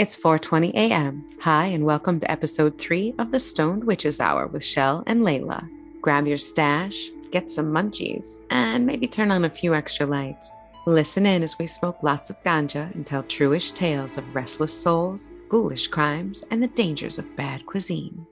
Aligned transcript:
It's 0.00 0.16
4:20 0.16 0.72
a.m. 0.72 1.28
Hi 1.42 1.66
and 1.66 1.84
welcome 1.84 2.20
to 2.20 2.30
episode 2.30 2.78
3 2.78 3.16
of 3.18 3.32
the 3.32 3.38
Stoned 3.38 3.84
Witches 3.84 4.18
Hour 4.18 4.46
with 4.46 4.62
Chelle 4.62 5.02
and 5.06 5.20
Laylla. 5.20 5.68
Grab 6.00 6.26
your 6.26 6.38
stash, 6.38 7.10
get 7.32 7.50
some 7.50 7.66
munchies, 7.66 8.38
and 8.48 8.86
maybe 8.86 9.06
turn 9.06 9.30
on 9.30 9.44
a 9.44 9.50
few 9.50 9.74
extra 9.74 10.06
lights. 10.06 10.56
Listen 10.86 11.26
in 11.26 11.42
as 11.42 11.58
we 11.58 11.66
smoke 11.66 12.02
lots 12.02 12.30
of 12.30 12.42
ganja 12.42 12.90
and 12.94 13.06
tell 13.06 13.22
truish 13.24 13.74
tales 13.74 14.16
of 14.16 14.34
restless 14.34 14.72
souls, 14.72 15.28
ghoulish 15.50 15.88
crimes, 15.88 16.44
and 16.50 16.62
the 16.62 16.68
dangers 16.68 17.18
of 17.18 17.36
bad 17.36 17.66
cuisine. 17.66 18.26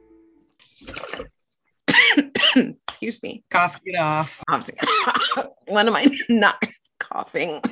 Excuse 2.57 3.23
me. 3.23 3.45
Cough 3.51 3.79
it 3.85 3.95
off. 3.95 4.43
when 5.69 5.87
am 5.87 5.97
I 5.97 6.07
not 6.31 6.63
coughing? 6.99 7.61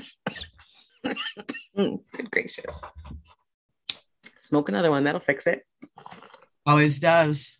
Mm, 1.78 2.00
Good 2.16 2.30
gracious. 2.30 2.82
Smoke 4.46 4.68
another 4.68 4.90
one, 4.90 5.02
that'll 5.02 5.20
fix 5.20 5.46
it. 5.48 5.66
Always 6.64 7.00
does. 7.00 7.58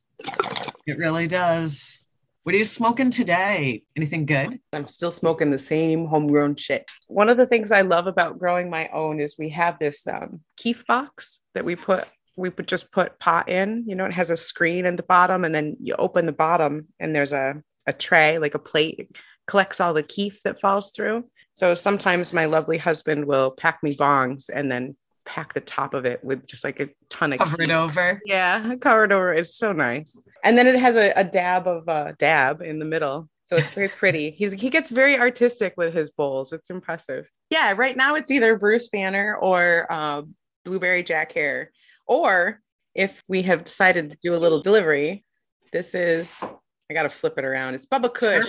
It 0.87 0.99
really 0.99 1.27
does. 1.27 1.99
What 2.45 2.55
are 2.55 2.59
you 2.59 2.65
smoking 2.65 3.11
today? 3.11 3.83
Anything 3.97 4.25
good? 4.25 4.61
I'm 4.73 4.87
still 4.87 5.11
smoking 5.11 5.51
the 5.51 5.59
same 5.59 6.07
homegrown 6.07 6.55
shit. 6.55 6.89
One 7.09 7.29
of 7.29 7.37
the 7.37 7.47
things 7.47 7.73
I 7.73 7.80
love 7.80 8.07
about 8.07 8.39
growing 8.39 8.71
my 8.71 8.89
own 8.93 9.19
is 9.19 9.35
we 9.37 9.49
have 9.49 9.80
this 9.80 10.07
um, 10.07 10.43
kief 10.57 10.87
box 10.87 11.41
that 11.55 11.65
we 11.65 11.75
put 11.75 12.05
we 12.37 12.51
would 12.51 12.69
just 12.69 12.93
put 12.93 13.19
pot 13.19 13.49
in. 13.49 13.85
You 13.89 13.97
know, 13.97 14.05
it 14.05 14.15
has 14.15 14.30
a 14.30 14.37
screen 14.37 14.87
at 14.87 14.97
the 14.97 15.03
bottom, 15.03 15.45
and 15.45 15.55
then 15.55 15.77
you 15.80 15.97
open 15.99 16.27
the 16.27 16.33
bottom, 16.33 16.87
and 17.01 17.15
there's 17.15 17.33
a 17.33 17.63
a 17.87 17.93
tray 17.93 18.39
like 18.39 18.55
a 18.55 18.61
plate 18.61 18.97
it 18.99 19.16
collects 19.47 19.80
all 19.80 19.95
the 19.95 20.03
kief 20.03 20.41
that 20.45 20.61
falls 20.61 20.91
through. 20.91 21.25
So 21.55 21.75
sometimes 21.75 22.33
my 22.33 22.45
lovely 22.45 22.79
husband 22.79 23.25
will 23.25 23.51
pack 23.51 23.79
me 23.83 23.93
bongs 23.93 24.51
and 24.53 24.71
then 24.71 24.97
pack 25.27 25.53
the 25.53 25.61
top 25.61 25.93
of 25.93 26.07
it 26.07 26.25
with 26.25 26.47
just 26.47 26.65
like 26.65 26.80
a 26.80 26.89
ton 27.11 27.33
of 27.33 27.41
Cover 27.41 27.61
it 27.61 27.66
kief. 27.66 27.75
over. 27.75 28.23
Yeah, 28.25 28.75
covered 28.80 29.12
over 29.12 29.35
is 29.35 29.57
so 29.57 29.73
nice. 29.73 30.19
And 30.45 30.57
then 30.57 30.66
it 30.66 30.79
has 30.79 30.96
a, 30.96 31.13
a 31.16 31.24
dab 31.24 31.66
of 31.66 31.88
uh, 31.88 32.13
dab 32.19 32.63
in 32.63 32.79
the 32.79 32.85
middle. 32.85 33.29
So 33.45 33.57
it's 33.57 33.71
very 33.73 33.88
pretty. 34.02 34.30
He's 34.30 34.52
he 34.52 34.71
gets 34.71 34.91
very 34.91 35.19
artistic 35.19 35.74
with 35.77 35.93
his 35.93 36.10
bowls. 36.10 36.52
It's 36.52 36.71
impressive. 36.71 37.29
Yeah, 37.51 37.74
right 37.77 37.97
now 37.97 38.15
it's 38.15 38.30
either 38.30 38.57
Bruce 38.57 38.88
Banner 38.88 39.37
or 39.37 39.87
uh, 39.91 40.23
Blueberry 40.65 41.02
Jack 41.02 41.32
Hare. 41.32 41.71
Or 42.07 42.60
if 42.95 43.23
we 43.29 43.43
have 43.43 43.65
decided 43.65 44.10
to 44.10 44.19
do 44.23 44.35
a 44.35 44.38
little 44.38 44.63
delivery, 44.63 45.24
this 45.73 45.95
is 45.95 46.43
I 46.91 46.95
gotta 46.95 47.10
flip 47.10 47.35
it 47.37 47.45
around. 47.45 47.74
It's 47.74 47.87
Bubba 47.87 48.15
Kush. 48.15 48.47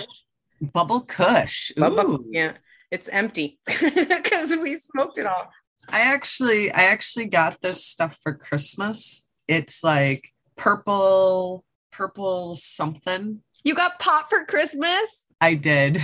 Bubble 0.60 1.02
Kush. 1.02 1.72
Bubba, 1.76 2.04
Ooh. 2.04 2.24
yeah, 2.30 2.52
it's 2.90 3.08
empty 3.08 3.58
because 3.66 4.56
we 4.56 4.76
smoked 4.76 5.18
it 5.18 5.26
all. 5.26 5.50
I 5.90 6.00
actually 6.00 6.70
I 6.72 6.84
actually 6.84 7.26
got 7.26 7.60
this 7.62 7.84
stuff 7.84 8.18
for 8.22 8.34
Christmas. 8.34 9.26
It's 9.46 9.82
like 9.82 10.32
purple, 10.56 11.64
purple 11.90 12.54
something. 12.54 13.42
You 13.64 13.74
got 13.74 13.98
pot 13.98 14.28
for 14.28 14.44
Christmas? 14.44 15.26
I 15.40 15.54
did. 15.54 16.00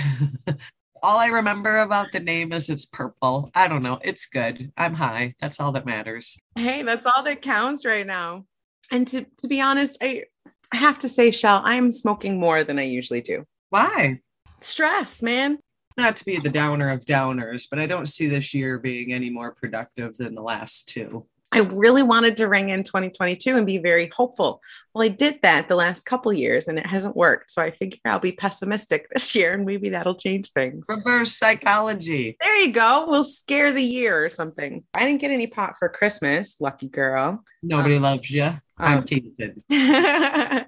all 1.03 1.19
I 1.19 1.27
remember 1.27 1.81
about 1.81 2.13
the 2.13 2.21
name 2.21 2.53
is 2.53 2.71
it's 2.71 2.87
purple. 2.87 3.51
I 3.55 3.69
don't 3.69 3.83
know. 3.83 3.99
It's 4.03 4.27
good. 4.27 4.73
I'm 4.77 4.95
high. 4.95 5.35
That's 5.41 5.61
all 5.61 5.73
that 5.73 5.87
matters. 5.87 6.39
Hey, 6.57 6.83
that's 6.83 7.05
all 7.05 7.23
that 7.25 7.43
counts 7.43 7.85
right 7.85 8.07
now. 8.07 8.47
And 8.91 9.07
to, 9.09 9.27
to 9.39 9.47
be 9.47 9.61
honest, 9.61 9.99
I, 10.01 10.25
I 10.73 10.77
have 10.79 10.99
to 11.01 11.09
say, 11.09 11.31
Chelle, 11.31 11.63
I 11.63 11.77
am 11.77 11.91
smoking 11.91 12.41
more 12.41 12.65
than 12.65 12.79
I 12.79 12.85
usually 12.85 13.21
do. 13.21 13.45
Why? 13.71 14.21
Stress, 14.61 15.23
man. 15.23 15.59
Not 15.97 16.17
to 16.17 16.25
be 16.25 16.39
the 16.39 16.51
downer 16.51 16.91
of 16.91 17.05
downers, 17.05 17.67
but 17.71 17.79
I 17.79 17.87
don't 17.87 18.09
see 18.09 18.27
this 18.27 18.53
year 18.53 18.79
being 18.79 19.13
any 19.13 19.31
more 19.31 19.53
productive 19.55 20.17
than 20.17 20.35
the 20.35 20.43
last 20.43 20.89
two. 20.89 21.27
I 21.53 21.59
really 21.59 22.03
wanted 22.03 22.37
to 22.39 22.49
ring 22.49 22.71
in 22.71 22.83
2022 22.83 23.55
and 23.55 23.65
be 23.65 23.79
very 23.79 24.11
hopeful. 24.17 24.61
Well, 24.93 25.05
I 25.05 25.09
did 25.09 25.39
that 25.43 25.69
the 25.69 25.77
last 25.77 26.05
couple 26.05 26.33
years 26.33 26.67
and 26.67 26.81
it 26.81 26.87
hasn't 26.87 27.15
worked. 27.15 27.53
So 27.53 27.63
I 27.63 27.71
figure 27.71 28.01
I'll 28.07 28.19
be 28.19 28.33
pessimistic 28.33 29.07
this 29.15 29.37
year 29.37 29.53
and 29.53 29.65
maybe 29.65 29.91
that'll 29.91 30.17
change 30.17 30.51
things. 30.51 30.87
Reverse 30.89 31.39
psychology. 31.39 32.37
There 32.41 32.57
you 32.57 32.73
go. 32.73 33.05
We'll 33.07 33.23
scare 33.23 33.73
the 33.73 33.85
year 33.85 34.25
or 34.25 34.31
something. 34.31 34.83
I 34.95 35.07
didn't 35.07 35.21
get 35.21 35.31
any 35.31 35.47
pot 35.47 35.77
for 35.79 35.89
Christmas, 35.89 36.61
lucky 36.61 36.89
girl. 36.89 37.45
Nobody 37.63 38.01
loves 38.01 38.29
you. 38.33 38.51
I'm 38.77 38.99
Um, 38.99 39.05
teasing. 39.05 39.63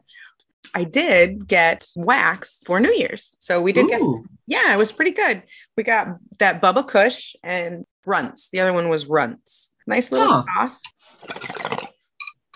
I 0.77 0.85
did 0.85 1.49
get 1.49 1.89
wax 1.97 2.63
for 2.67 2.79
New 2.81 2.93
Year's. 2.93 3.35
So 3.41 3.63
we 3.63 3.73
did 3.73 3.89
get 3.89 4.03
Yeah, 4.47 4.75
it 4.75 4.77
was 4.77 4.93
pretty 4.93 5.13
good. 5.13 5.43
We 5.75 5.83
got 5.85 6.19
that 6.39 6.61
Bubba 6.61 6.87
Kush 6.87 7.35
and 7.43 7.87
Runts. 8.05 8.51
The 8.51 8.61
other 8.61 8.75
one 8.75 8.91
was 8.91 9.07
Runts. 9.07 9.73
Nice 9.87 10.13
little 10.13 10.45
Huh. 10.47 10.69
sauce. 10.69 10.83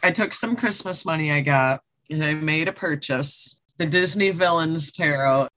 I 0.04 0.10
took 0.10 0.34
some 0.34 0.54
Christmas 0.54 1.06
money 1.06 1.32
I 1.32 1.40
got 1.40 1.80
and 2.10 2.22
I 2.22 2.34
made 2.34 2.68
a 2.68 2.72
purchase. 2.72 3.58
The 3.78 3.86
Disney 3.86 4.30
Villains 4.32 4.92
Tarot. 4.92 5.48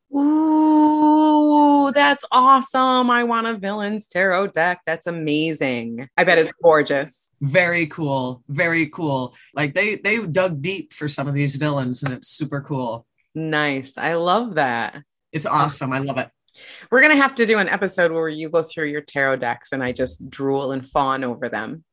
That's 1.93 2.23
awesome. 2.31 3.09
I 3.09 3.23
want 3.23 3.47
a 3.47 3.55
villains 3.55 4.07
tarot 4.07 4.47
deck. 4.47 4.81
That's 4.85 5.07
amazing. 5.07 6.07
I 6.17 6.23
bet 6.23 6.37
it's 6.37 6.57
gorgeous. 6.61 7.31
Very 7.41 7.87
cool. 7.87 8.43
Very 8.49 8.87
cool. 8.87 9.35
Like 9.53 9.73
they 9.73 9.95
they 9.95 10.25
dug 10.25 10.61
deep 10.61 10.93
for 10.93 11.07
some 11.07 11.27
of 11.27 11.33
these 11.33 11.55
villains 11.55 12.03
and 12.03 12.13
it's 12.13 12.27
super 12.27 12.61
cool. 12.61 13.05
Nice. 13.35 13.97
I 13.97 14.13
love 14.15 14.55
that. 14.55 15.01
It's 15.31 15.45
awesome. 15.45 15.91
I 15.91 15.99
love 15.99 16.17
it. 16.17 16.29
We're 16.91 17.01
going 17.01 17.15
to 17.15 17.21
have 17.21 17.35
to 17.35 17.45
do 17.45 17.57
an 17.57 17.67
episode 17.67 18.11
where 18.11 18.29
you 18.29 18.49
go 18.49 18.61
through 18.61 18.85
your 18.85 19.01
tarot 19.01 19.37
decks 19.37 19.71
and 19.71 19.83
I 19.83 19.91
just 19.91 20.29
drool 20.29 20.71
and 20.71 20.87
fawn 20.87 21.23
over 21.23 21.49
them. 21.49 21.83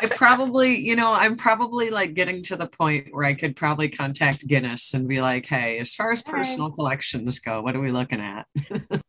I 0.00 0.06
probably, 0.06 0.78
you 0.78 0.96
know, 0.96 1.12
I'm 1.12 1.36
probably 1.36 1.90
like 1.90 2.14
getting 2.14 2.42
to 2.44 2.56
the 2.56 2.66
point 2.66 3.08
where 3.10 3.26
I 3.26 3.34
could 3.34 3.56
probably 3.56 3.88
contact 3.88 4.46
Guinness 4.46 4.94
and 4.94 5.08
be 5.08 5.20
like, 5.20 5.46
hey, 5.46 5.78
as 5.78 5.94
far 5.94 6.12
as 6.12 6.22
personal 6.22 6.70
collections 6.70 7.38
go, 7.38 7.60
what 7.62 7.76
are 7.76 7.80
we 7.80 7.92
looking 7.92 8.20
at? 8.20 8.46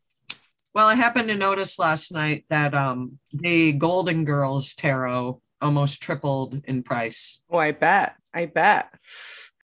well, 0.73 0.87
I 0.87 0.95
happened 0.95 1.29
to 1.29 1.35
notice 1.35 1.79
last 1.79 2.11
night 2.11 2.45
that 2.49 2.73
um 2.73 3.19
the 3.31 3.73
Golden 3.73 4.25
Girls 4.25 4.73
tarot 4.73 5.41
almost 5.61 6.01
tripled 6.01 6.61
in 6.65 6.83
price. 6.83 7.39
Oh, 7.49 7.57
I 7.57 7.71
bet. 7.71 8.15
I 8.33 8.45
bet. 8.47 8.89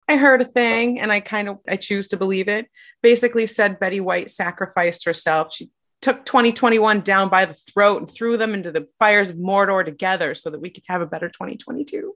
I 0.09 0.17
heard 0.17 0.41
a 0.41 0.45
thing 0.45 1.01
and 1.01 1.11
I 1.11 1.21
kind 1.21 1.49
of 1.49 1.59
I 1.69 1.77
choose 1.77 2.09
to 2.09 2.17
believe 2.17 2.49
it. 2.49 2.67
Basically 3.03 3.47
said 3.47 3.81
Betty 3.81 4.01
White 4.01 4.31
sacrificed 4.31 5.05
herself. 5.05 5.55
She 5.55 5.71
took 6.03 6.25
2021 6.25 7.01
down 7.01 7.29
by 7.29 7.45
the 7.47 7.55
throat 7.55 8.01
and 8.03 8.11
threw 8.11 8.37
them 8.37 8.55
into 8.55 8.71
the 8.71 8.87
fires 8.99 9.31
of 9.31 9.37
Mordor 9.37 9.85
together 9.85 10.35
so 10.35 10.51
that 10.51 10.61
we 10.61 10.71
could 10.71 10.85
have 10.89 11.01
a 11.01 11.07
better 11.07 11.29
2022. 11.29 12.15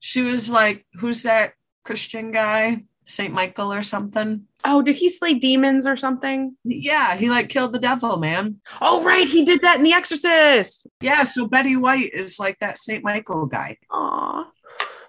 She 0.00 0.22
was 0.22 0.50
like, 0.50 0.86
who's 0.94 1.22
that 1.24 1.52
Christian 1.84 2.30
guy? 2.32 2.84
St. 3.08 3.32
Michael 3.32 3.72
or 3.72 3.82
something? 3.84 4.46
Oh, 4.64 4.82
did 4.82 4.96
he 4.96 5.08
slay 5.08 5.34
demons 5.34 5.86
or 5.86 5.96
something? 5.96 6.56
Yeah, 6.64 7.16
he 7.16 7.30
like 7.30 7.48
killed 7.48 7.72
the 7.72 7.78
devil, 7.78 8.16
man. 8.18 8.60
Oh, 8.80 9.04
right, 9.04 9.28
he 9.28 9.44
did 9.44 9.60
that 9.62 9.76
in 9.78 9.84
The 9.84 9.92
Exorcist. 9.92 10.88
Yeah, 11.00 11.22
so 11.22 11.46
Betty 11.46 11.76
White 11.76 12.12
is 12.12 12.40
like 12.40 12.58
that 12.58 12.78
St. 12.78 13.04
Michael 13.04 13.46
guy. 13.46 13.78
Aw. 13.92 14.50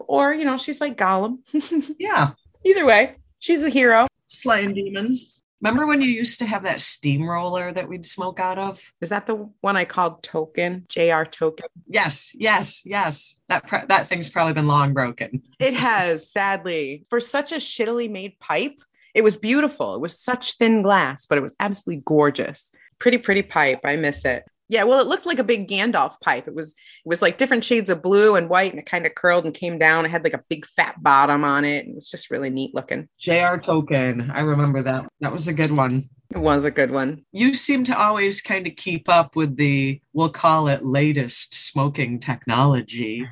Or, 0.01 0.31
you 0.33 0.45
know, 0.45 0.57
she's 0.59 0.79
like 0.79 0.95
Gollum. 0.97 1.39
Yeah, 1.99 2.31
Either 2.65 2.85
way, 2.85 3.15
she's 3.39 3.63
a 3.63 3.69
hero. 3.69 4.07
slaying 4.27 4.73
demons. 4.75 5.41
Remember 5.61 5.87
when 5.87 6.01
you 6.01 6.09
used 6.09 6.39
to 6.39 6.45
have 6.45 6.63
that 6.63 6.81
steamroller 6.81 7.71
that 7.71 7.89
we'd 7.89 8.05
smoke 8.05 8.39
out 8.39 8.59
of? 8.59 8.79
Is 9.01 9.09
that 9.09 9.25
the 9.25 9.49
one 9.61 9.75
I 9.75 9.85
called 9.85 10.21
Token? 10.21 10.85
JR 10.87 11.23
Token? 11.23 11.65
Yes, 11.87 12.35
yes, 12.35 12.83
yes. 12.85 13.37
That 13.49 13.65
pr- 13.65 13.85
that 13.89 14.07
thing's 14.07 14.29
probably 14.29 14.53
been 14.53 14.67
long 14.67 14.93
broken. 14.93 15.41
It 15.59 15.73
has, 15.73 16.29
sadly, 16.29 17.05
for 17.09 17.19
such 17.19 17.51
a 17.51 17.55
shittily 17.55 18.09
made 18.09 18.39
pipe. 18.39 18.81
It 19.15 19.23
was 19.23 19.35
beautiful. 19.35 19.95
It 19.95 20.01
was 20.01 20.19
such 20.19 20.57
thin 20.57 20.83
glass, 20.83 21.25
but 21.25 21.39
it 21.39 21.41
was 21.41 21.55
absolutely 21.59 22.03
gorgeous. 22.05 22.71
Pretty, 22.99 23.17
pretty 23.17 23.41
pipe. 23.41 23.79
I 23.83 23.95
miss 23.95 24.25
it. 24.25 24.43
Yeah, 24.69 24.83
well, 24.83 24.99
it 24.99 25.07
looked 25.07 25.25
like 25.25 25.39
a 25.39 25.43
big 25.43 25.67
Gandalf 25.67 26.19
pipe. 26.19 26.47
It 26.47 26.55
was, 26.55 26.71
it 26.71 27.07
was 27.07 27.21
like 27.21 27.37
different 27.37 27.63
shades 27.63 27.89
of 27.89 28.01
blue 28.01 28.35
and 28.35 28.49
white, 28.49 28.71
and 28.71 28.79
it 28.79 28.85
kind 28.85 29.05
of 29.05 29.15
curled 29.15 29.45
and 29.45 29.53
came 29.53 29.77
down. 29.77 30.05
It 30.05 30.11
had 30.11 30.23
like 30.23 30.33
a 30.33 30.43
big 30.49 30.65
fat 30.65 31.01
bottom 31.01 31.43
on 31.43 31.65
it. 31.65 31.87
It 31.87 31.95
was 31.95 32.09
just 32.09 32.29
really 32.29 32.49
neat 32.49 32.75
looking. 32.75 33.07
JR 33.19 33.57
Token. 33.57 34.29
I 34.31 34.41
remember 34.41 34.81
that. 34.81 35.07
That 35.21 35.31
was 35.31 35.47
a 35.47 35.53
good 35.53 35.71
one. 35.71 36.09
It 36.33 36.39
was 36.39 36.65
a 36.65 36.71
good 36.71 36.91
one. 36.91 37.23
You 37.31 37.53
seem 37.53 37.85
to 37.85 37.97
always 37.97 38.41
kind 38.41 38.67
of 38.67 38.75
keep 38.75 39.07
up 39.07 39.37
with 39.37 39.55
the, 39.55 40.01
we'll 40.11 40.29
call 40.29 40.67
it 40.67 40.83
latest 40.83 41.55
smoking 41.55 42.19
technology. 42.19 43.25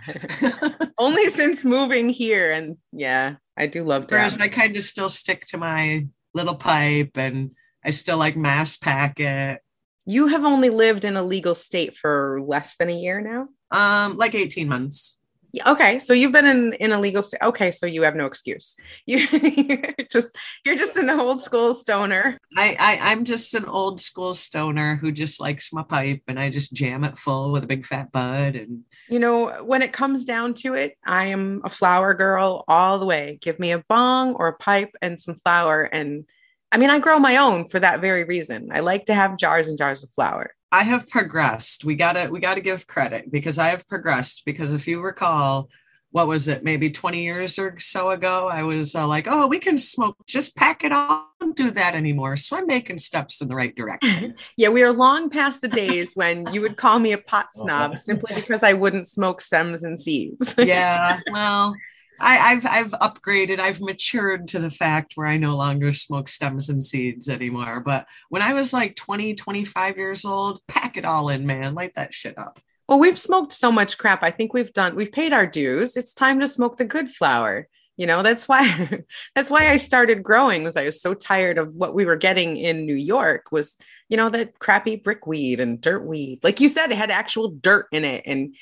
Only 0.97 1.29
since 1.29 1.65
moving 1.65 2.07
here, 2.07 2.53
and 2.53 2.77
yeah, 2.93 3.35
I 3.57 3.67
do 3.67 3.83
love 3.83 4.07
to. 4.07 4.15
Whereas. 4.15 4.37
I 4.37 4.47
kind 4.47 4.77
of 4.77 4.83
still 4.83 5.09
stick 5.09 5.45
to 5.47 5.57
my 5.57 6.07
little 6.33 6.55
pipe 6.55 7.17
and 7.17 7.53
I 7.83 7.91
still 7.91 8.17
like 8.17 8.35
mass 8.37 8.77
pack 8.77 9.19
it. 9.19 9.61
You 10.05 10.27
have 10.27 10.45
only 10.45 10.69
lived 10.69 11.05
in 11.05 11.15
a 11.15 11.23
legal 11.23 11.55
state 11.55 11.97
for 11.97 12.39
less 12.45 12.75
than 12.77 12.89
a 12.89 12.93
year 12.93 13.21
now. 13.21 13.47
Um, 13.71 14.17
like 14.17 14.35
18 14.35 14.67
months. 14.67 15.19
Yeah, 15.55 15.71
Okay, 15.71 15.99
so 15.99 16.11
you've 16.11 16.33
been 16.33 16.45
in 16.45 16.73
in 16.73 16.91
a 16.91 16.99
legal 16.99 17.21
state. 17.21 17.41
Okay, 17.41 17.71
so 17.71 17.85
you 17.85 18.01
have 18.01 18.15
no 18.15 18.25
excuse. 18.25 18.75
You 19.05 19.19
you're 19.19 20.07
just 20.11 20.35
you're 20.65 20.75
just 20.75 20.97
an 20.97 21.09
old 21.09 21.41
school 21.41 21.73
stoner. 21.73 22.37
I, 22.57 22.75
I 22.77 23.11
I'm 23.11 23.23
just 23.23 23.53
an 23.53 23.63
old 23.63 24.01
school 24.01 24.33
stoner 24.33 24.97
who 24.97 25.13
just 25.13 25.39
likes 25.39 25.71
my 25.71 25.83
pipe 25.83 26.23
and 26.27 26.37
I 26.37 26.49
just 26.49 26.73
jam 26.73 27.05
it 27.05 27.17
full 27.17 27.53
with 27.53 27.63
a 27.63 27.67
big 27.67 27.85
fat 27.85 28.11
bud 28.11 28.57
and 28.57 28.83
You 29.07 29.19
know, 29.19 29.63
when 29.63 29.81
it 29.81 29.93
comes 29.93 30.25
down 30.25 30.55
to 30.55 30.73
it, 30.73 30.97
I 31.05 31.27
am 31.27 31.61
a 31.63 31.69
flower 31.69 32.13
girl 32.13 32.65
all 32.67 32.99
the 32.99 33.05
way. 33.05 33.39
Give 33.41 33.57
me 33.57 33.71
a 33.71 33.83
bong 33.87 34.33
or 34.35 34.49
a 34.49 34.57
pipe 34.57 34.93
and 35.01 35.21
some 35.21 35.35
flower. 35.35 35.83
And 35.83 36.25
I 36.71 36.77
mean, 36.77 36.89
I 36.89 36.99
grow 36.99 37.19
my 37.19 37.37
own 37.37 37.69
for 37.69 37.79
that 37.79 38.01
very 38.01 38.23
reason. 38.23 38.69
I 38.71 38.81
like 38.81 39.05
to 39.05 39.13
have 39.13 39.37
jars 39.37 39.67
and 39.67 39.77
jars 39.77 40.03
of 40.03 40.09
flower. 40.11 40.53
I 40.71 40.83
have 40.83 41.07
progressed. 41.09 41.85
We 41.85 41.95
gotta 41.95 42.29
we 42.29 42.39
gotta 42.39 42.61
give 42.61 42.87
credit 42.87 43.31
because 43.31 43.57
I 43.57 43.67
have 43.67 43.87
progressed. 43.87 44.43
Because 44.45 44.73
if 44.73 44.87
you 44.87 45.01
recall, 45.01 45.69
what 46.11 46.27
was 46.27 46.47
it? 46.47 46.63
Maybe 46.63 46.89
20 46.89 47.23
years 47.23 47.59
or 47.59 47.79
so 47.79 48.11
ago, 48.11 48.47
I 48.47 48.63
was 48.63 48.95
uh, 48.95 49.07
like, 49.07 49.27
"Oh, 49.29 49.47
we 49.47 49.59
can 49.59 49.77
smoke. 49.77 50.17
Just 50.27 50.55
pack 50.55 50.83
it 50.83 50.91
on. 50.91 51.23
Don't 51.39 51.55
do 51.55 51.71
that 51.71 51.93
anymore." 51.93 52.35
So 52.37 52.57
I'm 52.57 52.67
making 52.67 52.97
steps 52.97 53.41
in 53.41 53.47
the 53.47 53.55
right 53.55 53.75
direction. 53.75 54.35
Yeah, 54.57 54.69
we 54.69 54.83
are 54.83 54.91
long 54.93 55.29
past 55.29 55.61
the 55.61 55.67
days 55.67 56.13
when 56.15 56.51
you 56.53 56.61
would 56.61 56.77
call 56.77 56.99
me 56.99 57.11
a 57.11 57.17
pot 57.17 57.47
snob 57.53 57.97
simply 57.99 58.35
because 58.35 58.63
I 58.63 58.73
wouldn't 58.73 59.07
smoke 59.07 59.41
stems 59.41 59.83
and 59.83 59.99
seeds. 59.99 60.55
yeah. 60.57 61.19
Well, 61.31 61.75
I, 62.19 62.53
I've 62.53 62.65
I've 62.65 62.91
upgraded. 62.91 63.59
I've 63.59 63.81
matured 63.81 64.47
to 64.49 64.59
the 64.59 64.69
fact 64.69 65.13
where 65.15 65.27
I 65.27 65.37
no 65.37 65.55
longer 65.55 65.93
smoke 65.93 66.29
stems 66.29 66.69
and 66.69 66.83
seeds 66.83 67.29
anymore. 67.29 67.79
But 67.79 68.07
when 68.29 68.41
I 68.41 68.53
was 68.53 68.73
like 68.73 68.95
20, 68.95 69.35
25 69.35 69.97
years 69.97 70.25
old, 70.25 70.61
pack 70.67 70.97
it 70.97 71.05
all 71.05 71.29
in, 71.29 71.45
man. 71.45 71.75
Light 71.75 71.93
that 71.95 72.13
shit 72.13 72.37
up. 72.37 72.59
Well, 72.87 72.99
we've 72.99 73.19
smoked 73.19 73.51
so 73.51 73.71
much 73.71 73.97
crap. 73.97 74.23
I 74.23 74.31
think 74.31 74.53
we've 74.53 74.73
done 74.73 74.95
we've 74.95 75.11
paid 75.11 75.33
our 75.33 75.47
dues. 75.47 75.97
It's 75.97 76.13
time 76.13 76.39
to 76.39 76.47
smoke 76.47 76.77
the 76.77 76.85
good 76.85 77.09
flower. 77.09 77.67
You 77.97 78.07
know, 78.07 78.23
that's 78.23 78.47
why 78.47 79.03
that's 79.35 79.49
why 79.49 79.69
I 79.69 79.77
started 79.77 80.23
growing 80.23 80.63
was 80.63 80.77
I 80.77 80.85
was 80.85 81.01
so 81.01 81.13
tired 81.13 81.57
of 81.57 81.73
what 81.73 81.93
we 81.93 82.05
were 82.05 82.17
getting 82.17 82.57
in 82.57 82.85
New 82.85 82.95
York 82.95 83.51
was, 83.51 83.77
you 84.09 84.17
know, 84.17 84.29
that 84.29 84.59
crappy 84.59 84.95
brickweed 84.97 85.59
and 85.59 85.81
dirt 85.81 86.05
weed. 86.05 86.39
Like 86.43 86.59
you 86.59 86.67
said, 86.67 86.91
it 86.91 86.97
had 86.97 87.11
actual 87.11 87.49
dirt 87.49 87.87
in 87.91 88.05
it. 88.05 88.23
And 88.25 88.55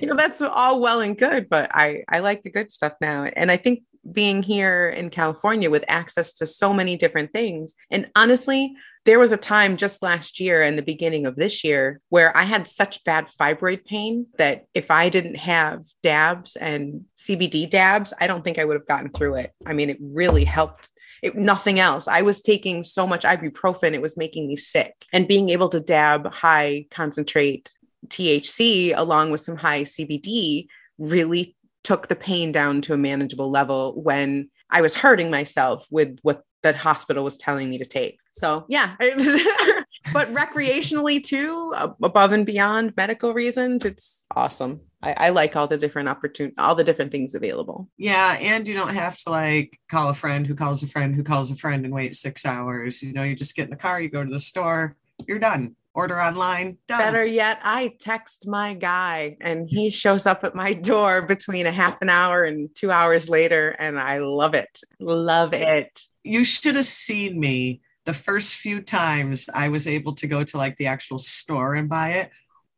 you 0.00 0.06
know, 0.06 0.16
that's 0.16 0.40
all 0.40 0.80
well 0.80 1.00
and 1.00 1.18
good, 1.18 1.48
but 1.48 1.70
I 1.74 2.04
I 2.08 2.20
like 2.20 2.42
the 2.42 2.50
good 2.50 2.70
stuff 2.70 2.94
now. 3.00 3.24
And 3.24 3.50
I 3.50 3.56
think 3.56 3.82
being 4.12 4.42
here 4.42 4.88
in 4.88 5.10
California 5.10 5.70
with 5.70 5.84
access 5.88 6.32
to 6.34 6.46
so 6.46 6.72
many 6.72 6.96
different 6.96 7.32
things. 7.32 7.76
And 7.90 8.10
honestly, 8.16 8.74
there 9.06 9.18
was 9.18 9.32
a 9.32 9.36
time 9.36 9.76
just 9.76 10.02
last 10.02 10.40
year 10.40 10.62
and 10.62 10.76
the 10.76 10.82
beginning 10.82 11.24
of 11.24 11.36
this 11.36 11.64
year 11.64 12.00
where 12.10 12.36
I 12.36 12.42
had 12.42 12.68
such 12.68 13.02
bad 13.04 13.28
fibroid 13.40 13.84
pain 13.86 14.26
that 14.36 14.66
if 14.74 14.90
I 14.90 15.08
didn't 15.08 15.36
have 15.36 15.84
dabs 16.02 16.56
and 16.56 17.06
CBD 17.16 17.68
dabs, 17.68 18.12
I 18.20 18.26
don't 18.26 18.44
think 18.44 18.58
I 18.58 18.64
would 18.64 18.76
have 18.76 18.86
gotten 18.86 19.10
through 19.10 19.36
it. 19.36 19.52
I 19.64 19.72
mean, 19.72 19.88
it 19.88 19.98
really 20.00 20.44
helped. 20.44 20.89
It, 21.22 21.36
nothing 21.36 21.78
else. 21.78 22.08
I 22.08 22.22
was 22.22 22.42
taking 22.42 22.84
so 22.84 23.06
much 23.06 23.24
ibuprofen, 23.24 23.92
it 23.92 24.02
was 24.02 24.16
making 24.16 24.48
me 24.48 24.56
sick. 24.56 25.06
And 25.12 25.28
being 25.28 25.50
able 25.50 25.68
to 25.70 25.80
dab 25.80 26.32
high 26.32 26.86
concentrate 26.90 27.72
THC 28.08 28.94
along 28.96 29.30
with 29.30 29.40
some 29.40 29.56
high 29.56 29.82
CBD 29.82 30.66
really 30.98 31.56
took 31.82 32.08
the 32.08 32.16
pain 32.16 32.52
down 32.52 32.82
to 32.82 32.94
a 32.94 32.98
manageable 32.98 33.50
level 33.50 34.00
when 34.00 34.50
I 34.70 34.80
was 34.80 34.94
hurting 34.94 35.30
myself 35.30 35.86
with 35.90 36.18
what 36.22 36.42
that 36.62 36.76
hospital 36.76 37.24
was 37.24 37.36
telling 37.36 37.70
me 37.70 37.78
to 37.78 37.86
take. 37.86 38.18
So, 38.32 38.66
yeah. 38.68 38.96
but 40.12 40.32
recreationally 40.32 41.22
too, 41.22 41.74
above 42.02 42.32
and 42.32 42.46
beyond 42.46 42.94
medical 42.96 43.34
reasons, 43.34 43.84
it's 43.84 44.26
awesome. 44.34 44.80
I, 45.02 45.14
I 45.16 45.28
like 45.30 45.56
all 45.56 45.66
the 45.66 45.78
different 45.78 46.08
opportunity, 46.08 46.54
all 46.58 46.74
the 46.74 46.84
different 46.84 47.12
things 47.12 47.34
available. 47.34 47.88
Yeah, 47.96 48.36
and 48.40 48.66
you 48.68 48.74
don't 48.74 48.94
have 48.94 49.16
to 49.18 49.30
like 49.30 49.78
call 49.90 50.10
a 50.10 50.14
friend 50.14 50.46
who 50.46 50.54
calls 50.54 50.82
a 50.82 50.86
friend 50.86 51.14
who 51.14 51.22
calls 51.22 51.50
a 51.50 51.56
friend 51.56 51.84
and 51.84 51.94
wait 51.94 52.16
six 52.16 52.44
hours. 52.44 53.02
You 53.02 53.12
know, 53.12 53.22
you 53.22 53.34
just 53.34 53.56
get 53.56 53.64
in 53.64 53.70
the 53.70 53.76
car, 53.76 54.00
you 54.00 54.10
go 54.10 54.24
to 54.24 54.30
the 54.30 54.38
store, 54.38 54.96
you're 55.26 55.38
done. 55.38 55.76
Order 55.92 56.20
online, 56.20 56.78
done. 56.86 57.00
Better 57.00 57.24
yet, 57.24 57.58
I 57.64 57.92
text 57.98 58.46
my 58.46 58.74
guy 58.74 59.36
and 59.40 59.68
he 59.68 59.90
shows 59.90 60.24
up 60.24 60.44
at 60.44 60.54
my 60.54 60.72
door 60.72 61.22
between 61.22 61.66
a 61.66 61.72
half 61.72 62.00
an 62.00 62.08
hour 62.08 62.44
and 62.44 62.68
two 62.76 62.92
hours 62.92 63.28
later. 63.28 63.70
And 63.70 63.98
I 63.98 64.18
love 64.18 64.54
it. 64.54 64.78
Love 65.00 65.52
it. 65.52 66.00
You 66.22 66.44
should 66.44 66.76
have 66.76 66.86
seen 66.86 67.40
me 67.40 67.80
the 68.10 68.14
first 68.14 68.56
few 68.56 68.82
times 68.82 69.48
I 69.54 69.68
was 69.68 69.86
able 69.86 70.14
to 70.16 70.26
go 70.26 70.42
to 70.42 70.56
like 70.56 70.76
the 70.78 70.88
actual 70.88 71.20
store 71.20 71.74
and 71.74 71.88
buy 71.88 72.14
it. 72.14 72.30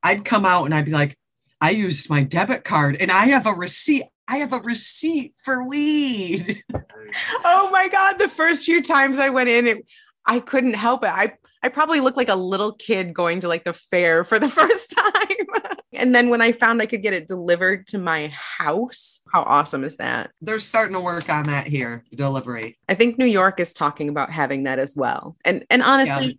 I'd 0.03 0.27
come 0.27 0.45
out 0.45 0.67
and 0.67 0.75
I'd 0.75 0.85
be 0.85 0.91
like, 0.91 1.17
I 1.59 1.71
used 1.71 2.11
my 2.11 2.23
debit 2.23 2.65
card 2.65 2.99
and 3.01 3.11
I 3.11 3.29
have 3.29 3.47
a 3.47 3.53
receipt. 3.53 4.05
I 4.29 4.37
have 4.37 4.53
a 4.53 4.59
receipt 4.59 5.35
for 5.43 5.67
weed. 5.67 6.63
oh 7.45 7.71
my 7.73 7.89
God. 7.89 8.19
The 8.19 8.29
first 8.29 8.67
few 8.67 8.83
times 8.83 9.19
I 9.19 9.31
went 9.31 9.49
in, 9.49 9.67
it, 9.67 9.87
I 10.27 10.41
couldn't 10.41 10.75
help 10.75 11.03
it. 11.03 11.09
I 11.09 11.33
I 11.63 11.71
probably 11.71 12.01
looked 12.01 12.19
like 12.19 12.29
a 12.29 12.35
little 12.35 12.73
kid 12.73 13.15
going 13.15 13.41
to 13.41 13.49
like 13.49 13.65
the 13.65 13.73
fair 13.73 14.25
for 14.25 14.39
the 14.39 14.49
first 14.61 14.91
time. 14.91 15.42
And 15.93 16.15
then 16.15 16.31
when 16.31 16.41
I 16.41 16.53
found 16.53 16.81
I 16.81 16.87
could 16.87 17.03
get 17.03 17.13
it 17.13 17.29
delivered 17.29 17.87
to 17.89 17.99
my 17.99 18.29
house, 18.29 19.21
how 19.33 19.43
awesome 19.43 19.85
is 19.85 19.97
that? 19.97 20.31
They're 20.41 20.59
starting 20.59 20.95
to 20.95 21.01
work 21.01 21.29
on 21.29 21.45
that 21.45 21.67
here, 21.67 22.05
delivery. 22.15 22.79
I 22.89 22.95
think 22.95 23.19
New 23.19 23.27
York 23.27 23.61
is 23.61 23.75
talking 23.75 24.09
about 24.09 24.31
having 24.31 24.65
that 24.65 24.79
as 24.79 24.97
well. 24.97 25.37
And 25.45 25.65
and 25.71 25.83
honestly, 25.83 26.27
yeah. 26.27 26.33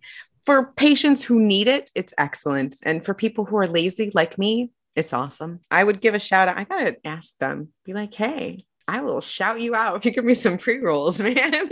for 0.44 0.72
patients 0.72 1.22
who 1.22 1.40
need 1.40 1.68
it, 1.68 1.90
it's 1.94 2.14
excellent. 2.18 2.80
And 2.82 3.04
for 3.04 3.14
people 3.14 3.44
who 3.44 3.56
are 3.56 3.68
lazy 3.68 4.10
like 4.14 4.38
me, 4.38 4.70
it's 4.96 5.12
awesome. 5.12 5.60
I 5.70 5.84
would 5.84 6.00
give 6.00 6.14
a 6.14 6.18
shout 6.18 6.48
out. 6.48 6.58
I 6.58 6.64
gotta 6.64 6.96
ask 7.04 7.36
them, 7.38 7.68
be 7.84 7.92
like, 7.92 8.14
hey, 8.14 8.66
I 8.86 9.00
will 9.02 9.20
shout 9.20 9.60
you 9.60 9.74
out 9.74 9.96
if 9.96 10.04
you 10.04 10.10
give 10.10 10.24
me 10.24 10.34
some 10.34 10.58
pre-rolls, 10.58 11.18
man. 11.20 11.68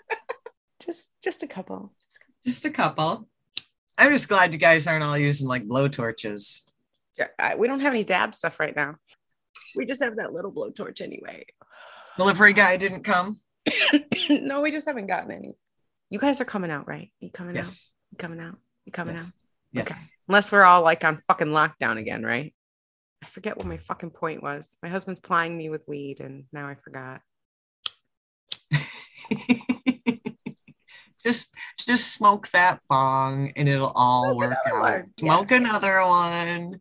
just 0.84 1.10
just 1.22 1.42
a 1.42 1.46
couple. 1.46 1.92
Just 2.44 2.64
a 2.64 2.70
couple. 2.70 3.28
I'm 4.00 4.12
just 4.12 4.30
glad 4.30 4.54
you 4.54 4.58
guys 4.58 4.86
aren't 4.86 5.04
all 5.04 5.18
using 5.18 5.46
like 5.46 5.68
blow 5.68 5.86
torches. 5.86 6.64
Yeah, 7.18 7.26
I, 7.38 7.56
we 7.56 7.68
don't 7.68 7.80
have 7.80 7.92
any 7.92 8.02
dab 8.02 8.34
stuff 8.34 8.58
right 8.58 8.74
now. 8.74 8.96
We 9.76 9.84
just 9.84 10.02
have 10.02 10.16
that 10.16 10.32
little 10.32 10.50
blowtorch 10.50 11.02
anyway. 11.02 11.44
The 12.16 12.22
delivery 12.22 12.54
guy 12.54 12.78
didn't 12.78 13.02
come. 13.02 13.38
no, 14.30 14.62
we 14.62 14.70
just 14.70 14.88
haven't 14.88 15.06
gotten 15.06 15.30
any. 15.30 15.52
You 16.08 16.18
guys 16.18 16.40
are 16.40 16.46
coming 16.46 16.70
out, 16.70 16.88
right? 16.88 17.12
You 17.20 17.28
coming 17.30 17.54
yes. 17.54 17.90
out? 17.92 18.12
You 18.12 18.16
coming 18.16 18.40
out? 18.40 18.56
You 18.86 18.92
coming 18.92 19.16
yes. 19.16 19.26
out? 19.26 19.32
Yes. 19.72 19.86
Okay. 19.86 19.94
Unless 20.28 20.50
we're 20.50 20.64
all 20.64 20.82
like 20.82 21.04
on 21.04 21.22
fucking 21.28 21.48
lockdown 21.48 21.98
again, 21.98 22.24
right? 22.24 22.54
I 23.22 23.26
forget 23.26 23.58
what 23.58 23.66
my 23.66 23.76
fucking 23.76 24.10
point 24.10 24.42
was. 24.42 24.78
My 24.82 24.88
husband's 24.88 25.20
plying 25.20 25.58
me 25.58 25.68
with 25.68 25.86
weed, 25.86 26.20
and 26.20 26.44
now 26.54 26.66
I 26.68 26.74
forgot. 26.74 27.20
just 31.22 31.54
just 31.78 32.12
smoke 32.12 32.48
that 32.48 32.80
bong 32.88 33.52
and 33.56 33.68
it'll 33.68 33.92
all 33.94 34.24
smoke 34.24 34.36
work 34.38 34.56
out. 34.72 34.80
One. 34.80 35.10
Smoke 35.18 35.50
yeah. 35.50 35.56
another 35.58 36.00
one. 36.06 36.80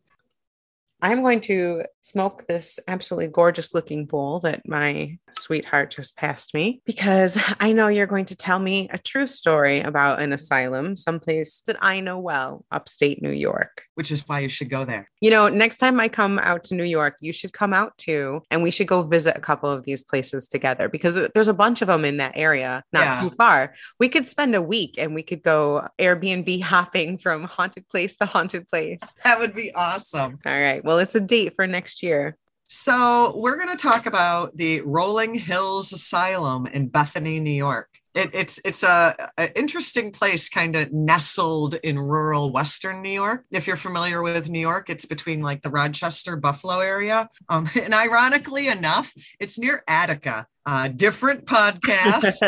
I'm 1.01 1.22
going 1.22 1.42
to 1.42 1.84
smoke 2.01 2.48
this 2.48 2.79
absolutely 2.88 3.27
gorgeous 3.27 3.74
looking 3.74 4.06
bowl 4.06 4.39
that 4.39 4.68
my 4.68 5.18
sweetheart 5.32 5.91
just 5.91 6.18
passed 6.18 6.53
me 6.53 6.82
because 6.86 7.38
I 7.60 7.72
know 7.72 7.88
you're 7.88 8.08
going 8.08 8.25
to 8.25 8.36
tell 8.36 8.60
me 8.60 8.89
a 8.91 8.98
true 8.98 9.27
story 9.27 9.79
about 9.79 10.22
an 10.22 10.34
asylum, 10.34 10.96
someplace 10.96 11.62
that 11.68 11.77
I 11.82 12.00
know 12.00 12.20
well, 12.20 12.65
upstate 12.72 13.22
New 13.22 13.32
York. 13.32 13.84
Which 13.96 14.12
is 14.12 14.27
why 14.27 14.39
you 14.39 14.50
should 14.50 14.70
go 14.70 14.86
there. 14.86 15.10
You 15.22 15.29
know, 15.29 15.48
next 15.50 15.77
time 15.77 16.00
I 16.00 16.10
come 16.10 16.39
out 16.39 16.63
to 16.65 16.75
New 16.75 16.84
York, 16.84 17.15
you 17.22 17.32
should 17.32 17.53
come 17.53 17.74
out 17.74 17.98
too, 17.98 18.41
and 18.50 18.63
we 18.63 18.72
should 18.72 18.88
go 18.88 19.03
visit 19.03 19.38
a 19.38 19.41
couple 19.41 19.70
of 19.70 19.86
these 19.86 20.03
places 20.03 20.48
together 20.48 20.89
because 20.89 21.15
there's 21.34 21.48
a 21.48 21.53
bunch 21.53 21.82
of 21.82 21.88
them 21.88 22.06
in 22.06 22.18
that 22.18 22.34
area, 22.36 22.84
not 22.91 23.03
yeah. 23.03 23.22
too 23.22 23.36
far. 23.36 23.75
We 24.00 24.10
could 24.10 24.25
spend 24.25 24.56
a 24.56 24.62
week 24.62 24.96
and 24.98 25.13
we 25.13 25.24
could 25.24 25.44
go 25.44 25.88
Airbnb 26.00 26.63
hopping 26.70 27.18
from 27.18 27.44
haunted 27.44 27.88
place 27.89 28.15
to 28.18 28.25
haunted 28.25 28.68
place. 28.68 29.00
That 29.24 29.39
would 29.39 29.53
be 29.53 29.74
awesome. 29.74 30.39
All 30.46 30.53
right. 30.53 30.84
Well, 30.89 30.98
it's 30.98 31.13
a 31.13 31.19
date 31.19 31.53
for 31.55 31.67
next 31.67 32.01
year. 32.01 32.36
So, 32.65 33.38
we're 33.38 33.58
going 33.58 33.69
to 33.69 33.79
talk 33.79 34.08
about 34.08 34.58
the 34.58 34.81
Rolling 34.81 35.36
Hills 35.36 35.93
Asylum 35.93 36.65
in 36.65 36.88
Bethany, 36.88 37.39
New 37.39 37.51
York. 37.51 37.89
It, 38.15 38.31
it's 38.34 38.60
it's 38.65 38.81
a, 38.81 39.29
a 39.38 39.55
interesting 39.55 40.12
place, 40.12 40.50
kind 40.50 40.75
of 40.75 40.91
nestled 40.91 41.75
in 41.84 42.00
rural 42.00 42.51
Western 42.51 43.03
New 43.03 43.12
York. 43.12 43.46
If 43.51 43.67
you're 43.67 43.75
familiar 43.75 44.24
with 44.24 44.50
New 44.50 44.60
York, 44.60 44.89
it's 44.89 45.05
between 45.05 45.43
like 45.43 45.62
the 45.62 45.69
Rochester 45.69 46.36
Buffalo 46.36 46.79
area, 46.79 47.29
um, 47.50 47.69
and 47.79 47.93
ironically 47.93 48.67
enough, 48.67 49.13
it's 49.39 49.60
near 49.60 49.84
Attica. 49.88 50.48
Uh, 50.65 50.88
different 50.88 51.46
podcast. 51.46 52.39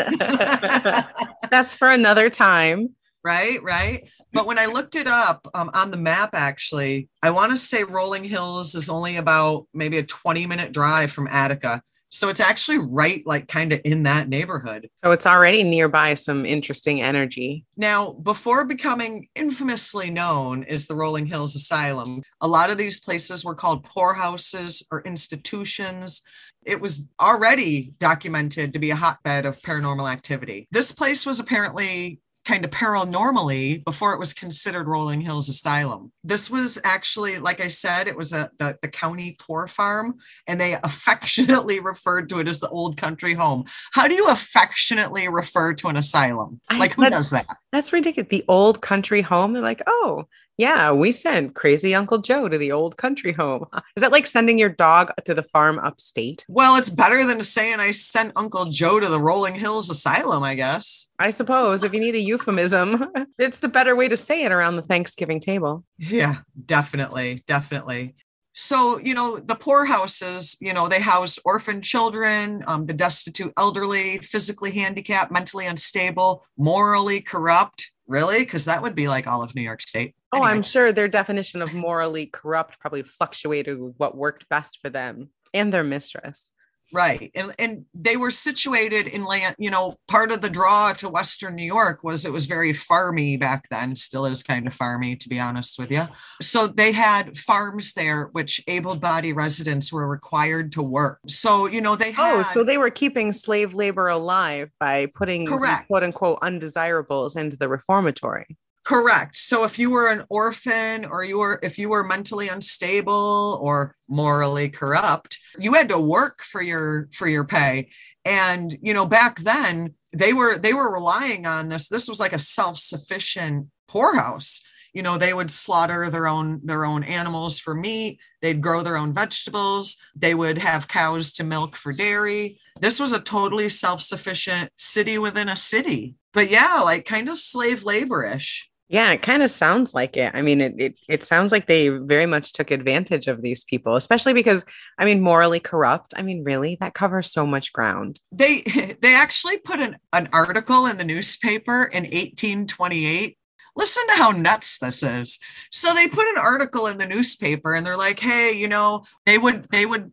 That's 1.48 1.76
for 1.76 1.90
another 1.90 2.28
time 2.28 2.96
right 3.24 3.62
right 3.62 4.08
but 4.32 4.46
when 4.46 4.58
i 4.58 4.66
looked 4.66 4.96
it 4.96 5.06
up 5.06 5.46
um, 5.54 5.70
on 5.74 5.90
the 5.90 5.96
map 5.96 6.30
actually 6.32 7.08
i 7.22 7.30
want 7.30 7.50
to 7.50 7.56
say 7.56 7.84
rolling 7.84 8.24
hills 8.24 8.74
is 8.74 8.88
only 8.88 9.16
about 9.16 9.66
maybe 9.72 9.98
a 9.98 10.02
20 10.02 10.46
minute 10.46 10.72
drive 10.72 11.10
from 11.10 11.26
attica 11.28 11.82
So 12.14 12.28
it's 12.28 12.40
actually 12.40 12.76
right, 12.76 13.22
like 13.24 13.48
kind 13.48 13.72
of 13.72 13.80
in 13.86 14.02
that 14.02 14.28
neighborhood. 14.28 14.90
So 15.02 15.12
it's 15.12 15.24
already 15.24 15.62
nearby 15.62 16.12
some 16.12 16.44
interesting 16.44 17.00
energy. 17.00 17.64
Now, 17.74 18.12
before 18.12 18.66
becoming 18.66 19.28
infamously 19.34 20.10
known 20.10 20.64
as 20.64 20.86
the 20.86 20.94
Rolling 20.94 21.24
Hills 21.24 21.56
Asylum, 21.56 22.22
a 22.42 22.46
lot 22.46 22.68
of 22.68 22.76
these 22.76 23.00
places 23.00 23.46
were 23.46 23.54
called 23.54 23.84
poorhouses 23.84 24.86
or 24.90 25.00
institutions. 25.04 26.20
It 26.66 26.82
was 26.82 27.08
already 27.18 27.94
documented 27.98 28.74
to 28.74 28.78
be 28.78 28.90
a 28.90 28.96
hotbed 28.96 29.46
of 29.46 29.62
paranormal 29.62 30.12
activity. 30.12 30.68
This 30.70 30.92
place 30.92 31.24
was 31.24 31.40
apparently 31.40 32.20
kind 32.44 32.64
of 32.64 32.70
paranormally 32.70 33.84
before 33.84 34.12
it 34.12 34.18
was 34.18 34.34
considered 34.34 34.88
Rolling 34.88 35.20
Hills 35.20 35.48
Asylum. 35.48 36.12
This 36.24 36.50
was 36.50 36.78
actually, 36.84 37.38
like 37.38 37.60
I 37.60 37.68
said, 37.68 38.08
it 38.08 38.16
was 38.16 38.32
a 38.32 38.50
the, 38.58 38.78
the 38.82 38.88
county 38.88 39.36
poor 39.38 39.66
farm, 39.66 40.16
and 40.46 40.60
they 40.60 40.74
affectionately 40.82 41.80
referred 41.80 42.28
to 42.30 42.40
it 42.40 42.48
as 42.48 42.60
the 42.60 42.68
old 42.68 42.96
country 42.96 43.34
home. 43.34 43.64
How 43.92 44.08
do 44.08 44.14
you 44.14 44.28
affectionately 44.28 45.28
refer 45.28 45.74
to 45.74 45.88
an 45.88 45.96
asylum? 45.96 46.60
Like 46.70 46.94
who 46.94 47.08
does 47.08 47.30
that? 47.30 47.46
That's 47.70 47.92
ridiculous. 47.92 48.28
The 48.28 48.44
old 48.48 48.80
country 48.80 49.22
home. 49.22 49.52
They're 49.52 49.62
like, 49.62 49.82
oh, 49.86 50.26
yeah, 50.56 50.92
we 50.92 51.12
sent 51.12 51.54
crazy 51.54 51.94
Uncle 51.94 52.18
Joe 52.18 52.48
to 52.48 52.58
the 52.58 52.72
old 52.72 52.96
country 52.96 53.32
home. 53.32 53.66
Is 53.96 54.00
that 54.00 54.12
like 54.12 54.26
sending 54.26 54.58
your 54.58 54.68
dog 54.68 55.10
to 55.24 55.34
the 55.34 55.42
farm 55.42 55.78
upstate? 55.78 56.44
Well, 56.48 56.76
it's 56.76 56.90
better 56.90 57.24
than 57.26 57.42
saying 57.42 57.80
I 57.80 57.90
sent 57.90 58.32
Uncle 58.36 58.66
Joe 58.66 59.00
to 59.00 59.08
the 59.08 59.20
Rolling 59.20 59.54
Hills 59.54 59.90
Asylum, 59.90 60.42
I 60.42 60.54
guess. 60.54 61.08
I 61.18 61.30
suppose 61.30 61.84
if 61.84 61.92
you 61.92 62.00
need 62.00 62.14
a 62.14 62.20
euphemism, 62.20 63.06
it's 63.38 63.58
the 63.58 63.68
better 63.68 63.96
way 63.96 64.08
to 64.08 64.16
say 64.16 64.44
it 64.44 64.52
around 64.52 64.76
the 64.76 64.82
Thanksgiving 64.82 65.40
table. 65.40 65.84
Yeah, 65.98 66.38
definitely, 66.66 67.42
definitely. 67.46 68.14
So, 68.54 68.98
you 68.98 69.14
know, 69.14 69.38
the 69.38 69.54
poorhouses, 69.54 70.58
you 70.60 70.74
know, 70.74 70.86
they 70.86 71.00
housed 71.00 71.40
orphan 71.44 71.80
children, 71.80 72.62
um, 72.66 72.84
the 72.84 72.92
destitute 72.92 73.52
elderly, 73.56 74.18
physically 74.18 74.72
handicapped, 74.72 75.32
mentally 75.32 75.66
unstable, 75.66 76.44
morally 76.58 77.22
corrupt. 77.22 77.90
Really? 78.06 78.40
Because 78.40 78.66
that 78.66 78.82
would 78.82 78.94
be 78.94 79.08
like 79.08 79.26
all 79.26 79.42
of 79.42 79.54
New 79.54 79.62
York 79.62 79.80
State. 79.80 80.14
Oh, 80.32 80.38
Anyway. 80.38 80.50
I'm 80.50 80.62
sure 80.62 80.92
their 80.92 81.08
definition 81.08 81.60
of 81.60 81.74
morally 81.74 82.26
corrupt 82.26 82.80
probably 82.80 83.02
fluctuated 83.02 83.78
with 83.78 83.94
what 83.98 84.16
worked 84.16 84.48
best 84.48 84.78
for 84.80 84.88
them 84.88 85.28
and 85.52 85.72
their 85.72 85.84
mistress. 85.84 86.50
Right. 86.94 87.30
And 87.34 87.54
and 87.58 87.86
they 87.94 88.18
were 88.18 88.30
situated 88.30 89.06
in 89.06 89.24
land, 89.24 89.56
you 89.58 89.70
know, 89.70 89.94
part 90.08 90.30
of 90.30 90.42
the 90.42 90.50
draw 90.50 90.92
to 90.94 91.08
Western 91.08 91.54
New 91.54 91.64
York 91.64 92.04
was 92.04 92.26
it 92.26 92.32
was 92.32 92.44
very 92.44 92.74
farmy 92.74 93.40
back 93.40 93.68
then, 93.70 93.96
still 93.96 94.26
is 94.26 94.42
kind 94.42 94.66
of 94.66 94.76
farmy, 94.76 95.18
to 95.20 95.28
be 95.28 95.40
honest 95.40 95.78
with 95.78 95.90
you. 95.90 96.06
So 96.42 96.66
they 96.66 96.92
had 96.92 97.38
farms 97.38 97.94
there, 97.94 98.28
which 98.32 98.62
able 98.68 98.96
bodied 98.96 99.36
residents 99.36 99.90
were 99.90 100.06
required 100.06 100.72
to 100.72 100.82
work. 100.82 101.20
So, 101.28 101.66
you 101.66 101.80
know, 101.80 101.96
they 101.96 102.12
had 102.12 102.40
Oh, 102.40 102.42
so 102.42 102.62
they 102.62 102.76
were 102.76 102.90
keeping 102.90 103.32
slave 103.32 103.72
labor 103.72 104.08
alive 104.08 104.70
by 104.78 105.08
putting 105.14 105.46
Correct. 105.46 105.86
quote 105.86 106.02
unquote 106.02 106.40
undesirables 106.42 107.36
into 107.36 107.56
the 107.56 107.68
reformatory. 107.68 108.58
Correct. 108.84 109.36
So 109.36 109.62
if 109.62 109.78
you 109.78 109.90
were 109.90 110.08
an 110.08 110.24
orphan 110.28 111.04
or 111.04 111.22
you 111.22 111.38
were 111.38 111.60
if 111.62 111.78
you 111.78 111.88
were 111.88 112.02
mentally 112.02 112.48
unstable 112.48 113.60
or 113.62 113.94
morally 114.08 114.68
corrupt, 114.70 115.38
you 115.56 115.74
had 115.74 115.88
to 115.90 116.00
work 116.00 116.42
for 116.42 116.60
your 116.60 117.08
for 117.12 117.28
your 117.28 117.44
pay. 117.44 117.90
And 118.24 118.76
you 118.82 118.92
know, 118.92 119.06
back 119.06 119.38
then 119.40 119.94
they 120.12 120.32
were 120.32 120.58
they 120.58 120.72
were 120.74 120.92
relying 120.92 121.46
on 121.46 121.68
this. 121.68 121.88
This 121.88 122.08
was 122.08 122.18
like 122.18 122.32
a 122.32 122.40
self-sufficient 122.40 123.68
poorhouse. 123.86 124.62
You 124.92 125.02
know, 125.02 125.16
they 125.16 125.32
would 125.32 125.52
slaughter 125.52 126.10
their 126.10 126.26
own 126.26 126.60
their 126.64 126.84
own 126.84 127.04
animals 127.04 127.60
for 127.60 127.74
meat, 127.74 128.18
they'd 128.40 128.60
grow 128.60 128.82
their 128.82 128.96
own 128.96 129.12
vegetables, 129.12 129.96
they 130.16 130.34
would 130.34 130.58
have 130.58 130.88
cows 130.88 131.32
to 131.34 131.44
milk 131.44 131.76
for 131.76 131.92
dairy. 131.92 132.58
This 132.80 132.98
was 132.98 133.12
a 133.12 133.20
totally 133.20 133.68
self-sufficient 133.68 134.72
city 134.76 135.18
within 135.18 135.48
a 135.48 135.56
city. 135.56 136.16
But 136.34 136.50
yeah, 136.50 136.80
like 136.80 137.04
kind 137.04 137.28
of 137.28 137.38
slave 137.38 137.84
laborish. 137.84 138.64
Yeah, 138.92 139.10
it 139.12 139.22
kind 139.22 139.42
of 139.42 139.50
sounds 139.50 139.94
like 139.94 140.18
it. 140.18 140.32
I 140.34 140.42
mean, 140.42 140.60
it, 140.60 140.74
it 140.76 140.94
it 141.08 141.22
sounds 141.22 141.50
like 141.50 141.66
they 141.66 141.88
very 141.88 142.26
much 142.26 142.52
took 142.52 142.70
advantage 142.70 143.26
of 143.26 143.40
these 143.40 143.64
people, 143.64 143.96
especially 143.96 144.34
because 144.34 144.66
I 144.98 145.06
mean, 145.06 145.22
morally 145.22 145.60
corrupt. 145.60 146.12
I 146.14 146.20
mean, 146.20 146.44
really, 146.44 146.76
that 146.78 146.92
covers 146.92 147.32
so 147.32 147.46
much 147.46 147.72
ground. 147.72 148.20
they 148.30 148.60
they 149.00 149.14
actually 149.14 149.56
put 149.56 149.80
an, 149.80 149.96
an 150.12 150.28
article 150.30 150.84
in 150.84 150.98
the 150.98 151.04
newspaper 151.06 151.84
in 151.84 152.04
1828 152.04 153.38
listen 153.74 154.06
to 154.06 154.14
how 154.16 154.30
nuts 154.30 154.78
this 154.78 155.02
is 155.02 155.38
so 155.70 155.94
they 155.94 156.06
put 156.06 156.28
an 156.28 156.36
article 156.36 156.86
in 156.86 156.98
the 156.98 157.06
newspaper 157.06 157.72
and 157.72 157.86
they're 157.86 157.96
like 157.96 158.20
hey 158.20 158.52
you 158.52 158.68
know 158.68 159.02
they 159.24 159.38
would 159.38 159.66
they 159.70 159.86
would 159.86 160.12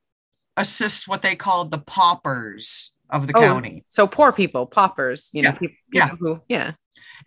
assist 0.55 1.09
what 1.09 1.21
they 1.21 1.35
called 1.35 1.69
the 1.69 1.77
paupers 1.77 2.93
of 3.09 3.27
the 3.27 3.33
Oh, 3.35 3.41
county 3.41 3.83
So 3.87 4.07
poor 4.07 4.31
people, 4.31 4.65
paupers, 4.65 5.29
you 5.33 5.41
know, 5.41 5.49
Yeah, 5.49 5.57
peop- 5.59 5.77
people, 5.91 6.07
yeah. 6.09 6.15
who, 6.19 6.41
yeah. 6.47 6.71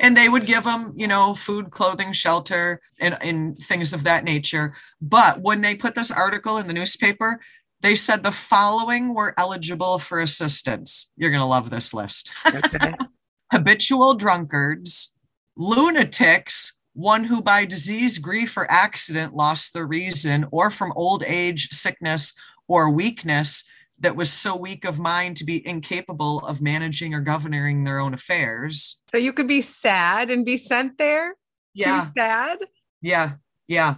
and 0.00 0.16
they 0.16 0.28
would 0.28 0.46
give 0.46 0.64
them 0.64 0.92
you 0.96 1.06
know 1.08 1.34
food 1.34 1.70
clothing 1.70 2.12
shelter 2.12 2.80
and, 3.00 3.16
and 3.20 3.56
things 3.58 3.92
of 3.92 4.04
that 4.04 4.24
nature 4.24 4.74
but 5.00 5.40
when 5.42 5.60
they 5.60 5.74
put 5.74 5.94
this 5.94 6.10
article 6.10 6.56
in 6.58 6.66
the 6.66 6.72
newspaper 6.72 7.40
they 7.80 7.94
said 7.94 8.22
the 8.22 8.32
following 8.32 9.12
were 9.14 9.34
eligible 9.36 9.98
for 9.98 10.20
assistance 10.20 11.10
you're 11.16 11.30
going 11.30 11.42
to 11.42 11.46
love 11.46 11.68
this 11.70 11.92
list 11.92 12.32
Okay. 12.46 12.94
habitual 13.52 14.14
drunkards, 14.14 15.14
lunatics, 15.58 16.74
one 16.94 17.24
who 17.24 17.42
by 17.42 17.64
disease, 17.64 18.18
grief, 18.18 18.56
or 18.56 18.70
accident 18.70 19.34
lost 19.34 19.72
the 19.74 19.84
reason, 19.84 20.46
or 20.50 20.70
from 20.70 20.92
old 20.96 21.22
age, 21.26 21.68
sickness, 21.70 22.32
or 22.68 22.90
weakness 22.90 23.64
that 24.02 24.16
was 24.16 24.32
so 24.32 24.56
weak 24.56 24.84
of 24.84 24.98
mind 24.98 25.36
to 25.38 25.44
be 25.44 25.66
incapable 25.66 26.40
of 26.40 26.60
managing 26.60 27.14
or 27.14 27.20
governing 27.20 27.84
their 27.84 27.98
own 27.98 28.12
affairs. 28.14 29.00
so 29.08 29.16
you 29.16 29.32
could 29.32 29.48
be 29.48 29.62
sad 29.62 30.30
and 30.30 30.44
be 30.44 30.56
sent 30.56 30.98
there. 30.98 31.34
Yeah, 31.74 32.04
Too 32.06 32.10
sad. 32.18 32.58
yeah, 33.00 33.32
yeah. 33.66 33.94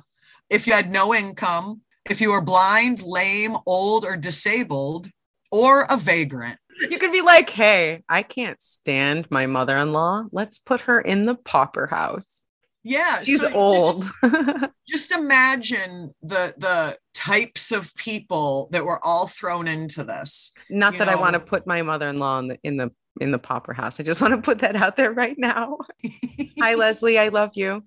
If 0.48 0.66
you 0.66 0.72
had 0.74 0.92
no 0.92 1.14
income, 1.14 1.80
if 2.08 2.20
you 2.20 2.30
were 2.30 2.42
blind, 2.42 3.02
lame, 3.02 3.56
old, 3.66 4.04
or 4.04 4.16
disabled, 4.16 5.08
or 5.50 5.82
a 5.88 5.96
vagrant. 5.96 6.58
You 6.90 6.98
could 6.98 7.12
be 7.12 7.22
like, 7.22 7.50
hey, 7.50 8.02
I 8.08 8.22
can't 8.22 8.60
stand 8.60 9.26
my 9.30 9.46
mother-in-law. 9.46 10.24
Let's 10.32 10.58
put 10.58 10.82
her 10.82 11.00
in 11.00 11.24
the 11.26 11.34
pauper 11.36 11.86
house. 11.86 12.42
Yeah, 12.84 13.22
She's 13.22 13.38
so 13.40 13.44
just- 13.46 13.54
old. 13.56 14.10
just 14.88 15.10
imagine 15.10 16.14
the 16.22 16.54
the 16.58 16.98
types 17.14 17.72
of 17.72 17.94
people 17.94 18.68
that 18.72 18.84
were 18.84 19.04
all 19.04 19.26
thrown 19.26 19.66
into 19.66 20.04
this 20.04 20.52
Not 20.68 20.98
that 20.98 21.08
I 21.08 21.14
want 21.14 21.32
to 21.34 21.40
put 21.40 21.66
my 21.66 21.80
mother-in-law 21.82 22.38
in 22.40 22.48
the 22.48 22.58
in 22.62 22.76
the 22.76 22.90
in 23.20 23.30
the 23.30 23.38
pauper 23.38 23.72
house. 23.72 23.98
I 23.98 24.02
just 24.02 24.20
want 24.20 24.34
to 24.34 24.42
put 24.42 24.58
that 24.58 24.76
out 24.76 24.96
there 24.96 25.12
right 25.12 25.36
now. 25.38 25.78
Hi, 26.60 26.74
Leslie. 26.74 27.18
I 27.18 27.28
love 27.28 27.52
you. 27.54 27.84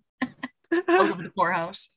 out 0.90 1.12
of 1.12 1.18
the 1.24 1.32
poorhouse 1.36 1.90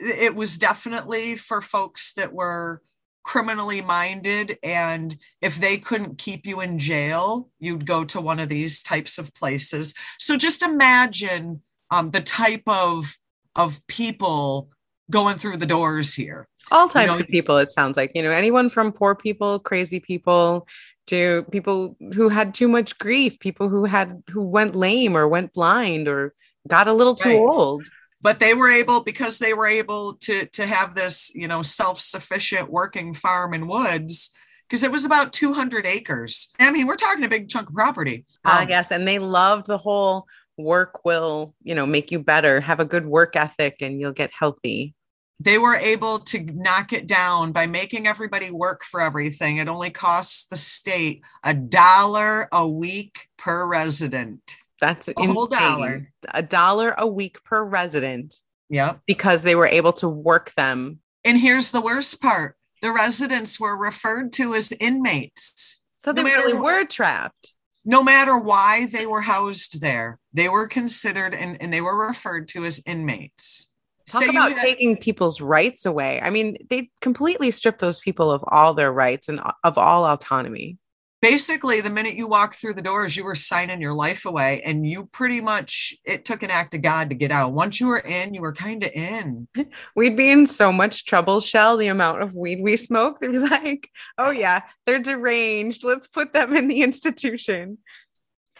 it 0.00 0.34
was 0.34 0.56
definitely 0.58 1.36
for 1.36 1.60
folks 1.60 2.14
that 2.14 2.32
were 2.32 2.80
criminally 3.22 3.82
minded 3.82 4.56
and 4.62 5.18
if 5.42 5.60
they 5.60 5.76
couldn't 5.76 6.16
keep 6.16 6.46
you 6.46 6.60
in 6.62 6.78
jail 6.78 7.50
you'd 7.58 7.84
go 7.86 8.02
to 8.02 8.18
one 8.18 8.40
of 8.40 8.48
these 8.48 8.82
types 8.82 9.18
of 9.18 9.34
places 9.34 9.92
so 10.18 10.38
just 10.38 10.62
imagine 10.62 11.60
um, 11.90 12.10
the 12.10 12.20
type 12.20 12.62
of 12.66 13.16
of 13.56 13.84
people 13.86 14.70
going 15.10 15.36
through 15.38 15.56
the 15.56 15.66
doors 15.66 16.14
here 16.14 16.48
All 16.70 16.88
types 16.88 17.10
know, 17.10 17.20
of 17.20 17.26
people, 17.28 17.58
it 17.58 17.70
sounds 17.70 17.96
like, 17.96 18.12
you 18.14 18.22
know, 18.22 18.30
anyone 18.30 18.70
from 18.70 18.92
poor 18.92 19.14
people, 19.14 19.58
crazy 19.58 19.98
people, 20.00 20.66
to 21.08 21.44
people 21.50 21.96
who 22.14 22.28
had 22.28 22.54
too 22.54 22.68
much 22.68 22.96
grief, 22.98 23.40
people 23.40 23.68
who 23.68 23.84
had 23.86 24.22
who 24.30 24.42
went 24.42 24.76
lame 24.76 25.16
or 25.16 25.26
went 25.26 25.52
blind 25.52 26.06
or 26.06 26.34
got 26.68 26.86
a 26.86 26.92
little 26.92 27.14
too 27.16 27.30
Right. 27.30 27.36
old. 27.36 27.88
but 28.22 28.40
they 28.40 28.54
were 28.54 28.70
able 28.70 29.00
because 29.02 29.38
they 29.38 29.54
were 29.54 29.66
able 29.66 30.14
to 30.14 30.46
to 30.46 30.66
have 30.66 30.94
this 30.94 31.32
you 31.34 31.48
know 31.48 31.62
self-sufficient 31.62 32.70
working 32.70 33.14
farm 33.14 33.54
in 33.54 33.66
woods 33.66 34.30
because 34.68 34.82
it 34.82 34.92
was 34.92 35.04
about 35.04 35.32
200 35.32 35.86
acres 35.86 36.52
i 36.60 36.70
mean 36.70 36.86
we're 36.86 36.96
talking 36.96 37.24
a 37.24 37.28
big 37.28 37.48
chunk 37.48 37.68
of 37.68 37.74
property 37.74 38.24
Ah, 38.44 38.62
Um, 38.62 38.68
yes. 38.68 38.90
And 38.90 39.06
they 39.06 39.18
loved 39.18 39.66
the 39.66 39.78
whole 39.78 40.26
work 40.62 41.04
will, 41.04 41.54
you 41.62 41.74
know, 41.74 41.86
make 41.86 42.10
you 42.10 42.18
better, 42.18 42.60
have 42.60 42.80
a 42.80 42.84
good 42.84 43.06
work 43.06 43.36
ethic, 43.36 43.76
and 43.80 44.00
you'll 44.00 44.12
get 44.12 44.30
healthy. 44.38 44.94
they 45.42 45.56
were 45.56 45.74
able 45.76 46.18
to 46.18 46.38
knock 46.40 46.92
it 46.92 47.06
down 47.06 47.50
by 47.52 47.66
making 47.66 48.06
everybody 48.06 48.50
work 48.50 48.84
for 48.84 49.00
everything 49.00 49.56
it 49.56 49.68
only 49.68 49.88
costs 49.90 50.44
the 50.46 50.56
state 50.56 51.22
a 51.44 51.54
dollar 51.54 52.46
a 52.52 52.68
week 52.68 53.28
per 53.38 53.66
resident 53.66 54.42
That's 54.82 55.08
A 55.08 55.14
whole 55.16 55.46
dollar. 55.46 56.12
A 56.34 56.42
dollar 56.42 56.94
a 56.98 57.06
week 57.06 57.42
per 57.44 57.62
resident 57.64 58.34
yep 58.68 59.00
because 59.06 59.42
they 59.42 59.54
were 59.54 59.66
able 59.66 59.94
to 59.94 60.08
work 60.08 60.52
them. 60.56 61.00
and 61.24 61.38
here's 61.38 61.70
the 61.70 61.80
worst 61.80 62.20
part 62.20 62.56
the 62.82 62.92
residents 62.92 63.58
were 63.58 63.76
referred 63.76 64.32
to 64.34 64.54
as 64.54 64.72
inmates 64.72 65.80
So 65.96 66.12
they 66.12 66.22
No 66.22 66.28
really 66.30 66.52
what- 66.54 66.62
were 66.64 66.84
trapped. 66.84 67.54
No 67.84 68.02
matter 68.02 68.38
why 68.38 68.86
they 68.86 69.06
were 69.06 69.22
housed 69.22 69.80
there, 69.80 70.18
they 70.32 70.48
were 70.48 70.68
considered 70.68 71.34
and, 71.34 71.60
and 71.60 71.72
they 71.72 71.80
were 71.80 72.06
referred 72.06 72.48
to 72.48 72.64
as 72.64 72.82
inmates. 72.86 73.68
Talk 74.06 74.24
Say 74.24 74.28
about 74.28 74.50
had- 74.50 74.58
taking 74.58 74.96
people's 74.96 75.40
rights 75.40 75.86
away. 75.86 76.20
I 76.20 76.30
mean, 76.30 76.56
they 76.68 76.90
completely 77.00 77.50
stripped 77.50 77.80
those 77.80 78.00
people 78.00 78.30
of 78.30 78.42
all 78.48 78.74
their 78.74 78.92
rights 78.92 79.28
and 79.28 79.40
uh, 79.40 79.52
of 79.64 79.78
all 79.78 80.04
autonomy. 80.04 80.78
Basically 81.22 81.80
the 81.80 81.90
minute 81.90 82.14
you 82.14 82.28
walk 82.28 82.54
through 82.54 82.74
the 82.74 82.82
doors 82.82 83.16
you 83.16 83.24
were 83.24 83.34
signing 83.34 83.80
your 83.80 83.94
life 83.94 84.24
away 84.24 84.62
and 84.62 84.86
you 84.86 85.06
pretty 85.12 85.40
much 85.40 85.94
it 86.04 86.24
took 86.24 86.42
an 86.42 86.50
act 86.50 86.74
of 86.74 86.82
god 86.82 87.10
to 87.10 87.14
get 87.14 87.30
out 87.30 87.52
once 87.52 87.78
you 87.78 87.88
were 87.88 87.98
in 87.98 88.32
you 88.32 88.40
were 88.40 88.52
kind 88.54 88.82
of 88.82 88.90
in 88.92 89.46
We'd 89.96 90.16
be 90.16 90.30
in 90.30 90.46
so 90.46 90.72
much 90.72 91.04
trouble, 91.04 91.40
Chelle, 91.40 91.78
the 91.78 91.88
amount 91.88 92.22
of 92.22 92.34
weed 92.34 92.60
we 92.62 92.76
smoke. 92.76 93.20
They'd 93.20 93.32
be 93.32 93.38
like, 93.38 93.90
oh, 94.18 94.30
yeah, 94.30 94.62
they're 94.86 94.98
deranged. 94.98 95.84
Let's 95.84 96.06
put 96.06 96.32
them 96.32 96.54
in 96.54 96.68
the 96.68 96.82
institution. 96.82 97.78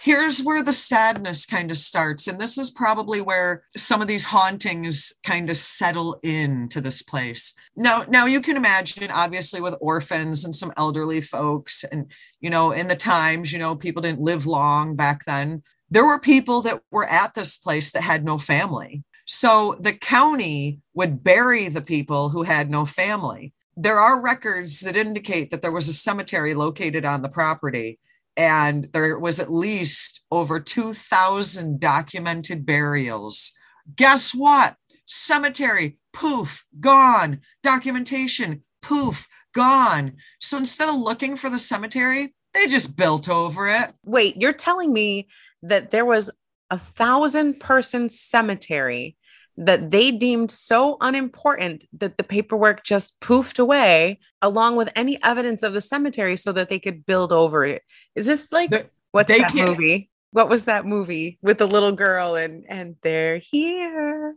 Here's 0.01 0.43
where 0.43 0.63
the 0.63 0.73
sadness 0.73 1.45
kind 1.47 1.71
of 1.71 1.79
starts 1.79 2.27
and 2.27 2.41
this 2.41 2.57
is 2.57 2.71
probably 2.71 3.21
where 3.21 3.65
some 3.77 4.01
of 4.01 4.09
these 4.09 4.25
hauntings 4.25 5.13
kind 5.25 5.51
of 5.51 5.57
settle 5.57 6.19
into 6.23 6.81
this 6.81 7.03
place. 7.03 7.55
Now 7.77 8.05
now 8.09 8.27
you 8.27 8.41
can 8.41 8.57
imagine 8.57 9.11
obviously 9.11 9.61
with 9.61 9.75
orphans 9.81 10.45
and 10.45 10.55
some 10.55 10.73
elderly 10.77 11.21
folks 11.21 11.85
and 11.85 12.11
you 12.41 12.51
know 12.51 12.73
in 12.73 12.89
the 12.89 12.97
times 12.97 13.53
you 13.53 13.59
know 13.59 13.77
people 13.77 14.03
didn't 14.03 14.21
live 14.21 14.47
long 14.47 14.97
back 14.97 15.25
then 15.25 15.63
there 15.91 16.07
were 16.07 16.21
people 16.21 16.63
that 16.63 16.81
were 16.91 17.07
at 17.07 17.35
this 17.35 17.57
place 17.57 17.91
that 17.93 18.03
had 18.03 18.25
no 18.25 18.39
family. 18.39 19.03
So 19.27 19.77
the 19.81 19.93
county 19.93 20.81
would 20.95 21.23
bury 21.23 21.69
the 21.69 21.83
people 21.83 22.31
who 22.31 22.45
had 22.45 22.71
no 22.71 22.85
family. 22.85 23.53
There 23.77 23.99
are 23.99 24.21
records 24.21 24.81
that 24.81 24.97
indicate 24.97 25.51
that 25.51 25.63
there 25.63 25.73
was 25.73 25.89
a 25.89 25.93
cemetery 25.93 26.55
located 26.55 27.05
on 27.05 27.23
the 27.23 27.29
property 27.29 27.99
and 28.37 28.89
there 28.93 29.19
was 29.19 29.41
at 29.41 29.53
least 29.53 30.23
over 30.31 30.61
2,000 30.61 31.81
documented 31.81 32.65
burials. 32.65 33.53
Guess 33.97 34.33
what? 34.35 34.77
Cemetery, 35.07 35.99
poof, 36.13 36.65
gone. 36.79 37.41
Documentation, 37.63 38.63
poof, 38.83 39.27
gone. 39.55 40.17
So 40.41 40.59
instead 40.59 40.89
of 40.89 40.95
looking 40.97 41.37
for 41.37 41.51
the 41.51 41.59
cemetery, 41.59 42.35
they 42.55 42.67
just 42.67 42.97
built 42.97 43.29
over 43.29 43.69
it. 43.69 43.93
Wait, 44.05 44.37
you're 44.37 44.53
telling 44.53 44.93
me 44.93 45.29
that 45.63 45.91
there 45.91 46.05
was 46.05 46.31
a 46.71 46.79
thousand 46.79 47.61
person 47.61 48.09
cemetery 48.09 49.17
that 49.61 49.91
they 49.91 50.11
deemed 50.11 50.51
so 50.51 50.97
unimportant 51.01 51.85
that 51.93 52.17
the 52.17 52.25
paperwork 52.25 52.83
just 52.83 53.21
poofed 53.21 53.59
away 53.59 54.19
along 54.41 54.77
with 54.77 54.91
any 54.97 55.23
evidence 55.23 55.63
of 55.63 55.75
the 55.75 55.81
cemetery 55.83 56.37
so 56.37 56.51
that 56.53 56.69
they 56.71 56.79
could 56.79 57.05
build 57.05 57.31
over 57.31 57.65
it. 57.65 57.83
Is 58.15 58.25
this 58.25 58.49
like 58.51 58.71
They- 58.71 58.87
what's 59.13 59.29
they 59.29 59.39
that 59.41 59.53
can't- 59.53 59.69
movie? 59.69 60.11
What 60.33 60.49
was 60.49 60.65
that 60.65 60.87
movie 60.87 61.39
with 61.43 61.59
the 61.59 61.67
little 61.67 61.93
girl 61.93 62.37
and 62.37 62.65
and 62.69 62.97
they're 63.03 63.39
here? 63.39 64.37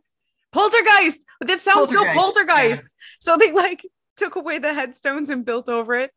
Poltergeist. 0.52 1.26
That 1.42 1.60
sounds 1.60 1.90
so 1.90 1.96
Poltergeist, 1.98 2.16
poltergeist. 2.18 2.96
So 3.20 3.38
they 3.38 3.52
like 3.52 3.86
took 4.18 4.36
away 4.36 4.58
the 4.60 4.74
headstones 4.74 5.30
and 5.30 5.46
built 5.46 5.70
over 5.70 5.94
it. 5.96 6.12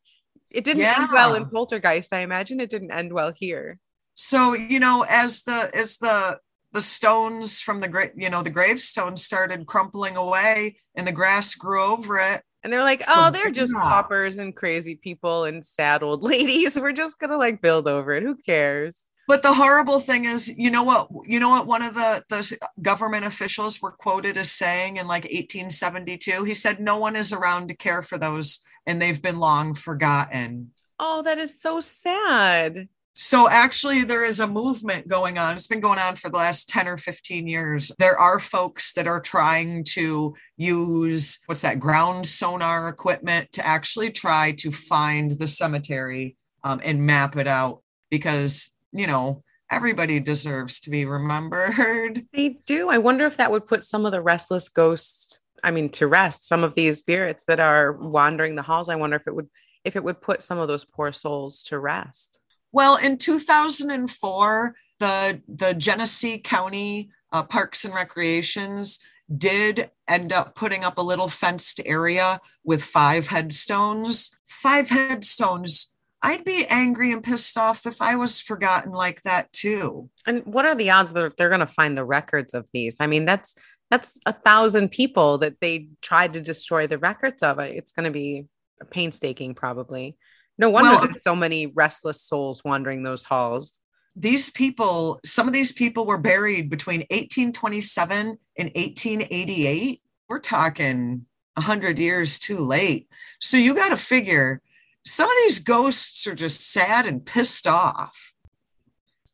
It 0.51 0.65
didn't 0.65 0.83
end 0.85 1.09
well 1.13 1.35
in 1.35 1.47
Poltergeist. 1.49 2.13
I 2.13 2.21
imagine 2.21 2.61
it 2.61 2.71
didn't 2.71 2.91
end 2.91 3.13
well 3.13 3.33
here. 3.35 3.79
So, 4.15 4.55
you 4.55 4.81
know, 4.81 5.05
as 5.09 5.43
the 5.43 5.71
as 5.75 5.99
the 5.99 6.39
the 6.73 6.83
stones 6.83 7.61
from 7.61 7.81
the 7.81 7.89
great, 7.89 8.13
you 8.17 8.31
know, 8.31 8.43
the 8.43 8.51
gravestones 8.51 9.25
started 9.25 9.67
crumpling 9.67 10.17
away 10.17 10.77
and 10.95 11.07
the 11.07 11.13
grass 11.13 11.55
grew 11.55 11.83
over 11.83 12.19
it. 12.19 12.43
And 12.63 12.73
they're 12.73 12.83
like, 12.83 13.03
oh, 13.09 13.31
they're 13.31 13.51
just 13.51 13.73
paupers 13.73 14.39
and 14.39 14.55
crazy 14.55 14.97
people 14.97 15.45
and 15.45 15.65
sad 15.65 16.03
old 16.03 16.23
ladies. 16.25 16.79
We're 16.79 16.93
just 16.93 17.19
gonna 17.19 17.37
like 17.37 17.63
build 17.63 17.89
over 17.89 18.13
it. 18.13 18.23
Who 18.23 18.37
cares? 18.37 19.07
But 19.29 19.43
the 19.43 19.55
horrible 19.55 19.99
thing 19.99 20.25
is, 20.25 20.53
you 20.57 20.71
know 20.71 20.85
what? 20.85 21.09
You 21.25 21.41
know 21.41 21.51
what? 21.51 21.67
One 21.67 21.83
of 21.83 21.95
the 21.95 22.25
the 22.29 22.59
government 22.81 23.25
officials 23.25 23.83
were 23.83 23.91
quoted 23.91 24.37
as 24.37 24.53
saying 24.53 24.99
in 24.99 25.09
like 25.09 25.25
1872. 25.25 26.45
He 26.45 26.55
said, 26.55 26.79
"No 26.79 26.99
one 26.99 27.17
is 27.17 27.33
around 27.33 27.69
to 27.69 27.75
care 27.75 28.03
for 28.03 28.19
those, 28.19 28.61
and 28.87 29.03
they've 29.03 29.21
been 29.21 29.39
long 29.39 29.75
forgotten." 29.75 30.71
Oh, 30.99 31.23
that 31.23 31.39
is 31.39 31.61
so 31.61 31.81
sad. 31.81 32.89
So 33.19 33.49
actually, 33.49 34.05
there 34.05 34.27
is 34.27 34.41
a 34.41 34.47
movement 34.47 35.09
going 35.09 35.39
on. 35.39 35.55
It's 35.55 35.67
been 35.67 35.81
going 35.81 35.99
on 35.99 36.17
for 36.17 36.29
the 36.29 36.37
last 36.37 36.69
10 36.69 36.87
or 36.87 36.99
15 36.99 37.49
years. 37.49 37.91
There 37.99 38.19
are 38.19 38.39
folks 38.39 38.93
that 38.93 39.07
are 39.07 39.23
trying 39.23 39.85
to 39.93 40.35
use 40.59 41.39
what's 41.47 41.63
that 41.63 41.81
ground 41.81 42.27
sonar 42.27 42.89
equipment 42.89 43.51
to 43.55 43.67
actually 43.67 44.11
try 44.11 44.53
to 44.59 44.71
find 44.71 45.31
the 45.33 45.47
cemetery 45.47 46.37
um, 46.63 46.83
and 46.85 47.07
map 47.07 47.39
it 47.39 47.47
out 47.47 47.81
because, 48.11 48.75
you 48.93 49.07
know, 49.07 49.43
everybody 49.73 50.21
deserves 50.21 50.79
to 50.81 50.91
be 50.91 51.07
remembered. 51.07 52.27
They 52.35 52.59
do. 52.67 52.91
I 52.91 52.99
wonder 52.99 53.25
if 53.25 53.39
that 53.39 53.51
would 53.51 53.67
put 53.67 53.83
some 53.83 54.05
of 54.05 54.13
the 54.13 54.21
restless 54.21 54.69
ghosts, 54.69 55.41
I 55.65 55.71
mean, 55.71 55.89
to 55.93 56.07
rest, 56.07 56.47
some 56.47 56.63
of 56.63 56.75
these 56.75 56.99
spirits 56.99 57.47
that 57.47 57.61
are 57.61 57.93
wandering 57.93 58.57
the 58.57 58.63
halls. 58.63 58.91
I 58.91 58.97
wonder 58.97 59.17
if 59.17 59.27
it 59.27 59.35
would 59.35 59.49
if 59.85 59.97
it 59.97 60.05
would 60.05 60.21
put 60.21 60.43
some 60.43 60.59
of 60.59 60.69
those 60.69 60.85
poor 60.85 61.13
souls 61.13 61.63
to 61.63 61.79
rest. 61.79 62.41
Well, 62.73 62.97
in 62.97 63.19
2004, 63.19 64.75
the 64.99 65.43
the 65.49 65.75
Genesee 65.75 66.39
County 66.39 67.11
uh, 67.33 67.43
Parks 67.43 67.85
and 67.85 67.95
Recreations 67.95 68.99
did 69.35 69.91
end 70.07 70.33
up 70.33 70.55
putting 70.55 70.85
up 70.85 70.99
a 70.99 71.03
little 71.03 71.29
fenced 71.29 71.81
area 71.85 72.41
with 72.65 72.83
five 72.83 73.29
headstones. 73.29 74.31
Five 74.45 74.89
headstones. 74.89 75.93
I'd 76.23 76.45
be 76.45 76.67
angry 76.69 77.13
and 77.13 77.23
pissed 77.23 77.59
off 77.59 77.87
if 77.87 78.01
I 78.01 78.17
was 78.17 78.41
forgotten 78.41 78.93
like 78.93 79.23
that 79.23 79.53
too. 79.53 80.11
And 80.27 80.45
what 80.47 80.65
are 80.65 80.75
the 80.75 80.91
odds 80.91 81.13
that 81.13 81.37
they're 81.37 81.49
going 81.49 81.61
to 81.61 81.67
find 81.67 81.97
the 81.97 82.05
records 82.05 82.55
of 82.55 82.69
these? 82.73 82.97
I 83.01 83.07
mean, 83.07 83.25
that's 83.25 83.55
that's 83.91 84.19
a 84.27 84.33
thousand 84.33 84.91
people 84.91 85.39
that 85.39 85.61
they 85.61 85.89
tried 86.03 86.33
to 86.33 86.41
destroy 86.41 86.87
the 86.87 86.99
records 86.99 87.43
of. 87.43 87.59
It's 87.61 87.93
going 87.93 88.05
to 88.05 88.11
be 88.11 88.47
painstaking, 88.91 89.55
probably. 89.55 90.17
No 90.59 90.71
wonder 90.71 90.91
Well- 90.91 91.01
there's 91.07 91.23
so 91.23 91.37
many 91.37 91.67
restless 91.67 92.23
souls 92.23 92.63
wandering 92.65 93.03
those 93.03 93.25
halls. 93.25 93.79
These 94.15 94.51
people, 94.51 95.21
some 95.25 95.47
of 95.47 95.53
these 95.53 95.73
people 95.73 96.07
were 96.07 96.17
buried 96.19 96.71
between 96.71 97.05
1827 97.11 98.39
and 98.57 98.71
1888. 98.75 100.01
We're 100.29 100.39
talking 100.41 101.27
100 101.55 101.99
years 101.99 102.39
too 102.39 102.59
late. 102.59 103.09
So 103.41 103.59
you 103.59 103.75
got 103.75 103.91
to 103.91 103.97
figure 103.97 104.63
some 105.05 105.29
of 105.29 105.37
these 105.45 105.61
ghosts 105.61 106.27
are 106.27 106.35
just 106.35 106.69
sad 106.69 107.07
and 107.07 107.25
pissed 107.25 107.67
off. 107.67 108.33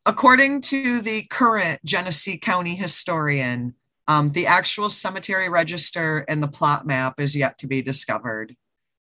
According 0.05 0.63
to 0.63 1.01
the 1.01 1.23
current 1.23 1.83
Genesee 1.85 2.37
County 2.37 2.75
historian, 2.75 3.75
um, 4.09 4.33
the 4.33 4.47
actual 4.47 4.91
cemetery 4.91 5.49
register 5.49 6.25
and 6.29 6.43
the 6.43 6.49
plot 6.49 6.87
map 6.87 7.21
is 7.21 7.37
yet 7.37 7.57
to 7.59 7.67
be 7.67 7.81
discovered. 7.83 8.57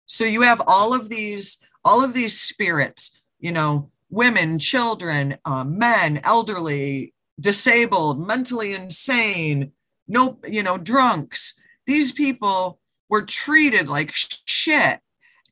So 0.06 0.24
you 0.24 0.42
have 0.42 0.62
all 0.66 0.94
of 0.94 1.10
these, 1.10 1.58
all 1.86 2.04
of 2.04 2.14
these 2.14 2.40
spirits, 2.40 3.18
you 3.40 3.52
know, 3.52 3.92
women, 4.10 4.60
children, 4.60 5.38
uh, 5.46 5.64
men, 5.64 6.20
elderly, 6.24 7.14
disabled, 7.40 8.26
mentally 8.26 8.74
insane, 8.74 9.72
no, 10.08 10.40
you 10.48 10.64
know, 10.64 10.78
drunks. 10.78 11.54
These 11.86 12.12
people 12.12 12.80
were 13.08 13.22
treated 13.22 13.88
like 13.88 14.12
shit, 14.12 15.00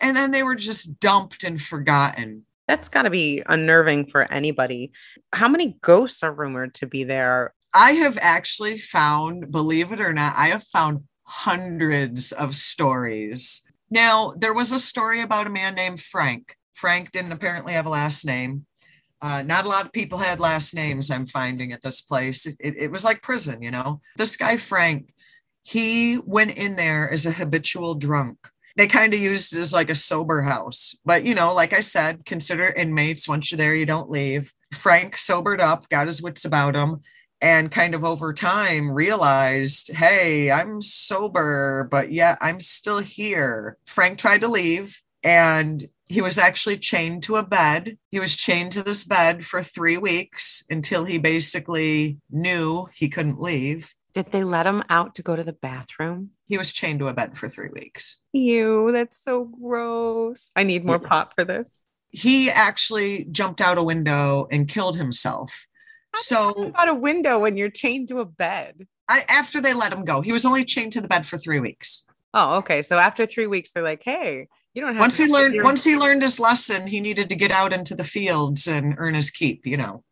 and 0.01 0.17
then 0.17 0.31
they 0.31 0.43
were 0.43 0.55
just 0.55 0.99
dumped 0.99 1.43
and 1.43 1.61
forgotten. 1.61 2.45
That's 2.67 2.89
got 2.89 3.03
to 3.03 3.09
be 3.09 3.43
unnerving 3.45 4.07
for 4.07 4.31
anybody. 4.31 4.91
How 5.33 5.47
many 5.47 5.77
ghosts 5.81 6.23
are 6.23 6.33
rumored 6.33 6.73
to 6.75 6.87
be 6.87 7.03
there? 7.03 7.53
I 7.75 7.91
have 7.93 8.17
actually 8.21 8.79
found, 8.79 9.51
believe 9.51 9.91
it 9.91 9.99
or 9.99 10.13
not, 10.13 10.35
I 10.37 10.47
have 10.49 10.63
found 10.63 11.03
hundreds 11.23 12.31
of 12.31 12.55
stories. 12.55 13.63
Now, 13.93 14.33
there 14.35 14.55
was 14.55 14.71
a 14.71 14.79
story 14.79 15.21
about 15.21 15.45
a 15.45 15.51
man 15.51 15.75
named 15.75 16.01
Frank. 16.01 16.55
Frank 16.73 17.11
didn't 17.11 17.31
apparently 17.31 17.73
have 17.73 17.85
a 17.85 17.91
last 17.91 18.25
name. 18.25 18.65
Uh, 19.21 19.43
not 19.43 19.65
a 19.65 19.69
lot 19.69 19.85
of 19.85 19.93
people 19.93 20.17
had 20.17 20.39
last 20.39 20.73
names, 20.73 21.11
I'm 21.11 21.27
finding 21.27 21.71
at 21.71 21.83
this 21.83 22.01
place. 22.01 22.47
It, 22.47 22.55
it, 22.59 22.75
it 22.75 22.91
was 22.91 23.03
like 23.03 23.21
prison, 23.21 23.61
you 23.61 23.69
know? 23.69 24.01
This 24.17 24.35
guy, 24.35 24.57
Frank, 24.57 25.13
he 25.61 26.17
went 26.25 26.57
in 26.57 26.75
there 26.75 27.07
as 27.07 27.27
a 27.27 27.31
habitual 27.33 27.93
drunk. 27.93 28.39
They 28.77 28.87
kind 28.87 29.13
of 29.13 29.19
used 29.19 29.53
it 29.53 29.59
as 29.59 29.73
like 29.73 29.91
a 29.91 29.95
sober 29.95 30.41
house. 30.41 30.97
But, 31.05 31.23
you 31.23 31.35
know, 31.35 31.53
like 31.53 31.71
I 31.71 31.81
said, 31.81 32.25
consider 32.25 32.69
inmates. 32.69 33.27
Once 33.27 33.51
you're 33.51 33.59
there, 33.59 33.75
you 33.75 33.85
don't 33.85 34.09
leave. 34.09 34.55
Frank 34.73 35.17
sobered 35.17 35.61
up, 35.61 35.87
got 35.89 36.07
his 36.07 36.19
wits 36.19 36.45
about 36.45 36.75
him, 36.75 37.01
and 37.43 37.69
kind 37.69 37.93
of 37.93 38.05
over 38.05 38.33
time 38.33 38.89
realized, 38.89 39.91
hey, 39.91 40.49
I'm 40.49 40.81
sober, 40.81 41.89
but 41.91 42.09
yet 42.13 42.37
I'm 42.39 42.61
still 42.61 42.99
here. 42.99 43.77
Frank 43.85 44.17
tried 44.17 44.39
to 44.41 44.47
leave 44.47 45.01
and 45.25 45.89
he 46.07 46.21
was 46.21 46.37
actually 46.37 46.77
chained 46.77 47.21
to 47.23 47.35
a 47.35 47.43
bed. 47.43 47.97
He 48.11 48.19
was 48.19 48.37
chained 48.37 48.71
to 48.73 48.83
this 48.83 49.03
bed 49.03 49.43
for 49.45 49.61
three 49.61 49.97
weeks 49.97 50.63
until 50.69 51.03
he 51.03 51.17
basically 51.17 52.17
knew 52.31 52.87
he 52.93 53.09
couldn't 53.09 53.41
leave. 53.41 53.93
Did 54.13 54.31
they 54.31 54.45
let 54.45 54.65
him 54.65 54.81
out 54.89 55.13
to 55.15 55.21
go 55.21 55.35
to 55.35 55.43
the 55.43 55.53
bathroom? 55.53 56.29
He 56.45 56.57
was 56.57 56.71
chained 56.71 56.99
to 56.99 57.07
a 57.07 57.13
bed 57.13 57.37
for 57.37 57.49
three 57.49 57.69
weeks. 57.73 58.21
Ew, 58.31 58.89
that's 58.93 59.21
so 59.21 59.45
gross. 59.61 60.49
I 60.55 60.63
need 60.63 60.85
more 60.85 60.99
Yeah. 61.01 61.09
pop 61.09 61.33
for 61.35 61.43
this. 61.43 61.87
He 62.09 62.49
actually 62.49 63.25
jumped 63.25 63.59
out 63.59 63.77
a 63.77 63.83
window 63.83 64.47
and 64.49 64.67
killed 64.69 64.95
himself. 64.95 65.65
So 66.15 66.71
out 66.75 66.89
a 66.89 66.93
window 66.93 67.39
when 67.39 67.57
you're 67.57 67.69
chained 67.69 68.09
to 68.09 68.19
a 68.19 68.25
bed. 68.25 68.87
I, 69.09 69.25
after 69.27 69.59
they 69.59 69.73
let 69.73 69.91
him 69.91 70.05
go. 70.05 70.21
He 70.21 70.31
was 70.31 70.45
only 70.45 70.63
chained 70.63 70.93
to 70.93 71.01
the 71.01 71.07
bed 71.07 71.27
for 71.27 71.37
three 71.37 71.59
weeks. 71.59 72.05
Oh, 72.33 72.57
okay. 72.57 72.81
So 72.81 72.97
after 72.97 73.25
three 73.25 73.47
weeks, 73.47 73.71
they're 73.71 73.83
like, 73.83 74.01
"Hey, 74.03 74.47
you 74.73 74.81
don't 74.81 74.93
have." 74.93 75.01
Once 75.01 75.17
he 75.17 75.27
learned, 75.27 75.53
here." 75.55 75.63
once 75.63 75.83
he 75.83 75.95
learned 75.95 76.21
his 76.21 76.39
lesson, 76.39 76.87
he 76.87 76.99
needed 76.99 77.29
to 77.29 77.35
get 77.35 77.51
out 77.51 77.73
into 77.73 77.95
the 77.95 78.03
fields 78.03 78.67
and 78.67 78.95
earn 78.97 79.13
his 79.13 79.29
keep. 79.29 79.65
You 79.65 79.77
know. 79.77 80.03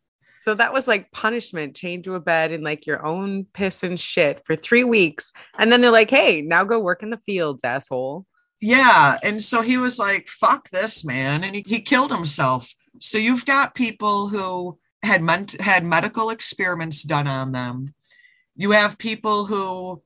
So 0.42 0.54
that 0.54 0.72
was 0.72 0.88
like 0.88 1.10
punishment, 1.12 1.76
chained 1.76 2.04
to 2.04 2.16
a 2.16 2.20
bed 2.20 2.52
in 2.52 2.62
like 2.62 2.86
your 2.86 3.04
own 3.04 3.46
piss 3.54 3.82
and 3.82 3.98
shit 3.98 4.42
for 4.44 4.56
three 4.56 4.84
weeks, 4.84 5.32
and 5.58 5.72
then 5.72 5.80
they're 5.80 5.90
like, 5.90 6.10
"Hey, 6.10 6.42
now 6.42 6.64
go 6.64 6.78
work 6.78 7.02
in 7.02 7.10
the 7.10 7.20
fields, 7.24 7.64
asshole." 7.64 8.26
Yeah. 8.62 9.18
And 9.24 9.42
so 9.42 9.60
he 9.60 9.76
was 9.76 9.98
like, 9.98 10.28
fuck 10.28 10.70
this, 10.70 11.04
man. 11.04 11.42
And 11.42 11.56
he, 11.56 11.64
he 11.66 11.80
killed 11.80 12.12
himself. 12.12 12.72
So 13.00 13.18
you've 13.18 13.44
got 13.44 13.74
people 13.74 14.28
who 14.28 14.78
had 15.02 15.22
had 15.60 15.84
medical 15.84 16.30
experiments 16.30 17.02
done 17.02 17.26
on 17.26 17.52
them. 17.52 17.94
You 18.54 18.72
have 18.72 18.98
people 18.98 19.46
who 19.46 20.02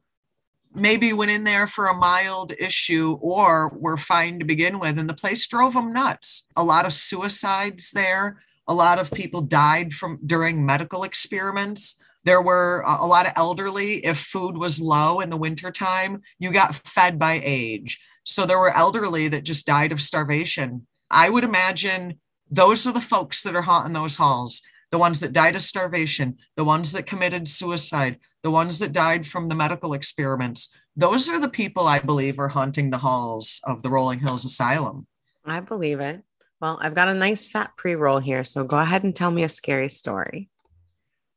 maybe 0.74 1.12
went 1.12 1.30
in 1.30 1.44
there 1.44 1.66
for 1.66 1.86
a 1.86 1.96
mild 1.96 2.52
issue 2.58 3.18
or 3.20 3.70
were 3.70 3.96
fine 3.96 4.38
to 4.38 4.44
begin 4.44 4.78
with, 4.78 4.98
and 4.98 5.08
the 5.08 5.14
place 5.14 5.46
drove 5.46 5.74
them 5.74 5.92
nuts. 5.92 6.46
A 6.56 6.62
lot 6.62 6.86
of 6.86 6.92
suicides 6.92 7.90
there. 7.90 8.38
A 8.68 8.74
lot 8.74 8.98
of 8.98 9.10
people 9.12 9.42
died 9.42 9.92
from 9.92 10.18
during 10.24 10.66
medical 10.66 11.02
experiments. 11.04 12.00
There 12.24 12.42
were 12.42 12.82
a 12.86 13.04
a 13.04 13.06
lot 13.06 13.26
of 13.26 13.32
elderly. 13.36 14.04
If 14.04 14.18
food 14.18 14.56
was 14.58 14.80
low 14.80 15.20
in 15.20 15.30
the 15.30 15.36
wintertime, 15.36 16.22
you 16.38 16.52
got 16.52 16.74
fed 16.74 17.18
by 17.18 17.40
age. 17.44 18.00
So 18.24 18.44
there 18.44 18.58
were 18.58 18.76
elderly 18.76 19.28
that 19.28 19.44
just 19.44 19.66
died 19.66 19.92
of 19.92 20.02
starvation. 20.02 20.86
I 21.10 21.30
would 21.30 21.44
imagine 21.44 22.18
those 22.50 22.86
are 22.86 22.92
the 22.92 23.00
folks 23.00 23.42
that 23.42 23.54
are 23.54 23.62
haunting 23.62 23.92
those 23.92 24.16
halls. 24.16 24.62
The 24.90 24.98
ones 24.98 25.20
that 25.20 25.32
died 25.32 25.56
of 25.56 25.62
starvation, 25.62 26.36
the 26.56 26.64
ones 26.64 26.92
that 26.92 27.06
committed 27.06 27.48
suicide, 27.48 28.18
the 28.42 28.50
ones 28.50 28.78
that 28.78 28.92
died 28.92 29.26
from 29.26 29.48
the 29.48 29.54
medical 29.54 29.92
experiments. 29.92 30.72
Those 30.96 31.28
are 31.28 31.40
the 31.40 31.48
people 31.48 31.86
I 31.86 31.98
believe 31.98 32.38
are 32.38 32.48
haunting 32.48 32.90
the 32.90 32.98
halls 32.98 33.60
of 33.64 33.82
the 33.82 33.90
Rolling 33.90 34.20
Hills 34.20 34.44
Asylum. 34.44 35.06
I 35.44 35.60
believe 35.60 36.00
it. 36.00 36.22
Well, 36.60 36.78
I've 36.80 36.94
got 36.94 37.08
a 37.08 37.14
nice 37.14 37.46
fat 37.46 37.72
pre-roll 37.76 38.18
here, 38.18 38.44
so 38.44 38.64
go 38.64 38.78
ahead 38.78 39.04
and 39.04 39.14
tell 39.14 39.30
me 39.30 39.44
a 39.44 39.48
scary 39.48 39.88
story. 39.88 40.48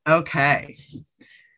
Okay. 0.07 0.73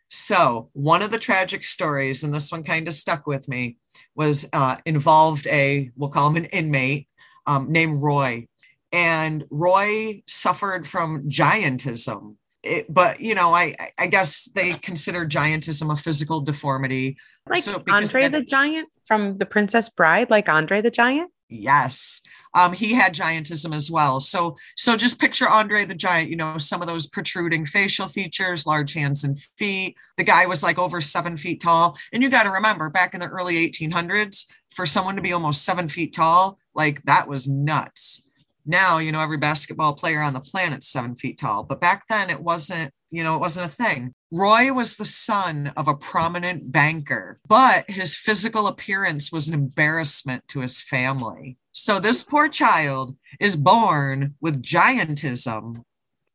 So, 0.09 0.69
one 0.73 1.01
of 1.01 1.11
the 1.11 1.19
tragic 1.19 1.63
stories, 1.63 2.23
and 2.23 2.33
this 2.33 2.51
one 2.51 2.63
kind 2.63 2.87
of 2.87 2.93
stuck 2.93 3.27
with 3.27 3.47
me, 3.47 3.77
was 4.15 4.49
uh, 4.51 4.77
involved 4.85 5.47
a, 5.47 5.91
we'll 5.95 6.09
call 6.09 6.29
him 6.29 6.35
an 6.37 6.45
inmate 6.45 7.07
um, 7.45 7.71
named 7.71 8.01
Roy. 8.01 8.47
And 8.91 9.45
Roy 9.49 10.23
suffered 10.27 10.87
from 10.87 11.29
giantism. 11.29 12.35
It, 12.63 12.93
but, 12.93 13.19
you 13.19 13.33
know, 13.33 13.53
I, 13.55 13.75
I 13.97 14.07
guess 14.07 14.45
they 14.53 14.73
consider 14.73 15.25
giantism 15.25 15.91
a 15.91 15.95
physical 15.95 16.41
deformity. 16.41 17.17
Like 17.49 17.63
So, 17.63 17.81
Andre 17.89 18.23
then- 18.23 18.31
the 18.33 18.41
Giant 18.43 18.89
from 19.05 19.37
The 19.39 19.45
Princess 19.47 19.89
Bride, 19.89 20.29
like 20.29 20.47
Andre 20.47 20.81
the 20.81 20.91
Giant. 20.91 21.31
Yes. 21.49 22.21
Um, 22.53 22.71
he 22.71 22.93
had 22.93 23.13
giantism 23.13 23.73
as 23.75 23.89
well. 23.91 24.19
So 24.21 24.55
so 24.77 24.95
just 24.95 25.19
picture 25.19 25.49
Andre 25.49 25.83
the 25.85 25.95
Giant, 25.95 26.29
you 26.29 26.35
know, 26.37 26.57
some 26.57 26.81
of 26.81 26.87
those 26.87 27.07
protruding 27.07 27.65
facial 27.65 28.07
features, 28.07 28.65
large 28.65 28.93
hands 28.93 29.23
and 29.25 29.37
feet. 29.57 29.95
The 30.17 30.23
guy 30.23 30.45
was 30.45 30.63
like 30.63 30.79
over 30.79 31.01
seven 31.01 31.35
feet 31.37 31.61
tall. 31.61 31.97
And 32.13 32.23
you 32.23 32.29
got 32.29 32.43
to 32.43 32.51
remember 32.51 32.89
back 32.89 33.13
in 33.13 33.19
the 33.19 33.27
early 33.27 33.69
1800s, 33.69 34.45
for 34.69 34.85
someone 34.85 35.15
to 35.17 35.21
be 35.21 35.33
almost 35.33 35.65
seven 35.65 35.89
feet 35.89 36.13
tall, 36.13 36.57
like 36.73 37.03
that 37.03 37.27
was 37.27 37.47
nuts. 37.49 38.21
Now, 38.65 38.99
you 38.99 39.11
know, 39.11 39.21
every 39.21 39.37
basketball 39.37 39.93
player 39.93 40.21
on 40.21 40.33
the 40.33 40.39
planet's 40.39 40.87
seven 40.87 41.15
feet 41.15 41.39
tall. 41.39 41.63
But 41.63 41.81
back 41.81 42.07
then 42.07 42.29
it 42.29 42.41
wasn't, 42.41 42.93
you 43.09 43.23
know, 43.23 43.35
it 43.35 43.39
wasn't 43.39 43.65
a 43.65 43.69
thing. 43.69 44.13
Roy 44.31 44.71
was 44.71 44.95
the 44.95 45.05
son 45.05 45.73
of 45.75 45.87
a 45.87 45.95
prominent 45.95 46.71
banker, 46.71 47.39
but 47.47 47.89
his 47.89 48.15
physical 48.15 48.67
appearance 48.67 49.31
was 49.31 49.47
an 49.47 49.53
embarrassment 49.53 50.47
to 50.49 50.61
his 50.61 50.81
family. 50.81 51.57
So 51.71 51.99
this 51.99 52.23
poor 52.23 52.47
child 52.47 53.15
is 53.39 53.55
born 53.55 54.35
with 54.39 54.61
giantism. 54.61 55.83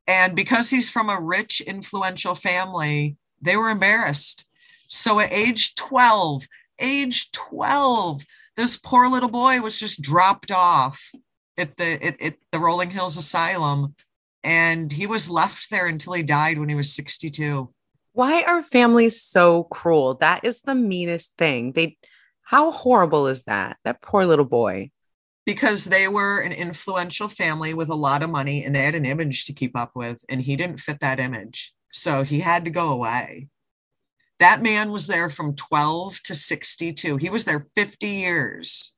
And 0.07 0.37
because 0.37 0.71
he's 0.71 0.91
from 0.91 1.09
a 1.09 1.21
rich, 1.21 1.61
influential 1.61 2.35
family, 2.35 3.17
they 3.41 3.57
were 3.57 3.71
embarrassed. 3.71 4.45
So 4.89 5.21
at 5.21 5.33
age 5.33 5.75
12, 5.75 6.47
age 6.79 7.31
12, 7.33 8.25
this 8.57 8.77
poor 8.77 9.09
little 9.09 9.29
boy 9.29 9.61
was 9.61 9.79
just 9.79 10.01
dropped 10.01 10.51
off 10.51 11.11
at 11.59 11.77
the 11.77 12.05
at, 12.05 12.21
at 12.21 12.35
the 12.53 12.59
Rolling 12.59 12.91
Hills 12.91 13.17
Asylum. 13.17 13.95
And 14.45 14.93
he 14.93 15.07
was 15.07 15.29
left 15.29 15.71
there 15.71 15.87
until 15.87 16.13
he 16.13 16.23
died 16.23 16.59
when 16.59 16.69
he 16.69 16.75
was 16.77 16.93
62. 16.95 17.73
Why 18.13 18.43
are 18.43 18.63
families 18.63 19.21
so 19.21 19.65
cruel? 19.65 20.15
That 20.15 20.45
is 20.45 20.61
the 20.61 20.75
meanest 20.75 21.37
thing. 21.37 21.73
They 21.73 21.97
how 22.43 22.71
horrible 22.71 23.27
is 23.27 23.43
that? 23.45 23.77
That 23.85 24.01
poor 24.03 24.25
little 24.25 24.45
boy. 24.45 24.91
because 25.47 25.85
they 25.87 26.09
were 26.09 26.41
an 26.41 26.53
influential 26.53 27.29
family 27.29 27.73
with 27.73 27.89
a 27.89 27.95
lot 27.95 28.23
of 28.23 28.31
money 28.31 28.65
and 28.65 28.75
they 28.75 28.83
had 28.83 28.95
an 28.97 29.07
image 29.07 29.45
to 29.47 29.53
keep 29.53 29.77
up 29.77 29.93
with 29.95 30.25
and 30.29 30.43
he 30.43 30.57
didn't 30.57 30.81
fit 30.81 31.01
that 31.01 31.21
image 31.21 31.73
so 31.93 32.23
he 32.25 32.41
had 32.41 32.65
to 32.65 32.71
go 32.71 32.91
away 32.91 33.49
that 34.41 34.61
man 34.63 34.91
was 34.93 35.07
there 35.07 35.31
from 35.31 35.55
12 35.55 36.21
to 36.25 36.35
62 36.35 37.17
he 37.19 37.31
was 37.31 37.45
there 37.45 37.67
50 37.77 38.07
years 38.07 38.93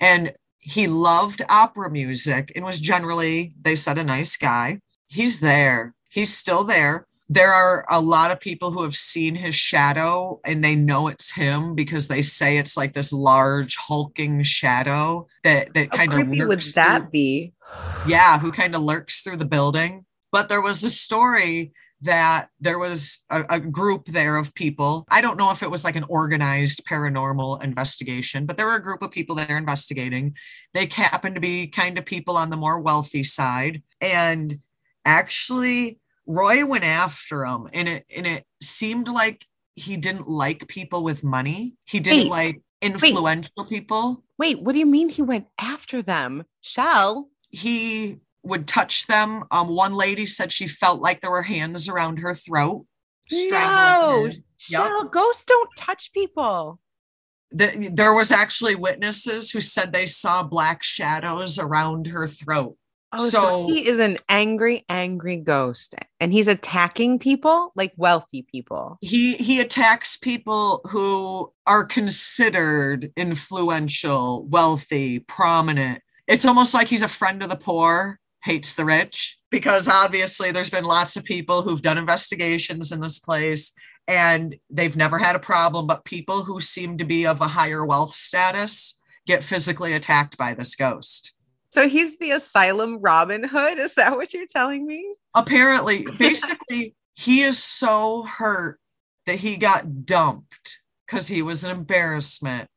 and 0.00 0.32
he 0.62 0.86
loved 0.86 1.42
opera 1.48 1.90
music 1.90 2.50
and 2.56 2.64
was 2.64 2.80
generally 2.80 3.52
they 3.60 3.76
said 3.76 3.98
a 3.98 4.04
nice 4.04 4.36
guy 4.36 4.80
he's 5.08 5.40
there 5.40 5.94
he's 6.08 6.34
still 6.34 6.64
there 6.64 7.06
there 7.28 7.52
are 7.52 7.86
a 7.88 8.00
lot 8.00 8.30
of 8.30 8.40
people 8.40 8.72
who 8.72 8.82
have 8.82 8.96
seen 8.96 9.34
his 9.34 9.54
shadow 9.54 10.38
and 10.44 10.62
they 10.62 10.76
know 10.76 11.08
it's 11.08 11.32
him 11.32 11.74
because 11.74 12.08
they 12.08 12.20
say 12.20 12.58
it's 12.58 12.76
like 12.76 12.92
this 12.92 13.12
large 13.12 13.76
hulking 13.76 14.42
shadow 14.42 15.26
that 15.42 15.72
that 15.72 15.90
kind 15.90 16.12
of 16.12 16.28
would 16.28 16.60
that 16.74 17.10
be? 17.10 17.54
yeah, 18.06 18.38
who 18.38 18.52
kind 18.52 18.74
of 18.74 18.82
lurks 18.82 19.22
through 19.22 19.36
the 19.36 19.44
building. 19.44 20.04
But 20.30 20.48
there 20.48 20.62
was 20.62 20.82
a 20.84 20.90
story 20.90 21.72
that 22.02 22.48
there 22.60 22.78
was 22.78 23.24
a, 23.30 23.44
a 23.48 23.60
group 23.60 24.06
there 24.06 24.36
of 24.36 24.54
people. 24.54 25.04
I 25.10 25.20
don't 25.20 25.38
know 25.38 25.50
if 25.50 25.62
it 25.62 25.70
was 25.70 25.84
like 25.84 25.96
an 25.96 26.04
organized 26.08 26.84
paranormal 26.84 27.62
investigation, 27.62 28.46
but 28.46 28.56
there 28.56 28.66
were 28.66 28.76
a 28.76 28.82
group 28.82 29.02
of 29.02 29.10
people 29.10 29.36
there 29.36 29.56
investigating. 29.56 30.36
They 30.74 30.86
happened 30.86 31.36
to 31.36 31.40
be 31.40 31.66
kind 31.66 31.98
of 31.98 32.04
people 32.04 32.36
on 32.36 32.50
the 32.50 32.56
more 32.56 32.80
wealthy 32.80 33.24
side. 33.24 33.82
And 34.00 34.58
actually, 35.04 35.98
Roy 36.26 36.64
went 36.66 36.84
after 36.84 37.44
them, 37.44 37.68
and 37.72 37.88
it 37.88 38.04
and 38.14 38.26
it 38.26 38.44
seemed 38.60 39.08
like 39.08 39.44
he 39.74 39.96
didn't 39.96 40.28
like 40.28 40.68
people 40.68 41.02
with 41.02 41.24
money. 41.24 41.74
He 41.84 42.00
didn't 42.00 42.30
Wait, 42.30 42.30
like 42.30 42.60
influential 42.80 43.64
people. 43.64 44.22
Wait, 44.38 44.60
what 44.60 44.72
do 44.72 44.78
you 44.78 44.86
mean 44.86 45.08
he 45.08 45.22
went 45.22 45.46
after 45.58 46.02
them? 46.02 46.44
Chelle? 46.62 47.28
he 47.52 48.16
would 48.42 48.66
touch 48.66 49.06
them. 49.06 49.44
Um, 49.50 49.68
one 49.68 49.94
lady 49.94 50.26
said 50.26 50.52
she 50.52 50.66
felt 50.66 51.00
like 51.00 51.20
there 51.20 51.30
were 51.30 51.42
hands 51.42 51.88
around 51.88 52.18
her 52.18 52.34
throat. 52.34 52.86
No, 53.30 54.26
her. 54.26 54.32
Chelle, 54.58 55.04
ghosts 55.10 55.44
don't 55.44 55.70
touch 55.76 56.12
people. 56.12 56.80
The- 57.50 57.90
there 57.92 58.14
was 58.14 58.32
actually 58.32 58.74
witnesses 58.74 59.50
who 59.50 59.60
said 59.60 59.92
they 59.92 60.06
saw 60.06 60.42
black 60.42 60.82
shadows 60.82 61.58
around 61.58 62.08
her 62.08 62.26
throat. 62.26 62.76
Oh, 63.14 63.28
so, 63.28 63.40
So- 63.40 63.66
he 63.68 63.86
is 63.86 63.98
an 63.98 64.16
angry, 64.28 64.84
angry 64.88 65.36
ghost, 65.36 65.94
and 66.18 66.32
he's 66.32 66.48
attacking 66.48 67.18
people 67.18 67.70
like 67.76 67.92
wealthy 67.96 68.46
people. 68.50 68.96
He 69.02 69.34
he 69.34 69.60
attacks 69.60 70.16
people 70.16 70.80
who 70.88 71.52
are 71.66 71.84
considered 71.84 73.12
influential, 73.16 74.44
wealthy, 74.46 75.18
prominent. 75.18 76.00
It's 76.26 76.44
almost 76.46 76.72
like 76.72 76.88
he's 76.88 77.02
a 77.02 77.08
friend 77.08 77.42
of 77.42 77.50
the 77.50 77.56
poor, 77.56 78.18
hates 78.42 78.74
the 78.74 78.84
rich, 78.84 79.38
because 79.50 79.88
obviously 79.88 80.50
there's 80.50 80.70
been 80.70 80.84
lots 80.84 81.16
of 81.16 81.24
people 81.24 81.62
who've 81.62 81.82
done 81.82 81.98
investigations 81.98 82.92
in 82.92 83.00
this 83.00 83.18
place 83.18 83.72
and 84.08 84.56
they've 84.68 84.96
never 84.96 85.18
had 85.18 85.36
a 85.36 85.40
problem, 85.40 85.86
but 85.86 86.04
people 86.04 86.42
who 86.42 86.60
seem 86.60 86.98
to 86.98 87.04
be 87.04 87.26
of 87.26 87.40
a 87.40 87.48
higher 87.48 87.84
wealth 87.86 88.14
status 88.14 88.98
get 89.26 89.44
physically 89.44 89.92
attacked 89.92 90.36
by 90.36 90.54
this 90.54 90.74
ghost. 90.74 91.32
So 91.70 91.88
he's 91.88 92.18
the 92.18 92.32
asylum 92.32 92.98
Robin 93.00 93.44
Hood. 93.44 93.78
Is 93.78 93.94
that 93.94 94.16
what 94.16 94.34
you're 94.34 94.46
telling 94.46 94.86
me? 94.86 95.14
apparently 95.34 96.06
basically 96.18 96.94
he 97.14 97.42
is 97.42 97.62
so 97.62 98.24
hurt 98.24 98.78
that 99.26 99.36
he 99.36 99.56
got 99.56 100.04
dumped 100.04 100.78
because 101.06 101.28
he 101.28 101.42
was 101.42 101.64
an 101.64 101.70
embarrassment 101.70 102.68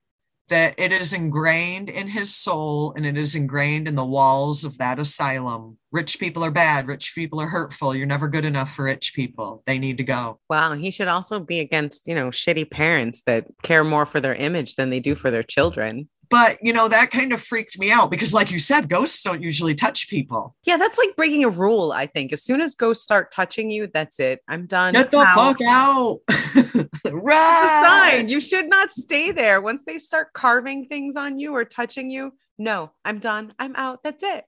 that 0.50 0.76
it 0.78 0.92
is 0.92 1.14
ingrained 1.14 1.90
in 1.90 2.08
his 2.08 2.36
soul 2.36 2.94
and 2.96 3.06
it 3.06 3.18
is 3.18 3.36
ingrained 3.36 3.88
in 3.88 3.96
the 3.96 4.06
walls 4.06 4.64
of 4.64 4.78
that 4.78 5.00
asylum. 5.00 5.78
Rich 5.92 6.20
people 6.20 6.44
are 6.44 6.52
bad 6.52 6.88
rich 6.88 7.14
people 7.16 7.42
are 7.42 7.48
hurtful. 7.48 7.96
You're 7.96 8.06
never 8.06 8.28
good 8.28 8.46
enough 8.46 8.74
for 8.74 8.86
rich 8.86 9.14
people. 9.16 9.64
They 9.66 9.80
need 9.80 9.98
to 9.98 10.04
go. 10.04 10.40
Wow, 10.50 10.74
he 10.74 10.92
should 10.92 11.08
also 11.08 11.40
be 11.40 11.60
against, 11.60 12.08
you 12.08 12.16
know, 12.16 12.30
shitty 12.30 12.70
parents 12.70 13.24
that 13.26 13.48
care 13.64 13.84
more 13.84 14.06
for 14.06 14.20
their 14.20 14.36
image 14.36 14.76
than 14.76 14.90
they 14.90 15.00
do 15.00 15.16
for 15.16 15.32
their 15.32 15.44
children. 15.44 16.10
But, 16.30 16.58
you 16.62 16.74
know, 16.74 16.88
that 16.88 17.12
kind 17.12 17.34
of 17.34 17.42
freaked 17.42 17.78
me 17.80 17.92
out 17.92 18.10
because, 18.10 18.34
like 18.34 18.52
you 18.52 18.60
said, 18.60 18.90
ghosts 18.90 19.22
don't 19.22 19.42
usually 19.42 19.76
touch 19.76 20.10
people. 20.10 20.56
Yeah, 20.64 20.78
that's 20.78 20.98
like 20.98 21.16
breaking 21.16 21.44
a 21.44 21.50
rule, 21.50 21.92
I 21.92 22.08
think. 22.08 22.34
As 22.34 22.44
soon 22.44 22.62
as 22.62 22.76
ghosts 22.76 23.04
start 23.04 23.32
touching 23.32 23.70
you, 23.70 23.88
that's 23.88 24.20
it. 24.20 24.42
I'm 24.48 24.66
done. 24.66 24.94
Get 24.94 25.12
the 25.12 25.20
Out. 25.20 25.36
fuck 25.36 25.62
out. 25.62 26.20
Right. 27.12 27.82
sign. 28.16 28.30
You 28.30 28.40
should 28.40 28.68
not 28.70 28.92
stay 28.92 29.32
there. 29.32 29.62
Once 29.62 29.84
they 29.86 29.98
start 29.98 30.34
carving 30.34 30.86
things 30.88 31.16
on 31.16 31.38
you 31.40 31.56
or 31.56 31.66
touching 31.66 32.10
you, 32.10 32.34
no, 32.58 32.92
I'm 33.04 33.20
done. 33.20 33.54
I'm 33.60 33.76
out. 33.76 34.04
That's 34.04 34.24
it. 34.24 34.46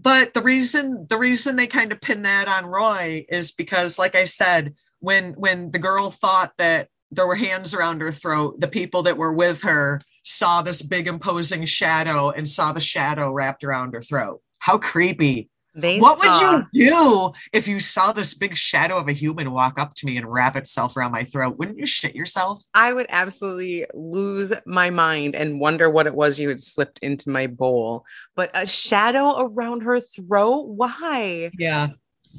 But 0.00 0.34
the 0.34 0.42
reason 0.42 1.06
the 1.08 1.18
reason 1.18 1.56
they 1.56 1.66
kind 1.66 1.92
of 1.92 2.00
pin 2.00 2.22
that 2.22 2.48
on 2.48 2.66
Roy 2.66 3.24
is 3.28 3.52
because, 3.52 3.98
like 3.98 4.16
I 4.16 4.24
said, 4.24 4.74
when 5.00 5.32
when 5.34 5.70
the 5.70 5.78
girl 5.78 6.10
thought 6.10 6.52
that 6.58 6.88
there 7.10 7.26
were 7.26 7.36
hands 7.36 7.74
around 7.74 8.00
her 8.00 8.10
throat, 8.10 8.60
the 8.60 8.68
people 8.68 9.02
that 9.04 9.18
were 9.18 9.32
with 9.32 9.62
her 9.62 10.00
saw 10.22 10.62
this 10.62 10.82
big 10.82 11.06
imposing 11.06 11.64
shadow 11.64 12.30
and 12.30 12.48
saw 12.48 12.72
the 12.72 12.80
shadow 12.80 13.32
wrapped 13.32 13.64
around 13.64 13.94
her 13.94 14.02
throat. 14.02 14.40
How 14.58 14.78
creepy. 14.78 15.48
They 15.74 15.98
what 15.98 16.20
saw- 16.22 16.56
would 16.58 16.66
you 16.74 16.88
do 16.90 17.32
if 17.52 17.66
you 17.66 17.80
saw 17.80 18.12
this 18.12 18.34
big 18.34 18.56
shadow 18.58 18.98
of 18.98 19.08
a 19.08 19.12
human 19.12 19.52
walk 19.52 19.78
up 19.78 19.94
to 19.96 20.06
me 20.06 20.18
and 20.18 20.30
wrap 20.30 20.54
itself 20.54 20.96
around 20.98 21.12
my 21.12 21.24
throat? 21.24 21.56
Wouldn't 21.58 21.78
you 21.78 21.86
shit 21.86 22.14
yourself? 22.14 22.62
I 22.74 22.92
would 22.92 23.06
absolutely 23.08 23.86
lose 23.94 24.52
my 24.66 24.90
mind 24.90 25.34
and 25.34 25.58
wonder 25.58 25.88
what 25.88 26.06
it 26.06 26.14
was 26.14 26.38
you 26.38 26.50
had 26.50 26.60
slipped 26.60 26.98
into 26.98 27.30
my 27.30 27.46
bowl. 27.46 28.04
But 28.36 28.50
a 28.52 28.66
shadow 28.66 29.40
around 29.40 29.80
her 29.84 29.98
throat? 29.98 30.66
Why? 30.68 31.50
Yeah. 31.58 31.88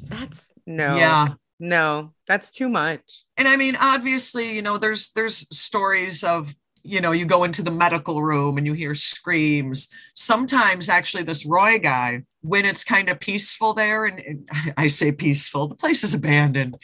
That's 0.04 0.52
no. 0.64 0.96
Yeah. 0.96 1.28
No, 1.60 2.12
that's 2.26 2.50
too 2.50 2.68
much. 2.68 3.24
and 3.36 3.46
i 3.48 3.56
mean 3.56 3.76
obviously 3.80 4.54
you 4.54 4.60
know 4.62 4.76
there's 4.76 5.10
there's 5.10 5.36
stories 5.56 6.22
of 6.24 6.52
you 6.84 7.00
know 7.00 7.12
you 7.12 7.24
go 7.24 7.44
into 7.44 7.62
the 7.62 7.70
medical 7.70 8.22
room 8.22 8.58
and 8.58 8.66
you 8.66 8.74
hear 8.74 8.94
screams 8.94 9.88
sometimes 10.14 10.88
actually 10.88 11.22
this 11.22 11.44
roy 11.46 11.78
guy 11.78 12.22
when 12.42 12.66
it's 12.66 12.84
kind 12.84 13.08
of 13.08 13.18
peaceful 13.18 13.72
there 13.72 14.04
and, 14.04 14.20
and 14.20 14.74
i 14.76 14.86
say 14.86 15.10
peaceful 15.10 15.66
the 15.66 15.74
place 15.74 16.04
is 16.04 16.14
abandoned 16.14 16.76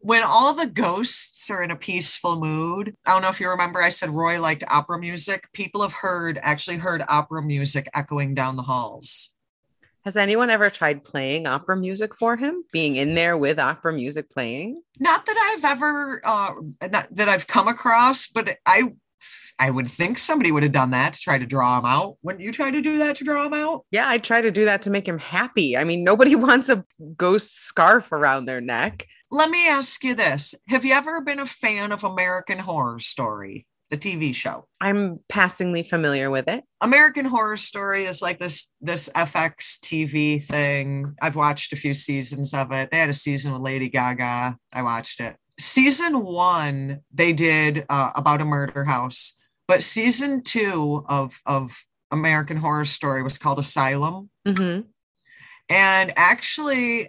when 0.00 0.22
all 0.24 0.54
the 0.54 0.66
ghosts 0.66 1.50
are 1.50 1.62
in 1.62 1.70
a 1.70 1.76
peaceful 1.76 2.40
mood 2.40 2.96
i 3.06 3.12
don't 3.12 3.22
know 3.22 3.28
if 3.28 3.40
you 3.40 3.48
remember 3.48 3.80
i 3.80 3.90
said 3.90 4.10
roy 4.10 4.40
liked 4.40 4.64
opera 4.68 4.98
music 4.98 5.46
people 5.52 5.82
have 5.82 5.92
heard 5.92 6.38
actually 6.42 6.78
heard 6.78 7.02
opera 7.08 7.42
music 7.42 7.88
echoing 7.94 8.34
down 8.34 8.56
the 8.56 8.62
halls 8.62 9.34
Has 10.04 10.16
anyone 10.16 10.50
ever 10.50 10.70
tried 10.70 11.04
playing 11.04 11.46
opera 11.46 11.76
music 11.76 12.18
for 12.18 12.36
him? 12.36 12.64
Being 12.72 12.96
in 12.96 13.14
there 13.14 13.36
with 13.36 13.60
opera 13.60 13.92
music 13.92 14.30
playing? 14.30 14.82
not 14.98 15.26
that 15.26 15.52
I've 15.52 15.64
ever 15.64 16.20
uh, 16.24 16.54
not, 16.90 17.08
that 17.14 17.28
I've 17.28 17.46
come 17.46 17.68
across, 17.68 18.28
but 18.28 18.56
I 18.66 18.94
I 19.62 19.70
would 19.70 19.86
think 19.86 20.18
somebody 20.18 20.50
would 20.50 20.64
have 20.64 20.72
done 20.72 20.90
that 20.90 21.12
to 21.12 21.20
try 21.20 21.38
to 21.38 21.46
draw 21.46 21.78
him 21.78 21.84
out. 21.84 22.16
Wouldn't 22.22 22.42
you 22.42 22.50
try 22.50 22.72
to 22.72 22.82
do 22.82 22.98
that 22.98 23.14
to 23.16 23.24
draw 23.24 23.46
him 23.46 23.54
out? 23.54 23.84
Yeah, 23.92 24.08
I 24.08 24.18
try 24.18 24.40
to 24.40 24.50
do 24.50 24.64
that 24.64 24.82
to 24.82 24.90
make 24.90 25.06
him 25.06 25.20
happy. 25.20 25.76
I 25.76 25.84
mean, 25.84 26.02
nobody 26.02 26.34
wants 26.46 26.68
a 26.68 26.84
ghost 27.16 27.54
scarf 27.54 28.10
around 28.10 28.46
their 28.46 28.60
neck. 28.60 29.06
Let 29.30 29.50
me 29.50 29.68
ask 29.68 30.02
you 30.02 30.16
this: 30.16 30.56
Have 30.66 30.84
you 30.84 30.94
ever 30.94 31.20
been 31.20 31.38
a 31.38 31.46
fan 31.46 31.92
of 31.92 32.02
American 32.02 32.58
Horror 32.58 32.98
Story, 32.98 33.64
the 33.88 33.96
TV 33.96 34.34
show? 34.34 34.66
I'm 34.80 35.20
passingly 35.28 35.84
familiar 35.84 36.28
with 36.28 36.48
it. 36.48 36.64
American 36.80 37.26
Horror 37.26 37.56
Story 37.56 38.06
is 38.06 38.20
like 38.20 38.40
this 38.40 38.72
this 38.80 39.10
FX 39.10 39.78
TV 39.78 40.44
thing. 40.44 41.14
I've 41.22 41.36
watched 41.36 41.72
a 41.72 41.76
few 41.76 41.94
seasons 41.94 42.52
of 42.52 42.72
it. 42.72 42.90
They 42.90 42.98
had 42.98 43.10
a 43.10 43.14
season 43.14 43.52
with 43.52 43.62
Lady 43.62 43.88
Gaga. 43.88 44.58
I 44.72 44.82
watched 44.82 45.20
it. 45.20 45.36
Season 45.60 46.24
one, 46.24 47.02
they 47.14 47.32
did 47.32 47.86
uh, 47.88 48.10
about 48.16 48.40
a 48.40 48.44
murder 48.44 48.82
house, 48.82 49.34
but 49.72 49.82
season 49.82 50.42
two 50.42 51.02
of 51.08 51.40
of 51.46 51.82
American 52.10 52.58
Horror 52.58 52.84
Story 52.84 53.22
was 53.22 53.38
called 53.38 53.58
Asylum, 53.58 54.28
Mhm. 54.46 54.84
and 55.70 56.12
actually. 56.16 57.08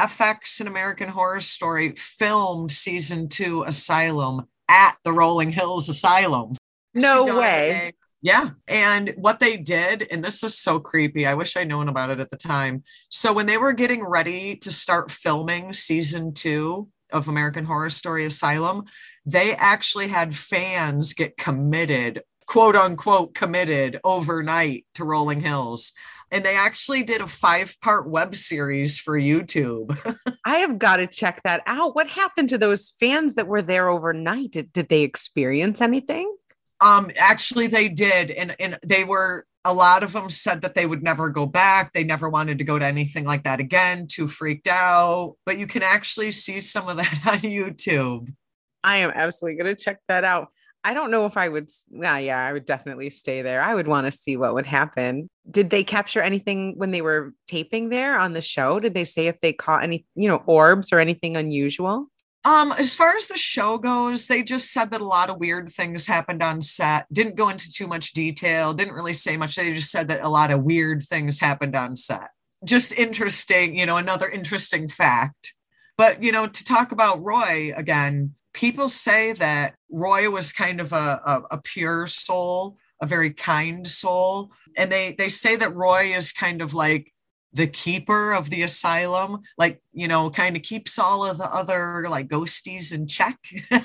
FX 0.00 0.58
and 0.58 0.68
American 0.70 1.10
Horror 1.10 1.40
Story 1.40 1.94
filmed 1.96 2.70
season 2.70 3.28
two 3.28 3.62
Asylum 3.64 4.48
at 4.66 4.96
the 5.04 5.12
Rolling 5.12 5.50
Hills 5.50 5.86
Asylum. 5.90 6.56
No 6.94 7.38
way. 7.38 7.92
Yeah. 8.22 8.50
And 8.66 9.12
what 9.18 9.38
they 9.38 9.58
did, 9.58 10.06
and 10.10 10.24
this 10.24 10.42
is 10.42 10.58
so 10.58 10.80
creepy. 10.80 11.26
I 11.26 11.34
wish 11.34 11.58
I'd 11.58 11.68
known 11.68 11.88
about 11.90 12.08
it 12.08 12.20
at 12.20 12.30
the 12.30 12.38
time. 12.38 12.84
So 13.10 13.34
when 13.34 13.44
they 13.44 13.58
were 13.58 13.74
getting 13.74 14.02
ready 14.02 14.56
to 14.56 14.72
start 14.72 15.10
filming 15.10 15.74
season 15.74 16.32
two 16.32 16.88
of 17.12 17.28
American 17.28 17.66
Horror 17.66 17.90
Story 17.90 18.24
Asylum, 18.24 18.84
they 19.24 19.54
actually 19.54 20.08
had 20.08 20.34
fans 20.34 21.14
get 21.14 21.36
committed, 21.36 22.22
quote 22.46 22.76
unquote, 22.76 23.34
committed 23.34 24.00
overnight 24.04 24.86
to 24.94 25.04
Rolling 25.04 25.40
Hills. 25.40 25.92
And 26.30 26.44
they 26.44 26.56
actually 26.56 27.02
did 27.02 27.20
a 27.20 27.28
five 27.28 27.76
part 27.82 28.08
web 28.08 28.34
series 28.34 28.98
for 28.98 29.18
YouTube. 29.18 29.96
I 30.46 30.56
have 30.58 30.78
got 30.78 30.96
to 30.96 31.06
check 31.06 31.42
that 31.44 31.62
out. 31.66 31.94
What 31.94 32.08
happened 32.08 32.48
to 32.48 32.58
those 32.58 32.90
fans 32.98 33.34
that 33.34 33.46
were 33.46 33.62
there 33.62 33.88
overnight? 33.88 34.52
Did, 34.52 34.72
did 34.72 34.88
they 34.88 35.02
experience 35.02 35.80
anything? 35.80 36.34
Um, 36.80 37.10
actually, 37.16 37.68
they 37.68 37.88
did, 37.88 38.32
and 38.32 38.56
and 38.58 38.76
they 38.84 39.04
were 39.04 39.46
a 39.64 39.72
lot 39.72 40.02
of 40.02 40.12
them 40.12 40.28
said 40.28 40.62
that 40.62 40.74
they 40.74 40.86
would 40.86 41.02
never 41.02 41.28
go 41.28 41.46
back. 41.46 41.92
They 41.92 42.04
never 42.04 42.28
wanted 42.28 42.58
to 42.58 42.64
go 42.64 42.78
to 42.78 42.84
anything 42.84 43.24
like 43.24 43.44
that 43.44 43.60
again. 43.60 44.08
Too 44.08 44.26
freaked 44.26 44.66
out. 44.66 45.36
But 45.46 45.58
you 45.58 45.66
can 45.66 45.82
actually 45.82 46.32
see 46.32 46.60
some 46.60 46.88
of 46.88 46.96
that 46.96 47.20
on 47.26 47.38
YouTube. 47.38 48.34
I 48.84 48.98
am 48.98 49.12
absolutely 49.14 49.62
going 49.62 49.74
to 49.74 49.82
check 49.82 49.98
that 50.08 50.24
out. 50.24 50.48
I 50.84 50.94
don't 50.94 51.12
know 51.12 51.26
if 51.26 51.36
I 51.36 51.48
would. 51.48 51.70
Yeah, 51.90 52.18
yeah, 52.18 52.44
I 52.44 52.52
would 52.52 52.66
definitely 52.66 53.10
stay 53.10 53.42
there. 53.42 53.62
I 53.62 53.74
would 53.74 53.86
want 53.86 54.06
to 54.06 54.12
see 54.12 54.36
what 54.36 54.54
would 54.54 54.66
happen. 54.66 55.28
Did 55.48 55.70
they 55.70 55.84
capture 55.84 56.20
anything 56.20 56.74
when 56.76 56.90
they 56.90 57.02
were 57.02 57.34
taping 57.46 57.88
there 57.88 58.18
on 58.18 58.32
the 58.32 58.40
show? 58.40 58.80
Did 58.80 58.94
they 58.94 59.04
say 59.04 59.28
if 59.28 59.40
they 59.40 59.52
caught 59.52 59.84
any, 59.84 60.04
you 60.16 60.28
know, 60.28 60.42
orbs 60.46 60.92
or 60.92 60.98
anything 60.98 61.36
unusual? 61.36 62.08
Um, 62.44 62.72
as 62.72 62.94
far 62.96 63.14
as 63.14 63.28
the 63.28 63.38
show 63.38 63.78
goes, 63.78 64.26
they 64.26 64.42
just 64.42 64.72
said 64.72 64.90
that 64.90 65.00
a 65.00 65.06
lot 65.06 65.30
of 65.30 65.38
weird 65.38 65.70
things 65.70 66.08
happened 66.08 66.42
on 66.42 66.60
set. 66.60 67.06
Didn't 67.12 67.36
go 67.36 67.48
into 67.48 67.70
too 67.70 67.86
much 67.86 68.12
detail. 68.12 68.74
Didn't 68.74 68.94
really 68.94 69.12
say 69.12 69.36
much. 69.36 69.54
They 69.54 69.72
just 69.72 69.92
said 69.92 70.08
that 70.08 70.24
a 70.24 70.28
lot 70.28 70.50
of 70.50 70.64
weird 70.64 71.04
things 71.04 71.38
happened 71.38 71.76
on 71.76 71.94
set. 71.94 72.30
Just 72.64 72.92
interesting, 72.92 73.78
you 73.78 73.86
know, 73.86 73.96
another 73.96 74.28
interesting 74.28 74.88
fact. 74.88 75.54
But 75.96 76.22
you 76.24 76.32
know, 76.32 76.48
to 76.48 76.64
talk 76.64 76.90
about 76.90 77.22
Roy 77.22 77.72
again, 77.76 78.34
people 78.52 78.88
say 78.88 79.32
that 79.34 79.74
Roy 79.90 80.30
was 80.30 80.52
kind 80.52 80.80
of 80.80 80.92
a, 80.92 81.20
a, 81.24 81.42
a 81.52 81.58
pure 81.58 82.06
soul, 82.06 82.76
a 83.00 83.06
very 83.06 83.32
kind 83.32 83.86
soul, 83.86 84.52
and 84.76 84.90
they 84.90 85.14
they 85.16 85.28
say 85.28 85.56
that 85.56 85.74
Roy 85.74 86.14
is 86.14 86.32
kind 86.32 86.62
of 86.62 86.74
like 86.74 87.12
the 87.52 87.66
keeper 87.66 88.32
of 88.32 88.50
the 88.50 88.62
asylum, 88.62 89.40
like 89.58 89.80
you 89.92 90.08
know, 90.08 90.30
kind 90.30 90.56
of 90.56 90.62
keeps 90.62 90.98
all 90.98 91.24
of 91.28 91.38
the 91.38 91.52
other 91.52 92.06
like 92.08 92.28
ghosties 92.28 92.94
in 92.94 93.06
check. 93.06 93.38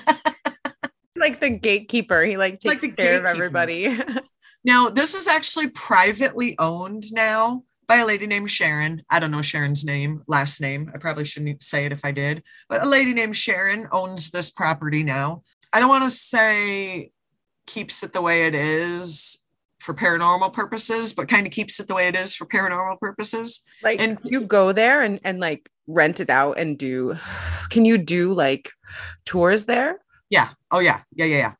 Like 1.18 1.40
the 1.40 1.50
gatekeeper, 1.50 2.22
he 2.22 2.36
like 2.36 2.60
takes 2.60 2.82
Like 2.82 2.96
care 2.96 3.18
of 3.18 3.24
everybody. 3.24 3.98
now, 4.64 4.88
this 4.88 5.14
is 5.14 5.26
actually 5.26 5.68
privately 5.70 6.54
owned 6.58 7.12
now 7.12 7.64
by 7.88 7.96
a 7.96 8.06
lady 8.06 8.26
named 8.26 8.50
Sharon. 8.50 9.02
I 9.10 9.18
don't 9.18 9.30
know 9.30 9.42
Sharon's 9.42 9.84
name, 9.84 10.22
last 10.28 10.60
name. 10.60 10.90
I 10.94 10.98
probably 10.98 11.24
shouldn't 11.24 11.62
say 11.62 11.86
it 11.86 11.92
if 11.92 12.04
I 12.04 12.12
did, 12.12 12.42
but 12.68 12.82
a 12.84 12.88
lady 12.88 13.14
named 13.14 13.36
Sharon 13.36 13.88
owns 13.90 14.30
this 14.30 14.50
property 14.50 15.02
now. 15.02 15.42
I 15.72 15.80
don't 15.80 15.88
want 15.88 16.04
to 16.04 16.10
say 16.10 17.10
keeps 17.66 18.02
it 18.02 18.12
the 18.12 18.22
way 18.22 18.46
it 18.46 18.54
is 18.54 19.42
for 19.80 19.94
paranormal 19.94 20.52
purposes, 20.52 21.12
but 21.14 21.28
kind 21.28 21.46
of 21.46 21.52
keeps 21.52 21.80
it 21.80 21.88
the 21.88 21.94
way 21.94 22.08
it 22.08 22.14
is 22.16 22.34
for 22.34 22.44
paranormal 22.46 22.98
purposes. 23.00 23.60
like 23.82 24.00
And- 24.00 24.18
you 24.22 24.42
go 24.42 24.72
there 24.72 25.02
and 25.02 25.18
and 25.24 25.40
like 25.40 25.70
rent 25.86 26.20
it 26.20 26.28
out 26.30 26.58
and 26.58 26.78
do. 26.78 27.16
Can 27.70 27.84
you 27.86 27.96
do 27.96 28.34
like 28.34 28.70
tours 29.24 29.64
there? 29.64 29.98
Yeah. 30.28 30.50
Oh 30.70 30.80
yeah. 30.80 31.00
Yeah. 31.14 31.24
Yeah. 31.26 31.36
Yeah. 31.38 31.52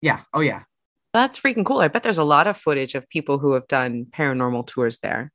Yeah. 0.00 0.20
Oh 0.32 0.40
yeah. 0.40 0.62
That's 1.14 1.38
freaking 1.38 1.64
cool. 1.64 1.78
I 1.78 1.86
bet 1.86 2.02
there's 2.02 2.18
a 2.18 2.24
lot 2.24 2.48
of 2.48 2.58
footage 2.58 2.96
of 2.96 3.08
people 3.08 3.38
who 3.38 3.52
have 3.52 3.68
done 3.68 4.06
paranormal 4.10 4.66
tours 4.66 4.98
there. 4.98 5.30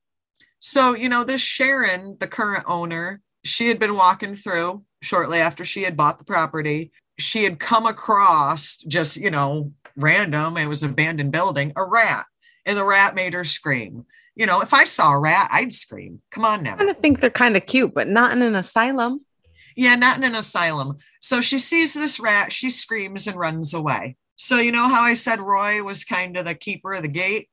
So, 0.60 0.94
you 0.94 1.08
know, 1.08 1.24
this 1.24 1.40
Sharon, 1.40 2.18
the 2.20 2.28
current 2.28 2.66
owner, 2.68 3.22
she 3.46 3.70
had 3.70 3.80
been 3.80 3.96
walking 3.96 4.36
through 4.36 4.84
shortly 5.02 5.40
after 5.40 5.64
she 5.64 5.84
had 5.84 5.96
bought 5.96 6.20
the 6.20 6.26
property. 6.26 6.92
She 7.18 7.46
had 7.46 7.62
come 7.62 7.86
across 7.86 8.76
just, 8.90 9.16
you 9.16 9.32
know, 9.32 9.72
random, 9.96 10.58
it 10.58 10.66
was 10.66 10.84
an 10.84 10.92
abandoned 10.92 11.32
building, 11.32 11.72
a 11.78 11.86
rat. 11.86 12.26
And 12.66 12.78
the 12.78 12.84
rat 12.86 13.16
made 13.16 13.34
her 13.34 13.46
scream. 13.46 14.06
You 14.36 14.48
know, 14.48 14.60
if 14.62 14.74
I 14.74 14.84
saw 14.84 15.14
a 15.14 15.20
rat, 15.20 15.48
I'd 15.50 15.72
scream. 15.72 16.22
Come 16.30 16.44
on 16.44 16.62
now. 16.62 16.74
I 16.74 16.78
kind 16.78 16.90
of 16.90 16.98
think 16.98 17.22
they're 17.22 17.30
kind 17.30 17.56
of 17.56 17.66
cute, 17.66 17.94
but 17.94 18.10
not 18.10 18.34
in 18.34 18.42
an 18.42 18.56
asylum. 18.56 19.20
Yeah, 19.78 19.96
not 19.96 20.18
in 20.18 20.26
an 20.26 20.36
asylum. 20.36 20.98
So 21.22 21.40
she 21.40 21.58
sees 21.58 21.94
this 21.94 22.20
rat, 22.20 22.52
she 22.52 22.70
screams 22.70 23.28
and 23.28 23.38
runs 23.38 23.74
away. 23.74 24.18
So, 24.42 24.58
you 24.58 24.72
know 24.72 24.88
how 24.88 25.02
I 25.02 25.16
said 25.16 25.42
Roy 25.42 25.84
was 25.84 26.06
kind 26.06 26.38
of 26.38 26.46
the 26.46 26.56
keeper 26.56 26.94
of 26.94 27.02
the 27.02 27.10
gate? 27.10 27.50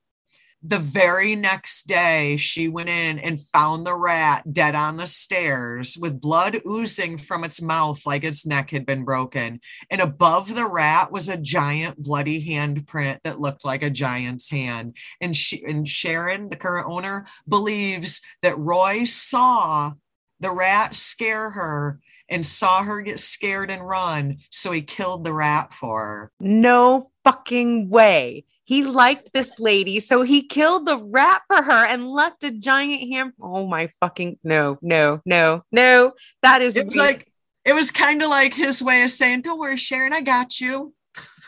The 0.62 0.78
very 0.78 1.34
next 1.34 1.88
day, 1.88 2.36
she 2.36 2.68
went 2.68 2.88
in 2.88 3.18
and 3.18 3.42
found 3.42 3.84
the 3.84 3.96
rat 3.96 4.52
dead 4.52 4.76
on 4.76 4.96
the 4.96 5.08
stairs 5.08 5.98
with 6.00 6.20
blood 6.20 6.58
oozing 6.64 7.18
from 7.18 7.42
its 7.42 7.60
mouth 7.60 8.06
like 8.06 8.22
its 8.22 8.46
neck 8.46 8.70
had 8.70 8.86
been 8.86 9.04
broken. 9.04 9.58
And 9.90 10.00
above 10.00 10.54
the 10.54 10.64
rat 10.64 11.10
was 11.10 11.28
a 11.28 11.36
giant 11.36 12.00
bloody 12.00 12.46
handprint 12.46 13.18
that 13.24 13.40
looked 13.40 13.64
like 13.64 13.82
a 13.82 13.90
giant's 13.90 14.48
hand. 14.48 14.96
And 15.20 15.34
she 15.34 15.64
and 15.64 15.88
Sharon, 15.88 16.50
the 16.50 16.56
current 16.56 16.86
owner, 16.88 17.26
believes 17.48 18.20
that 18.42 18.58
Roy 18.58 19.02
saw 19.02 19.94
the 20.38 20.52
rat 20.52 20.94
scare 20.94 21.50
her 21.50 21.98
and 22.28 22.44
saw 22.44 22.82
her 22.82 23.00
get 23.02 23.20
scared 23.20 23.70
and 23.70 23.86
run. 23.86 24.38
So 24.50 24.72
he 24.72 24.82
killed 24.82 25.24
the 25.24 25.32
rat 25.32 25.72
for 25.72 26.00
her. 26.00 26.32
No 26.40 27.10
fucking 27.24 27.88
way. 27.88 28.44
He 28.64 28.82
liked 28.82 29.32
this 29.32 29.60
lady, 29.60 30.00
so 30.00 30.22
he 30.22 30.42
killed 30.42 30.86
the 30.86 30.98
rat 30.98 31.42
for 31.46 31.62
her 31.62 31.86
and 31.86 32.08
left 32.08 32.42
a 32.42 32.50
giant 32.50 33.12
ham. 33.12 33.32
Oh 33.40 33.66
my 33.66 33.90
fucking 34.00 34.40
no, 34.42 34.76
no, 34.82 35.20
no, 35.24 35.62
no. 35.70 36.14
That 36.42 36.62
is 36.62 36.76
it 36.76 36.86
was 36.86 36.96
like 36.96 37.30
it 37.64 37.74
was 37.74 37.92
kind 37.92 38.22
of 38.22 38.30
like 38.30 38.54
his 38.54 38.82
way 38.82 39.02
of 39.02 39.10
saying, 39.10 39.42
Don't 39.42 39.58
worry, 39.58 39.76
Sharon, 39.76 40.12
I 40.12 40.20
got 40.20 40.60
you. 40.60 40.94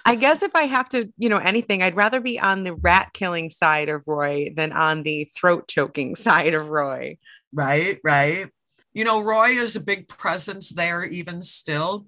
I 0.04 0.14
guess 0.14 0.42
if 0.42 0.54
I 0.54 0.62
have 0.62 0.88
to, 0.90 1.12
you 1.18 1.28
know, 1.28 1.38
anything, 1.38 1.82
I'd 1.82 1.96
rather 1.96 2.20
be 2.20 2.40
on 2.40 2.64
the 2.64 2.74
rat 2.74 3.10
killing 3.12 3.50
side 3.50 3.88
of 3.88 4.02
Roy 4.06 4.52
than 4.56 4.72
on 4.72 5.02
the 5.02 5.28
throat 5.36 5.68
choking 5.68 6.14
side 6.16 6.54
of 6.54 6.68
Roy. 6.68 7.18
Right, 7.52 7.98
right. 8.02 8.48
You 8.98 9.04
know, 9.04 9.22
Roy 9.22 9.50
is 9.50 9.76
a 9.76 9.80
big 9.80 10.08
presence 10.08 10.70
there, 10.70 11.04
even 11.04 11.40
still 11.40 12.06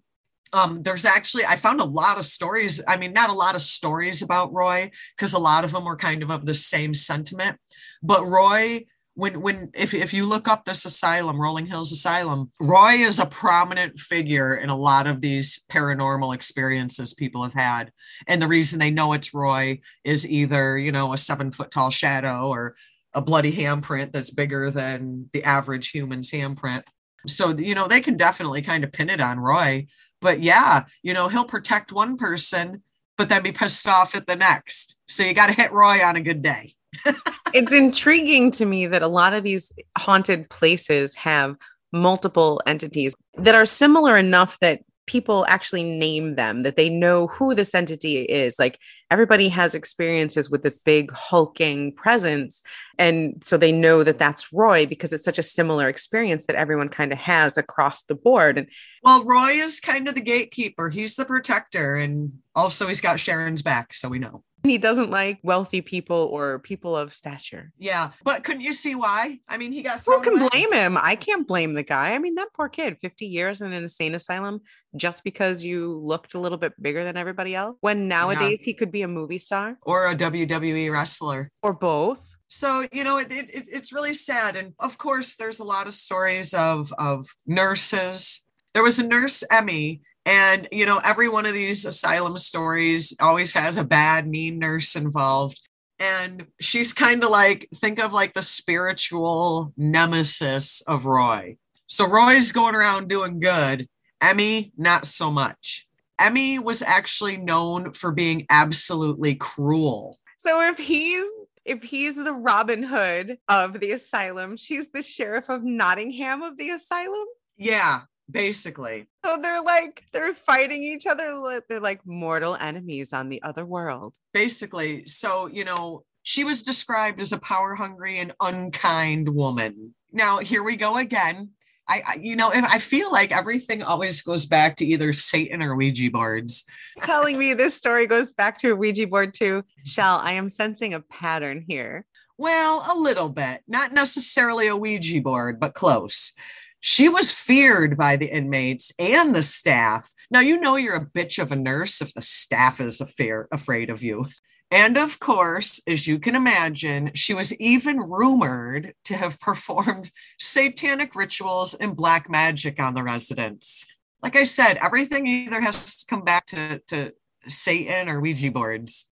um, 0.53 0.83
there's 0.83 1.05
actually 1.05 1.45
I 1.45 1.57
found 1.57 1.81
a 1.81 1.85
lot 1.85 2.19
of 2.19 2.25
stories. 2.25 2.81
I 2.87 2.97
mean, 2.97 3.13
not 3.13 3.31
a 3.31 3.35
lot 3.35 3.55
of 3.55 3.63
stories 3.63 4.23
about 4.23 4.53
Roy 4.53 4.91
because 5.17 5.33
a 5.33 5.39
lot 5.39 5.65
of 5.65 5.73
them 5.73 5.85
were 5.85 5.97
kind 5.97 6.23
of 6.23 6.31
of 6.31 6.47
the 6.47 6.55
same 6.55 6.95
sentiment. 6.95 7.59
But 8.03 8.27
Roy, 8.27 8.87
when 9.15 9.41
when 9.41 9.71
if 9.75 9.95
if 9.95 10.13
you 10.13 10.27
look 10.27 10.49
up 10.49 10.65
this 10.65 10.85
asylum, 10.85 11.41
Rolling 11.41 11.67
Hills 11.67 11.93
Asylum, 11.93 12.51
Roy 12.61 12.95
is 12.95 13.19
a 13.19 13.27
prominent 13.27 14.01
figure 14.01 14.57
in 14.57 14.71
a 14.71 14.77
lot 14.77 15.07
of 15.07 15.21
these 15.21 15.65
paranormal 15.71 16.35
experiences 16.35 17.15
people 17.15 17.43
have 17.43 17.55
had. 17.55 17.93
And 18.27 18.41
the 18.41 18.49
reason 18.49 18.79
they 18.79 18.91
know 18.91 19.13
it's 19.13 19.35
Roy 19.35 19.81
is 20.05 20.29
either 20.29 20.79
you 20.79 20.91
know 20.91 21.13
a 21.13 21.19
seven 21.19 21.53
foot 21.53 21.71
tall 21.71 21.91
shadow 21.91 22.49
or 22.49 22.75
a 23.15 23.21
bloody 23.21 23.53
handprint 23.53 24.13
that's 24.13 24.31
bigger 24.31 24.71
than 24.71 25.29
the 25.33 25.45
average 25.45 25.91
human's 25.91 26.31
handprint. 26.31 26.83
So 27.27 27.51
you 27.51 27.75
know 27.75 27.89
they 27.89 28.01
can 28.01 28.17
definitely 28.17 28.63
kind 28.63 28.85
of 28.85 28.93
pin 28.93 29.11
it 29.11 29.21
on 29.21 29.39
Roy 29.39 29.87
but 30.21 30.43
yeah, 30.43 30.85
you 31.03 31.15
know, 31.15 31.29
he'll 31.29 31.45
protect 31.45 31.93
one 31.93 32.17
person, 32.17 32.83
but 33.17 33.29
then 33.29 33.43
be 33.43 33.53
pissed 33.53 33.87
off 33.87 34.15
at 34.15 34.27
the 34.27 34.37
next. 34.37 34.97
So 35.09 35.23
you 35.23 35.35
got 35.35 35.47
to 35.47 35.53
hit 35.53 35.73
Roy 35.73 36.05
on 36.05 36.17
a 36.17 36.21
good 36.21 36.43
day. 36.43 36.75
it's 37.55 37.73
intriguing 37.73 38.51
to 38.53 38.65
me 38.65 38.87
that 38.87 39.03
a 39.03 39.09
lot 39.09 39.33
of 39.33 39.43
these 39.43 39.73
haunted 39.97 40.51
places 40.51 41.15
have 41.17 41.57
multiple 41.93 42.61
entities 42.67 43.15
that 43.37 43.55
are 43.55 43.65
similar 43.65 44.17
enough 44.17 44.59
that 44.61 44.83
people 45.11 45.45
actually 45.49 45.83
name 45.83 46.37
them, 46.37 46.63
that 46.63 46.77
they 46.77 46.89
know 46.89 47.27
who 47.27 47.53
this 47.53 47.75
entity 47.75 48.23
is. 48.23 48.61
Like 48.61 48.79
everybody 49.11 49.49
has 49.49 49.75
experiences 49.75 50.49
with 50.49 50.63
this 50.63 50.79
big 50.79 51.11
hulking 51.11 51.93
presence. 51.93 52.63
And 52.97 53.43
so 53.43 53.57
they 53.57 53.73
know 53.73 54.05
that 54.05 54.19
that's 54.19 54.53
Roy 54.53 54.87
because 54.87 55.13
it's 55.13 55.25
such 55.25 55.41
a 55.41 55.43
similar 55.43 55.89
experience 55.89 56.47
that 56.47 56.55
everyone 56.55 56.91
kind 56.91 57.11
of 57.11 57.19
has 57.19 57.59
across 57.59 58.03
the 58.03 58.15
board. 58.15 58.57
And 58.57 58.69
well, 59.03 59.25
Roy 59.25 59.51
is 59.51 59.81
kind 59.81 60.07
of 60.07 60.15
the 60.15 60.21
gatekeeper, 60.21 60.91
he's 60.91 61.17
the 61.17 61.25
protector. 61.25 61.97
And 61.97 62.35
also, 62.55 62.87
he's 62.87 63.01
got 63.01 63.19
Sharon's 63.19 63.63
back. 63.63 63.93
So 63.95 64.09
we 64.09 64.21
know. 64.21 64.45
He 64.63 64.79
doesn't 64.79 65.11
like 65.11 65.39
wealthy 65.43 65.81
people 65.81 66.29
or 66.33 66.59
people 66.59 66.97
of 66.97 67.15
stature. 67.15 67.73
Yeah, 67.79 68.11
but 68.23 68.45
couldn't 68.45 68.61
you 68.63 68.73
see 68.73 68.95
why? 68.95 69.39
I 69.49 69.57
mean, 69.57 69.73
he 69.73 69.83
got 69.83 70.03
thrown. 70.03 70.23
Who 70.23 70.31
can 70.31 70.41
away. 70.41 70.49
blame 70.51 70.73
him? 70.73 70.99
I 71.01 71.17
can't 71.17 71.47
blame 71.47 71.75
the 71.75 71.83
guy. 71.83 72.15
I 72.15 72.19
mean, 72.19 72.35
that 72.35 72.49
poor 72.55 72.69
kid, 72.69 72.99
50 73.01 73.27
years 73.27 73.61
in 73.61 73.73
an 73.73 73.83
insane 73.83 74.15
asylum 74.15 74.61
just 74.97 75.25
because 75.25 75.65
you 75.65 75.99
looked 76.05 76.35
a 76.35 76.41
little 76.41 76.59
bit 76.59 76.81
bigger 76.81 77.05
than 77.05 77.17
everybody 77.17 77.55
else. 77.55 77.77
When 77.81 78.09
nowadays 78.09 78.59
yeah. 78.61 78.65
he 78.65 78.75
could 78.75 78.93
be 78.93 79.03
a 79.03 79.09
movie 79.09 79.39
star 79.39 79.79
or 79.83 80.09
a 80.11 80.15
WWE 80.15 80.93
wrestler 80.93 81.51
or 81.63 81.73
both. 81.73 82.35
So 82.49 82.87
you 82.93 83.05
know, 83.05 83.19
it, 83.19 83.31
it, 83.31 83.69
it's 83.71 83.93
really 83.93 84.15
sad, 84.15 84.57
and 84.57 84.75
of 84.81 84.99
course, 84.99 85.37
there's 85.37 85.61
a 85.61 85.65
lot 85.65 85.87
of 85.87 85.95
stories 85.95 86.53
of 86.53 86.93
of 86.99 87.29
nurses. 87.47 88.45
There 88.75 88.83
was 88.83 88.99
a 88.99 89.07
nurse 89.07 89.45
Emmy 89.51 90.03
and, 90.27 90.69
you 90.71 90.87
know, 90.87 91.01
every 91.05 91.29
one 91.29 91.47
of 91.47 91.55
these 91.55 91.85
asylum 91.85 92.37
stories 92.39 93.15
always 93.21 93.53
has 93.55 93.77
a 93.77 93.85
bad, 93.85 94.29
mean 94.29 94.59
nurse 94.59 94.97
involved. 94.97 95.61
And 95.99 96.47
she's 96.61 96.93
kind 96.93 97.23
of 97.25 97.31
like, 97.31 97.69
think 97.75 97.99
of 97.99 98.13
like 98.13 98.35
the 98.35 98.43
spiritual 98.43 99.73
nemesis 99.77 100.83
of 100.83 101.05
Roy. 101.05 101.57
So 101.87 102.07
Roy's 102.07 102.53
going 102.53 102.75
around 102.75 103.09
doing 103.09 103.41
good. 103.41 103.89
Emmy, 104.21 104.73
not 104.77 105.07
so 105.07 105.31
much. 105.31 105.87
Emmy 106.19 106.59
was 106.59 106.83
actually 106.83 107.37
known 107.37 107.93
for 107.93 108.13
being 108.13 108.47
absolutely 108.51 109.35
cruel. 109.35 110.19
So 110.39 110.61
if 110.63 110.79
he's 110.79 111.25
if 111.65 111.83
he's 111.83 112.17
the 112.17 112.33
Robin 112.33 112.83
Hood 112.83 113.39
of 113.49 113.81
the 113.81 113.93
asylum, 113.93 114.57
she's 114.57 114.91
the 114.91 115.03
sheriff 115.03 115.49
of 115.49 115.63
Nottingham 115.63 116.43
of 116.43 116.57
the 116.57 116.71
asylum. 116.71 117.27
Yeah, 117.57 118.01
basically. 118.31 119.07
So 119.25 119.39
they're 119.41 119.63
like 119.63 120.05
they're 120.13 120.35
fighting 120.35 120.83
each 120.83 121.07
other. 121.07 121.61
They're 121.69 121.81
like 121.81 122.05
mortal 122.07 122.57
enemies 122.57 123.13
on 123.13 123.29
the 123.29 123.43
other 123.43 123.65
world. 123.65 124.15
Basically, 124.33 125.07
so 125.07 125.47
you 125.47 125.65
know, 125.65 126.05
she 126.23 126.45
was 126.45 126.63
described 126.63 127.21
as 127.21 127.33
a 127.33 127.39
power 127.39 127.75
hungry 127.75 128.19
and 128.19 128.33
unkind 128.41 129.29
woman. 129.29 129.95
Now 130.13 130.39
here 130.39 130.63
we 130.63 130.77
go 130.77 130.97
again. 130.97 131.51
I, 131.89 132.03
I, 132.07 132.15
you 132.23 132.37
know, 132.37 132.53
and 132.53 132.65
I 132.67 132.79
feel 132.79 133.11
like 133.11 133.33
everything 133.33 133.83
always 133.83 134.23
goes 134.23 134.47
back 134.47 134.77
to 134.77 134.87
either 134.87 135.13
Satan 135.13 135.61
or 135.61 135.75
Ouija 135.75 136.09
boards. 136.13 136.65
Telling 137.03 137.37
me 137.37 137.53
this 137.53 137.75
story 137.75 138.07
goes 138.07 138.33
back 138.33 138.59
to 138.59 138.71
a 138.71 138.77
Ouija 138.77 139.09
board 139.09 139.35
too. 139.35 139.63
Mm-hmm. 139.63 139.89
Chelle, 139.89 140.21
I 140.23 140.33
am 140.33 140.49
sensing 140.49 140.95
a 140.95 141.01
pattern 141.01 141.65
here. 141.67 142.07
Well, 142.39 142.87
a 142.89 142.97
little 142.97 143.29
bit, 143.29 143.63
not 143.67 143.93
necessarily 143.93 144.69
a 144.69 144.77
Ouija 144.77 145.21
board, 145.21 145.59
but 145.59 145.75
close. 145.75 146.33
She 146.81 147.09
was 147.09 147.31
feared 147.31 147.97
by 147.97 148.17
the 148.17 148.31
inmates 148.31 148.93
and 148.99 149.35
the 149.35 149.43
staff. 149.43 150.13
Now, 150.31 150.41
you 150.41 150.59
know 150.59 150.77
you're 150.77 150.97
a 150.97 151.07
bitch 151.07 151.39
of 151.39 151.53
a 151.53 151.57
nurse 151.57 152.01
if 152.01 152.15
the 152.15 152.23
staff 152.23 152.81
is 152.81 153.01
affair, 153.01 153.49
afraid 153.53 153.91
of 153.91 154.03
you. 154.03 154.27
And 154.71 154.97
of 154.97 155.19
course, 155.19 155.83
as 155.87 156.07
you 156.07 156.19
can 156.19 156.37
imagine, 156.37 157.11
she 157.15 157.35
was 157.35 157.53
even 157.61 157.99
rumored 157.99 158.95
to 159.05 159.17
have 159.17 159.41
performed 159.41 160.11
satanic 160.39 161.15
rituals 161.15 161.75
and 161.75 161.97
black 161.97 162.31
magic 162.31 162.81
on 162.81 162.95
the 162.95 163.03
residents. 163.03 163.85
Like 164.23 164.37
I 164.37 164.45
said, 164.45 164.79
everything 164.81 165.27
either 165.27 165.61
has 165.61 165.97
to 165.97 166.07
come 166.07 166.23
back 166.23 166.47
to, 166.47 166.79
to 166.89 167.13
Satan 167.49 168.09
or 168.09 168.21
Ouija 168.21 168.51
boards. 168.51 169.07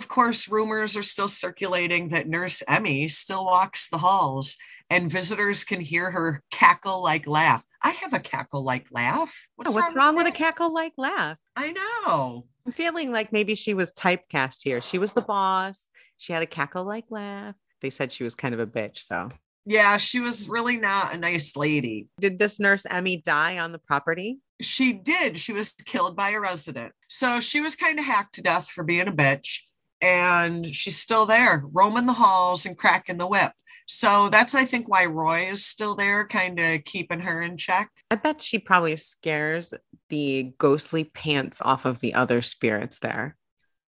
Of 0.00 0.08
course, 0.08 0.48
rumors 0.48 0.96
are 0.96 1.02
still 1.02 1.28
circulating 1.28 2.10
that 2.10 2.28
Nurse 2.28 2.62
Emmy 2.68 3.08
still 3.08 3.44
walks 3.44 3.88
the 3.88 3.98
halls 3.98 4.56
and 4.94 5.10
visitors 5.10 5.64
can 5.64 5.80
hear 5.80 6.10
her 6.12 6.40
cackle 6.52 7.02
like 7.02 7.26
laugh. 7.26 7.64
I 7.82 7.90
have 7.90 8.12
a 8.12 8.20
cackle 8.20 8.62
like 8.62 8.86
laugh. 8.92 9.48
What's, 9.56 9.70
oh, 9.70 9.74
what's 9.74 9.88
wrong, 9.88 9.94
wrong 9.96 10.16
with, 10.16 10.26
with 10.26 10.34
a 10.34 10.36
cackle 10.36 10.72
like 10.72 10.92
laugh? 10.96 11.36
I 11.56 11.72
know. 11.72 12.46
I'm 12.64 12.72
feeling 12.72 13.10
like 13.10 13.32
maybe 13.32 13.56
she 13.56 13.74
was 13.74 13.92
typecast 13.92 14.58
here. 14.62 14.80
She 14.80 14.98
was 14.98 15.12
the 15.12 15.20
boss. 15.20 15.90
She 16.16 16.32
had 16.32 16.42
a 16.42 16.46
cackle 16.46 16.84
like 16.84 17.06
laugh. 17.10 17.56
They 17.82 17.90
said 17.90 18.12
she 18.12 18.22
was 18.22 18.36
kind 18.36 18.54
of 18.54 18.60
a 18.60 18.66
bitch. 18.66 18.98
So, 18.98 19.30
yeah, 19.66 19.96
she 19.96 20.20
was 20.20 20.48
really 20.48 20.76
not 20.76 21.12
a 21.12 21.18
nice 21.18 21.56
lady. 21.56 22.06
Did 22.20 22.38
this 22.38 22.60
nurse 22.60 22.86
Emmy 22.88 23.16
die 23.16 23.58
on 23.58 23.72
the 23.72 23.78
property? 23.78 24.38
She 24.60 24.92
did. 24.92 25.38
She 25.38 25.52
was 25.52 25.74
killed 25.84 26.16
by 26.16 26.30
a 26.30 26.40
resident. 26.40 26.92
So 27.08 27.40
she 27.40 27.60
was 27.60 27.74
kind 27.74 27.98
of 27.98 28.04
hacked 28.04 28.36
to 28.36 28.42
death 28.42 28.68
for 28.68 28.84
being 28.84 29.08
a 29.08 29.12
bitch. 29.12 29.62
And 30.00 30.66
she's 30.66 30.98
still 30.98 31.26
there, 31.26 31.64
roaming 31.72 32.06
the 32.06 32.12
halls 32.12 32.64
and 32.64 32.76
cracking 32.76 33.16
the 33.16 33.26
whip. 33.26 33.52
So 33.86 34.28
that's, 34.30 34.54
I 34.54 34.64
think, 34.64 34.88
why 34.88 35.04
Roy 35.04 35.50
is 35.50 35.64
still 35.64 35.94
there, 35.94 36.26
kind 36.26 36.58
of 36.58 36.84
keeping 36.84 37.20
her 37.20 37.42
in 37.42 37.56
check. 37.56 37.90
I 38.10 38.16
bet 38.16 38.42
she 38.42 38.58
probably 38.58 38.96
scares 38.96 39.74
the 40.08 40.54
ghostly 40.58 41.04
pants 41.04 41.60
off 41.60 41.84
of 41.84 42.00
the 42.00 42.14
other 42.14 42.40
spirits 42.40 42.98
there. 42.98 43.36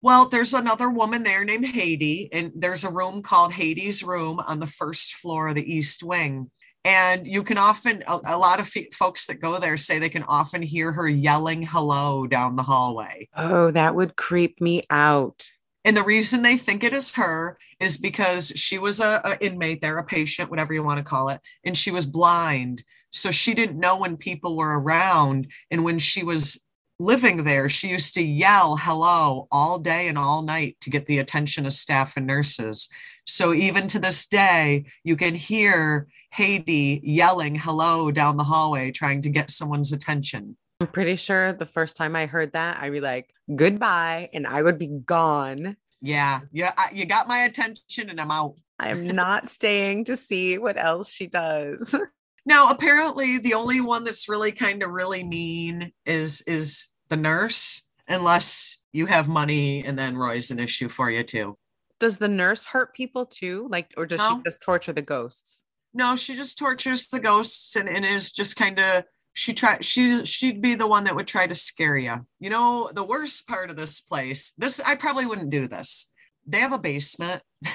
Well, 0.00 0.28
there's 0.28 0.52
another 0.52 0.90
woman 0.90 1.22
there 1.22 1.44
named 1.44 1.66
Haiti, 1.66 2.28
and 2.32 2.52
there's 2.54 2.84
a 2.84 2.90
room 2.90 3.22
called 3.22 3.52
Hades' 3.52 4.02
Room 4.02 4.38
on 4.38 4.60
the 4.60 4.66
first 4.66 5.14
floor 5.14 5.48
of 5.48 5.54
the 5.54 5.74
East 5.74 6.02
Wing. 6.02 6.50
And 6.84 7.26
you 7.26 7.42
can 7.42 7.56
often, 7.56 8.04
a, 8.06 8.20
a 8.26 8.36
lot 8.36 8.60
of 8.60 8.70
f- 8.76 8.92
folks 8.92 9.26
that 9.26 9.40
go 9.40 9.58
there 9.58 9.78
say 9.78 9.98
they 9.98 10.10
can 10.10 10.24
often 10.24 10.60
hear 10.60 10.92
her 10.92 11.08
yelling 11.08 11.62
hello 11.62 12.26
down 12.26 12.56
the 12.56 12.62
hallway. 12.62 13.30
Oh, 13.34 13.70
that 13.70 13.94
would 13.94 14.16
creep 14.16 14.60
me 14.60 14.82
out. 14.90 15.48
And 15.84 15.96
the 15.96 16.02
reason 16.02 16.42
they 16.42 16.56
think 16.56 16.82
it 16.82 16.94
is 16.94 17.14
her 17.14 17.58
is 17.78 17.98
because 17.98 18.48
she 18.56 18.78
was 18.78 19.00
a, 19.00 19.20
a, 19.24 19.44
inmate 19.44 19.82
there, 19.82 19.98
a 19.98 20.04
patient, 20.04 20.50
whatever 20.50 20.72
you 20.72 20.82
want 20.82 20.98
to 20.98 21.04
call 21.04 21.28
it, 21.28 21.40
and 21.64 21.76
she 21.76 21.90
was 21.90 22.06
blind. 22.06 22.82
So 23.10 23.30
she 23.30 23.54
didn't 23.54 23.78
know 23.78 23.98
when 23.98 24.16
people 24.16 24.56
were 24.56 24.80
around. 24.80 25.48
And 25.70 25.84
when 25.84 25.98
she 25.98 26.24
was 26.24 26.64
living 26.98 27.44
there, 27.44 27.68
she 27.68 27.88
used 27.88 28.14
to 28.14 28.24
yell 28.24 28.76
hello 28.76 29.46
all 29.52 29.78
day 29.78 30.08
and 30.08 30.16
all 30.16 30.42
night 30.42 30.76
to 30.80 30.90
get 30.90 31.06
the 31.06 31.18
attention 31.18 31.66
of 31.66 31.72
staff 31.72 32.16
and 32.16 32.26
nurses. 32.26 32.88
So 33.26 33.52
even 33.52 33.86
to 33.88 33.98
this 33.98 34.26
day, 34.26 34.86
you 35.02 35.16
can 35.16 35.34
hear 35.34 36.08
Haiti 36.32 37.00
yelling 37.04 37.54
hello 37.54 38.10
down 38.10 38.36
the 38.36 38.44
hallway, 38.44 38.90
trying 38.90 39.22
to 39.22 39.30
get 39.30 39.50
someone's 39.50 39.92
attention. 39.92 40.56
I'm 40.84 40.92
pretty 40.92 41.16
sure 41.16 41.50
the 41.54 41.64
first 41.64 41.96
time 41.96 42.14
I 42.14 42.26
heard 42.26 42.52
that, 42.52 42.76
I'd 42.78 42.92
be 42.92 43.00
like, 43.00 43.30
goodbye, 43.56 44.28
and 44.34 44.46
I 44.46 44.60
would 44.60 44.78
be 44.78 44.88
gone. 44.88 45.78
Yeah, 46.02 46.40
yeah, 46.52 46.74
you 46.92 47.06
got 47.06 47.26
my 47.26 47.38
attention, 47.38 48.10
and 48.10 48.20
I'm 48.20 48.30
out. 48.30 48.56
I 48.78 48.90
am 48.90 49.06
not 49.06 49.46
staying 49.46 50.04
to 50.04 50.16
see 50.16 50.58
what 50.58 50.76
else 50.76 51.10
she 51.10 51.26
does. 51.26 51.94
Now, 52.46 52.68
apparently, 52.68 53.38
the 53.38 53.54
only 53.54 53.80
one 53.80 54.04
that's 54.04 54.28
really 54.28 54.52
kind 54.52 54.82
of 54.82 54.90
really 54.90 55.24
mean 55.24 55.92
is 56.04 56.42
is 56.42 56.90
the 57.08 57.16
nurse, 57.16 57.86
unless 58.06 58.76
you 58.92 59.06
have 59.06 59.28
money, 59.28 59.82
and 59.82 59.98
then 59.98 60.14
Roy's 60.14 60.50
an 60.50 60.58
issue 60.58 60.90
for 60.90 61.10
you 61.10 61.22
too. 61.22 61.56
Does 62.00 62.18
the 62.18 62.28
nurse 62.28 62.66
hurt 62.66 62.94
people 62.94 63.24
too? 63.24 63.66
Like, 63.70 63.94
or 63.96 64.04
does 64.04 64.18
no. 64.18 64.36
she 64.36 64.42
just 64.44 64.60
torture 64.60 64.92
the 64.92 65.00
ghosts? 65.00 65.62
No, 65.94 66.16
she 66.16 66.34
just 66.34 66.58
tortures 66.58 67.06
the 67.06 67.18
ghosts 67.18 67.76
and, 67.76 67.88
and 67.88 68.04
is 68.04 68.30
just 68.30 68.56
kind 68.56 68.78
of 68.78 69.04
she 69.34 69.52
try 69.52 69.78
she 69.80 70.24
she'd 70.24 70.62
be 70.62 70.76
the 70.76 70.86
one 70.86 71.04
that 71.04 71.14
would 71.14 71.26
try 71.26 71.46
to 71.46 71.54
scare 71.54 71.96
you. 71.96 72.26
You 72.40 72.50
know, 72.50 72.90
the 72.94 73.04
worst 73.04 73.46
part 73.46 73.68
of 73.68 73.76
this 73.76 74.00
place, 74.00 74.52
this 74.56 74.80
I 74.80 74.94
probably 74.94 75.26
wouldn't 75.26 75.50
do 75.50 75.66
this. 75.66 76.12
They 76.46 76.60
have 76.60 76.72
a 76.72 76.78
basement. 76.78 77.42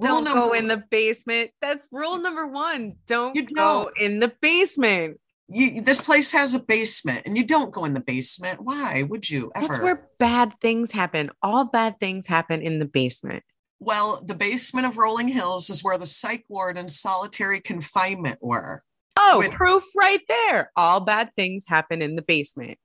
Don't 0.00 0.24
number, 0.24 0.40
go 0.40 0.52
in 0.52 0.68
the 0.68 0.84
basement. 0.90 1.50
That's 1.60 1.88
rule 1.90 2.18
number 2.18 2.46
one. 2.46 2.94
Don't 3.08 3.34
you 3.34 3.42
go 3.46 3.84
don't. 3.84 3.98
in 3.98 4.20
the 4.20 4.32
basement. 4.40 5.18
You, 5.48 5.80
this 5.80 6.00
place 6.00 6.30
has 6.32 6.54
a 6.54 6.60
basement 6.60 7.22
and 7.24 7.36
you 7.36 7.42
don't 7.42 7.72
go 7.72 7.84
in 7.84 7.94
the 7.94 8.00
basement. 8.00 8.60
Why 8.60 9.02
would 9.02 9.28
you 9.28 9.50
ever? 9.56 9.66
That's 9.66 9.80
where 9.80 10.08
bad 10.20 10.52
things 10.60 10.92
happen. 10.92 11.30
All 11.42 11.64
bad 11.64 11.98
things 11.98 12.28
happen 12.28 12.62
in 12.62 12.78
the 12.78 12.84
basement. 12.84 13.42
Well, 13.80 14.22
the 14.24 14.34
basement 14.34 14.86
of 14.86 14.98
Rolling 14.98 15.28
Hills 15.28 15.68
is 15.68 15.82
where 15.82 15.98
the 15.98 16.06
psych 16.06 16.44
ward 16.48 16.76
and 16.76 16.88
solitary 16.92 17.60
confinement 17.60 18.38
were. 18.40 18.84
Oh, 19.20 19.44
proof 19.50 19.82
right 19.96 20.22
there. 20.28 20.70
All 20.76 21.00
bad 21.00 21.30
things 21.34 21.64
happen 21.66 22.02
in 22.02 22.14
the 22.14 22.22
basement. 22.22 22.78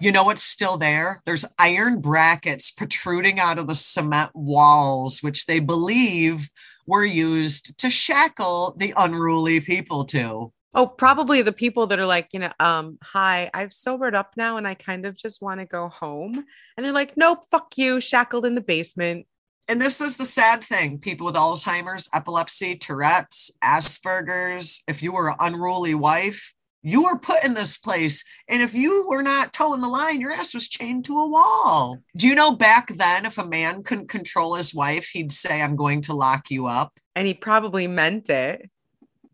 You 0.00 0.12
know 0.12 0.24
what's 0.24 0.42
still 0.42 0.76
there? 0.76 1.22
There's 1.24 1.46
iron 1.58 2.00
brackets 2.00 2.70
protruding 2.70 3.40
out 3.40 3.58
of 3.58 3.68
the 3.68 3.74
cement 3.74 4.30
walls, 4.34 5.22
which 5.22 5.46
they 5.46 5.60
believe 5.60 6.50
were 6.86 7.04
used 7.04 7.76
to 7.78 7.88
shackle 7.88 8.74
the 8.76 8.92
unruly 8.96 9.60
people 9.60 10.04
to. 10.06 10.52
Oh, 10.74 10.86
probably 10.86 11.42
the 11.42 11.52
people 11.52 11.86
that 11.88 11.98
are 11.98 12.06
like, 12.06 12.28
you 12.32 12.40
know, 12.40 12.52
um, 12.58 12.98
hi, 13.02 13.50
I've 13.52 13.72
sobered 13.72 14.14
up 14.14 14.32
now 14.36 14.56
and 14.56 14.66
I 14.66 14.74
kind 14.74 15.04
of 15.04 15.16
just 15.16 15.42
want 15.42 15.60
to 15.60 15.66
go 15.66 15.88
home. 15.88 16.44
And 16.76 16.84
they're 16.84 16.92
like, 16.92 17.16
nope, 17.16 17.40
fuck 17.50 17.76
you, 17.76 18.00
shackled 18.00 18.46
in 18.46 18.54
the 18.54 18.62
basement. 18.62 19.26
And 19.68 19.80
this 19.80 20.00
is 20.00 20.16
the 20.16 20.24
sad 20.24 20.64
thing 20.64 20.98
people 20.98 21.26
with 21.26 21.36
Alzheimer's, 21.36 22.08
epilepsy, 22.12 22.76
Tourette's, 22.76 23.50
Asperger's, 23.62 24.82
if 24.88 25.02
you 25.02 25.12
were 25.12 25.30
an 25.30 25.36
unruly 25.40 25.94
wife, 25.94 26.52
you 26.82 27.04
were 27.04 27.18
put 27.18 27.44
in 27.44 27.54
this 27.54 27.78
place. 27.78 28.24
And 28.48 28.60
if 28.60 28.74
you 28.74 29.06
were 29.08 29.22
not 29.22 29.52
toeing 29.52 29.80
the 29.80 29.88
line, 29.88 30.20
your 30.20 30.32
ass 30.32 30.52
was 30.52 30.68
chained 30.68 31.04
to 31.04 31.18
a 31.18 31.28
wall. 31.28 32.02
Do 32.16 32.26
you 32.26 32.34
know 32.34 32.56
back 32.56 32.88
then, 32.96 33.24
if 33.24 33.38
a 33.38 33.46
man 33.46 33.84
couldn't 33.84 34.08
control 34.08 34.54
his 34.54 34.74
wife, 34.74 35.10
he'd 35.12 35.30
say, 35.30 35.62
I'm 35.62 35.76
going 35.76 36.02
to 36.02 36.14
lock 36.14 36.50
you 36.50 36.66
up? 36.66 36.98
And 37.14 37.28
he 37.28 37.34
probably 37.34 37.86
meant 37.86 38.28
it. 38.30 38.68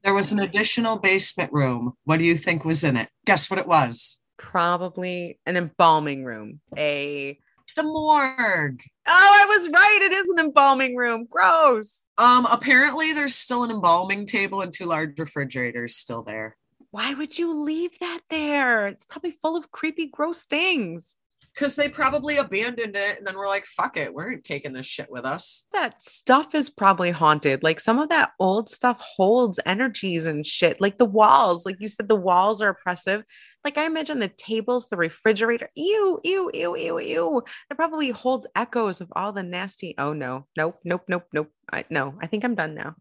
There 0.04 0.14
was 0.14 0.30
an 0.30 0.40
additional 0.40 0.98
basement 0.98 1.52
room. 1.52 1.94
What 2.04 2.18
do 2.18 2.24
you 2.24 2.36
think 2.36 2.64
was 2.64 2.84
in 2.84 2.96
it? 2.96 3.08
Guess 3.24 3.50
what 3.50 3.58
it 3.58 3.66
was? 3.66 4.20
Probably 4.36 5.38
an 5.46 5.56
embalming 5.56 6.24
room. 6.24 6.60
A 6.76 7.38
the 7.78 7.82
morgue. 7.84 8.82
Oh, 9.08 9.10
I 9.10 9.46
was 9.46 9.68
right. 9.70 9.98
It 10.02 10.12
is 10.12 10.28
an 10.28 10.38
embalming 10.38 10.96
room. 10.96 11.26
Gross. 11.28 12.06
Um, 12.18 12.46
apparently 12.50 13.12
there's 13.12 13.34
still 13.34 13.64
an 13.64 13.70
embalming 13.70 14.26
table 14.26 14.60
and 14.60 14.72
two 14.72 14.86
large 14.86 15.18
refrigerators 15.18 15.96
still 15.96 16.22
there 16.22 16.56
why 16.90 17.14
would 17.14 17.38
you 17.38 17.52
leave 17.52 17.98
that 18.00 18.20
there? 18.30 18.88
It's 18.88 19.04
probably 19.04 19.30
full 19.30 19.56
of 19.56 19.70
creepy, 19.70 20.06
gross 20.06 20.42
things. 20.42 21.16
Because 21.58 21.74
they 21.74 21.88
probably 21.88 22.36
abandoned 22.36 22.94
it 22.94 23.18
and 23.18 23.26
then 23.26 23.36
we're 23.36 23.48
like, 23.48 23.66
fuck 23.66 23.96
it, 23.96 24.14
we're 24.14 24.36
taking 24.36 24.72
this 24.72 24.86
shit 24.86 25.10
with 25.10 25.24
us. 25.24 25.66
That 25.72 26.00
stuff 26.00 26.54
is 26.54 26.70
probably 26.70 27.10
haunted. 27.10 27.64
Like 27.64 27.80
some 27.80 27.98
of 27.98 28.10
that 28.10 28.30
old 28.38 28.68
stuff 28.68 29.00
holds 29.00 29.58
energies 29.66 30.26
and 30.26 30.46
shit. 30.46 30.80
Like 30.80 30.98
the 30.98 31.04
walls, 31.04 31.66
like 31.66 31.76
you 31.80 31.88
said, 31.88 32.08
the 32.08 32.14
walls 32.14 32.62
are 32.62 32.68
oppressive. 32.68 33.24
Like 33.64 33.76
I 33.76 33.86
imagine 33.86 34.20
the 34.20 34.28
tables, 34.28 34.88
the 34.88 34.96
refrigerator, 34.96 35.68
ew, 35.74 36.20
ew, 36.22 36.48
ew, 36.54 36.76
ew, 36.76 36.98
ew. 37.00 37.42
It 37.70 37.76
probably 37.76 38.10
holds 38.10 38.46
echoes 38.54 39.00
of 39.00 39.12
all 39.16 39.32
the 39.32 39.42
nasty. 39.42 39.96
Oh 39.98 40.12
no, 40.12 40.46
nope, 40.56 40.78
nope, 40.84 41.02
nope, 41.08 41.26
nope. 41.32 41.50
I, 41.72 41.84
no, 41.90 42.14
I 42.22 42.28
think 42.28 42.44
I'm 42.44 42.54
done 42.54 42.76
now. 42.76 42.94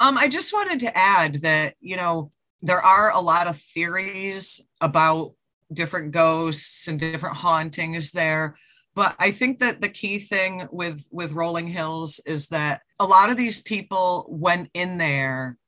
Um, 0.00 0.18
I 0.18 0.28
just 0.28 0.52
wanted 0.52 0.80
to 0.80 0.96
add 0.96 1.36
that, 1.42 1.76
you 1.80 1.96
know, 1.96 2.30
there 2.60 2.82
are 2.82 3.10
a 3.10 3.20
lot 3.20 3.46
of 3.46 3.56
theories 3.56 4.60
about 4.80 5.32
different 5.74 6.12
ghosts 6.12 6.88
and 6.88 6.98
different 6.98 7.36
hauntings 7.36 8.12
there. 8.12 8.56
But 8.94 9.14
i 9.18 9.30
think 9.30 9.60
that 9.60 9.80
the 9.80 9.88
key 9.88 10.18
thing 10.18 10.68
with 10.70 11.08
with 11.10 11.32
rolling 11.32 11.68
hills 11.68 12.20
is 12.26 12.48
that 12.48 12.82
a 12.98 13.06
lot 13.06 13.30
of 13.30 13.36
these 13.36 13.60
people 13.60 14.26
went 14.28 14.68
in 14.74 14.98
there 14.98 15.58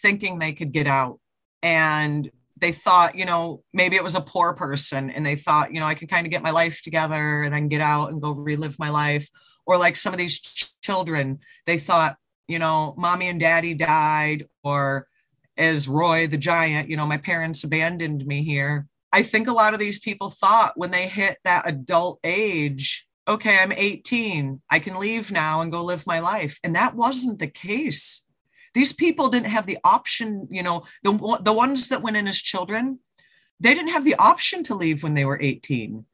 thinking 0.00 0.38
they 0.38 0.52
could 0.52 0.72
get 0.72 0.86
out. 0.86 1.20
And 1.62 2.30
they 2.56 2.72
thought 2.72 3.16
you 3.16 3.26
know 3.26 3.62
maybe 3.72 3.96
it 3.96 4.04
was 4.04 4.14
a 4.14 4.20
poor 4.20 4.54
person 4.54 5.10
and 5.10 5.26
they 5.26 5.34
thought 5.34 5.74
you 5.74 5.80
know 5.80 5.86
i 5.86 5.94
can 5.94 6.06
kind 6.06 6.26
of 6.26 6.30
get 6.30 6.44
my 6.44 6.52
life 6.52 6.80
together 6.80 7.42
and 7.42 7.52
then 7.52 7.66
get 7.66 7.80
out 7.80 8.10
and 8.10 8.22
go 8.22 8.32
relive 8.32 8.78
my 8.78 8.90
life. 8.90 9.28
Or 9.64 9.76
like 9.78 9.96
some 9.96 10.12
of 10.12 10.18
these 10.18 10.40
ch- 10.40 10.72
children 10.80 11.40
they 11.66 11.78
thought 11.78 12.16
you 12.48 12.58
know 12.58 12.94
mommy 12.96 13.28
and 13.28 13.40
daddy 13.40 13.74
died 13.74 14.46
or 14.64 15.06
as 15.56 15.88
Roy 15.88 16.26
the 16.26 16.38
giant, 16.38 16.88
you 16.88 16.96
know, 16.96 17.06
my 17.06 17.16
parents 17.16 17.64
abandoned 17.64 18.26
me 18.26 18.42
here. 18.42 18.86
I 19.12 19.22
think 19.22 19.46
a 19.46 19.52
lot 19.52 19.74
of 19.74 19.80
these 19.80 19.98
people 19.98 20.30
thought 20.30 20.72
when 20.76 20.90
they 20.90 21.06
hit 21.06 21.38
that 21.44 21.68
adult 21.68 22.18
age, 22.24 23.06
okay, 23.28 23.58
I'm 23.60 23.72
18, 23.72 24.62
I 24.70 24.78
can 24.78 24.98
leave 24.98 25.30
now 25.30 25.60
and 25.60 25.70
go 25.70 25.84
live 25.84 26.06
my 26.06 26.18
life. 26.20 26.58
And 26.64 26.74
that 26.74 26.96
wasn't 26.96 27.38
the 27.38 27.46
case. 27.46 28.22
These 28.74 28.94
people 28.94 29.28
didn't 29.28 29.50
have 29.50 29.66
the 29.66 29.78
option, 29.84 30.48
you 30.50 30.62
know, 30.62 30.84
the, 31.02 31.38
the 31.42 31.52
ones 31.52 31.88
that 31.88 32.02
went 32.02 32.16
in 32.16 32.26
as 32.26 32.38
children, 32.38 33.00
they 33.60 33.74
didn't 33.74 33.92
have 33.92 34.04
the 34.04 34.16
option 34.16 34.62
to 34.64 34.74
leave 34.74 35.02
when 35.02 35.14
they 35.14 35.24
were 35.24 35.38
18. 35.40 36.04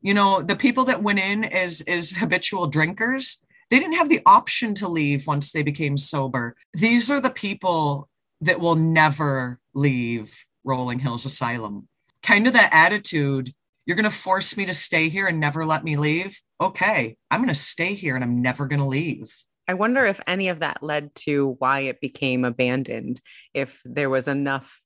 You 0.00 0.14
know, 0.14 0.40
the 0.40 0.56
people 0.56 0.84
that 0.84 1.02
went 1.02 1.18
in 1.18 1.44
as, 1.44 1.80
as 1.82 2.12
habitual 2.12 2.68
drinkers, 2.68 3.44
they 3.70 3.78
didn't 3.78 3.96
have 3.96 4.08
the 4.08 4.20
option 4.24 4.74
to 4.76 4.88
leave 4.88 5.26
once 5.26 5.50
they 5.50 5.62
became 5.62 5.96
sober. 5.96 6.56
These 6.72 7.10
are 7.10 7.20
the 7.20 7.30
people 7.30 8.08
that 8.40 8.60
will 8.60 8.76
never 8.76 9.58
leave 9.74 10.44
Rolling 10.62 11.00
Hills 11.00 11.24
Asylum. 11.24 11.88
Kind 12.24 12.48
of 12.48 12.52
that 12.54 12.70
attitude 12.72 13.52
you're 13.86 13.96
going 13.96 14.10
to 14.10 14.16
force 14.16 14.56
me 14.56 14.64
to 14.66 14.74
stay 14.74 15.08
here 15.08 15.26
and 15.26 15.38
never 15.38 15.64
let 15.64 15.84
me 15.84 15.96
leave. 15.96 16.40
Okay, 16.60 17.16
I'm 17.30 17.40
going 17.40 17.48
to 17.48 17.54
stay 17.54 17.94
here 17.94 18.14
and 18.14 18.24
I'm 18.24 18.40
never 18.40 18.66
going 18.66 18.80
to 18.80 18.86
leave. 18.86 19.30
I 19.68 19.74
wonder 19.74 20.04
if 20.04 20.20
any 20.26 20.48
of 20.48 20.60
that 20.60 20.82
led 20.82 21.14
to 21.16 21.56
why 21.58 21.80
it 21.80 22.00
became 22.00 22.44
abandoned, 22.44 23.20
if 23.52 23.80
there 23.84 24.10
was 24.10 24.28
enough 24.28 24.80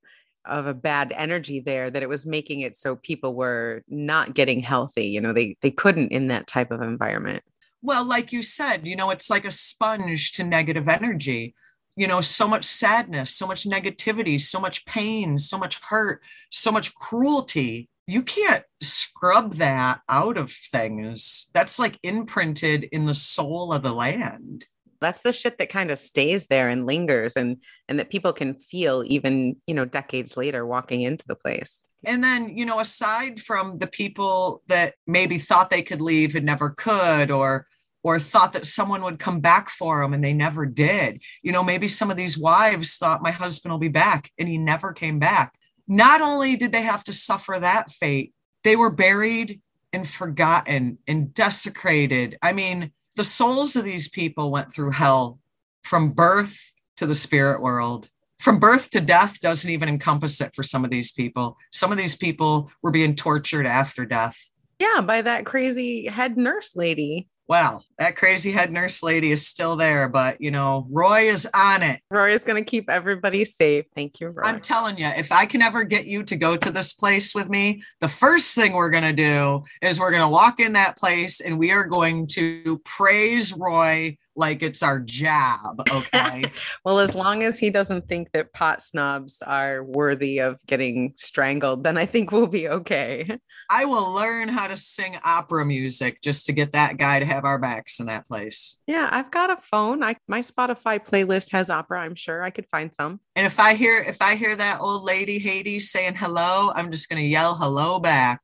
of 0.44 0.66
a 0.66 0.74
bad 0.74 1.12
energy 1.16 1.60
there 1.60 1.90
that 1.90 2.02
it 2.02 2.08
was 2.08 2.26
making 2.26 2.60
it 2.60 2.76
so 2.76 2.96
people 2.96 3.34
were 3.34 3.82
not 3.88 4.34
getting 4.34 4.60
healthy 4.60 5.06
you 5.06 5.20
know 5.20 5.32
they 5.32 5.56
they 5.60 5.70
couldn't 5.70 6.10
in 6.10 6.28
that 6.28 6.46
type 6.46 6.70
of 6.70 6.80
environment 6.80 7.42
well 7.82 8.06
like 8.06 8.32
you 8.32 8.42
said 8.42 8.86
you 8.86 8.96
know 8.96 9.10
it's 9.10 9.28
like 9.28 9.44
a 9.44 9.50
sponge 9.50 10.32
to 10.32 10.44
negative 10.44 10.88
energy 10.88 11.54
you 11.98 12.06
know 12.06 12.20
so 12.20 12.46
much 12.46 12.64
sadness 12.64 13.34
so 13.34 13.46
much 13.46 13.64
negativity 13.64 14.40
so 14.40 14.60
much 14.60 14.86
pain 14.86 15.38
so 15.38 15.58
much 15.58 15.80
hurt 15.82 16.22
so 16.50 16.72
much 16.72 16.94
cruelty. 16.94 17.88
You 18.06 18.22
can't 18.22 18.64
scrub 18.82 19.54
that 19.56 20.00
out 20.08 20.38
of 20.38 20.50
things. 20.50 21.50
That's 21.52 21.78
like 21.78 21.98
imprinted 22.02 22.84
in 22.84 23.06
the 23.06 23.14
soul 23.14 23.72
of 23.72 23.82
the 23.82 23.92
land. 23.92 24.66
That's 25.00 25.20
the 25.20 25.32
shit 25.32 25.58
that 25.58 25.68
kind 25.68 25.90
of 25.90 25.98
stays 25.98 26.46
there 26.48 26.68
and 26.68 26.86
lingers 26.86 27.36
and 27.36 27.58
and 27.88 27.98
that 28.00 28.10
people 28.10 28.32
can 28.32 28.54
feel 28.54 29.04
even 29.06 29.56
you 29.66 29.74
know 29.74 29.84
decades 29.84 30.36
later 30.36 30.66
walking 30.66 31.02
into 31.02 31.26
the 31.26 31.36
place. 31.36 31.84
And 32.04 32.24
then 32.24 32.56
you 32.56 32.64
know 32.64 32.80
aside 32.80 33.40
from 33.40 33.78
the 33.78 33.86
people 33.86 34.62
that 34.68 34.94
maybe 35.06 35.38
thought 35.38 35.70
they 35.70 35.82
could 35.82 36.00
leave 36.00 36.34
and 36.34 36.46
never 36.46 36.70
could 36.70 37.30
or 37.30 37.66
or 38.08 38.18
thought 38.18 38.54
that 38.54 38.64
someone 38.64 39.02
would 39.02 39.18
come 39.18 39.38
back 39.38 39.68
for 39.68 40.00
them 40.00 40.14
and 40.14 40.24
they 40.24 40.32
never 40.32 40.64
did. 40.64 41.20
You 41.42 41.52
know, 41.52 41.62
maybe 41.62 41.88
some 41.88 42.10
of 42.10 42.16
these 42.16 42.38
wives 42.38 42.96
thought 42.96 43.20
my 43.20 43.30
husband 43.30 43.70
will 43.70 43.78
be 43.78 43.88
back 43.88 44.30
and 44.38 44.48
he 44.48 44.56
never 44.56 44.94
came 44.94 45.18
back. 45.18 45.58
Not 45.86 46.22
only 46.22 46.56
did 46.56 46.72
they 46.72 46.80
have 46.80 47.04
to 47.04 47.12
suffer 47.12 47.58
that 47.60 47.90
fate, 47.90 48.32
they 48.64 48.76
were 48.76 48.90
buried 48.90 49.60
and 49.92 50.08
forgotten 50.08 50.96
and 51.06 51.34
desecrated. 51.34 52.38
I 52.40 52.54
mean, 52.54 52.92
the 53.16 53.24
souls 53.24 53.76
of 53.76 53.84
these 53.84 54.08
people 54.08 54.50
went 54.50 54.72
through 54.72 54.92
hell 54.92 55.38
from 55.82 56.12
birth 56.12 56.72
to 56.96 57.04
the 57.04 57.14
spirit 57.14 57.60
world. 57.60 58.08
from 58.40 58.58
birth 58.58 58.88
to 58.88 59.02
death 59.02 59.38
doesn't 59.40 59.70
even 59.70 59.90
encompass 59.90 60.40
it 60.40 60.54
for 60.54 60.62
some 60.62 60.82
of 60.82 60.90
these 60.90 61.12
people. 61.12 61.58
Some 61.72 61.92
of 61.92 61.98
these 61.98 62.16
people 62.16 62.70
were 62.82 62.90
being 62.90 63.14
tortured 63.14 63.66
after 63.66 64.06
death. 64.06 64.38
Yeah, 64.78 65.02
by 65.02 65.20
that 65.20 65.44
crazy 65.44 66.06
head 66.06 66.38
nurse 66.38 66.74
lady. 66.74 67.28
Well, 67.48 67.82
that 67.96 68.14
crazy 68.14 68.52
head 68.52 68.70
nurse 68.70 69.02
lady 69.02 69.32
is 69.32 69.46
still 69.46 69.76
there, 69.76 70.06
but 70.06 70.38
you 70.38 70.50
know, 70.50 70.86
Roy 70.90 71.30
is 71.30 71.48
on 71.54 71.82
it. 71.82 72.02
Roy 72.10 72.32
is 72.32 72.44
going 72.44 72.62
to 72.62 72.70
keep 72.70 72.90
everybody 72.90 73.46
safe. 73.46 73.86
Thank 73.94 74.20
you, 74.20 74.28
Roy. 74.28 74.42
I'm 74.44 74.60
telling 74.60 74.98
you, 74.98 75.06
if 75.06 75.32
I 75.32 75.46
can 75.46 75.62
ever 75.62 75.84
get 75.84 76.06
you 76.06 76.22
to 76.24 76.36
go 76.36 76.58
to 76.58 76.70
this 76.70 76.92
place 76.92 77.34
with 77.34 77.48
me, 77.48 77.82
the 78.02 78.08
first 78.08 78.54
thing 78.54 78.74
we're 78.74 78.90
going 78.90 79.04
to 79.04 79.14
do 79.14 79.64
is 79.80 79.98
we're 79.98 80.10
going 80.10 80.22
to 80.22 80.28
walk 80.28 80.60
in 80.60 80.74
that 80.74 80.98
place 80.98 81.40
and 81.40 81.58
we 81.58 81.70
are 81.70 81.86
going 81.86 82.26
to 82.32 82.80
praise 82.84 83.54
Roy 83.54 84.18
like 84.38 84.62
it's 84.62 84.82
our 84.82 84.98
job. 85.00 85.82
Okay. 85.98 86.44
well, 86.84 87.00
as 87.00 87.14
long 87.14 87.42
as 87.42 87.58
he 87.58 87.70
doesn't 87.70 88.08
think 88.08 88.30
that 88.32 88.52
pot 88.52 88.80
snobs 88.80 89.42
are 89.42 89.82
worthy 89.82 90.38
of 90.38 90.64
getting 90.66 91.14
strangled, 91.16 91.82
then 91.82 91.98
I 91.98 92.06
think 92.06 92.30
we'll 92.30 92.46
be 92.46 92.68
okay. 92.68 93.38
I 93.70 93.84
will 93.84 94.14
learn 94.14 94.48
how 94.48 94.68
to 94.68 94.76
sing 94.76 95.16
opera 95.24 95.64
music 95.64 96.22
just 96.22 96.46
to 96.46 96.52
get 96.52 96.72
that 96.72 96.98
guy 96.98 97.18
to 97.18 97.26
have 97.26 97.44
our 97.44 97.58
backs 97.58 97.98
in 97.98 98.06
that 98.06 98.26
place. 98.26 98.76
Yeah, 98.86 99.08
I've 99.10 99.30
got 99.30 99.50
a 99.50 99.58
phone. 99.62 100.04
I 100.04 100.16
my 100.28 100.40
Spotify 100.40 101.04
playlist 101.04 101.50
has 101.52 101.68
opera. 101.68 102.00
I'm 102.00 102.14
sure 102.14 102.42
I 102.42 102.50
could 102.50 102.66
find 102.70 102.94
some. 102.94 103.20
And 103.34 103.46
if 103.46 103.58
I 103.58 103.74
hear 103.74 103.98
if 103.98 104.22
I 104.22 104.36
hear 104.36 104.54
that 104.54 104.80
old 104.80 105.02
lady 105.02 105.38
Hades 105.38 105.90
saying 105.90 106.14
hello, 106.14 106.70
I'm 106.74 106.92
just 106.92 107.08
gonna 107.08 107.22
yell 107.22 107.56
hello 107.56 107.98
back. 107.98 108.40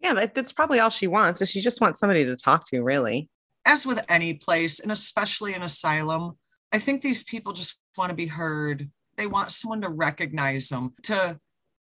Yeah, 0.00 0.14
that, 0.14 0.34
that's 0.34 0.52
probably 0.52 0.80
all 0.80 0.90
she 0.90 1.06
wants. 1.06 1.40
Is 1.40 1.50
she 1.50 1.60
just 1.60 1.80
wants 1.80 2.00
somebody 2.00 2.24
to 2.24 2.36
talk 2.36 2.68
to, 2.68 2.82
really 2.82 3.30
as 3.64 3.86
with 3.86 4.04
any 4.08 4.34
place, 4.34 4.80
and 4.80 4.90
especially 4.90 5.54
an 5.54 5.62
asylum, 5.62 6.38
I 6.72 6.78
think 6.78 7.02
these 7.02 7.22
people 7.22 7.52
just 7.52 7.78
want 7.96 8.10
to 8.10 8.16
be 8.16 8.26
heard. 8.26 8.90
They 9.16 9.26
want 9.26 9.52
someone 9.52 9.82
to 9.82 9.88
recognize 9.88 10.68
them, 10.68 10.94
to 11.04 11.38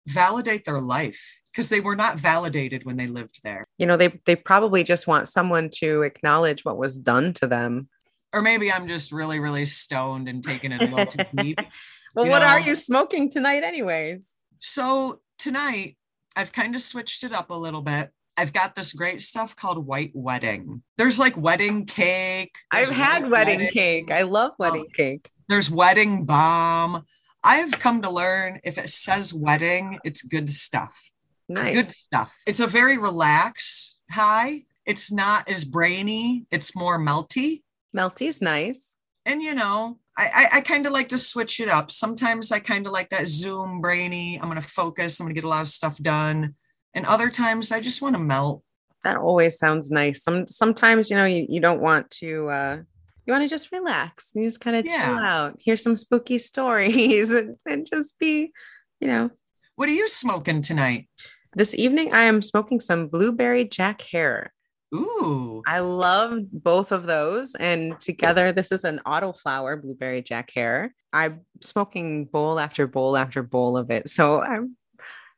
validate 0.07 0.65
their 0.65 0.81
life 0.81 1.21
because 1.53 1.69
they 1.69 1.81
were 1.81 1.97
not 1.97 2.19
validated 2.19 2.85
when 2.85 2.97
they 2.97 3.07
lived 3.07 3.41
there. 3.43 3.67
You 3.79 3.87
know, 3.87 3.97
they 3.97 4.21
they 4.27 4.37
probably 4.37 4.83
just 4.83 5.07
want 5.07 5.29
someone 5.29 5.71
to 5.77 6.03
acknowledge 6.03 6.65
what 6.65 6.77
was 6.77 6.99
done 6.99 7.33
to 7.35 7.47
them. 7.47 7.89
Or 8.33 8.43
maybe 8.43 8.71
I'm 8.71 8.87
just 8.87 9.11
really, 9.11 9.41
really 9.41 9.65
stoned 9.65 10.29
and 10.29 10.43
taking 10.43 10.73
it 10.73 10.83
a 10.83 10.87
little 10.87 11.07
too 11.07 11.25
deep. 11.37 11.59
well, 12.15 12.25
you 12.25 12.31
what 12.31 12.41
know? 12.41 12.47
are 12.47 12.61
you 12.61 12.77
smoking 12.77 13.31
tonight, 13.31 13.65
anyways? 13.65 14.37
So 14.61 15.21
tonight 15.39 15.97
I've 16.37 16.53
kind 16.53 16.75
of 16.75 16.83
switched 16.83 17.25
it 17.25 17.33
up 17.33 17.51
a 17.51 17.55
little 17.55 17.83
bit. 17.83 18.11
I've 18.41 18.55
got 18.55 18.75
this 18.75 18.95
great 18.95 19.21
stuff 19.21 19.55
called 19.55 19.87
white 19.87 20.13
wedding. 20.15 20.83
There's 20.97 21.19
like 21.19 21.37
wedding 21.37 21.85
cake. 21.85 22.55
I've 22.71 22.89
had 22.89 23.31
wedding, 23.31 23.59
wedding, 23.59 23.69
cake. 23.69 24.11
I 24.11 24.23
love 24.23 24.53
wedding 24.59 24.87
um, 24.87 24.93
cake. 24.97 25.31
There's 25.47 25.71
wedding 25.71 26.25
bomb. 26.25 27.05
I've 27.45 27.73
come 27.73 28.01
to 28.01 28.09
learn 28.09 28.59
if 28.65 28.79
it 28.79 28.89
says 28.89 29.35
wedding, 29.35 29.99
it's 30.05 30.23
good 30.23 30.49
stuff. 30.49 30.99
Nice. 31.51 31.75
Good 31.75 31.95
stuff. 31.95 32.33
It's 32.47 32.61
a 32.61 32.67
very 32.67 32.97
relaxed 32.97 33.99
high. 34.11 34.63
It's 34.87 35.13
not 35.13 35.47
as 35.47 35.67
brainy, 35.67 36.47
it's 36.51 36.75
more 36.75 36.99
melty. 36.99 37.61
Melty's 37.95 38.41
nice. 38.41 38.97
And 39.27 39.43
you 39.43 39.55
know, 39.55 39.99
I, 40.17 40.49
I, 40.53 40.57
I 40.57 40.61
kind 40.63 40.87
of 40.87 40.95
like 40.95 41.11
to 41.11 41.19
switch 41.19 41.61
it 41.61 41.69
up. 41.69 41.91
Sometimes 41.91 42.53
I 42.53 42.61
kind 42.61 42.87
of 42.87 42.95
like 42.95 43.11
that 43.11 43.29
Zoom 43.29 43.83
brainy. 43.83 44.41
I'm 44.41 44.49
going 44.49 44.63
to 44.63 44.67
focus. 44.67 45.21
I'm 45.21 45.27
going 45.27 45.35
to 45.35 45.39
get 45.39 45.47
a 45.47 45.51
lot 45.51 45.61
of 45.61 45.69
stuff 45.69 45.99
done. 45.99 46.55
And 46.95 47.07
other 47.07 47.31
times 47.31 47.73
I 47.73 47.81
just 47.81 48.03
want 48.03 48.17
to 48.17 48.21
melt. 48.21 48.63
That 49.05 49.17
always 49.17 49.59
sounds 49.59 49.91
nice. 49.91 50.23
Some 50.23 50.47
sometimes, 50.47 51.11
you 51.11 51.17
know, 51.17 51.25
you, 51.25 51.47
you 51.49 51.61
don't 51.61 51.81
want 51.81 52.11
to 52.13 52.49
uh 52.49 52.77
you 53.27 53.33
want 53.33 53.45
to 53.45 53.49
just 53.49 53.73
relax. 53.73 54.33
You 54.35 54.45
just 54.45 54.61
kind 54.61 54.77
of 54.77 54.85
yeah. 54.85 55.07
chill 55.07 55.19
out, 55.19 55.57
hear 55.61 55.77
some 55.77 55.97
spooky 55.97 56.39
stories 56.51 57.31
and, 57.31 57.57
and 57.67 57.87
just 57.89 58.19
be, 58.19 58.53
you 59.01 59.09
know. 59.09 59.31
What 59.77 59.89
are 59.89 59.95
you 59.95 60.09
smoking 60.09 60.63
tonight? 60.63 61.09
This 61.55 61.75
evening 61.75 62.13
I 62.13 62.23
am 62.23 62.43
smoking 62.43 62.81
some 62.81 63.09
blueberry 63.09 63.65
jack 63.65 64.03
herer. 64.03 64.53
Ooh. 64.95 65.63
I 65.67 65.81
love 65.81 66.41
both 66.53 66.93
of 66.93 67.07
those. 67.07 67.55
And 67.55 68.01
together, 68.01 68.53
this 68.53 68.73
is 68.73 68.85
an 68.85 69.01
autoflower 69.07 69.81
blueberry 69.81 70.23
jack 70.23 70.51
herer. 70.53 70.93
I'm 71.13 71.41
smoking 71.61 72.25
bowl 72.25 72.59
after 72.59 72.87
bowl 72.87 73.17
after 73.17 73.43
bowl 73.43 73.77
of 73.77 73.91
it. 73.91 74.09
So 74.09 74.41
I'm 74.41 74.77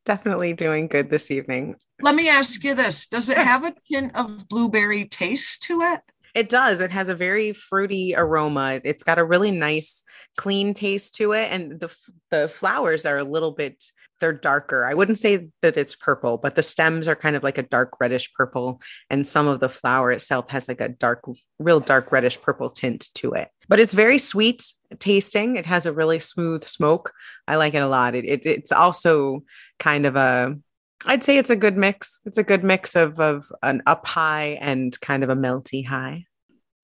definitely 0.04 0.52
doing 0.52 0.88
good 0.88 1.10
this 1.10 1.30
evening. 1.30 1.76
Let 2.00 2.14
me 2.14 2.28
ask 2.28 2.62
you 2.64 2.74
this 2.74 3.06
Does 3.06 3.28
it 3.28 3.38
have 3.38 3.64
a 3.64 3.74
hint 3.88 4.14
of 4.14 4.48
blueberry 4.48 5.06
taste 5.06 5.62
to 5.64 5.80
it? 5.82 6.00
It 6.34 6.48
does. 6.48 6.80
It 6.80 6.90
has 6.90 7.08
a 7.08 7.14
very 7.14 7.52
fruity 7.52 8.14
aroma. 8.16 8.80
It's 8.84 9.02
got 9.02 9.18
a 9.18 9.24
really 9.24 9.50
nice, 9.50 10.02
clean 10.36 10.72
taste 10.72 11.16
to 11.16 11.32
it. 11.32 11.52
And 11.52 11.78
the, 11.78 11.94
the 12.30 12.48
flowers 12.48 13.04
are 13.04 13.18
a 13.18 13.24
little 13.24 13.50
bit, 13.50 13.84
they're 14.22 14.32
darker. 14.32 14.86
I 14.86 14.94
wouldn't 14.94 15.18
say 15.18 15.48
that 15.62 15.76
it's 15.76 15.96
purple, 15.96 16.38
but 16.38 16.54
the 16.54 16.62
stems 16.62 17.08
are 17.08 17.16
kind 17.16 17.34
of 17.34 17.42
like 17.42 17.58
a 17.58 17.62
dark 17.62 18.00
reddish 18.00 18.32
purple. 18.32 18.80
And 19.10 19.26
some 19.26 19.48
of 19.48 19.58
the 19.58 19.68
flower 19.68 20.12
itself 20.12 20.48
has 20.50 20.68
like 20.68 20.80
a 20.80 20.88
dark, 20.88 21.24
real 21.58 21.80
dark 21.80 22.12
reddish 22.12 22.40
purple 22.40 22.70
tint 22.70 23.10
to 23.16 23.32
it. 23.32 23.48
But 23.68 23.80
it's 23.80 23.92
very 23.92 24.18
sweet 24.18 24.64
tasting. 25.00 25.56
It 25.56 25.66
has 25.66 25.86
a 25.86 25.92
really 25.92 26.20
smooth 26.20 26.64
smoke. 26.64 27.12
I 27.48 27.56
like 27.56 27.74
it 27.74 27.82
a 27.82 27.88
lot. 27.88 28.14
It, 28.14 28.24
it 28.24 28.46
it's 28.46 28.72
also 28.72 29.42
kind 29.78 30.06
of 30.06 30.16
a 30.16 30.56
I'd 31.04 31.24
say 31.24 31.36
it's 31.36 31.50
a 31.50 31.56
good 31.56 31.76
mix. 31.76 32.20
It's 32.24 32.38
a 32.38 32.44
good 32.44 32.62
mix 32.62 32.94
of 32.94 33.18
of 33.18 33.50
an 33.62 33.82
up 33.86 34.06
high 34.06 34.58
and 34.60 34.98
kind 35.00 35.24
of 35.24 35.30
a 35.30 35.36
melty 35.36 35.84
high. 35.84 36.26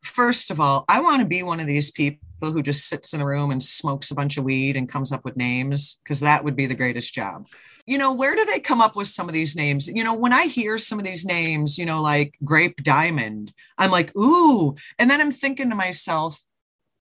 First 0.03 0.51
of 0.51 0.61
all, 0.61 0.85
I 0.89 1.01
want 1.01 1.23
to 1.23 1.29
be 1.29 1.43
one 1.43 1.61
of 1.61 1.67
these 1.67 1.93
people 1.93 2.28
who 2.41 2.63
just 2.63 2.89
sits 2.89 3.15
in 3.15 3.21
a 3.21 3.27
room 3.27 3.51
and 3.51 3.63
smokes 3.63 4.11
a 4.11 4.15
bunch 4.15 4.37
of 4.37 4.45
weed 4.45 4.77
and 4.77 4.89
comes 4.89 5.13
up 5.13 5.25
with 5.25 5.37
names 5.37 6.01
because 6.03 6.21
that 6.21 6.45
would 6.45 6.57
be 6.57 6.67
the 6.67 6.75
greatest 6.75 7.13
job. 7.13 7.47
You 7.87 7.99
know, 7.99 8.15
where 8.15 8.37
do 8.37 8.45
they 8.45 8.61
come 8.61 8.81
up 8.81 8.97
with 8.97 9.09
some 9.09 9.29
of 9.29 9.33
these 9.33 9.57
names? 9.57 9.89
You 9.89 10.05
know, 10.05 10.17
when 10.17 10.33
I 10.33 10.47
hear 10.47 10.79
some 10.79 10.99
of 10.99 11.05
these 11.05 11.25
names, 11.25 11.79
you 11.79 11.87
know, 11.87 12.03
like 12.03 12.35
Grape 12.45 12.83
Diamond, 12.83 13.53
I'm 13.77 13.91
like, 13.91 14.15
ooh. 14.17 14.77
And 14.99 15.11
then 15.11 15.21
I'm 15.21 15.31
thinking 15.31 15.71
to 15.71 15.77
myself, 15.77 16.41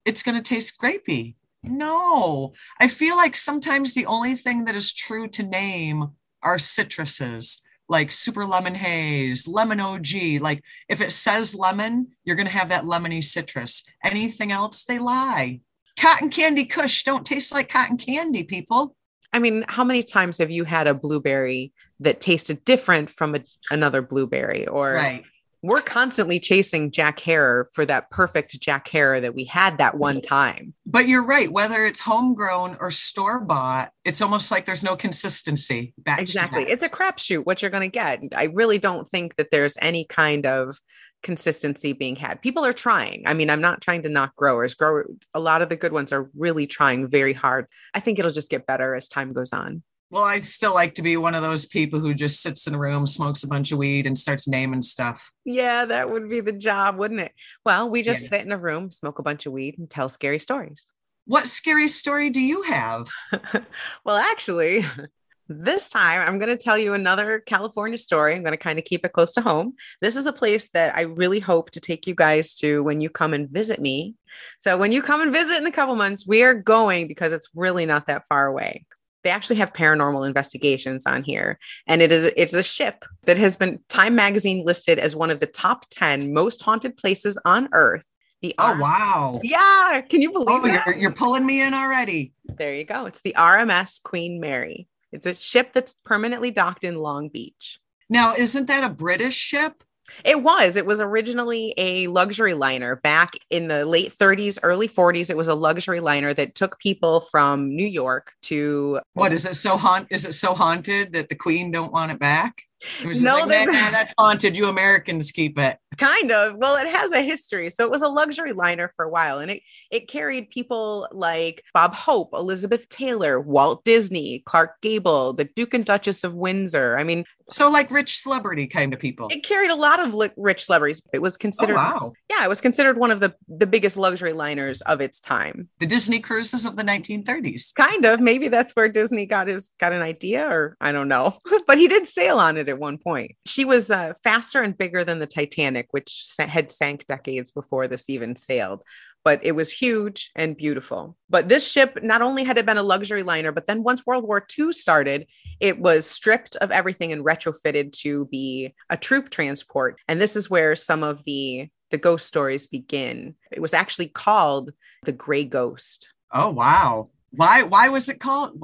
it's 0.05 0.23
going 0.23 0.41
to 0.41 0.41
taste 0.41 0.79
grapey. 0.81 1.35
No, 1.63 2.53
I 2.79 2.87
feel 2.87 3.17
like 3.17 3.35
sometimes 3.35 3.93
the 3.93 4.05
only 4.05 4.35
thing 4.35 4.65
that 4.65 4.75
is 4.75 4.93
true 4.93 5.27
to 5.29 5.43
name 5.43 6.11
are 6.41 6.57
citruses 6.57 7.61
like 7.89 8.11
super 8.11 8.45
lemon 8.45 8.75
haze, 8.75 9.47
lemon 9.47 9.79
OG. 9.79 10.41
Like 10.41 10.63
if 10.89 11.01
it 11.01 11.11
says 11.11 11.55
lemon, 11.55 12.07
you're 12.23 12.35
going 12.35 12.47
to 12.47 12.53
have 12.53 12.69
that 12.69 12.85
lemony 12.85 13.23
citrus. 13.23 13.83
Anything 14.03 14.51
else, 14.51 14.83
they 14.83 14.99
lie. 14.99 15.61
Cotton 15.99 16.29
candy 16.29 16.65
kush 16.65 17.03
don't 17.03 17.25
taste 17.25 17.51
like 17.51 17.69
cotton 17.69 17.97
candy, 17.97 18.43
people. 18.43 18.95
I 19.33 19.39
mean, 19.39 19.65
how 19.67 19.83
many 19.83 20.03
times 20.03 20.37
have 20.37 20.51
you 20.51 20.63
had 20.63 20.87
a 20.87 20.93
blueberry 20.93 21.73
that 21.99 22.21
tasted 22.21 22.63
different 22.63 23.09
from 23.09 23.35
a, 23.35 23.43
another 23.71 24.01
blueberry 24.01 24.67
or 24.67 24.93
right 24.93 25.23
we're 25.61 25.81
constantly 25.81 26.39
chasing 26.39 26.91
Jack 26.91 27.19
Herer 27.19 27.69
for 27.73 27.85
that 27.85 28.09
perfect 28.11 28.59
Jack 28.59 28.87
Herer 28.87 29.19
that 29.21 29.35
we 29.35 29.43
had 29.45 29.77
that 29.79 29.97
one 29.97 30.21
time. 30.21 30.73
But 30.85 31.07
you're 31.07 31.25
right. 31.25 31.51
Whether 31.51 31.85
it's 31.85 32.01
homegrown 32.01 32.77
or 32.79 32.91
store 32.91 33.39
bought, 33.39 33.91
it's 34.05 34.21
almost 34.21 34.51
like 34.51 34.65
there's 34.65 34.83
no 34.83 34.95
consistency. 34.95 35.93
Back 35.97 36.19
exactly. 36.19 36.63
It's 36.63 36.83
a 36.83 36.89
crapshoot 36.89 37.45
what 37.45 37.61
you're 37.61 37.71
going 37.71 37.89
to 37.89 37.93
get. 37.93 38.21
I 38.35 38.45
really 38.45 38.77
don't 38.77 39.07
think 39.07 39.35
that 39.37 39.51
there's 39.51 39.77
any 39.81 40.05
kind 40.05 40.45
of 40.45 40.77
consistency 41.23 41.93
being 41.93 42.15
had. 42.15 42.41
People 42.41 42.63
are 42.63 42.73
trying. 42.73 43.23
I 43.25 43.33
mean, 43.33 43.49
I'm 43.49 43.61
not 43.61 43.81
trying 43.81 44.03
to 44.03 44.09
knock 44.09 44.35
growers. 44.35 44.75
Grower, 44.75 45.07
a 45.33 45.39
lot 45.39 45.61
of 45.61 45.69
the 45.69 45.75
good 45.75 45.91
ones 45.91 46.13
are 46.13 46.29
really 46.35 46.67
trying 46.67 47.07
very 47.07 47.33
hard. 47.33 47.65
I 47.93 47.99
think 47.99 48.19
it'll 48.19 48.31
just 48.31 48.51
get 48.51 48.67
better 48.67 48.95
as 48.95 49.07
time 49.07 49.33
goes 49.33 49.53
on. 49.53 49.83
Well, 50.09 50.23
I'd 50.23 50.45
still 50.45 50.73
like 50.73 50.95
to 50.95 51.01
be 51.01 51.17
one 51.17 51.35
of 51.35 51.41
those 51.41 51.65
people 51.65 51.99
who 51.99 52.13
just 52.13 52.41
sits 52.41 52.65
in 52.65 52.73
a 52.73 52.79
room, 52.79 53.05
smokes 53.05 53.43
a 53.43 53.47
bunch 53.47 53.73
of 53.73 53.77
weed, 53.77 54.07
and 54.07 54.17
starts 54.17 54.47
naming 54.47 54.81
stuff. 54.81 55.31
Yeah, 55.43 55.83
that 55.83 56.09
would 56.09 56.29
be 56.29 56.39
the 56.39 56.53
job, 56.53 56.97
wouldn't 56.97 57.19
it? 57.19 57.33
Well, 57.65 57.89
we 57.89 58.03
just 58.03 58.23
yeah. 58.23 58.29
sit 58.29 58.41
in 58.45 58.53
a 58.53 58.57
room, 58.57 58.89
smoke 58.89 59.19
a 59.19 59.23
bunch 59.23 59.45
of 59.45 59.51
weed, 59.51 59.77
and 59.77 59.89
tell 59.89 60.07
scary 60.07 60.39
stories. 60.39 60.87
What 61.25 61.49
scary 61.49 61.89
story 61.89 62.29
do 62.29 62.39
you 62.39 62.61
have? 62.61 63.09
well, 64.05 64.15
actually, 64.15 64.85
this 65.49 65.89
time 65.89 66.21
I'm 66.25 66.39
going 66.39 66.55
to 66.55 66.63
tell 66.63 66.77
you 66.77 66.93
another 66.93 67.41
California 67.41 67.97
story. 67.97 68.33
I'm 68.33 68.43
going 68.43 68.53
to 68.53 68.57
kind 68.57 68.79
of 68.79 68.85
keep 68.85 69.05
it 69.05 69.11
close 69.11 69.33
to 69.33 69.41
home. 69.41 69.73
This 69.99 70.15
is 70.15 70.25
a 70.25 70.31
place 70.31 70.69
that 70.69 70.95
I 70.95 71.01
really 71.01 71.41
hope 71.41 71.71
to 71.71 71.81
take 71.81 72.07
you 72.07 72.15
guys 72.15 72.55
to 72.55 72.81
when 72.81 73.01
you 73.01 73.09
come 73.09 73.33
and 73.33 73.49
visit 73.49 73.81
me. 73.81 74.15
So, 74.59 74.77
when 74.77 74.93
you 74.93 75.01
come 75.01 75.19
and 75.19 75.33
visit 75.33 75.57
in 75.57 75.65
a 75.65 75.71
couple 75.71 75.95
months, 75.97 76.25
we 76.25 76.43
are 76.43 76.53
going 76.53 77.09
because 77.09 77.33
it's 77.33 77.49
really 77.53 77.85
not 77.85 78.07
that 78.07 78.25
far 78.29 78.47
away 78.47 78.85
they 79.23 79.29
actually 79.29 79.57
have 79.57 79.73
paranormal 79.73 80.27
investigations 80.27 81.05
on 81.05 81.23
here. 81.23 81.59
And 81.87 82.01
it 82.01 82.11
is 82.11 82.31
it's 82.35 82.53
a 82.53 82.63
ship 82.63 83.05
that 83.25 83.37
has 83.37 83.57
been 83.57 83.79
time 83.89 84.15
magazine 84.15 84.65
listed 84.65 84.99
as 84.99 85.15
one 85.15 85.29
of 85.29 85.39
the 85.39 85.47
top 85.47 85.85
10 85.91 86.33
most 86.33 86.61
haunted 86.61 86.97
places 86.97 87.39
on 87.45 87.69
earth. 87.73 88.07
The 88.41 88.55
oh 88.59 88.65
R- 88.67 88.79
wow. 88.79 89.39
Yeah 89.43 90.01
can 90.01 90.21
you 90.21 90.31
oh, 90.35 90.45
believe 90.45 90.75
it? 90.75 90.81
oh, 90.85 90.89
you're, 90.91 90.97
you're 90.97 91.11
pulling 91.11 91.45
me 91.45 91.61
in 91.61 91.73
already. 91.73 92.33
There 92.45 92.73
you 92.73 92.83
go. 92.83 93.05
It's 93.05 93.21
the 93.21 93.35
rms 93.37 94.01
queen 94.01 94.39
mary. 94.39 94.87
It's 95.11 95.25
a 95.25 95.33
ship 95.33 95.73
that's 95.73 95.95
permanently 96.05 96.51
docked 96.51 96.83
in 96.83 96.95
long 96.95 97.29
beach. 97.29 97.79
Now 98.09 98.35
isn't 98.35 98.67
that 98.67 98.83
a 98.83 98.93
british 98.93 99.35
ship 99.35 99.83
It 100.23 100.43
was. 100.43 100.75
It 100.75 100.85
was 100.85 101.01
originally 101.01 101.73
a 101.77 102.07
luxury 102.07 102.53
liner 102.53 102.97
back 102.97 103.31
in 103.49 103.67
the 103.67 103.85
late 103.85 104.15
30s, 104.17 104.59
early 104.63 104.87
40s. 104.87 105.29
It 105.29 105.37
was 105.37 105.47
a 105.47 105.55
luxury 105.55 105.99
liner 105.99 106.33
that 106.33 106.55
took 106.55 106.79
people 106.79 107.21
from 107.21 107.75
New 107.75 107.87
York 107.87 108.33
to 108.43 108.99
What 109.13 109.33
is 109.33 109.45
it 109.45 109.55
so 109.55 109.77
haunt? 109.77 110.07
Is 110.09 110.25
it 110.25 110.33
so 110.33 110.53
haunted 110.53 111.13
that 111.13 111.29
the 111.29 111.35
Queen 111.35 111.71
don't 111.71 111.91
want 111.91 112.11
it 112.11 112.19
back? 112.19 112.66
No, 113.03 113.37
like, 113.39 113.49
that- 113.49 113.65
"Nah, 113.67 113.71
nah, 113.73 113.91
that's 113.91 114.13
haunted. 114.17 114.55
You 114.55 114.67
Americans 114.67 115.31
keep 115.31 115.57
it. 115.59 115.77
kind 115.97 116.31
of. 116.31 116.55
Well, 116.57 116.75
it 116.75 116.87
has 116.87 117.11
a 117.11 117.21
history. 117.21 117.69
So 117.71 117.83
it 117.83 117.89
was 117.91 118.01
a 118.03 118.07
luxury 118.07 118.53
liner 118.53 118.93
for 118.95 119.05
a 119.05 119.09
while 119.09 119.39
and 119.39 119.49
it 119.49 119.61
it 119.89 120.07
carried 120.07 120.49
people 120.51 121.07
like 121.11 121.63
Bob 121.73 121.95
Hope, 121.95 122.29
Elizabeth 122.33 122.87
Taylor, 122.89 123.39
Walt 123.41 123.83
Disney, 123.83 124.43
Clark 124.45 124.79
Gable, 124.81 125.33
the 125.33 125.45
Duke 125.45 125.73
and 125.73 125.85
Duchess 125.85 126.23
of 126.23 126.33
Windsor. 126.35 126.97
I 126.99 127.03
mean, 127.03 127.23
So 127.49 127.69
like 127.71 127.89
rich 127.89 128.19
celebrity 128.19 128.67
kind 128.67 128.93
of 128.93 128.99
people. 128.99 129.29
it 129.31 129.43
carried 129.43 129.71
a 129.71 129.75
lot 129.75 129.99
of 130.05 130.13
li- 130.13 130.29
rich 130.37 130.65
celebrities. 130.65 131.01
It 131.13 131.21
was 131.21 131.35
Oh 131.35 131.39
considered 131.39 131.75
wow. 131.75 132.13
yeah, 132.29 132.43
it 132.43 132.49
was 132.49 132.61
considered 132.61 132.97
one 132.99 133.09
of 133.09 133.19
the 133.19 133.33
the 133.47 133.65
biggest 133.65 133.97
luxury 133.97 134.33
liners 134.33 134.81
of 134.81 135.01
its 135.01 135.19
time. 135.19 135.69
The 135.79 135.87
Disney 135.87 136.19
cruises 136.19 136.65
of 136.65 136.75
the 136.75 136.83
1930s. 136.83 137.73
kind 137.75 138.05
of 138.05 138.19
maybe 138.19 138.49
that's 138.49 138.73
where 138.75 138.89
disney 138.89 139.25
got 139.25 139.47
his 139.47 139.73
got 139.79 139.93
an 139.93 140.01
idea 140.01 140.45
or 140.47 140.75
i 140.81 140.91
don't 140.91 141.07
know 141.07 141.37
but 141.67 141.77
he 141.77 141.87
did 141.87 142.05
sail 142.07 142.37
on 142.39 142.57
it 142.57 142.66
at 142.69 142.79
one 142.79 142.97
point. 142.97 143.31
She 143.45 143.65
was 143.65 143.91
uh, 143.91 144.13
faster 144.23 144.61
and 144.61 144.77
bigger 144.77 145.03
than 145.03 145.19
the 145.19 145.27
titanic 145.27 145.87
which 145.91 146.25
had 146.39 146.71
sank 146.71 147.05
decades 147.07 147.51
before 147.51 147.87
this 147.87 148.09
even 148.09 148.35
sailed. 148.35 148.81
But 149.23 149.41
it 149.43 149.53
was 149.53 149.71
huge 149.71 150.31
and 150.35 150.55
beautiful. 150.55 151.17
But 151.29 151.49
this 151.49 151.69
ship 151.69 151.99
not 152.01 152.21
only 152.21 152.45
had 152.45 152.57
it 152.57 152.65
been 152.65 152.77
a 152.77 152.83
luxury 152.83 153.23
liner 153.23 153.51
but 153.51 153.65
then 153.67 153.83
once 153.83 154.05
world 154.05 154.23
war 154.23 154.45
ii 154.57 154.71
started 154.71 155.27
it 155.59 155.79
was 155.79 156.05
stripped 156.05 156.55
of 156.57 156.71
everything 156.71 157.11
and 157.11 157.25
retrofitted 157.25 157.91
to 157.91 158.25
be 158.25 158.73
a 158.89 158.97
troop 158.97 159.29
transport. 159.29 159.99
And 160.07 160.21
this 160.21 160.35
is 160.35 160.49
where 160.49 160.75
some 160.75 161.03
of 161.03 161.23
the 161.23 161.69
the 161.89 161.97
ghost 161.97 162.25
stories 162.25 162.67
begin. 162.67 163.35
It 163.51 163.61
was 163.61 163.73
actually 163.73 164.09
called 164.09 164.71
the 165.03 165.11
gray 165.11 165.45
ghost. 165.45 166.13
Oh 166.33 166.49
wow. 166.49 167.09
Why 167.31 167.63
why 167.63 167.89
was 167.89 168.09
it 168.09 168.19
called? 168.19 168.61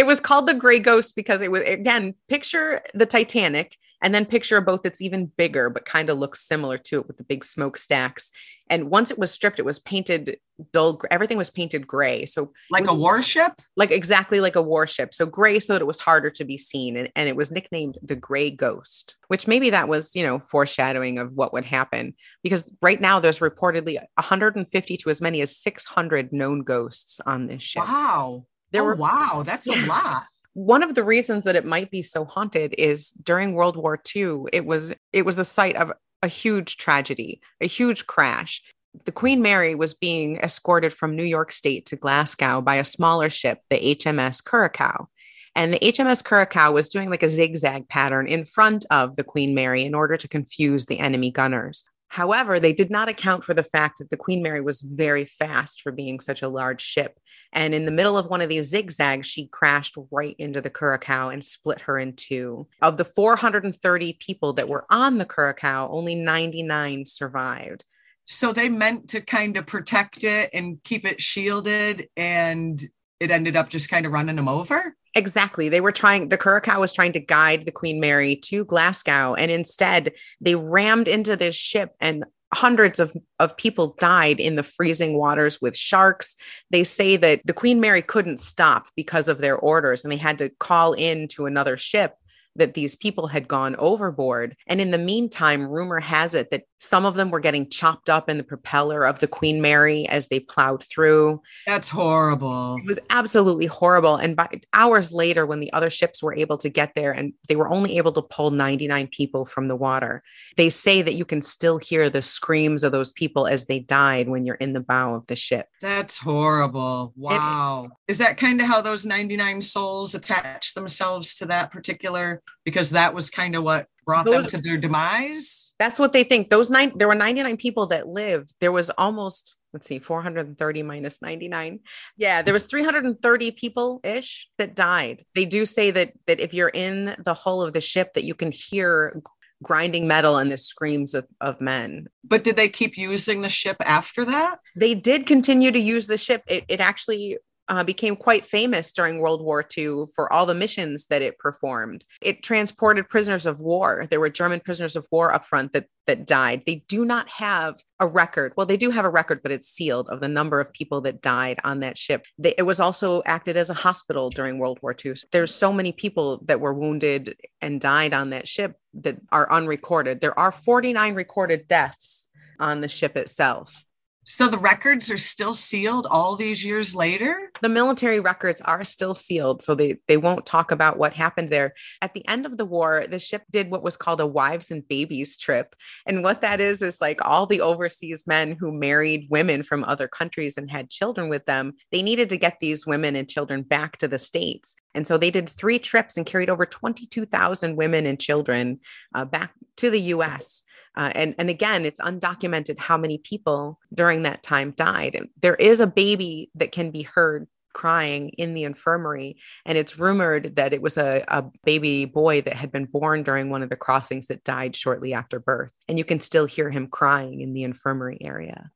It 0.00 0.06
was 0.06 0.18
called 0.18 0.48
the 0.48 0.54
Gray 0.54 0.78
Ghost 0.78 1.14
because 1.14 1.42
it 1.42 1.50
was 1.50 1.62
again 1.64 2.14
picture 2.26 2.80
the 2.94 3.04
Titanic 3.04 3.76
and 4.02 4.14
then 4.14 4.24
picture 4.24 4.56
a 4.56 4.62
boat 4.62 4.82
that's 4.82 5.02
even 5.02 5.26
bigger 5.26 5.68
but 5.68 5.84
kind 5.84 6.08
of 6.08 6.18
looks 6.18 6.40
similar 6.40 6.78
to 6.78 7.00
it 7.00 7.06
with 7.06 7.18
the 7.18 7.24
big 7.24 7.44
smokestacks. 7.44 8.30
And 8.70 8.88
once 8.88 9.10
it 9.10 9.18
was 9.18 9.30
stripped, 9.30 9.58
it 9.58 9.64
was 9.66 9.78
painted 9.78 10.38
dull. 10.72 11.02
Everything 11.10 11.36
was 11.36 11.50
painted 11.50 11.86
gray, 11.86 12.24
so 12.24 12.52
Like 12.70 12.88
a 12.88 12.94
warship? 12.94 13.52
like 13.76 13.90
exactly 13.90 14.40
like 14.40 14.56
a 14.56 14.62
warship. 14.62 15.12
So 15.12 15.26
gray, 15.26 15.60
so 15.60 15.74
that 15.74 15.82
it 15.82 15.86
was 15.86 15.98
harder 15.98 16.30
to 16.30 16.44
be 16.44 16.56
seen, 16.56 16.96
and, 16.96 17.12
and 17.14 17.28
it 17.28 17.36
was 17.36 17.50
nicknamed 17.50 17.98
the 18.02 18.16
Gray 18.16 18.50
Ghost. 18.50 19.16
Which 19.28 19.46
maybe 19.46 19.68
that 19.68 19.88
was 19.88 20.16
you 20.16 20.22
know 20.22 20.38
foreshadowing 20.38 21.18
of 21.18 21.32
what 21.32 21.52
would 21.52 21.64
happen 21.64 22.14
because 22.42 22.72
right 22.80 23.00
now 23.00 23.20
there's 23.20 23.40
reportedly 23.40 23.96
150 24.14 24.96
to 24.96 25.10
as 25.10 25.20
many 25.20 25.42
as 25.42 25.56
600 25.56 26.32
known 26.32 26.62
ghosts 26.62 27.20
on 27.26 27.48
this 27.48 27.62
ship. 27.62 27.82
Wow. 27.82 28.46
There 28.72 28.82
oh, 28.82 28.86
were 28.86 28.94
wow, 28.94 29.42
that's 29.44 29.68
a 29.68 29.86
lot. 29.86 30.24
one 30.52 30.82
of 30.82 30.94
the 30.94 31.04
reasons 31.04 31.44
that 31.44 31.56
it 31.56 31.64
might 31.64 31.90
be 31.90 32.02
so 32.02 32.24
haunted 32.24 32.74
is 32.78 33.10
during 33.10 33.54
World 33.54 33.76
War 33.76 34.00
II, 34.14 34.44
it 34.52 34.64
was 34.64 34.92
it 35.12 35.24
was 35.24 35.36
the 35.36 35.44
site 35.44 35.76
of 35.76 35.92
a 36.22 36.28
huge 36.28 36.76
tragedy, 36.76 37.40
a 37.60 37.66
huge 37.66 38.06
crash. 38.06 38.62
The 39.04 39.12
Queen 39.12 39.40
Mary 39.40 39.74
was 39.74 39.94
being 39.94 40.36
escorted 40.38 40.92
from 40.92 41.14
New 41.14 41.24
York 41.24 41.52
State 41.52 41.86
to 41.86 41.96
Glasgow 41.96 42.60
by 42.60 42.76
a 42.76 42.84
smaller 42.84 43.30
ship, 43.30 43.60
the 43.70 43.96
HMS 43.96 44.44
Curacao. 44.44 45.08
And 45.54 45.72
the 45.72 45.78
HMS 45.78 46.24
Curacao 46.24 46.72
was 46.72 46.88
doing 46.88 47.10
like 47.10 47.22
a 47.22 47.28
zigzag 47.28 47.88
pattern 47.88 48.26
in 48.26 48.44
front 48.44 48.86
of 48.90 49.16
the 49.16 49.24
Queen 49.24 49.54
Mary 49.54 49.84
in 49.84 49.94
order 49.94 50.16
to 50.16 50.28
confuse 50.28 50.86
the 50.86 50.98
enemy 50.98 51.30
gunners. 51.30 51.84
However, 52.10 52.58
they 52.58 52.72
did 52.72 52.90
not 52.90 53.08
account 53.08 53.44
for 53.44 53.54
the 53.54 53.62
fact 53.62 53.98
that 53.98 54.10
the 54.10 54.16
Queen 54.16 54.42
Mary 54.42 54.60
was 54.60 54.82
very 54.82 55.24
fast 55.24 55.80
for 55.80 55.92
being 55.92 56.18
such 56.18 56.42
a 56.42 56.48
large 56.48 56.82
ship. 56.82 57.20
And 57.52 57.72
in 57.72 57.84
the 57.84 57.92
middle 57.92 58.18
of 58.18 58.26
one 58.26 58.40
of 58.40 58.48
these 58.48 58.68
zigzags, 58.68 59.28
she 59.28 59.46
crashed 59.46 59.96
right 60.10 60.34
into 60.36 60.60
the 60.60 60.70
Curacao 60.70 61.28
and 61.28 61.42
split 61.42 61.82
her 61.82 62.00
in 62.00 62.14
two. 62.14 62.66
Of 62.82 62.96
the 62.96 63.04
430 63.04 64.14
people 64.14 64.54
that 64.54 64.68
were 64.68 64.86
on 64.90 65.18
the 65.18 65.24
Curacao, 65.24 65.88
only 65.88 66.16
99 66.16 67.06
survived. 67.06 67.84
So 68.24 68.52
they 68.52 68.68
meant 68.68 69.10
to 69.10 69.20
kind 69.20 69.56
of 69.56 69.68
protect 69.68 70.24
it 70.24 70.50
and 70.52 70.82
keep 70.82 71.04
it 71.06 71.20
shielded, 71.20 72.08
and 72.16 72.82
it 73.20 73.30
ended 73.30 73.54
up 73.54 73.68
just 73.68 73.88
kind 73.88 74.04
of 74.04 74.10
running 74.10 74.36
them 74.36 74.48
over. 74.48 74.96
Exactly. 75.14 75.68
They 75.68 75.80
were 75.80 75.92
trying, 75.92 76.28
the 76.28 76.38
Curacao 76.38 76.80
was 76.80 76.92
trying 76.92 77.12
to 77.14 77.20
guide 77.20 77.64
the 77.66 77.72
Queen 77.72 77.98
Mary 77.98 78.36
to 78.44 78.64
Glasgow. 78.64 79.34
And 79.34 79.50
instead, 79.50 80.12
they 80.40 80.54
rammed 80.54 81.08
into 81.08 81.36
this 81.36 81.56
ship 81.56 81.94
and 82.00 82.24
hundreds 82.52 82.98
of, 82.98 83.12
of 83.38 83.56
people 83.56 83.96
died 84.00 84.40
in 84.40 84.56
the 84.56 84.62
freezing 84.62 85.16
waters 85.16 85.60
with 85.60 85.76
sharks. 85.76 86.36
They 86.70 86.84
say 86.84 87.16
that 87.16 87.40
the 87.44 87.52
Queen 87.52 87.80
Mary 87.80 88.02
couldn't 88.02 88.40
stop 88.40 88.86
because 88.96 89.28
of 89.28 89.38
their 89.38 89.56
orders 89.56 90.02
and 90.02 90.12
they 90.12 90.16
had 90.16 90.38
to 90.38 90.48
call 90.48 90.92
in 90.92 91.28
to 91.28 91.46
another 91.46 91.76
ship 91.76 92.14
that 92.56 92.74
these 92.74 92.96
people 92.96 93.28
had 93.28 93.46
gone 93.46 93.76
overboard. 93.76 94.56
And 94.66 94.80
in 94.80 94.90
the 94.90 94.98
meantime, 94.98 95.68
rumor 95.68 96.00
has 96.00 96.34
it 96.34 96.50
that 96.50 96.64
some 96.80 97.04
of 97.04 97.14
them 97.14 97.30
were 97.30 97.40
getting 97.40 97.68
chopped 97.68 98.08
up 98.08 98.28
in 98.28 98.38
the 98.38 98.44
propeller 98.44 99.04
of 99.04 99.20
the 99.20 99.28
Queen 99.28 99.60
Mary 99.60 100.08
as 100.08 100.28
they 100.28 100.40
plowed 100.40 100.82
through. 100.82 101.42
That's 101.66 101.90
horrible. 101.90 102.78
It 102.78 102.86
was 102.86 102.98
absolutely 103.10 103.66
horrible. 103.66 104.16
And 104.16 104.34
by 104.34 104.48
hours 104.72 105.12
later, 105.12 105.44
when 105.46 105.60
the 105.60 105.72
other 105.72 105.90
ships 105.90 106.22
were 106.22 106.34
able 106.34 106.56
to 106.58 106.70
get 106.70 106.94
there 106.94 107.12
and 107.12 107.34
they 107.48 107.56
were 107.56 107.68
only 107.68 107.98
able 107.98 108.12
to 108.12 108.22
pull 108.22 108.50
99 108.50 109.08
people 109.08 109.44
from 109.44 109.68
the 109.68 109.76
water, 109.76 110.22
they 110.56 110.70
say 110.70 111.02
that 111.02 111.14
you 111.14 111.26
can 111.26 111.42
still 111.42 111.78
hear 111.78 112.08
the 112.08 112.22
screams 112.22 112.82
of 112.82 112.92
those 112.92 113.12
people 113.12 113.46
as 113.46 113.66
they 113.66 113.78
died 113.78 114.28
when 114.28 114.46
you're 114.46 114.54
in 114.56 114.72
the 114.72 114.80
bow 114.80 115.14
of 115.14 115.26
the 115.26 115.36
ship. 115.36 115.66
That's 115.82 116.18
horrible. 116.18 117.12
Wow. 117.14 117.90
Is 118.08 118.18
that 118.18 118.38
kind 118.38 118.58
of 118.60 118.66
how 118.66 118.80
those 118.80 119.04
99 119.04 119.60
souls 119.60 120.14
attach 120.14 120.72
themselves 120.72 121.34
to 121.36 121.46
that 121.46 121.70
particular? 121.70 122.42
Because 122.64 122.90
that 122.90 123.14
was 123.14 123.28
kind 123.28 123.54
of 123.54 123.64
what 123.64 123.86
brought 124.10 124.30
them 124.30 124.46
to 124.46 124.58
their 124.58 124.76
demise? 124.76 125.72
That's 125.78 125.98
what 125.98 126.12
they 126.12 126.24
think. 126.24 126.48
Those 126.48 126.70
nine, 126.70 126.92
there 126.96 127.08
were 127.08 127.14
99 127.14 127.56
people 127.56 127.86
that 127.86 128.08
lived. 128.08 128.54
There 128.60 128.72
was 128.72 128.90
almost, 128.90 129.56
let's 129.72 129.86
see, 129.86 129.98
430 129.98 130.82
minus 130.82 131.22
99. 131.22 131.80
Yeah, 132.16 132.42
there 132.42 132.54
was 132.54 132.66
330 132.66 133.50
people 133.52 134.00
ish 134.04 134.48
that 134.58 134.74
died. 134.74 135.24
They 135.34 135.44
do 135.44 135.66
say 135.66 135.90
that 135.92 136.12
that 136.26 136.40
if 136.40 136.52
you're 136.52 136.68
in 136.68 137.16
the 137.24 137.34
hull 137.34 137.62
of 137.62 137.72
the 137.72 137.80
ship, 137.80 138.14
that 138.14 138.24
you 138.24 138.34
can 138.34 138.52
hear 138.52 139.22
grinding 139.62 140.08
metal 140.08 140.38
and 140.38 140.50
the 140.50 140.56
screams 140.56 141.14
of, 141.14 141.28
of 141.40 141.60
men. 141.60 142.08
But 142.24 142.44
did 142.44 142.56
they 142.56 142.68
keep 142.68 142.96
using 142.96 143.42
the 143.42 143.48
ship 143.48 143.76
after 143.80 144.24
that? 144.24 144.58
They 144.74 144.94
did 144.94 145.26
continue 145.26 145.70
to 145.70 145.78
use 145.78 146.06
the 146.06 146.16
ship. 146.16 146.42
It, 146.46 146.64
it 146.68 146.80
actually 146.80 147.38
uh, 147.70 147.84
became 147.84 148.16
quite 148.16 148.44
famous 148.44 148.92
during 148.92 149.20
World 149.20 149.42
War 149.42 149.64
II 149.76 150.04
for 150.14 150.30
all 150.32 150.44
the 150.44 150.54
missions 150.54 151.06
that 151.06 151.22
it 151.22 151.38
performed. 151.38 152.04
It 152.20 152.42
transported 152.42 153.08
prisoners 153.08 153.46
of 153.46 153.60
war. 153.60 154.06
There 154.10 154.20
were 154.20 154.28
German 154.28 154.60
prisoners 154.60 154.96
of 154.96 155.06
war 155.10 155.32
up 155.32 155.46
front 155.46 155.72
that 155.72 155.86
that 156.06 156.26
died. 156.26 156.62
They 156.66 156.82
do 156.88 157.04
not 157.04 157.28
have 157.28 157.76
a 158.00 158.06
record. 158.06 158.52
Well, 158.56 158.66
they 158.66 158.76
do 158.76 158.90
have 158.90 159.04
a 159.04 159.10
record, 159.10 159.42
but 159.44 159.52
it's 159.52 159.68
sealed 159.68 160.08
of 160.08 160.18
the 160.18 160.26
number 160.26 160.58
of 160.58 160.72
people 160.72 161.00
that 161.02 161.22
died 161.22 161.60
on 161.62 161.80
that 161.80 161.96
ship. 161.96 162.24
They, 162.36 162.54
it 162.58 162.62
was 162.62 162.80
also 162.80 163.22
acted 163.26 163.56
as 163.56 163.70
a 163.70 163.74
hospital 163.74 164.28
during 164.28 164.58
World 164.58 164.80
War 164.82 164.92
II. 164.92 165.14
So 165.14 165.28
there's 165.30 165.54
so 165.54 165.72
many 165.72 165.92
people 165.92 166.42
that 166.46 166.60
were 166.60 166.74
wounded 166.74 167.36
and 167.60 167.80
died 167.80 168.12
on 168.12 168.30
that 168.30 168.48
ship 168.48 168.74
that 168.94 169.18
are 169.30 169.52
unrecorded. 169.52 170.20
There 170.20 170.36
are 170.36 170.50
49 170.50 171.14
recorded 171.14 171.68
deaths 171.68 172.28
on 172.58 172.80
the 172.80 172.88
ship 172.88 173.16
itself. 173.16 173.84
So 174.24 174.48
the 174.48 174.58
records 174.58 175.10
are 175.10 175.18
still 175.18 175.54
sealed 175.54 176.06
all 176.10 176.36
these 176.36 176.64
years 176.64 176.94
later? 176.94 177.50
the 177.60 177.68
military 177.68 178.20
records 178.20 178.60
are 178.62 178.84
still 178.84 179.14
sealed 179.14 179.62
so 179.62 179.74
they 179.74 179.98
they 180.08 180.16
won't 180.16 180.46
talk 180.46 180.70
about 180.70 180.98
what 180.98 181.12
happened 181.12 181.50
there. 181.50 181.74
At 182.00 182.14
the 182.14 182.26
end 182.26 182.46
of 182.46 182.56
the 182.56 182.64
war 182.64 183.04
the 183.08 183.18
ship 183.18 183.42
did 183.50 183.70
what 183.70 183.82
was 183.82 183.96
called 183.96 184.20
a 184.20 184.26
wives 184.26 184.70
and 184.70 184.86
babies 184.86 185.36
trip. 185.36 185.74
And 186.06 186.22
what 186.22 186.40
that 186.40 186.60
is 186.60 186.82
is 186.82 187.00
like 187.00 187.20
all 187.22 187.46
the 187.46 187.60
overseas 187.60 188.26
men 188.26 188.56
who 188.58 188.72
married 188.72 189.28
women 189.30 189.62
from 189.62 189.84
other 189.84 190.08
countries 190.08 190.56
and 190.56 190.70
had 190.70 190.90
children 190.90 191.28
with 191.28 191.46
them 191.46 191.74
they 191.92 192.02
needed 192.02 192.28
to 192.30 192.36
get 192.36 192.58
these 192.60 192.86
women 192.86 193.16
and 193.16 193.28
children 193.28 193.62
back 193.62 193.98
to 193.98 194.08
the 194.08 194.18
states. 194.18 194.74
And 194.94 195.06
so 195.06 195.18
they 195.18 195.30
did 195.30 195.48
three 195.48 195.78
trips 195.78 196.16
and 196.16 196.26
carried 196.26 196.50
over 196.50 196.66
22,000 196.66 197.76
women 197.76 198.06
and 198.06 198.18
children 198.18 198.80
uh, 199.14 199.24
back 199.24 199.52
to 199.76 199.90
the 199.90 200.00
US 200.14 200.62
uh, 200.96 201.12
and, 201.14 201.34
and 201.38 201.48
again, 201.48 201.84
it's 201.84 202.00
undocumented 202.00 202.78
how 202.78 202.96
many 202.96 203.18
people 203.18 203.78
during 203.94 204.22
that 204.24 204.42
time 204.42 204.72
died. 204.72 205.28
There 205.40 205.54
is 205.54 205.80
a 205.80 205.86
baby 205.86 206.50
that 206.56 206.72
can 206.72 206.90
be 206.90 207.02
heard 207.02 207.46
crying 207.72 208.30
in 208.30 208.54
the 208.54 208.64
infirmary. 208.64 209.36
And 209.64 209.78
it's 209.78 209.98
rumored 209.98 210.56
that 210.56 210.72
it 210.72 210.82
was 210.82 210.98
a, 210.98 211.24
a 211.28 211.44
baby 211.64 212.04
boy 212.04 212.40
that 212.42 212.54
had 212.54 212.72
been 212.72 212.86
born 212.86 213.22
during 213.22 213.48
one 213.48 213.62
of 213.62 213.70
the 213.70 213.76
crossings 213.76 214.26
that 214.26 214.44
died 214.44 214.74
shortly 214.74 215.14
after 215.14 215.38
birth. 215.38 215.70
And 215.88 215.98
you 215.98 216.04
can 216.04 216.20
still 216.20 216.46
hear 216.46 216.70
him 216.70 216.88
crying 216.88 217.40
in 217.40 217.52
the 217.52 217.62
infirmary 217.62 218.18
area. 218.20 218.70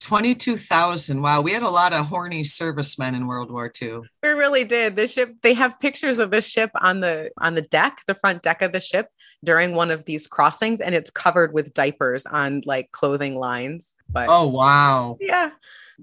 22,000. 0.00 1.20
Wow. 1.20 1.40
We 1.40 1.52
had 1.52 1.62
a 1.62 1.68
lot 1.68 1.92
of 1.92 2.06
horny 2.06 2.44
servicemen 2.44 3.14
in 3.14 3.26
World 3.26 3.50
War 3.50 3.70
II. 3.80 4.00
We 4.22 4.30
really 4.30 4.64
did. 4.64 4.96
The 4.96 5.06
ship, 5.06 5.36
they 5.42 5.54
have 5.54 5.78
pictures 5.78 6.18
of 6.18 6.30
the 6.30 6.40
ship 6.40 6.70
on 6.80 7.00
the 7.00 7.30
on 7.38 7.54
the 7.54 7.62
deck, 7.62 8.02
the 8.06 8.14
front 8.14 8.42
deck 8.42 8.62
of 8.62 8.72
the 8.72 8.80
ship 8.80 9.08
during 9.44 9.74
one 9.74 9.90
of 9.90 10.04
these 10.04 10.26
crossings, 10.26 10.80
and 10.80 10.94
it's 10.94 11.10
covered 11.10 11.52
with 11.52 11.74
diapers 11.74 12.26
on 12.26 12.62
like 12.64 12.92
clothing 12.92 13.38
lines. 13.38 13.94
But 14.08 14.26
oh 14.28 14.46
wow. 14.48 15.18
Yeah 15.20 15.50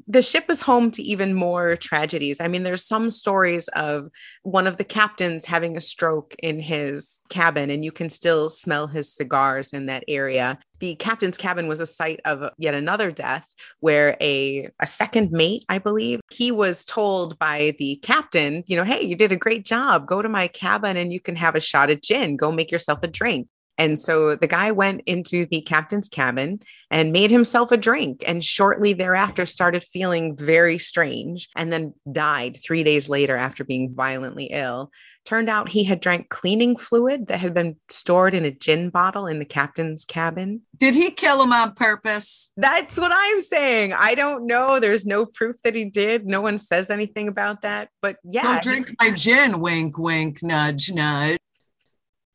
the 0.07 0.21
ship 0.21 0.45
is 0.49 0.61
home 0.61 0.91
to 0.91 1.01
even 1.01 1.33
more 1.33 1.75
tragedies. 1.75 2.39
I 2.39 2.47
mean, 2.47 2.63
there's 2.63 2.85
some 2.85 3.09
stories 3.09 3.67
of 3.69 4.09
one 4.43 4.67
of 4.67 4.77
the 4.77 4.83
captains 4.83 5.45
having 5.45 5.77
a 5.77 5.81
stroke 5.81 6.35
in 6.43 6.59
his 6.59 7.23
cabin, 7.29 7.69
and 7.69 7.83
you 7.83 7.91
can 7.91 8.09
still 8.09 8.49
smell 8.49 8.87
his 8.87 9.13
cigars 9.13 9.73
in 9.73 9.85
that 9.87 10.03
area. 10.07 10.59
The 10.79 10.95
captain's 10.95 11.37
cabin 11.37 11.67
was 11.67 11.79
a 11.79 11.85
site 11.85 12.19
of 12.25 12.49
yet 12.57 12.73
another 12.73 13.11
death 13.11 13.45
where 13.79 14.15
a, 14.21 14.69
a 14.79 14.87
second 14.87 15.31
mate, 15.31 15.65
I 15.69 15.79
believe, 15.79 16.19
he 16.31 16.51
was 16.51 16.85
told 16.85 17.39
by 17.39 17.75
the 17.79 17.95
captain, 17.97 18.63
you 18.67 18.75
know, 18.75 18.83
hey, 18.83 19.03
you 19.03 19.15
did 19.15 19.31
a 19.31 19.37
great 19.37 19.65
job. 19.65 20.07
Go 20.07 20.21
to 20.21 20.29
my 20.29 20.47
cabin 20.47 20.97
and 20.97 21.11
you 21.11 21.19
can 21.19 21.35
have 21.35 21.55
a 21.55 21.59
shot 21.59 21.89
of 21.89 22.01
gin. 22.01 22.37
Go 22.37 22.51
make 22.51 22.71
yourself 22.71 22.99
a 23.01 23.07
drink. 23.07 23.47
And 23.78 23.99
so 23.99 24.36
the 24.36 24.47
guy 24.47 24.71
went 24.71 25.01
into 25.05 25.45
the 25.45 25.61
captain's 25.61 26.09
cabin 26.09 26.59
and 26.89 27.11
made 27.11 27.32
himself 27.32 27.71
a 27.71 27.78
drink. 27.78 28.23
And 28.25 28.43
shortly 28.43 28.93
thereafter, 28.93 29.45
started 29.45 29.84
feeling 29.84 30.36
very 30.36 30.78
strange 30.78 31.49
and 31.55 31.71
then 31.71 31.93
died 32.11 32.59
three 32.63 32.84
days 32.84 33.07
later 33.09 33.38
after 33.38 33.63
being 33.63 33.93
violently 33.93 34.45
ill. 34.45 34.91
Turned 35.25 35.49
out 35.49 35.67
he 35.67 35.84
had 35.84 35.99
drank 35.99 36.30
cleaning 36.30 36.78
fluid 36.78 37.28
that 37.28 37.39
had 37.39 37.53
been 37.53 37.75
stored 37.89 38.34
in 38.34 38.45
a 38.45 38.51
gin 38.51 38.89
bottle 38.89 39.28
in 39.28 39.39
the 39.39 39.45
captain's 39.45 40.05
cabin. 40.05 40.61
Did 40.78 40.95
he 40.95 41.11
kill 41.11 41.43
him 41.43 41.51
on 41.51 41.73
purpose? 41.73 42.53
That's 42.55 42.97
what 42.97 43.11
I'm 43.13 43.41
saying. 43.41 43.91
I 43.91 44.15
don't 44.15 44.47
know. 44.47 44.80
There's 44.80 45.05
no 45.05 45.25
proof 45.25 45.57
that 45.65 45.75
he 45.75 45.84
did. 45.84 46.25
No 46.25 46.39
one 46.39 46.57
says 46.57 46.89
anything 46.89 47.28
about 47.28 47.63
that. 47.63 47.89
But 48.01 48.15
yeah. 48.23 48.43
Don't 48.43 48.63
drink 48.63 48.95
my 49.01 49.11
gin, 49.11 49.59
wink, 49.59 49.97
wink, 49.97 50.41
nudge, 50.41 50.89
nudge. 50.93 51.38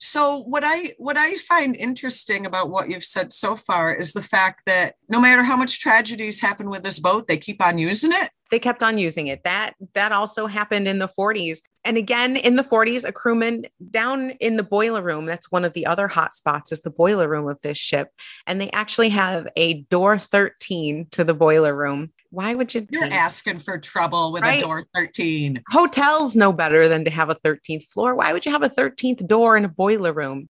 So 0.04 0.38
what 0.38 0.64
I 0.66 0.94
what 0.98 1.16
I 1.16 1.36
find 1.36 1.76
interesting 1.76 2.44
about 2.44 2.70
what 2.70 2.90
you've 2.90 3.04
said 3.04 3.32
so 3.32 3.54
far 3.54 3.94
is 3.94 4.12
the 4.12 4.20
fact 4.20 4.62
that 4.66 4.96
no 5.08 5.20
matter 5.20 5.44
how 5.44 5.56
much 5.56 5.78
tragedies 5.78 6.40
happen 6.40 6.68
with 6.68 6.82
this 6.82 6.98
boat, 6.98 7.28
they 7.28 7.36
keep 7.36 7.64
on 7.64 7.78
using 7.78 8.10
it. 8.12 8.30
They 8.52 8.60
kept 8.60 8.82
on 8.82 8.98
using 8.98 9.26
it. 9.26 9.42
That 9.42 9.72
that 9.94 10.12
also 10.12 10.46
happened 10.46 10.86
in 10.86 11.00
the 11.00 11.08
40s. 11.08 11.60
And 11.84 11.96
again 11.96 12.36
in 12.36 12.54
the 12.54 12.62
40s, 12.62 13.04
a 13.04 13.10
crewman 13.10 13.64
down 13.90 14.30
in 14.32 14.56
the 14.56 14.62
boiler 14.62 15.02
room, 15.02 15.26
that's 15.26 15.50
one 15.50 15.64
of 15.64 15.72
the 15.72 15.86
other 15.86 16.06
hot 16.06 16.34
spots 16.34 16.70
is 16.70 16.82
the 16.82 16.90
boiler 16.90 17.26
room 17.26 17.48
of 17.48 17.60
this 17.62 17.78
ship. 17.78 18.10
And 18.46 18.60
they 18.60 18.70
actually 18.70 19.08
have 19.08 19.48
a 19.56 19.82
door 19.84 20.18
13 20.18 21.08
to 21.10 21.24
the 21.24 21.34
boiler 21.34 21.74
room 21.74 22.12
why 22.32 22.54
would 22.54 22.74
you? 22.74 22.86
You're 22.90 23.04
asking 23.04 23.58
for 23.58 23.76
trouble 23.76 24.32
with 24.32 24.42
right? 24.42 24.60
a 24.60 24.62
door 24.62 24.86
13. 24.94 25.62
Hotels 25.68 26.34
know 26.34 26.50
better 26.50 26.88
than 26.88 27.04
to 27.04 27.10
have 27.10 27.28
a 27.28 27.34
13th 27.34 27.84
floor. 27.88 28.14
Why 28.14 28.32
would 28.32 28.46
you 28.46 28.52
have 28.52 28.62
a 28.62 28.70
13th 28.70 29.26
door 29.28 29.54
in 29.54 29.66
a 29.66 29.68
boiler 29.68 30.14
room? 30.14 30.48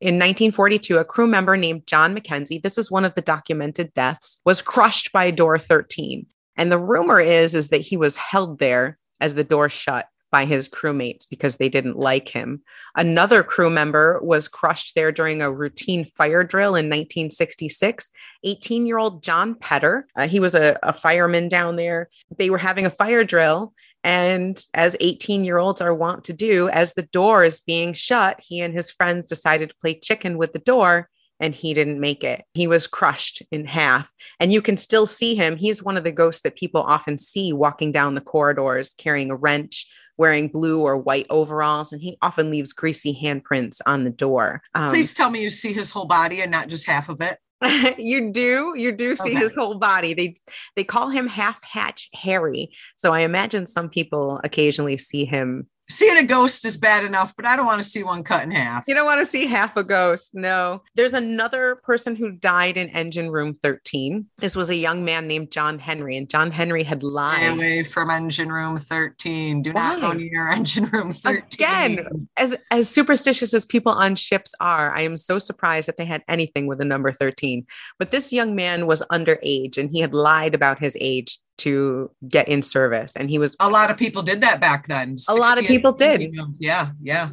In 0.00 0.14
1942, 0.14 0.98
a 0.98 1.04
crew 1.04 1.26
member 1.26 1.56
named 1.56 1.86
John 1.86 2.16
McKenzie, 2.16 2.62
this 2.62 2.78
is 2.78 2.90
one 2.90 3.04
of 3.04 3.14
the 3.16 3.20
documented 3.20 3.92
deaths, 3.92 4.40
was 4.46 4.62
crushed 4.62 5.12
by 5.12 5.30
door 5.30 5.58
13. 5.58 6.26
And 6.56 6.70
the 6.70 6.78
rumor 6.78 7.20
is, 7.20 7.54
is 7.54 7.68
that 7.70 7.80
he 7.80 7.96
was 7.96 8.16
held 8.16 8.58
there 8.58 8.98
as 9.20 9.34
the 9.34 9.44
door 9.44 9.68
shut 9.68 10.06
by 10.30 10.44
his 10.44 10.68
crewmates 10.68 11.28
because 11.28 11.56
they 11.56 11.68
didn't 11.68 11.98
like 11.98 12.28
him. 12.28 12.62
Another 12.94 13.42
crew 13.42 13.70
member 13.70 14.20
was 14.22 14.48
crushed 14.48 14.94
there 14.94 15.12
during 15.12 15.42
a 15.42 15.52
routine 15.52 16.04
fire 16.04 16.44
drill 16.44 16.76
in 16.76 16.86
1966. 16.86 18.10
18 18.44 18.86
year 18.86 18.98
old 18.98 19.22
John 19.22 19.54
Pedder, 19.54 20.06
uh, 20.16 20.28
he 20.28 20.40
was 20.40 20.54
a, 20.54 20.78
a 20.82 20.92
fireman 20.92 21.48
down 21.48 21.76
there. 21.76 22.08
They 22.36 22.50
were 22.50 22.58
having 22.58 22.86
a 22.86 22.90
fire 22.90 23.24
drill. 23.24 23.74
And 24.02 24.62
as 24.72 24.96
18 25.00 25.44
year 25.44 25.58
olds 25.58 25.80
are 25.80 25.94
wont 25.94 26.24
to 26.24 26.32
do, 26.32 26.68
as 26.70 26.94
the 26.94 27.02
door 27.02 27.44
is 27.44 27.60
being 27.60 27.92
shut, 27.92 28.40
he 28.40 28.60
and 28.60 28.72
his 28.72 28.90
friends 28.90 29.26
decided 29.26 29.70
to 29.70 29.76
play 29.80 29.98
chicken 29.98 30.38
with 30.38 30.52
the 30.52 30.58
door 30.58 31.10
and 31.40 31.54
he 31.54 31.74
didn't 31.74 31.98
make 31.98 32.22
it. 32.22 32.44
He 32.54 32.66
was 32.66 32.86
crushed 32.86 33.42
in 33.50 33.64
half. 33.64 34.12
And 34.38 34.52
you 34.52 34.62
can 34.62 34.76
still 34.76 35.06
see 35.06 35.34
him. 35.34 35.56
He's 35.56 35.82
one 35.82 35.96
of 35.96 36.04
the 36.04 36.12
ghosts 36.12 36.42
that 36.42 36.56
people 36.56 36.82
often 36.82 37.18
see 37.18 37.52
walking 37.52 37.90
down 37.90 38.14
the 38.14 38.20
corridors 38.20 38.94
carrying 38.98 39.30
a 39.30 39.36
wrench 39.36 39.86
wearing 40.20 40.48
blue 40.48 40.82
or 40.82 40.98
white 40.98 41.26
overalls, 41.30 41.94
and 41.94 42.02
he 42.02 42.18
often 42.20 42.50
leaves 42.50 42.74
greasy 42.74 43.18
handprints 43.20 43.80
on 43.86 44.04
the 44.04 44.10
door. 44.10 44.60
Um, 44.74 44.90
Please 44.90 45.14
tell 45.14 45.30
me 45.30 45.42
you 45.42 45.48
see 45.48 45.72
his 45.72 45.90
whole 45.90 46.04
body 46.04 46.42
and 46.42 46.50
not 46.50 46.68
just 46.68 46.86
half 46.86 47.08
of 47.08 47.22
it. 47.22 47.38
you 47.98 48.30
do 48.30 48.74
you 48.76 48.92
do 48.92 49.14
see 49.16 49.30
okay. 49.30 49.38
his 49.38 49.54
whole 49.54 49.74
body 49.74 50.14
they 50.14 50.32
they 50.76 50.84
call 50.84 51.10
him 51.10 51.26
half 51.26 51.62
hatch 51.62 52.08
harry 52.14 52.70
so 52.96 53.12
i 53.12 53.20
imagine 53.20 53.66
some 53.66 53.90
people 53.90 54.40
occasionally 54.44 54.96
see 54.96 55.26
him 55.26 55.66
seeing 55.90 56.16
a 56.16 56.24
ghost 56.24 56.64
is 56.64 56.76
bad 56.76 57.04
enough, 57.04 57.34
but 57.36 57.44
I 57.44 57.56
don't 57.56 57.66
want 57.66 57.82
to 57.82 57.88
see 57.88 58.02
one 58.02 58.22
cut 58.22 58.44
in 58.44 58.50
half. 58.50 58.84
You 58.86 58.94
don't 58.94 59.04
want 59.04 59.20
to 59.20 59.26
see 59.26 59.46
half 59.46 59.76
a 59.76 59.84
ghost. 59.84 60.34
No. 60.34 60.82
There's 60.94 61.14
another 61.14 61.76
person 61.82 62.16
who 62.16 62.32
died 62.32 62.76
in 62.76 62.88
engine 62.90 63.30
room 63.30 63.58
13. 63.62 64.26
This 64.38 64.56
was 64.56 64.70
a 64.70 64.74
young 64.74 65.04
man 65.04 65.26
named 65.26 65.50
John 65.50 65.78
Henry, 65.78 66.16
and 66.16 66.28
John 66.30 66.50
Henry 66.50 66.82
had 66.82 67.02
lied. 67.02 67.36
Stay 67.36 67.48
away 67.48 67.84
from 67.84 68.10
engine 68.10 68.50
room 68.50 68.78
13. 68.78 69.62
Do 69.62 69.72
Why? 69.72 69.96
not 69.96 70.00
go 70.00 70.12
near 70.12 70.48
engine 70.50 70.84
room 70.84 71.12
13. 71.12 71.42
Again, 71.52 72.28
as, 72.36 72.56
as 72.70 72.88
superstitious 72.88 73.52
as 73.52 73.66
people 73.66 73.92
on 73.92 74.14
ships 74.14 74.54
are, 74.60 74.94
I 74.96 75.02
am 75.02 75.16
so 75.16 75.38
surprised 75.38 75.88
that 75.88 75.96
they 75.96 76.04
had 76.04 76.22
anything 76.28 76.66
with 76.66 76.80
a 76.80 76.84
number 76.84 77.12
13. 77.12 77.66
But 77.98 78.10
this 78.10 78.32
young 78.32 78.54
man 78.54 78.86
was 78.86 79.02
underage 79.10 79.76
and 79.76 79.90
he 79.90 80.00
had 80.00 80.14
lied 80.14 80.54
about 80.54 80.78
his 80.78 80.96
age 81.00 81.38
to 81.60 82.10
get 82.28 82.48
in 82.48 82.62
service. 82.62 83.16
And 83.16 83.30
he 83.30 83.38
was 83.38 83.56
a 83.60 83.68
lot 83.68 83.90
of 83.90 83.96
people 83.96 84.22
did 84.22 84.40
that 84.40 84.60
back 84.60 84.86
then. 84.88 85.16
A 85.28 85.34
lot 85.34 85.58
of 85.58 85.64
people 85.64 85.92
did. 85.92 86.34
Yeah, 86.58 86.90
yeah. 87.02 87.30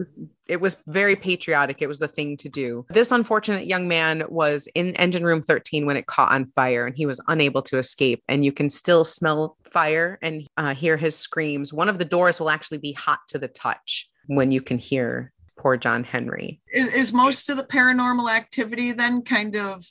It 0.48 0.62
was 0.62 0.78
very 0.88 1.16
patriotic. 1.16 1.82
It 1.82 1.88
was 1.88 2.00
the 2.00 2.08
thing 2.08 2.38
to 2.38 2.50
do. 2.50 2.86
This 2.90 3.12
unfortunate 3.12 3.68
young 3.68 3.88
man 3.88 4.24
was 4.30 4.68
in 4.76 4.96
engine 4.96 5.24
room 5.24 5.44
13 5.44 5.86
when 5.86 5.98
it 5.98 6.08
caught 6.08 6.32
on 6.32 6.46
fire 6.46 6.86
and 6.86 6.96
he 6.96 7.06
was 7.06 7.20
unable 7.28 7.62
to 7.64 7.78
escape. 7.78 8.24
And 8.28 8.46
you 8.46 8.52
can 8.52 8.70
still 8.70 9.04
smell 9.04 9.58
fire 9.72 10.18
and 10.22 10.48
uh, 10.58 10.74
hear 10.74 10.98
his 10.98 11.18
screams. 11.18 11.74
One 11.74 11.90
of 11.90 12.00
the 12.00 12.06
doors 12.06 12.40
will 12.40 12.50
actually 12.50 12.78
be 12.78 12.94
hot 12.94 13.20
to 13.30 13.40
the 13.40 13.50
touch 13.50 14.10
when 14.28 14.52
you 14.52 14.62
can 14.62 14.78
hear 14.78 15.34
poor 15.58 15.76
John 15.76 16.04
Henry. 16.04 16.62
Is, 16.74 16.88
is 16.88 17.14
most 17.14 17.50
of 17.50 17.58
the 17.58 17.64
paranormal 17.64 18.32
activity 18.32 18.92
then 18.92 19.24
kind 19.24 19.56
of 19.56 19.86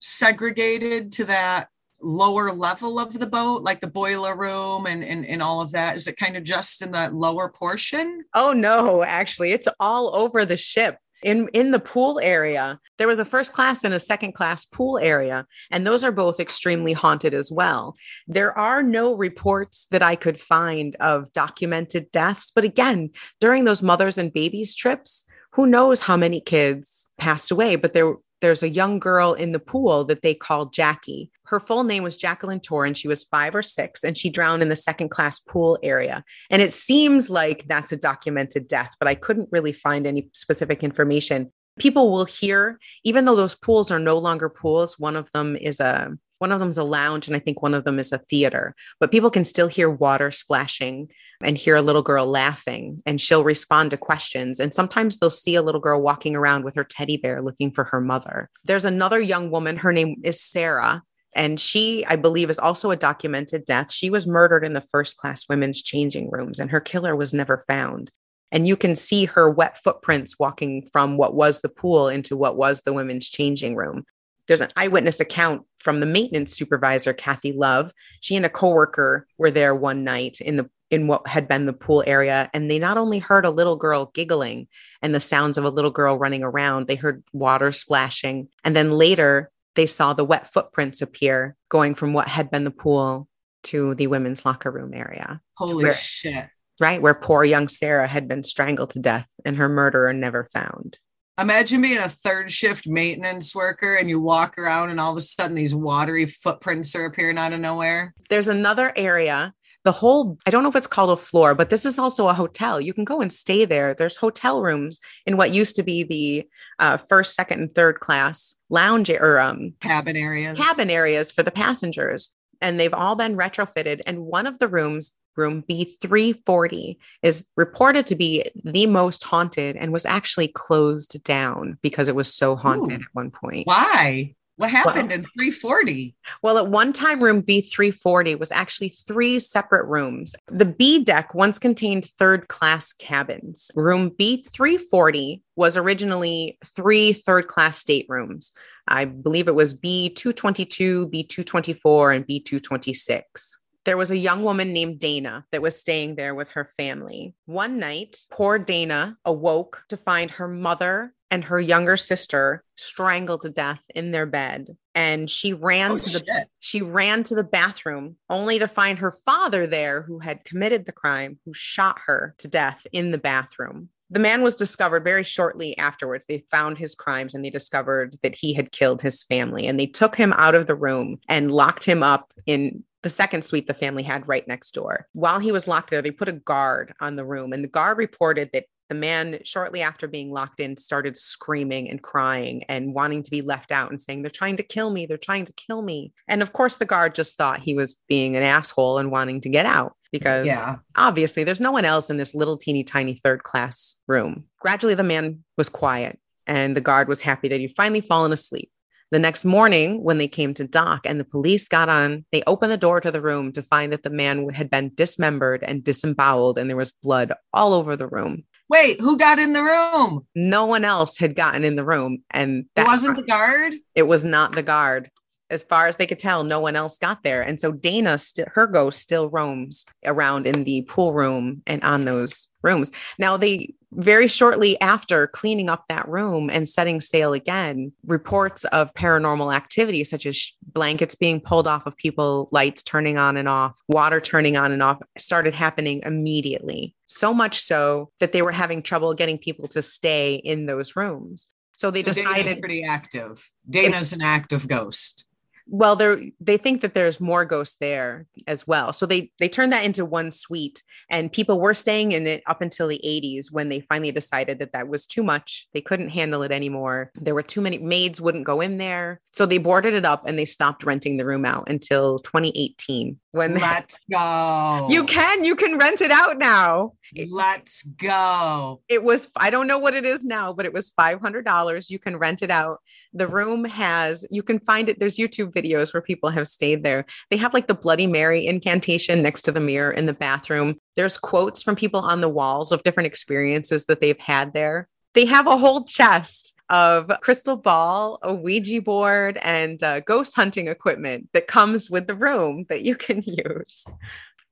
segregated 0.00 1.12
to 1.12 1.24
that 1.26 1.68
lower 2.02 2.50
level 2.52 2.98
of 2.98 3.18
the 3.18 3.26
boat, 3.26 3.62
like 3.62 3.80
the 3.80 3.86
boiler 3.86 4.36
room 4.36 4.86
and, 4.86 5.04
and, 5.04 5.24
and 5.26 5.42
all 5.42 5.60
of 5.60 5.72
that? 5.72 5.96
Is 5.96 6.06
it 6.06 6.16
kind 6.16 6.36
of 6.36 6.44
just 6.44 6.82
in 6.82 6.92
the 6.92 7.10
lower 7.10 7.48
portion? 7.48 8.24
Oh, 8.34 8.52
no, 8.52 9.02
actually, 9.02 9.52
it's 9.52 9.68
all 9.80 10.14
over 10.16 10.44
the 10.44 10.56
ship. 10.56 10.98
In, 11.22 11.48
in 11.52 11.70
the 11.70 11.78
pool 11.78 12.18
area, 12.20 12.80
there 12.98 13.06
was 13.06 13.20
a 13.20 13.24
first 13.24 13.52
class 13.52 13.84
and 13.84 13.94
a 13.94 14.00
second 14.00 14.32
class 14.32 14.64
pool 14.64 14.98
area, 14.98 15.46
and 15.70 15.86
those 15.86 16.02
are 16.02 16.10
both 16.10 16.40
extremely 16.40 16.92
haunted 16.92 17.32
as 17.32 17.50
well. 17.50 17.94
There 18.26 18.56
are 18.58 18.82
no 18.82 19.14
reports 19.14 19.86
that 19.92 20.02
I 20.02 20.16
could 20.16 20.40
find 20.40 20.96
of 20.96 21.32
documented 21.32 22.10
deaths, 22.10 22.50
but 22.52 22.64
again, 22.64 23.10
during 23.40 23.64
those 23.64 23.82
mothers 23.82 24.18
and 24.18 24.32
babies 24.32 24.74
trips, 24.74 25.24
who 25.52 25.66
knows 25.66 26.00
how 26.00 26.16
many 26.16 26.40
kids 26.40 27.08
passed 27.18 27.52
away, 27.52 27.76
but 27.76 27.92
there 27.92 28.14
there's 28.42 28.62
a 28.62 28.68
young 28.68 28.98
girl 28.98 29.32
in 29.32 29.52
the 29.52 29.58
pool 29.58 30.04
that 30.04 30.20
they 30.20 30.34
called 30.34 30.74
Jackie. 30.74 31.30
Her 31.44 31.58
full 31.58 31.84
name 31.84 32.02
was 32.02 32.16
Jacqueline 32.18 32.60
Torn. 32.60 32.92
She 32.92 33.08
was 33.08 33.22
five 33.22 33.54
or 33.54 33.62
six, 33.62 34.04
and 34.04 34.18
she 34.18 34.28
drowned 34.28 34.62
in 34.62 34.68
the 34.68 34.76
second 34.76 35.08
class 35.08 35.38
pool 35.38 35.78
area. 35.82 36.24
And 36.50 36.60
it 36.60 36.72
seems 36.72 37.30
like 37.30 37.66
that's 37.66 37.92
a 37.92 37.96
documented 37.96 38.66
death, 38.66 38.94
but 38.98 39.08
I 39.08 39.14
couldn't 39.14 39.48
really 39.50 39.72
find 39.72 40.06
any 40.06 40.28
specific 40.34 40.82
information. 40.82 41.50
People 41.78 42.12
will 42.12 42.26
hear, 42.26 42.78
even 43.04 43.24
though 43.24 43.36
those 43.36 43.54
pools 43.54 43.90
are 43.90 43.98
no 43.98 44.18
longer 44.18 44.50
pools, 44.50 44.98
one 44.98 45.16
of 45.16 45.32
them 45.32 45.56
is 45.56 45.80
a 45.80 46.12
one 46.42 46.50
of 46.50 46.58
them 46.58 46.70
is 46.70 46.78
a 46.78 46.82
lounge, 46.82 47.28
and 47.28 47.36
I 47.36 47.38
think 47.38 47.62
one 47.62 47.72
of 47.72 47.84
them 47.84 48.00
is 48.00 48.10
a 48.10 48.18
theater. 48.18 48.74
But 48.98 49.12
people 49.12 49.30
can 49.30 49.44
still 49.44 49.68
hear 49.68 49.88
water 49.88 50.32
splashing 50.32 51.08
and 51.44 51.56
hear 51.56 51.76
a 51.76 51.82
little 51.82 52.02
girl 52.02 52.26
laughing, 52.26 53.02
and 53.06 53.20
she'll 53.20 53.44
respond 53.44 53.90
to 53.90 53.96
questions. 53.96 54.60
And 54.60 54.72
sometimes 54.74 55.16
they'll 55.16 55.30
see 55.30 55.54
a 55.54 55.62
little 55.62 55.80
girl 55.80 56.00
walking 56.00 56.36
around 56.36 56.64
with 56.64 56.74
her 56.74 56.84
teddy 56.84 57.16
bear 57.16 57.42
looking 57.42 57.70
for 57.70 57.84
her 57.84 58.00
mother. 58.00 58.50
There's 58.64 58.84
another 58.84 59.20
young 59.20 59.50
woman, 59.50 59.76
her 59.78 59.92
name 59.92 60.20
is 60.22 60.40
Sarah. 60.40 61.02
And 61.34 61.58
she, 61.58 62.04
I 62.04 62.16
believe, 62.16 62.50
is 62.50 62.58
also 62.58 62.90
a 62.90 62.96
documented 62.96 63.64
death. 63.64 63.90
She 63.90 64.10
was 64.10 64.26
murdered 64.26 64.64
in 64.64 64.74
the 64.74 64.82
first 64.82 65.16
class 65.16 65.48
women's 65.48 65.82
changing 65.82 66.30
rooms, 66.30 66.58
and 66.58 66.70
her 66.70 66.80
killer 66.80 67.16
was 67.16 67.32
never 67.32 67.64
found. 67.66 68.10
And 68.50 68.66
you 68.66 68.76
can 68.76 68.94
see 68.94 69.24
her 69.24 69.48
wet 69.48 69.78
footprints 69.78 70.38
walking 70.38 70.90
from 70.92 71.16
what 71.16 71.34
was 71.34 71.62
the 71.62 71.70
pool 71.70 72.08
into 72.08 72.36
what 72.36 72.56
was 72.56 72.82
the 72.82 72.92
women's 72.92 73.28
changing 73.28 73.76
room 73.76 74.04
there's 74.48 74.60
an 74.60 74.70
eyewitness 74.76 75.20
account 75.20 75.62
from 75.78 76.00
the 76.00 76.06
maintenance 76.06 76.52
supervisor 76.52 77.12
kathy 77.12 77.52
love 77.52 77.92
she 78.20 78.36
and 78.36 78.46
a 78.46 78.50
coworker 78.50 79.26
were 79.38 79.50
there 79.50 79.74
one 79.74 80.04
night 80.04 80.40
in 80.40 80.56
the 80.56 80.68
in 80.92 81.08
what 81.08 81.26
had 81.26 81.48
been 81.48 81.64
the 81.66 81.72
pool 81.72 82.04
area 82.06 82.50
and 82.52 82.70
they 82.70 82.78
not 82.78 82.98
only 82.98 83.18
heard 83.18 83.46
a 83.46 83.50
little 83.50 83.76
girl 83.76 84.10
giggling 84.14 84.68
and 85.00 85.14
the 85.14 85.20
sounds 85.20 85.56
of 85.56 85.64
a 85.64 85.70
little 85.70 85.90
girl 85.90 86.18
running 86.18 86.44
around 86.44 86.86
they 86.86 86.94
heard 86.94 87.24
water 87.32 87.72
splashing 87.72 88.46
and 88.62 88.76
then 88.76 88.92
later 88.92 89.50
they 89.74 89.86
saw 89.86 90.12
the 90.12 90.24
wet 90.24 90.52
footprints 90.52 91.00
appear 91.00 91.56
going 91.70 91.94
from 91.94 92.12
what 92.12 92.28
had 92.28 92.50
been 92.50 92.64
the 92.64 92.70
pool 92.70 93.26
to 93.64 93.94
the 93.94 94.06
women's 94.06 94.44
locker 94.44 94.70
room 94.70 94.92
area. 94.92 95.40
Holy 95.56 95.84
Where- 95.84 95.94
shit. 95.94 96.48
right? 96.80 97.00
Where 97.00 97.14
poor 97.14 97.42
young 97.44 97.68
Sarah 97.68 98.08
had 98.08 98.28
been 98.28 98.42
strangled 98.42 98.90
to 98.90 98.98
death 98.98 99.26
and 99.44 99.56
her 99.56 99.68
murderer 99.68 100.12
never 100.12 100.44
found. 100.52 100.98
Imagine 101.40 101.80
being 101.80 101.96
a 101.98 102.08
third 102.10 102.50
shift 102.50 102.86
maintenance 102.86 103.54
worker 103.54 103.94
and 103.94 104.10
you 104.10 104.20
walk 104.20 104.58
around 104.58 104.90
and 104.90 105.00
all 105.00 105.12
of 105.12 105.16
a 105.16 105.22
sudden 105.22 105.54
these 105.54 105.74
watery 105.74 106.26
footprints 106.26 106.94
are 106.94 107.06
appearing 107.06 107.38
out 107.38 107.54
of 107.54 107.60
nowhere. 107.60 108.14
There's 108.28 108.48
another 108.48 108.92
area. 108.94 109.54
The 109.84 109.92
whole, 109.92 110.38
I 110.46 110.50
don't 110.50 110.62
know 110.62 110.68
if 110.68 110.76
it's 110.76 110.86
called 110.86 111.10
a 111.10 111.20
floor, 111.20 111.54
but 111.54 111.70
this 111.70 111.84
is 111.84 111.98
also 111.98 112.28
a 112.28 112.34
hotel. 112.34 112.80
You 112.80 112.94
can 112.94 113.04
go 113.04 113.20
and 113.20 113.32
stay 113.32 113.64
there. 113.64 113.94
There's 113.94 114.16
hotel 114.16 114.62
rooms 114.62 115.00
in 115.26 115.36
what 115.36 115.52
used 115.52 115.74
to 115.76 115.82
be 115.82 116.04
the 116.04 116.48
uh, 116.78 116.96
first, 116.96 117.34
second, 117.34 117.60
and 117.60 117.74
third 117.74 117.98
class 118.00 118.54
lounge 118.70 119.10
or 119.10 119.40
um, 119.40 119.74
Cabin 119.80 120.16
areas. 120.16 120.56
cabin 120.58 120.88
areas 120.88 121.32
for 121.32 121.42
the 121.42 121.50
passengers. 121.50 122.34
And 122.60 122.78
they've 122.78 122.94
all 122.94 123.16
been 123.16 123.36
retrofitted. 123.36 124.02
And 124.06 124.20
one 124.20 124.46
of 124.46 124.60
the 124.60 124.68
rooms, 124.68 125.10
room 125.36 125.64
B340, 125.68 126.96
is 127.22 127.48
reported 127.56 128.06
to 128.06 128.14
be 128.14 128.44
the 128.64 128.86
most 128.86 129.24
haunted 129.24 129.76
and 129.76 129.92
was 129.92 130.06
actually 130.06 130.48
closed 130.48 131.22
down 131.24 131.78
because 131.82 132.06
it 132.06 132.14
was 132.14 132.32
so 132.32 132.54
haunted 132.54 133.00
Ooh. 133.00 133.02
at 133.02 133.14
one 133.14 133.32
point. 133.32 133.66
Why? 133.66 134.36
What 134.62 134.70
happened 134.70 135.10
in 135.10 135.22
340? 135.24 136.14
Well, 136.40 136.56
at 136.56 136.68
one 136.68 136.92
time, 136.92 137.20
room 137.20 137.42
B340 137.42 138.38
was 138.38 138.52
actually 138.52 138.90
three 138.90 139.40
separate 139.40 139.86
rooms. 139.86 140.36
The 140.46 140.64
B 140.64 141.02
deck 141.02 141.34
once 141.34 141.58
contained 141.58 142.08
third 142.08 142.46
class 142.46 142.92
cabins. 142.92 143.72
Room 143.74 144.12
B340 144.12 145.42
was 145.56 145.76
originally 145.76 146.58
three 146.64 147.12
third 147.12 147.48
class 147.48 147.76
staterooms. 147.76 148.52
I 148.86 149.04
believe 149.06 149.48
it 149.48 149.56
was 149.56 149.80
B222, 149.80 151.10
B224, 151.10 152.14
and 152.14 152.24
B226. 152.24 153.56
There 153.84 153.96
was 153.96 154.12
a 154.12 154.16
young 154.16 154.44
woman 154.44 154.72
named 154.72 155.00
Dana 155.00 155.44
that 155.50 155.60
was 155.60 155.76
staying 155.76 156.14
there 156.14 156.36
with 156.36 156.50
her 156.50 156.70
family. 156.76 157.34
One 157.46 157.80
night, 157.80 158.16
poor 158.30 158.60
Dana 158.60 159.16
awoke 159.24 159.82
to 159.88 159.96
find 159.96 160.30
her 160.30 160.46
mother 160.46 161.14
and 161.32 161.42
her 161.44 161.58
younger 161.58 161.96
sister 161.96 162.62
strangled 162.76 163.40
to 163.42 163.48
death 163.50 163.80
in 163.94 164.10
their 164.10 164.26
bed. 164.26 164.76
And 164.94 165.30
she 165.30 165.54
ran 165.54 165.92
Oh, 165.92 165.98
to 165.98 166.04
the 166.04 166.18
shit. 166.26 166.48
she 166.60 166.82
ran 166.82 167.22
to 167.24 167.34
the 167.34 167.42
bathroom 167.42 168.16
only 168.28 168.58
to 168.58 168.68
find 168.68 168.98
her 168.98 169.10
father 169.24 169.66
there 169.66 170.02
who 170.02 170.18
had 170.18 170.44
committed 170.44 170.84
the 170.84 170.92
crime, 170.92 171.38
who 171.46 171.54
shot 171.54 171.98
her 172.06 172.34
to 172.38 172.48
death 172.48 172.86
in 172.92 173.12
the 173.12 173.18
bathroom. 173.18 173.88
The 174.10 174.18
man 174.20 174.42
was 174.42 174.56
discovered 174.56 175.04
very 175.04 175.24
shortly 175.24 175.76
afterwards. 175.78 176.26
They 176.26 176.44
found 176.50 176.76
his 176.76 176.94
crimes 176.94 177.34
and 177.34 177.42
they 177.42 177.48
discovered 177.48 178.18
that 178.22 178.34
he 178.34 178.52
had 178.52 178.70
killed 178.70 179.00
his 179.00 179.22
family. 179.22 179.66
And 179.66 179.80
they 179.80 179.86
took 179.86 180.14
him 180.14 180.34
out 180.34 180.54
of 180.54 180.66
the 180.66 180.74
room 180.74 181.18
and 181.30 181.50
locked 181.50 181.86
him 181.86 182.02
up 182.02 182.30
in 182.44 182.84
the 183.02 183.08
second 183.08 183.42
suite 183.42 183.66
the 183.66 183.74
family 183.74 184.02
had 184.02 184.28
right 184.28 184.46
next 184.46 184.72
door. 184.72 185.08
While 185.12 185.38
he 185.40 185.50
was 185.50 185.66
locked 185.66 185.90
there, 185.90 186.02
they 186.02 186.10
put 186.10 186.28
a 186.28 186.32
guard 186.32 186.92
on 187.00 187.16
the 187.16 187.24
room. 187.24 187.52
And 187.52 187.64
the 187.64 187.68
guard 187.68 187.98
reported 187.98 188.50
that 188.52 188.66
the 188.92 188.98
man, 188.98 189.38
shortly 189.42 189.80
after 189.80 190.06
being 190.06 190.30
locked 190.30 190.60
in, 190.60 190.76
started 190.76 191.16
screaming 191.16 191.88
and 191.88 192.02
crying 192.02 192.62
and 192.68 192.92
wanting 192.92 193.22
to 193.22 193.30
be 193.30 193.40
left 193.40 193.72
out 193.72 193.90
and 193.90 193.98
saying, 193.98 194.20
They're 194.20 194.30
trying 194.30 194.56
to 194.56 194.62
kill 194.62 194.90
me. 194.90 195.06
They're 195.06 195.16
trying 195.16 195.46
to 195.46 195.52
kill 195.54 195.80
me. 195.80 196.12
And 196.28 196.42
of 196.42 196.52
course, 196.52 196.76
the 196.76 196.84
guard 196.84 197.14
just 197.14 197.38
thought 197.38 197.60
he 197.60 197.72
was 197.72 197.98
being 198.06 198.36
an 198.36 198.42
asshole 198.42 198.98
and 198.98 199.10
wanting 199.10 199.40
to 199.42 199.48
get 199.48 199.64
out 199.64 199.94
because 200.12 200.46
Yeah. 200.46 200.76
obviously 200.94 201.42
there's 201.42 201.60
no 201.60 201.72
one 201.72 201.86
else 201.86 202.10
in 202.10 202.18
this 202.18 202.34
little 202.34 202.58
teeny 202.58 202.84
tiny 202.84 203.14
third 203.24 203.44
class 203.44 203.98
room. 204.06 204.44
Gradually, 204.60 204.94
the 204.94 205.02
man 205.02 205.42
was 205.56 205.70
quiet 205.70 206.18
and 206.46 206.76
the 206.76 206.82
guard 206.82 207.08
was 207.08 207.22
happy 207.22 207.48
that 207.48 207.60
he'd 207.60 207.74
finally 207.74 208.02
fallen 208.02 208.30
asleep. 208.30 208.70
The 209.10 209.18
next 209.18 209.44
morning, 209.44 210.02
when 210.02 210.16
they 210.16 210.26
came 210.28 210.54
to 210.54 210.66
dock 210.66 211.02
and 211.04 211.20
the 211.20 211.24
police 211.24 211.68
got 211.68 211.90
on, 211.90 212.24
they 212.32 212.42
opened 212.46 212.72
the 212.72 212.78
door 212.78 212.98
to 212.98 213.10
the 213.10 213.20
room 213.20 213.52
to 213.52 213.62
find 213.62 213.92
that 213.92 214.02
the 214.02 214.10
man 214.10 214.48
had 214.48 214.70
been 214.70 214.90
dismembered 214.94 215.62
and 215.62 215.84
disemboweled, 215.84 216.56
and 216.56 216.68
there 216.70 216.78
was 216.78 216.92
blood 217.02 217.34
all 217.52 217.74
over 217.74 217.94
the 217.94 218.06
room. 218.08 218.44
Wait, 218.72 218.98
who 219.02 219.18
got 219.18 219.38
in 219.38 219.52
the 219.52 219.62
room? 219.62 220.26
No 220.34 220.64
one 220.64 220.82
else 220.82 221.18
had 221.18 221.36
gotten 221.36 221.62
in 221.62 221.76
the 221.76 221.84
room, 221.84 222.22
and 222.30 222.64
It 222.74 222.86
wasn't 222.86 223.16
the 223.16 223.22
guard? 223.22 223.74
it 223.94 224.04
was 224.04 224.24
not 224.24 224.52
the 224.54 224.62
guard. 224.62 225.10
As 225.52 225.62
far 225.62 225.86
as 225.86 225.98
they 225.98 226.06
could 226.06 226.18
tell, 226.18 226.42
no 226.42 226.60
one 226.60 226.76
else 226.76 226.98
got 226.98 227.22
there. 227.22 227.42
And 227.42 227.60
so 227.60 227.70
Dana, 227.70 228.16
st- 228.16 228.48
her 228.52 228.66
ghost 228.66 229.00
still 229.00 229.28
roams 229.28 229.84
around 230.04 230.46
in 230.46 230.64
the 230.64 230.82
pool 230.82 231.12
room 231.12 231.62
and 231.66 231.84
on 231.84 232.06
those 232.06 232.48
rooms. 232.62 232.90
Now, 233.18 233.36
they 233.36 233.74
very 233.92 234.26
shortly 234.26 234.80
after 234.80 235.26
cleaning 235.26 235.68
up 235.68 235.84
that 235.88 236.08
room 236.08 236.48
and 236.50 236.68
setting 236.68 237.00
sail 237.00 237.34
again, 237.34 237.92
reports 238.06 238.64
of 238.66 238.92
paranormal 238.94 239.54
activity, 239.54 240.02
such 240.04 240.24
as 240.24 240.36
sh- 240.36 240.52
blankets 240.72 241.14
being 241.14 241.40
pulled 241.40 241.68
off 241.68 241.86
of 241.86 241.96
people, 241.96 242.48
lights 242.52 242.82
turning 242.82 243.18
on 243.18 243.36
and 243.36 243.48
off, 243.48 243.78
water 243.88 244.20
turning 244.20 244.56
on 244.56 244.72
and 244.72 244.82
off, 244.82 244.98
started 245.18 245.54
happening 245.54 246.00
immediately. 246.04 246.94
So 247.06 247.34
much 247.34 247.60
so 247.60 248.10
that 248.20 248.32
they 248.32 248.40
were 248.40 248.52
having 248.52 248.82
trouble 248.82 249.12
getting 249.12 249.36
people 249.36 249.68
to 249.68 249.82
stay 249.82 250.36
in 250.36 250.66
those 250.66 250.96
rooms. 250.96 251.48
So 251.76 251.90
they 251.90 252.02
So 252.02 252.12
Dana's 252.12 252.16
decided 252.24 252.60
pretty 252.60 252.84
active. 252.84 253.46
Dana's 253.68 254.12
an 254.12 254.22
active 254.22 254.68
ghost. 254.68 255.26
Well 255.66 255.96
they're 255.96 256.22
they 256.40 256.56
think 256.56 256.80
that 256.80 256.94
there's 256.94 257.20
more 257.20 257.44
ghosts 257.44 257.76
there 257.80 258.26
as 258.46 258.66
well. 258.66 258.92
So 258.92 259.06
they 259.06 259.30
they 259.38 259.48
turned 259.48 259.72
that 259.72 259.84
into 259.84 260.04
one 260.04 260.30
suite 260.30 260.82
and 261.10 261.32
people 261.32 261.60
were 261.60 261.74
staying 261.74 262.12
in 262.12 262.26
it 262.26 262.42
up 262.46 262.60
until 262.60 262.88
the 262.88 263.00
80s 263.04 263.52
when 263.52 263.68
they 263.68 263.80
finally 263.80 264.12
decided 264.12 264.58
that 264.58 264.72
that 264.72 264.88
was 264.88 265.06
too 265.06 265.22
much. 265.22 265.68
They 265.72 265.80
couldn't 265.80 266.10
handle 266.10 266.42
it 266.42 266.52
anymore. 266.52 267.10
There 267.14 267.34
were 267.34 267.42
too 267.42 267.60
many 267.60 267.78
maids 267.78 268.20
wouldn't 268.20 268.46
go 268.46 268.60
in 268.60 268.78
there. 268.78 269.20
So 269.32 269.46
they 269.46 269.58
boarded 269.58 269.94
it 269.94 270.04
up 270.04 270.26
and 270.26 270.38
they 270.38 270.44
stopped 270.44 270.84
renting 270.84 271.16
the 271.16 271.26
room 271.26 271.44
out 271.44 271.68
until 271.68 272.18
2018 272.20 273.18
when 273.32 273.54
Let's 273.54 273.98
go. 274.10 274.86
you 274.90 275.04
can 275.04 275.44
you 275.44 275.56
can 275.56 275.78
rent 275.78 276.00
it 276.00 276.10
out 276.10 276.38
now. 276.38 276.92
Let's 277.28 277.82
go. 277.82 278.80
it 278.88 279.02
was 279.04 279.28
i 279.36 279.50
don't 279.50 279.66
know 279.66 279.78
what 279.78 279.94
it 279.94 280.06
is 280.06 280.24
now 280.24 280.54
but 280.54 280.64
it 280.64 280.72
was 280.72 280.90
$500 280.98 281.90
you 281.90 281.98
can 281.98 282.16
rent 282.16 282.42
it 282.42 282.50
out. 282.50 282.78
The 283.12 283.26
room 283.26 283.64
has 283.64 284.24
you 284.30 284.42
can 284.42 284.58
find 284.60 284.88
it 284.88 284.98
there's 284.98 285.16
youtube 285.16 285.52
videos 285.52 285.92
where 285.92 286.00
people 286.02 286.30
have 286.30 286.48
stayed 286.48 286.82
there. 286.82 287.04
They 287.30 287.36
have 287.38 287.52
like 287.52 287.66
the 287.66 287.74
bloody 287.74 288.06
mary 288.06 288.46
incantation 288.46 289.22
next 289.22 289.42
to 289.42 289.52
the 289.52 289.60
mirror 289.60 289.90
in 289.90 290.06
the 290.06 290.14
bathroom. 290.14 290.76
There's 290.96 291.18
quotes 291.18 291.62
from 291.62 291.76
people 291.76 292.00
on 292.00 292.20
the 292.20 292.28
walls 292.28 292.72
of 292.72 292.82
different 292.82 293.08
experiences 293.08 293.86
that 293.86 294.00
they've 294.00 294.18
had 294.18 294.52
there. 294.54 294.88
They 295.14 295.26
have 295.26 295.46
a 295.46 295.58
whole 295.58 295.84
chest 295.84 296.54
of 296.72 297.12
crystal 297.20 297.56
ball, 297.56 298.18
a 298.22 298.32
Ouija 298.32 298.80
board, 298.80 299.38
and 299.42 299.80
uh, 299.82 300.00
ghost 300.00 300.34
hunting 300.34 300.68
equipment 300.68 301.28
that 301.34 301.46
comes 301.46 301.90
with 301.90 302.06
the 302.06 302.14
room 302.14 302.64
that 302.70 302.82
you 302.82 302.96
can 302.96 303.22
use. 303.26 303.84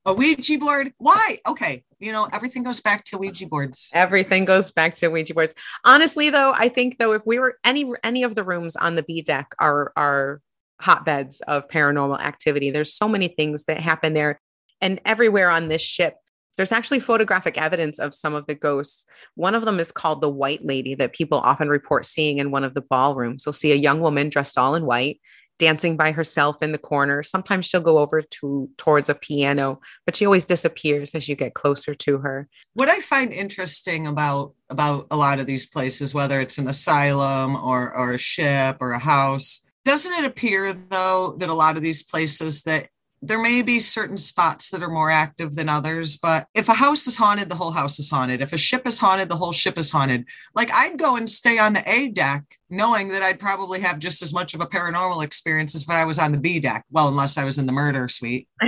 A 0.04 0.12
Ouija 0.12 0.58
board? 0.58 0.92
Why? 0.98 1.38
Okay. 1.46 1.82
You 1.98 2.12
know, 2.12 2.28
everything 2.30 2.62
goes 2.62 2.80
back 2.80 3.04
to 3.06 3.18
Ouija 3.18 3.46
boards. 3.46 3.90
Everything 3.94 4.44
goes 4.44 4.70
back 4.70 4.96
to 4.96 5.08
Ouija 5.08 5.32
boards. 5.32 5.54
Honestly, 5.84 6.28
though, 6.28 6.52
I 6.52 6.68
think 6.68 6.98
though 6.98 7.12
if 7.12 7.22
we 7.24 7.38
were 7.38 7.58
any 7.64 7.90
any 8.04 8.22
of 8.22 8.34
the 8.34 8.44
rooms 8.44 8.76
on 8.76 8.96
the 8.96 9.02
B 9.02 9.22
deck 9.22 9.54
are 9.58 9.92
are 9.96 10.40
hotbeds 10.80 11.40
of 11.42 11.68
paranormal 11.68 12.20
activity. 12.20 12.70
There's 12.70 12.94
so 12.94 13.08
many 13.08 13.28
things 13.28 13.64
that 13.64 13.80
happen 13.80 14.14
there, 14.14 14.40
and 14.80 15.00
everywhere 15.04 15.50
on 15.50 15.68
this 15.68 15.82
ship. 15.82 16.16
There's 16.60 16.72
actually 16.72 17.00
photographic 17.00 17.56
evidence 17.56 17.98
of 17.98 18.14
some 18.14 18.34
of 18.34 18.46
the 18.46 18.54
ghosts. 18.54 19.06
One 19.34 19.54
of 19.54 19.64
them 19.64 19.80
is 19.80 19.90
called 19.90 20.20
the 20.20 20.28
White 20.28 20.62
Lady 20.62 20.94
that 20.96 21.14
people 21.14 21.38
often 21.38 21.70
report 21.70 22.04
seeing 22.04 22.36
in 22.36 22.50
one 22.50 22.64
of 22.64 22.74
the 22.74 22.82
ballrooms. 22.82 23.44
They'll 23.44 23.54
see 23.54 23.72
a 23.72 23.76
young 23.76 24.00
woman 24.00 24.28
dressed 24.28 24.58
all 24.58 24.74
in 24.74 24.84
white, 24.84 25.22
dancing 25.58 25.96
by 25.96 26.12
herself 26.12 26.62
in 26.62 26.72
the 26.72 26.76
corner. 26.76 27.22
Sometimes 27.22 27.64
she'll 27.64 27.80
go 27.80 27.96
over 27.96 28.20
to 28.20 28.68
towards 28.76 29.08
a 29.08 29.14
piano, 29.14 29.80
but 30.04 30.16
she 30.16 30.26
always 30.26 30.44
disappears 30.44 31.14
as 31.14 31.30
you 31.30 31.34
get 31.34 31.54
closer 31.54 31.94
to 31.94 32.18
her. 32.18 32.46
What 32.74 32.90
I 32.90 33.00
find 33.00 33.32
interesting 33.32 34.06
about 34.06 34.52
about 34.68 35.06
a 35.10 35.16
lot 35.16 35.40
of 35.40 35.46
these 35.46 35.66
places, 35.66 36.12
whether 36.12 36.42
it's 36.42 36.58
an 36.58 36.68
asylum 36.68 37.56
or 37.56 37.90
or 37.90 38.12
a 38.12 38.18
ship 38.18 38.76
or 38.80 38.90
a 38.90 38.98
house, 38.98 39.66
doesn't 39.86 40.12
it 40.12 40.26
appear 40.26 40.74
though 40.74 41.36
that 41.38 41.48
a 41.48 41.54
lot 41.54 41.78
of 41.78 41.82
these 41.82 42.02
places 42.02 42.64
that 42.64 42.89
there 43.22 43.40
may 43.40 43.62
be 43.62 43.80
certain 43.80 44.16
spots 44.16 44.70
that 44.70 44.82
are 44.82 44.90
more 44.90 45.10
active 45.10 45.54
than 45.54 45.68
others, 45.68 46.16
but 46.16 46.46
if 46.54 46.68
a 46.68 46.74
house 46.74 47.06
is 47.06 47.16
haunted, 47.16 47.50
the 47.50 47.56
whole 47.56 47.72
house 47.72 47.98
is 47.98 48.10
haunted. 48.10 48.40
If 48.40 48.52
a 48.52 48.58
ship 48.58 48.86
is 48.86 48.98
haunted, 48.98 49.28
the 49.28 49.36
whole 49.36 49.52
ship 49.52 49.76
is 49.76 49.90
haunted. 49.90 50.24
Like 50.54 50.72
I'd 50.72 50.98
go 50.98 51.16
and 51.16 51.28
stay 51.28 51.58
on 51.58 51.74
the 51.74 51.88
A 51.90 52.08
deck, 52.08 52.44
knowing 52.70 53.08
that 53.08 53.22
I'd 53.22 53.38
probably 53.38 53.80
have 53.80 53.98
just 53.98 54.22
as 54.22 54.32
much 54.32 54.54
of 54.54 54.60
a 54.62 54.66
paranormal 54.66 55.22
experience 55.22 55.74
as 55.74 55.82
if 55.82 55.90
I 55.90 56.04
was 56.04 56.18
on 56.18 56.32
the 56.32 56.38
B 56.38 56.60
deck. 56.60 56.84
Well, 56.90 57.08
unless 57.08 57.36
I 57.36 57.44
was 57.44 57.58
in 57.58 57.66
the 57.66 57.72
murder 57.72 58.08
suite. 58.08 58.48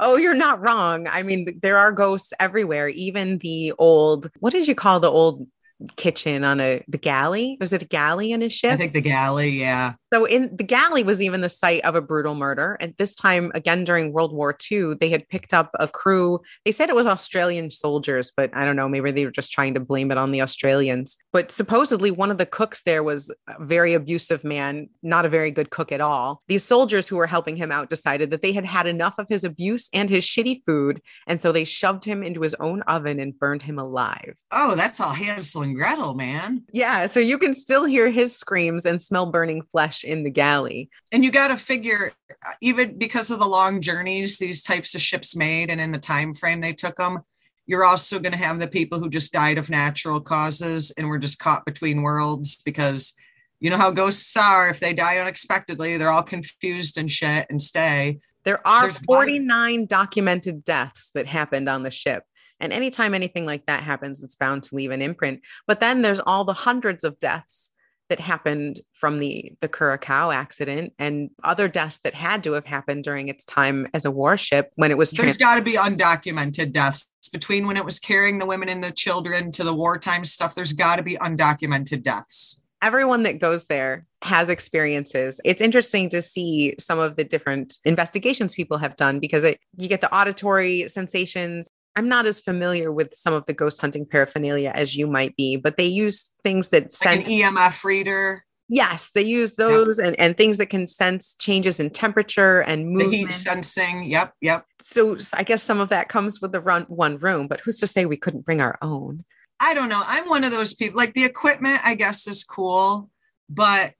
oh, 0.00 0.16
you're 0.16 0.34
not 0.34 0.60
wrong. 0.60 1.08
I 1.08 1.24
mean, 1.24 1.58
there 1.60 1.78
are 1.78 1.90
ghosts 1.90 2.32
everywhere. 2.38 2.88
Even 2.88 3.38
the 3.38 3.72
old, 3.78 4.30
what 4.38 4.52
did 4.52 4.68
you 4.68 4.76
call 4.76 5.00
the 5.00 5.10
old 5.10 5.48
kitchen 5.96 6.44
on 6.44 6.60
a 6.60 6.84
the 6.86 6.98
galley? 6.98 7.56
Was 7.60 7.72
it 7.72 7.82
a 7.82 7.86
galley 7.86 8.30
in 8.30 8.42
a 8.42 8.48
ship? 8.48 8.72
I 8.72 8.76
think 8.76 8.92
the 8.92 9.00
galley, 9.00 9.50
yeah. 9.50 9.94
So 10.12 10.26
in 10.26 10.54
the 10.54 10.64
galley 10.64 11.04
was 11.04 11.22
even 11.22 11.40
the 11.40 11.48
site 11.48 11.82
of 11.84 11.94
a 11.94 12.02
brutal 12.02 12.34
murder. 12.34 12.76
And 12.80 12.94
this 12.98 13.14
time, 13.14 13.50
again 13.54 13.84
during 13.84 14.12
World 14.12 14.34
War 14.34 14.54
II, 14.70 14.94
they 15.00 15.08
had 15.08 15.26
picked 15.28 15.54
up 15.54 15.70
a 15.80 15.88
crew. 15.88 16.40
They 16.66 16.72
said 16.72 16.90
it 16.90 16.96
was 16.96 17.06
Australian 17.06 17.70
soldiers, 17.70 18.30
but 18.36 18.54
I 18.54 18.66
don't 18.66 18.76
know. 18.76 18.90
Maybe 18.90 19.10
they 19.10 19.24
were 19.24 19.30
just 19.30 19.52
trying 19.52 19.72
to 19.72 19.80
blame 19.80 20.10
it 20.10 20.18
on 20.18 20.30
the 20.30 20.42
Australians. 20.42 21.16
But 21.32 21.50
supposedly, 21.50 22.10
one 22.10 22.30
of 22.30 22.36
the 22.36 22.44
cooks 22.44 22.82
there 22.82 23.02
was 23.02 23.32
a 23.48 23.64
very 23.64 23.94
abusive 23.94 24.44
man, 24.44 24.90
not 25.02 25.24
a 25.24 25.30
very 25.30 25.50
good 25.50 25.70
cook 25.70 25.92
at 25.92 26.02
all. 26.02 26.42
These 26.46 26.64
soldiers 26.64 27.08
who 27.08 27.16
were 27.16 27.26
helping 27.26 27.56
him 27.56 27.72
out 27.72 27.88
decided 27.88 28.30
that 28.32 28.42
they 28.42 28.52
had 28.52 28.66
had 28.66 28.86
enough 28.86 29.14
of 29.18 29.28
his 29.30 29.44
abuse 29.44 29.88
and 29.94 30.10
his 30.10 30.24
shitty 30.24 30.62
food, 30.66 31.00
and 31.26 31.40
so 31.40 31.52
they 31.52 31.64
shoved 31.64 32.04
him 32.04 32.22
into 32.22 32.42
his 32.42 32.54
own 32.56 32.82
oven 32.82 33.18
and 33.18 33.38
burned 33.38 33.62
him 33.62 33.78
alive. 33.78 34.34
Oh, 34.50 34.74
that's 34.74 35.00
all 35.00 35.14
Hansel 35.14 35.62
and 35.62 35.74
Gretel, 35.74 36.12
man. 36.12 36.64
Yeah, 36.70 37.06
so 37.06 37.18
you 37.18 37.38
can 37.38 37.54
still 37.54 37.86
hear 37.86 38.10
his 38.10 38.36
screams 38.36 38.84
and 38.84 39.00
smell 39.00 39.24
burning 39.24 39.62
flesh 39.62 40.01
in 40.04 40.24
the 40.24 40.30
galley. 40.30 40.90
And 41.10 41.24
you 41.24 41.30
got 41.30 41.48
to 41.48 41.56
figure, 41.56 42.12
uh, 42.30 42.52
even 42.60 42.98
because 42.98 43.30
of 43.30 43.38
the 43.38 43.46
long 43.46 43.80
journeys 43.80 44.38
these 44.38 44.62
types 44.62 44.94
of 44.94 45.02
ships 45.02 45.36
made, 45.36 45.70
and 45.70 45.80
in 45.80 45.92
the 45.92 45.98
time 45.98 46.34
frame 46.34 46.60
they 46.60 46.72
took 46.72 46.96
them, 46.96 47.20
you're 47.66 47.84
also 47.84 48.18
going 48.18 48.32
to 48.32 48.38
have 48.38 48.58
the 48.58 48.68
people 48.68 48.98
who 48.98 49.08
just 49.08 49.32
died 49.32 49.58
of 49.58 49.70
natural 49.70 50.20
causes 50.20 50.90
and 50.92 51.08
were 51.08 51.18
just 51.18 51.38
caught 51.38 51.64
between 51.64 52.02
worlds 52.02 52.60
because 52.64 53.14
you 53.60 53.70
know 53.70 53.76
how 53.76 53.92
ghosts 53.92 54.36
are. 54.36 54.68
If 54.68 54.80
they 54.80 54.92
die 54.92 55.18
unexpectedly, 55.18 55.96
they're 55.96 56.10
all 56.10 56.22
confused 56.22 56.98
and 56.98 57.10
shit 57.10 57.46
and 57.48 57.62
stay. 57.62 58.18
There 58.44 58.66
are 58.66 58.82
There's 58.82 58.98
49 58.98 59.86
documented 59.86 60.64
deaths 60.64 61.10
that 61.14 61.26
happened 61.26 61.68
on 61.68 61.84
the 61.84 61.90
ship. 61.90 62.24
And 62.62 62.72
anytime 62.72 63.12
anything 63.12 63.44
like 63.44 63.66
that 63.66 63.82
happens, 63.82 64.22
it's 64.22 64.36
bound 64.36 64.62
to 64.64 64.76
leave 64.76 64.92
an 64.92 65.02
imprint. 65.02 65.40
But 65.66 65.80
then 65.80 66.02
there's 66.02 66.20
all 66.20 66.44
the 66.44 66.52
hundreds 66.52 67.02
of 67.02 67.18
deaths 67.18 67.71
that 68.12 68.20
happened 68.20 68.82
from 68.92 69.20
the 69.20 69.54
the 69.62 69.68
Curacao 69.68 70.30
accident 70.30 70.92
and 70.98 71.30
other 71.42 71.66
deaths 71.66 72.00
that 72.00 72.12
had 72.12 72.44
to 72.44 72.52
have 72.52 72.66
happened 72.66 73.04
during 73.04 73.28
its 73.28 73.42
time 73.42 73.88
as 73.94 74.04
a 74.04 74.10
warship 74.10 74.70
when 74.74 74.90
it 74.90 74.98
was 74.98 75.10
trans- 75.10 75.38
there's 75.38 75.38
got 75.38 75.54
to 75.54 75.62
be 75.62 75.78
undocumented 75.78 76.72
deaths 76.72 77.08
between 77.32 77.66
when 77.66 77.78
it 77.78 77.86
was 77.86 77.98
carrying 77.98 78.36
the 78.36 78.44
women 78.44 78.68
and 78.68 78.84
the 78.84 78.92
children 78.92 79.50
to 79.52 79.64
the 79.64 79.72
wartime 79.72 80.26
stuff 80.26 80.54
there's 80.54 80.74
got 80.74 80.96
to 80.96 81.02
be 81.02 81.16
undocumented 81.16 82.02
deaths 82.02 82.60
everyone 82.82 83.22
that 83.22 83.38
goes 83.38 83.66
there 83.66 84.04
has 84.22 84.50
experiences. 84.50 85.40
It's 85.44 85.62
interesting 85.62 86.10
to 86.10 86.20
see 86.20 86.74
some 86.78 86.98
of 86.98 87.14
the 87.14 87.22
different 87.24 87.78
investigations 87.84 88.54
people 88.54 88.76
have 88.78 88.96
done 88.96 89.20
because 89.20 89.44
it, 89.44 89.60
you 89.78 89.88
get 89.88 90.00
the 90.00 90.12
auditory 90.14 90.88
sensations 90.88 91.68
I'm 91.94 92.08
not 92.08 92.26
as 92.26 92.40
familiar 92.40 92.90
with 92.90 93.14
some 93.14 93.34
of 93.34 93.46
the 93.46 93.52
ghost 93.52 93.80
hunting 93.80 94.06
paraphernalia 94.06 94.72
as 94.74 94.96
you 94.96 95.06
might 95.06 95.36
be, 95.36 95.56
but 95.56 95.76
they 95.76 95.86
use 95.86 96.32
things 96.42 96.70
that 96.70 96.84
like 96.84 96.92
sense 96.92 97.28
an 97.28 97.34
EMF 97.34 97.84
reader. 97.84 98.44
Yes, 98.68 99.10
they 99.10 99.22
use 99.22 99.56
those 99.56 99.98
yep. 99.98 100.08
and, 100.08 100.20
and 100.20 100.36
things 100.36 100.56
that 100.56 100.66
can 100.66 100.86
sense 100.86 101.34
changes 101.34 101.78
in 101.78 101.90
temperature 101.90 102.60
and 102.60 102.88
movement. 102.88 103.10
The 103.10 103.16
heat 103.18 103.34
sensing. 103.34 104.04
Yep, 104.04 104.32
yep. 104.40 104.64
So 104.80 105.18
I 105.34 105.42
guess 105.42 105.62
some 105.62 105.80
of 105.80 105.90
that 105.90 106.08
comes 106.08 106.40
with 106.40 106.52
the 106.52 106.60
run 106.60 106.84
one 106.84 107.18
room, 107.18 107.48
but 107.48 107.60
who's 107.60 107.80
to 107.80 107.86
say 107.86 108.06
we 108.06 108.16
couldn't 108.16 108.46
bring 108.46 108.62
our 108.62 108.78
own? 108.80 109.24
I 109.60 109.74
don't 109.74 109.90
know. 109.90 110.02
I'm 110.06 110.28
one 110.28 110.42
of 110.42 110.52
those 110.52 110.74
people. 110.74 110.96
Like 110.96 111.12
the 111.12 111.24
equipment, 111.24 111.82
I 111.84 111.94
guess, 111.94 112.26
is 112.26 112.44
cool, 112.44 113.10
but 113.50 113.92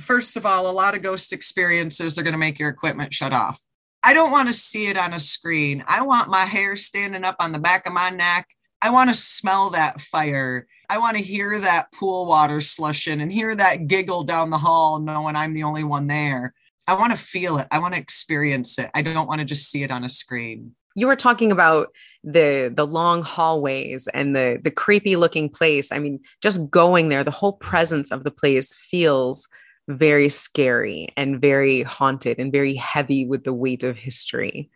first 0.00 0.36
of 0.36 0.46
all, 0.46 0.70
a 0.70 0.72
lot 0.72 0.94
of 0.94 1.02
ghost 1.02 1.32
experiences 1.32 2.16
are 2.16 2.22
going 2.22 2.32
to 2.32 2.38
make 2.38 2.58
your 2.58 2.68
equipment 2.68 3.12
shut 3.12 3.32
off. 3.32 3.60
I 4.04 4.14
don't 4.14 4.32
want 4.32 4.48
to 4.48 4.54
see 4.54 4.88
it 4.88 4.96
on 4.96 5.12
a 5.12 5.20
screen. 5.20 5.84
I 5.86 6.02
want 6.02 6.28
my 6.28 6.44
hair 6.44 6.76
standing 6.76 7.24
up 7.24 7.36
on 7.38 7.52
the 7.52 7.58
back 7.58 7.86
of 7.86 7.92
my 7.92 8.10
neck. 8.10 8.48
I 8.80 8.90
want 8.90 9.10
to 9.10 9.14
smell 9.14 9.70
that 9.70 10.00
fire. 10.00 10.66
I 10.88 10.98
want 10.98 11.16
to 11.16 11.22
hear 11.22 11.60
that 11.60 11.92
pool 11.92 12.26
water 12.26 12.60
slushing 12.60 13.20
and 13.20 13.32
hear 13.32 13.54
that 13.54 13.86
giggle 13.86 14.24
down 14.24 14.50
the 14.50 14.58
hall, 14.58 14.98
knowing 14.98 15.36
I'm 15.36 15.54
the 15.54 15.62
only 15.62 15.84
one 15.84 16.08
there. 16.08 16.52
I 16.88 16.94
want 16.94 17.12
to 17.12 17.18
feel 17.18 17.58
it. 17.58 17.68
I 17.70 17.78
want 17.78 17.94
to 17.94 18.00
experience 18.00 18.76
it. 18.78 18.90
I 18.92 19.02
don't 19.02 19.28
want 19.28 19.38
to 19.38 19.44
just 19.44 19.70
see 19.70 19.84
it 19.84 19.92
on 19.92 20.02
a 20.02 20.08
screen. 20.08 20.74
You 20.96 21.06
were 21.06 21.16
talking 21.16 21.52
about 21.52 21.88
the 22.24 22.72
the 22.74 22.86
long 22.86 23.22
hallways 23.22 24.08
and 24.08 24.34
the 24.34 24.60
the 24.62 24.70
creepy 24.70 25.14
looking 25.14 25.48
place. 25.48 25.92
I 25.92 26.00
mean, 26.00 26.20
just 26.42 26.68
going 26.70 27.08
there, 27.08 27.24
the 27.24 27.30
whole 27.30 27.54
presence 27.54 28.10
of 28.10 28.24
the 28.24 28.32
place 28.32 28.74
feels 28.74 29.48
very 29.92 30.28
scary 30.28 31.12
and 31.16 31.40
very 31.40 31.82
haunted 31.82 32.38
and 32.38 32.52
very 32.52 32.74
heavy 32.74 33.26
with 33.26 33.44
the 33.44 33.52
weight 33.52 33.82
of 33.82 33.96
history. 33.96 34.70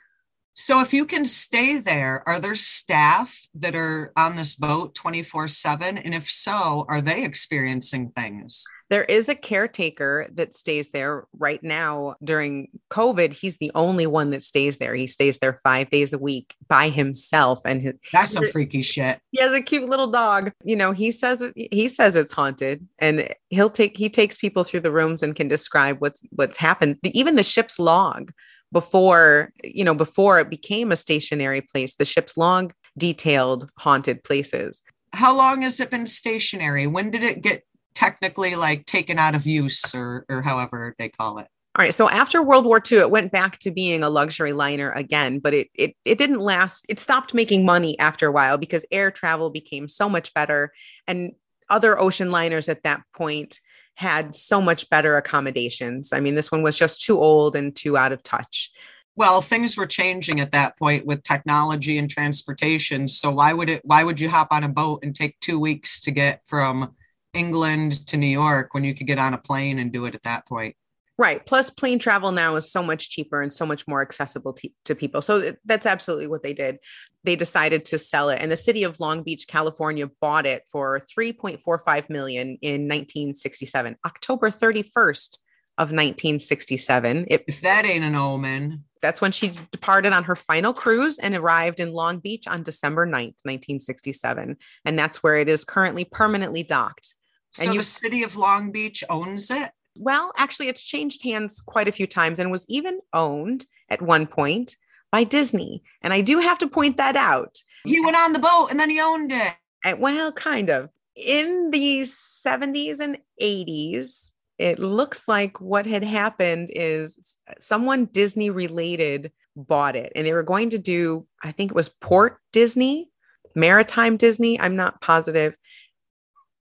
So, 0.58 0.80
if 0.80 0.94
you 0.94 1.04
can 1.04 1.26
stay 1.26 1.76
there, 1.76 2.26
are 2.26 2.40
there 2.40 2.54
staff 2.54 3.38
that 3.56 3.74
are 3.74 4.10
on 4.16 4.36
this 4.36 4.54
boat 4.54 4.94
24 4.94 5.48
7? 5.48 5.98
And 5.98 6.14
if 6.14 6.30
so, 6.30 6.86
are 6.88 7.02
they 7.02 7.24
experiencing 7.24 8.08
things? 8.16 8.64
There 8.88 9.04
is 9.04 9.28
a 9.28 9.34
caretaker 9.34 10.30
that 10.32 10.54
stays 10.54 10.92
there 10.92 11.26
right 11.38 11.62
now 11.62 12.14
during 12.24 12.68
COVID. 12.90 13.34
He's 13.34 13.58
the 13.58 13.70
only 13.74 14.06
one 14.06 14.30
that 14.30 14.42
stays 14.42 14.78
there. 14.78 14.94
He 14.94 15.06
stays 15.06 15.40
there 15.40 15.60
five 15.62 15.90
days 15.90 16.14
a 16.14 16.18
week 16.18 16.54
by 16.68 16.88
himself. 16.88 17.60
And 17.66 17.82
his, 17.82 17.94
that's 18.10 18.32
some 18.32 18.48
freaky 18.50 18.80
shit. 18.80 19.18
He 19.32 19.42
has 19.42 19.52
a 19.52 19.60
cute 19.60 19.90
little 19.90 20.10
dog. 20.10 20.52
You 20.64 20.76
know, 20.76 20.92
he 20.92 21.12
says 21.12 21.44
he 21.54 21.86
says 21.86 22.16
it's 22.16 22.32
haunted, 22.32 22.88
and 22.98 23.28
he'll 23.50 23.68
take 23.68 23.98
he 23.98 24.08
takes 24.08 24.38
people 24.38 24.64
through 24.64 24.80
the 24.80 24.92
rooms 24.92 25.22
and 25.22 25.36
can 25.36 25.48
describe 25.48 26.00
what's 26.00 26.22
what's 26.30 26.56
happened. 26.56 26.96
Even 27.02 27.36
the 27.36 27.42
ship's 27.42 27.78
log 27.78 28.32
before 28.76 29.54
you 29.64 29.82
know 29.82 29.94
before 29.94 30.38
it 30.38 30.50
became 30.50 30.92
a 30.92 30.96
stationary 30.96 31.62
place 31.62 31.94
the 31.94 32.04
ship's 32.04 32.36
long 32.36 32.70
detailed 32.98 33.70
haunted 33.78 34.22
places 34.22 34.82
how 35.14 35.34
long 35.34 35.62
has 35.62 35.80
it 35.80 35.90
been 35.90 36.06
stationary 36.06 36.86
when 36.86 37.10
did 37.10 37.22
it 37.22 37.40
get 37.40 37.62
technically 37.94 38.54
like 38.54 38.84
taken 38.84 39.18
out 39.18 39.34
of 39.34 39.46
use 39.46 39.94
or 39.94 40.26
or 40.28 40.42
however 40.42 40.94
they 40.98 41.08
call 41.08 41.38
it 41.38 41.46
all 41.78 41.84
right. 41.84 41.92
So 41.92 42.08
after 42.08 42.42
World 42.42 42.64
War 42.64 42.80
II, 42.90 43.00
it 43.00 43.10
went 43.10 43.32
back 43.32 43.58
to 43.58 43.70
being 43.70 44.02
a 44.02 44.08
luxury 44.08 44.54
liner 44.54 44.92
again, 44.92 45.40
but 45.40 45.52
it, 45.52 45.68
it 45.74 45.94
it 46.06 46.16
didn't 46.16 46.40
last. 46.40 46.86
It 46.88 46.98
stopped 46.98 47.34
making 47.34 47.66
money 47.66 47.98
after 47.98 48.28
a 48.28 48.32
while 48.32 48.56
because 48.56 48.86
air 48.90 49.10
travel 49.10 49.50
became 49.50 49.86
so 49.86 50.08
much 50.08 50.32
better, 50.32 50.72
and 51.06 51.32
other 51.68 52.00
ocean 52.00 52.30
liners 52.30 52.70
at 52.70 52.82
that 52.84 53.02
point 53.14 53.60
had 53.96 54.34
so 54.34 54.60
much 54.60 54.88
better 54.90 55.16
accommodations. 55.16 56.12
I 56.12 56.20
mean, 56.20 56.34
this 56.34 56.52
one 56.52 56.62
was 56.62 56.76
just 56.76 57.02
too 57.02 57.18
old 57.18 57.56
and 57.56 57.74
too 57.74 57.96
out 57.96 58.12
of 58.12 58.22
touch. 58.22 58.70
Well, 59.16 59.40
things 59.40 59.78
were 59.78 59.86
changing 59.86 60.40
at 60.40 60.52
that 60.52 60.78
point 60.78 61.06
with 61.06 61.22
technology 61.22 61.96
and 61.96 62.08
transportation. 62.08 63.08
So 63.08 63.30
why 63.30 63.54
would 63.54 63.70
it 63.70 63.80
why 63.84 64.04
would 64.04 64.20
you 64.20 64.28
hop 64.28 64.48
on 64.50 64.64
a 64.64 64.68
boat 64.68 65.00
and 65.02 65.16
take 65.16 65.40
2 65.40 65.58
weeks 65.58 66.00
to 66.02 66.10
get 66.10 66.42
from 66.44 66.94
England 67.32 68.06
to 68.08 68.18
New 68.18 68.26
York 68.26 68.74
when 68.74 68.84
you 68.84 68.94
could 68.94 69.06
get 69.06 69.18
on 69.18 69.32
a 69.32 69.38
plane 69.38 69.78
and 69.78 69.90
do 69.90 70.04
it 70.04 70.14
at 70.14 70.22
that 70.24 70.46
point? 70.46 70.76
Right. 71.18 71.44
Plus, 71.46 71.70
plane 71.70 71.98
travel 71.98 72.30
now 72.30 72.56
is 72.56 72.70
so 72.70 72.82
much 72.82 73.08
cheaper 73.08 73.40
and 73.40 73.50
so 73.50 73.64
much 73.64 73.88
more 73.88 74.02
accessible 74.02 74.52
to, 74.52 74.68
to 74.84 74.94
people. 74.94 75.22
So 75.22 75.54
that's 75.64 75.86
absolutely 75.86 76.26
what 76.26 76.42
they 76.42 76.52
did. 76.52 76.78
They 77.24 77.36
decided 77.36 77.86
to 77.86 77.98
sell 77.98 78.28
it, 78.28 78.40
and 78.40 78.52
the 78.52 78.56
city 78.56 78.84
of 78.84 79.00
Long 79.00 79.22
Beach, 79.22 79.48
California, 79.48 80.08
bought 80.20 80.46
it 80.46 80.62
for 80.70 81.00
3.45 81.18 82.10
million 82.10 82.58
in 82.60 82.82
1967, 82.82 83.96
October 84.04 84.50
31st 84.50 85.38
of 85.78 85.88
1967. 85.88 87.26
It, 87.28 87.44
if 87.48 87.62
that 87.62 87.84
ain't 87.84 88.04
an 88.04 88.14
omen, 88.14 88.84
that's 89.02 89.20
when 89.20 89.32
she 89.32 89.52
departed 89.72 90.12
on 90.12 90.24
her 90.24 90.36
final 90.36 90.72
cruise 90.72 91.18
and 91.18 91.34
arrived 91.34 91.80
in 91.80 91.92
Long 91.92 92.18
Beach 92.18 92.46
on 92.46 92.62
December 92.62 93.06
9th, 93.06 93.40
1967, 93.42 94.56
and 94.84 94.98
that's 94.98 95.22
where 95.22 95.36
it 95.36 95.48
is 95.48 95.64
currently 95.64 96.04
permanently 96.04 96.62
docked. 96.62 97.14
So 97.52 97.64
and 97.64 97.74
you, 97.74 97.80
the 97.80 97.84
city 97.84 98.22
of 98.22 98.36
Long 98.36 98.70
Beach 98.70 99.02
owns 99.08 99.50
it 99.50 99.70
well, 99.98 100.32
actually, 100.36 100.68
it's 100.68 100.84
changed 100.84 101.22
hands 101.22 101.60
quite 101.60 101.88
a 101.88 101.92
few 101.92 102.06
times 102.06 102.38
and 102.38 102.50
was 102.50 102.66
even 102.68 103.00
owned 103.12 103.66
at 103.88 104.02
one 104.02 104.26
point 104.26 104.76
by 105.10 105.24
Disney. 105.24 105.82
And 106.02 106.12
I 106.12 106.20
do 106.20 106.38
have 106.38 106.58
to 106.58 106.68
point 106.68 106.96
that 106.96 107.16
out. 107.16 107.58
He 107.84 108.00
went 108.00 108.16
on 108.16 108.32
the 108.32 108.38
boat 108.38 108.68
and 108.70 108.80
then 108.80 108.90
he 108.90 109.00
owned 109.00 109.32
it. 109.32 109.54
And, 109.84 110.00
well, 110.00 110.32
kind 110.32 110.70
of. 110.70 110.90
In 111.14 111.70
the 111.70 112.00
70s 112.02 113.00
and 113.00 113.18
80s, 113.40 114.32
it 114.58 114.78
looks 114.78 115.28
like 115.28 115.60
what 115.60 115.86
had 115.86 116.04
happened 116.04 116.70
is 116.72 117.38
someone 117.58 118.06
Disney 118.06 118.50
related 118.50 119.32
bought 119.54 119.96
it 119.96 120.12
and 120.14 120.26
they 120.26 120.32
were 120.32 120.42
going 120.42 120.70
to 120.70 120.78
do, 120.78 121.26
I 121.42 121.52
think 121.52 121.70
it 121.70 121.74
was 121.74 121.88
Port 121.88 122.38
Disney, 122.52 123.10
Maritime 123.54 124.16
Disney. 124.16 124.60
I'm 124.60 124.76
not 124.76 125.00
positive 125.00 125.56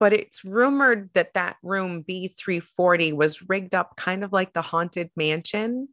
but 0.03 0.13
it's 0.13 0.45
rumored 0.45 1.11
that 1.15 1.33
that 1.35 1.55
room 1.63 2.03
B340 2.03 3.13
was 3.13 3.49
rigged 3.49 3.73
up 3.73 3.95
kind 3.97 4.25
of 4.25 4.33
like 4.33 4.53
the 4.53 4.61
haunted 4.61 5.11
mansion. 5.15 5.87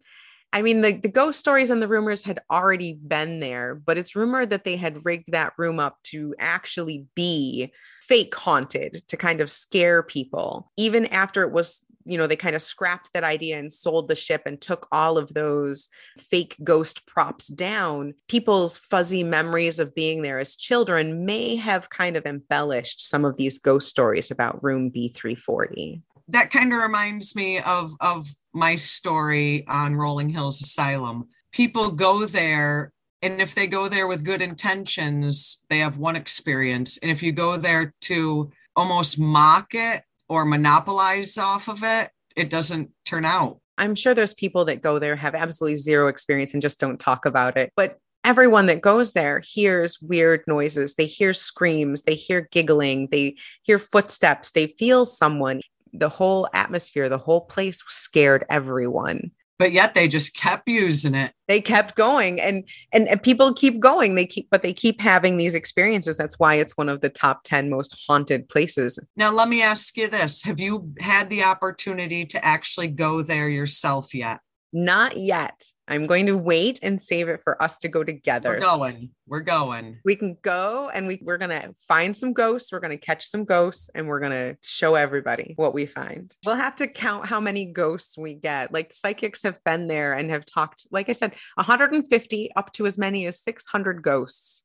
I 0.52 0.64
mean, 0.64 0.82
the, 0.82 0.94
the 0.94 1.10
ghost 1.10 1.40
stories 1.40 1.70
and 1.70 1.82
the 1.82 1.88
rumors 1.88 2.24
had 2.24 2.40
already 2.50 2.94
been 2.94 3.40
there, 3.40 3.76
but 3.76 3.98
it's 3.98 4.16
rumored 4.16 4.50
that 4.50 4.64
they 4.64 4.78
had 4.78 5.06
rigged 5.06 5.32
that 5.32 5.54
room 5.58 5.80
up 5.80 5.98
to 6.06 6.34
actually 6.40 7.06
be 7.16 7.72
fake 8.02 8.34
haunted 8.34 9.04
to 9.10 9.18
kind 9.18 9.42
of 9.42 9.50
scare 9.50 10.02
people, 10.02 10.72
even 10.76 11.06
after 11.08 11.44
it 11.44 11.52
was 11.52 11.84
you 12.06 12.18
know, 12.18 12.26
they 12.26 12.36
kind 12.36 12.56
of 12.56 12.62
scrapped 12.64 13.12
that 13.14 13.24
idea 13.24 13.60
and 13.60 13.72
sold 13.72 14.08
the 14.08 14.16
ship 14.16 14.42
and 14.48 14.60
took 14.60 14.88
all 14.92 15.20
of 15.20 15.32
those 15.34 15.90
fake 16.18 16.58
ghost 16.64 17.06
props 17.06 17.48
down. 17.48 18.16
People's 18.28 18.80
fuzzy 18.80 19.24
memories 19.24 19.78
of 19.78 19.94
being 19.94 20.24
there 20.24 20.40
as 20.40 20.56
children 20.56 21.26
may 21.26 21.56
have 21.56 21.92
kind 21.92 22.18
of 22.18 22.26
embellished 22.26 23.06
some 23.08 23.26
of 23.26 23.38
these 23.38 23.60
ghost 23.60 23.90
stories 23.90 24.32
about 24.32 24.64
room 24.64 24.90
B340. 24.90 26.02
That 26.30 26.52
kind 26.52 26.74
of 26.74 26.80
reminds 26.80 27.36
me 27.36 27.60
of 27.60 27.94
of 28.00 28.28
my 28.54 28.76
story 28.76 29.66
on 29.68 29.96
Rolling 29.96 30.30
Hills 30.30 30.62
Asylum. 30.62 31.28
People 31.52 31.92
go 31.92 32.26
there 32.26 32.92
and 33.22 33.42
if 33.42 33.54
they 33.54 33.68
go 33.68 33.90
there 33.90 34.08
with 34.08 34.24
good 34.24 34.42
intentions, 34.42 35.66
they 35.70 35.80
have 35.80 35.98
one 35.98 36.16
experience. 36.16 36.98
And 36.98 37.12
if 37.12 37.22
you 37.22 37.32
go 37.32 37.58
there 37.58 37.94
to 38.02 38.52
almost 38.76 39.20
mock 39.20 39.74
it 39.74 40.04
or 40.30 40.46
monopolize 40.46 41.38
off 41.38 41.68
of 41.68 41.84
it, 41.84 42.12
it 42.36 42.50
doesn't 42.50 42.92
turn 43.06 43.26
out. 43.26 43.60
I'm 43.78 43.96
sure 43.96 44.14
there's 44.14 44.34
people 44.34 44.66
that 44.66 44.82
go 44.82 45.00
there 45.00 45.16
have 45.16 45.36
absolutely 45.36 45.78
zero 45.78 46.08
experience 46.08 46.54
and 46.54 46.62
just 46.62 46.80
don't 46.80 47.00
talk 47.00 47.26
about 47.26 47.58
it. 47.58 47.72
But 47.76 47.98
everyone 48.24 48.68
that 48.68 48.82
goes 48.82 49.14
there 49.14 49.40
hears 49.40 50.00
weird 50.02 50.44
noises. 50.48 50.96
They 50.96 51.06
hear 51.06 51.34
screams, 51.34 52.04
they 52.04 52.16
hear 52.16 52.48
giggling, 52.52 53.08
they 53.12 53.36
hear 53.64 53.80
footsteps, 53.80 54.52
they 54.52 54.68
feel 54.68 55.06
someone. 55.06 55.62
The 55.94 56.10
whole 56.10 56.48
atmosphere, 56.54 57.10
the 57.10 57.18
whole 57.18 57.42
place 57.42 57.84
scared 57.88 58.46
everyone. 58.50 59.32
But 59.58 59.74
yet 59.74 59.94
they 59.94 60.08
just 60.08 60.38
kept 60.38 60.70
using 60.70 61.14
it. 61.14 61.34
They 61.50 61.60
kept 61.60 61.96
going 61.96 62.40
and, 62.40 62.64
and 62.94 63.10
and 63.10 63.22
people 63.22 63.54
keep 63.54 63.82
going. 63.82 64.16
They 64.16 64.26
keep 64.26 64.48
but 64.50 64.62
they 64.62 64.72
keep 64.72 65.02
having 65.02 65.36
these 65.36 65.54
experiences. 65.54 66.16
That's 66.16 66.40
why 66.40 66.56
it's 66.56 66.78
one 66.78 66.88
of 66.88 67.02
the 67.02 67.10
top 67.10 67.42
10 67.44 67.70
most 67.70 68.02
haunted 68.08 68.48
places. 68.48 68.98
Now 69.18 69.34
let 69.34 69.50
me 69.50 69.62
ask 69.62 69.98
you 69.98 70.08
this. 70.08 70.44
Have 70.44 70.62
you 70.62 70.94
had 71.02 71.30
the 71.30 71.44
opportunity 71.44 72.26
to 72.28 72.44
actually 72.44 72.88
go 72.88 73.22
there 73.22 73.50
yourself 73.50 74.14
yet 74.14 74.40
not 74.72 75.18
yet. 75.18 75.64
I'm 75.88 76.06
going 76.06 76.28
to 76.28 76.38
wait 76.38 76.80
and 76.84 77.02
save 77.02 77.30
it 77.30 77.42
for 77.44 77.62
us 77.62 77.80
to 77.80 77.88
go 77.88 78.04
together. 78.04 78.50
We're 78.50 78.60
going. 78.60 79.10
We're 79.28 79.40
going. 79.40 80.00
We 80.06 80.16
can 80.16 80.38
go 80.42 80.90
and 80.94 81.08
we, 81.08 81.20
we're 81.24 81.38
going 81.38 81.50
to 81.50 81.74
find 81.88 82.16
some 82.16 82.34
ghosts. 82.34 82.72
We're 82.72 82.80
going 82.80 82.98
to 82.98 83.06
catch 83.06 83.26
some 83.26 83.46
ghosts 83.46 83.90
and 83.96 84.08
we're 84.08 84.20
going 84.20 84.32
to 84.32 84.58
show 84.64 84.96
everybody 84.96 85.54
what 85.56 85.74
we 85.74 85.86
find. 85.86 86.34
We'll 86.46 86.56
have 86.56 86.76
to 86.78 86.88
count 86.88 87.26
how 87.26 87.40
many 87.40 87.66
ghosts 87.66 88.18
we 88.18 88.36
get. 88.36 88.72
Like 88.72 88.94
psychics 88.94 89.44
have 89.44 89.64
been 89.64 89.88
there 89.88 90.14
and 90.14 90.30
have 90.30 90.46
talked, 90.46 90.86
like 90.92 91.10
I 91.10 91.14
said, 91.14 91.34
150 91.56 92.52
up 92.56 92.72
to 92.74 92.86
as 92.86 92.98
many 92.98 93.26
as 93.26 93.42
600 93.42 94.04
ghosts 94.04 94.64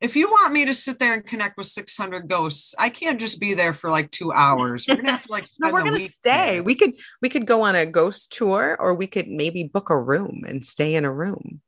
if 0.00 0.14
you 0.14 0.28
want 0.28 0.52
me 0.52 0.64
to 0.64 0.74
sit 0.74 0.98
there 0.98 1.14
and 1.14 1.26
connect 1.26 1.56
with 1.56 1.66
600 1.66 2.28
ghosts, 2.28 2.74
I 2.78 2.88
can't 2.88 3.20
just 3.20 3.40
be 3.40 3.54
there 3.54 3.74
for 3.74 3.90
like 3.90 4.10
two 4.10 4.32
hours. 4.32 4.86
We're 4.88 4.96
gonna 4.96 5.10
have 5.10 5.24
to 5.24 5.32
like 5.32 5.46
no, 5.60 5.72
we're 5.72 5.84
gonna 5.84 6.00
stay. 6.00 6.54
There. 6.54 6.62
We 6.62 6.74
could 6.74 6.92
we 7.20 7.28
could 7.28 7.46
go 7.46 7.62
on 7.62 7.74
a 7.74 7.86
ghost 7.86 8.32
tour, 8.32 8.76
or 8.78 8.94
we 8.94 9.06
could 9.06 9.28
maybe 9.28 9.64
book 9.64 9.90
a 9.90 10.00
room 10.00 10.44
and 10.46 10.64
stay 10.64 10.94
in 10.94 11.04
a 11.04 11.12
room. 11.12 11.60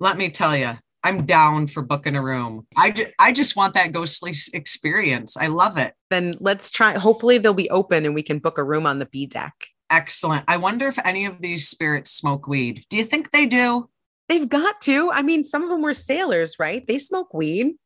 Let 0.00 0.16
me 0.16 0.28
tell 0.30 0.56
you, 0.56 0.72
I'm 1.02 1.24
down 1.24 1.66
for 1.66 1.82
booking 1.82 2.16
a 2.16 2.22
room. 2.22 2.66
I 2.76 2.90
ju- 2.90 3.12
I 3.18 3.32
just 3.32 3.56
want 3.56 3.74
that 3.74 3.92
ghostly 3.92 4.34
experience. 4.52 5.36
I 5.36 5.46
love 5.46 5.78
it. 5.78 5.94
Then 6.10 6.34
let's 6.40 6.70
try. 6.70 6.98
Hopefully 6.98 7.38
they'll 7.38 7.54
be 7.54 7.70
open 7.70 8.04
and 8.04 8.14
we 8.14 8.22
can 8.22 8.38
book 8.38 8.58
a 8.58 8.64
room 8.64 8.86
on 8.86 8.98
the 8.98 9.06
B 9.06 9.26
deck. 9.26 9.54
Excellent. 9.90 10.44
I 10.46 10.58
wonder 10.58 10.86
if 10.86 10.98
any 11.04 11.24
of 11.24 11.40
these 11.40 11.68
spirits 11.68 12.10
smoke 12.10 12.46
weed. 12.46 12.84
Do 12.90 12.98
you 12.98 13.04
think 13.04 13.30
they 13.30 13.46
do? 13.46 13.88
They've 14.28 14.48
got 14.48 14.80
to. 14.82 15.10
I 15.10 15.22
mean, 15.22 15.42
some 15.44 15.62
of 15.62 15.70
them 15.70 15.82
were 15.82 15.94
sailors, 15.94 16.56
right? 16.58 16.86
They 16.86 16.98
smoke 16.98 17.32
weed. 17.32 17.76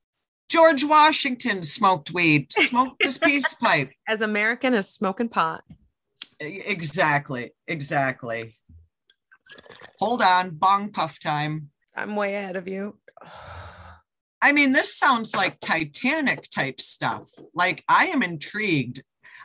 George 0.49 0.84
Washington 0.84 1.62
smoked 1.62 2.12
weed, 2.12 2.53
smoked 2.53 3.03
his 3.03 3.16
peace 3.22 3.55
pipe. 3.55 3.90
As 4.09 4.20
American 4.20 4.74
as 4.74 4.90
smoking 4.90 5.28
pot. 5.28 5.62
Exactly. 6.40 7.53
Exactly. 7.66 8.59
Hold 9.99 10.20
on. 10.20 10.51
Bong 10.51 10.90
puff 10.90 11.18
time. 11.20 11.70
I'm 11.97 12.16
way 12.16 12.34
ahead 12.34 12.57
of 12.57 12.66
you. 12.66 12.99
I 14.43 14.53
mean, 14.53 14.72
this 14.72 14.99
sounds 14.99 15.36
like 15.36 15.61
Titanic 15.61 16.49
type 16.51 16.80
stuff. 16.80 17.30
Like, 17.55 17.84
I 17.88 18.07
am 18.07 18.22
intrigued. 18.22 19.03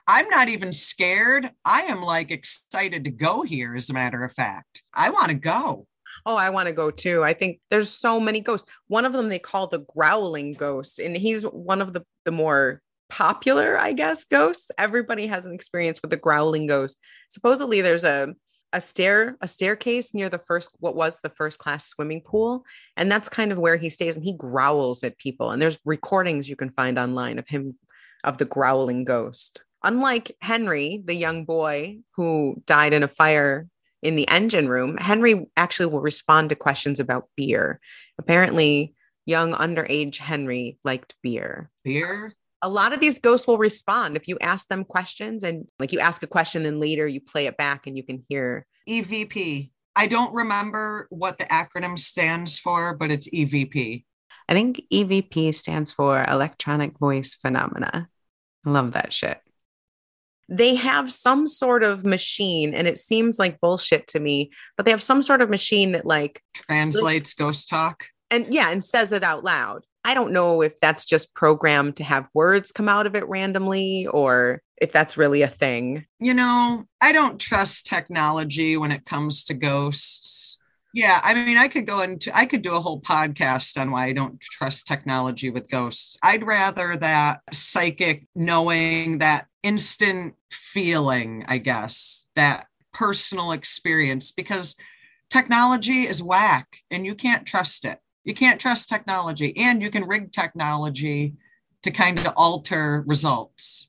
I'm 0.07 0.27
not 0.29 0.49
even 0.49 0.73
scared. 0.73 1.51
I 1.63 1.83
am 1.83 2.01
like 2.01 2.31
excited 2.31 3.03
to 3.03 3.11
go 3.11 3.43
here, 3.43 3.75
as 3.75 3.89
a 3.89 3.93
matter 3.93 4.23
of 4.23 4.31
fact. 4.33 4.81
I 4.93 5.11
want 5.11 5.27
to 5.27 5.35
go 5.35 5.85
oh, 6.27 6.35
I 6.35 6.49
want 6.49 6.67
to 6.67 6.73
go 6.73 6.91
too. 6.91 7.23
I 7.23 7.33
think 7.33 7.61
there's 7.71 7.89
so 7.89 8.19
many 8.19 8.41
ghosts. 8.41 8.69
One 8.87 9.05
of 9.05 9.13
them 9.13 9.29
they 9.29 9.39
call 9.39 9.67
the 9.67 9.85
growling 9.95 10.53
ghost, 10.53 10.99
and 10.99 11.15
he's 11.15 11.43
one 11.43 11.81
of 11.81 11.93
the 11.93 12.03
the 12.25 12.31
more 12.31 12.81
popular, 13.09 13.79
I 13.79 13.93
guess, 13.93 14.25
ghosts. 14.25 14.69
Everybody 14.77 15.27
has 15.27 15.45
an 15.45 15.55
experience 15.55 16.01
with 16.01 16.11
the 16.11 16.17
growling 16.17 16.67
ghost. 16.67 16.99
Supposedly, 17.29 17.81
there's 17.81 18.03
a 18.03 18.35
a 18.73 18.81
stair 18.81 19.37
a 19.39 19.47
staircase 19.47 20.13
near 20.13 20.29
the 20.29 20.41
first 20.45 20.75
what 20.79 20.93
was 20.93 21.21
the 21.21 21.29
first 21.29 21.57
class 21.57 21.87
swimming 21.87 22.19
pool 22.19 22.65
and 22.97 23.09
that's 23.09 23.29
kind 23.29 23.53
of 23.53 23.57
where 23.57 23.77
he 23.77 23.87
stays 23.87 24.17
and 24.17 24.25
he 24.25 24.33
growls 24.33 25.05
at 25.05 25.17
people 25.17 25.51
and 25.51 25.61
there's 25.61 25.79
recordings 25.85 26.49
you 26.49 26.57
can 26.57 26.69
find 26.71 26.99
online 26.99 27.39
of 27.39 27.47
him 27.47 27.77
of 28.25 28.37
the 28.39 28.45
growling 28.45 29.05
ghost 29.05 29.61
unlike 29.85 30.35
henry 30.41 31.01
the 31.05 31.13
young 31.13 31.45
boy 31.45 31.97
who 32.17 32.61
died 32.65 32.91
in 32.91 33.03
a 33.03 33.07
fire 33.07 33.67
in 34.01 34.15
the 34.15 34.27
engine 34.29 34.69
room, 34.69 34.97
Henry 34.97 35.47
actually 35.55 35.87
will 35.87 36.01
respond 36.01 36.49
to 36.49 36.55
questions 36.55 36.99
about 36.99 37.29
beer. 37.35 37.79
Apparently, 38.19 38.93
young 39.25 39.53
underage 39.53 40.17
Henry 40.17 40.77
liked 40.83 41.15
beer. 41.23 41.69
Beer? 41.83 42.33
A 42.61 42.69
lot 42.69 42.93
of 42.93 42.99
these 42.99 43.19
ghosts 43.19 43.47
will 43.47 43.57
respond 43.57 44.15
if 44.15 44.27
you 44.27 44.37
ask 44.41 44.67
them 44.67 44.83
questions 44.83 45.43
and 45.43 45.67
like 45.79 45.91
you 45.91 45.99
ask 45.99 46.23
a 46.23 46.27
question, 46.27 46.63
then 46.63 46.79
later 46.79 47.07
you 47.07 47.21
play 47.21 47.45
it 47.45 47.57
back 47.57 47.85
and 47.85 47.95
you 47.95 48.03
can 48.03 48.23
hear 48.29 48.65
EVP. 48.89 49.71
I 49.95 50.07
don't 50.07 50.33
remember 50.33 51.07
what 51.09 51.37
the 51.37 51.45
acronym 51.45 51.97
stands 51.97 52.57
for, 52.57 52.95
but 52.95 53.11
it's 53.11 53.29
EVP. 53.29 54.05
I 54.49 54.53
think 54.53 54.81
EVP 54.91 55.53
stands 55.53 55.91
for 55.91 56.23
electronic 56.23 56.97
voice 56.97 57.33
phenomena. 57.33 58.09
I 58.65 58.69
love 58.69 58.93
that 58.93 59.11
shit 59.11 59.39
they 60.49 60.75
have 60.75 61.11
some 61.11 61.47
sort 61.47 61.83
of 61.83 62.05
machine 62.05 62.73
and 62.73 62.87
it 62.87 62.97
seems 62.97 63.37
like 63.37 63.59
bullshit 63.59 64.07
to 64.07 64.19
me 64.19 64.49
but 64.75 64.85
they 64.85 64.91
have 64.91 65.03
some 65.03 65.21
sort 65.21 65.41
of 65.41 65.49
machine 65.49 65.91
that 65.91 66.05
like 66.05 66.41
translates 66.53 67.33
ghost 67.33 67.69
talk? 67.69 68.05
And 68.29 68.53
yeah 68.53 68.71
and 68.71 68.83
says 68.83 69.11
it 69.11 69.23
out 69.23 69.43
loud. 69.43 69.83
I 70.03 70.13
don't 70.13 70.31
know 70.31 70.61
if 70.61 70.79
that's 70.79 71.05
just 71.05 71.33
programmed 71.33 71.97
to 71.97 72.03
have 72.03 72.29
words 72.33 72.71
come 72.71 72.87
out 72.87 73.07
of 73.07 73.15
it 73.15 73.27
randomly 73.27 74.07
or 74.07 74.61
if 74.77 74.93
that's 74.93 75.17
really 75.17 75.41
a 75.41 75.47
thing. 75.47 76.05
You 76.19 76.33
know 76.33 76.85
i 77.01 77.11
don't 77.11 77.39
trust 77.39 77.85
technology 77.85 78.77
when 78.77 78.91
it 78.91 79.05
comes 79.05 79.43
to 79.45 79.53
ghosts 79.53 80.46
yeah, 80.97 81.21
I 81.23 81.35
mean, 81.35 81.59
I 81.59 81.67
could 81.67 81.85
go 81.85 82.01
into, 82.01 82.35
I 82.35 82.47
could 82.47 82.63
do 82.63 82.75
a 82.75 82.79
whole 82.79 82.99
podcast 82.99 83.79
on 83.79 83.91
why 83.91 84.05
I 84.05 84.13
don't 84.13 84.41
trust 84.41 84.87
technology 84.87 85.51
with 85.51 85.69
ghosts. 85.69 86.17
I'd 86.23 86.43
rather 86.43 86.97
that 86.97 87.41
psychic 87.53 88.25
knowing, 88.33 89.19
that 89.19 89.45
instant 89.61 90.33
feeling, 90.51 91.45
I 91.47 91.59
guess, 91.59 92.29
that 92.35 92.65
personal 92.95 93.51
experience, 93.51 94.31
because 94.31 94.75
technology 95.29 96.07
is 96.07 96.23
whack 96.23 96.77
and 96.89 97.05
you 97.05 97.13
can't 97.13 97.45
trust 97.45 97.85
it. 97.85 97.99
You 98.23 98.33
can't 98.33 98.59
trust 98.59 98.89
technology 98.89 99.55
and 99.55 99.83
you 99.83 99.91
can 99.91 100.07
rig 100.07 100.31
technology 100.31 101.35
to 101.83 101.91
kind 101.91 102.17
of 102.17 102.33
alter 102.35 103.03
results. 103.05 103.87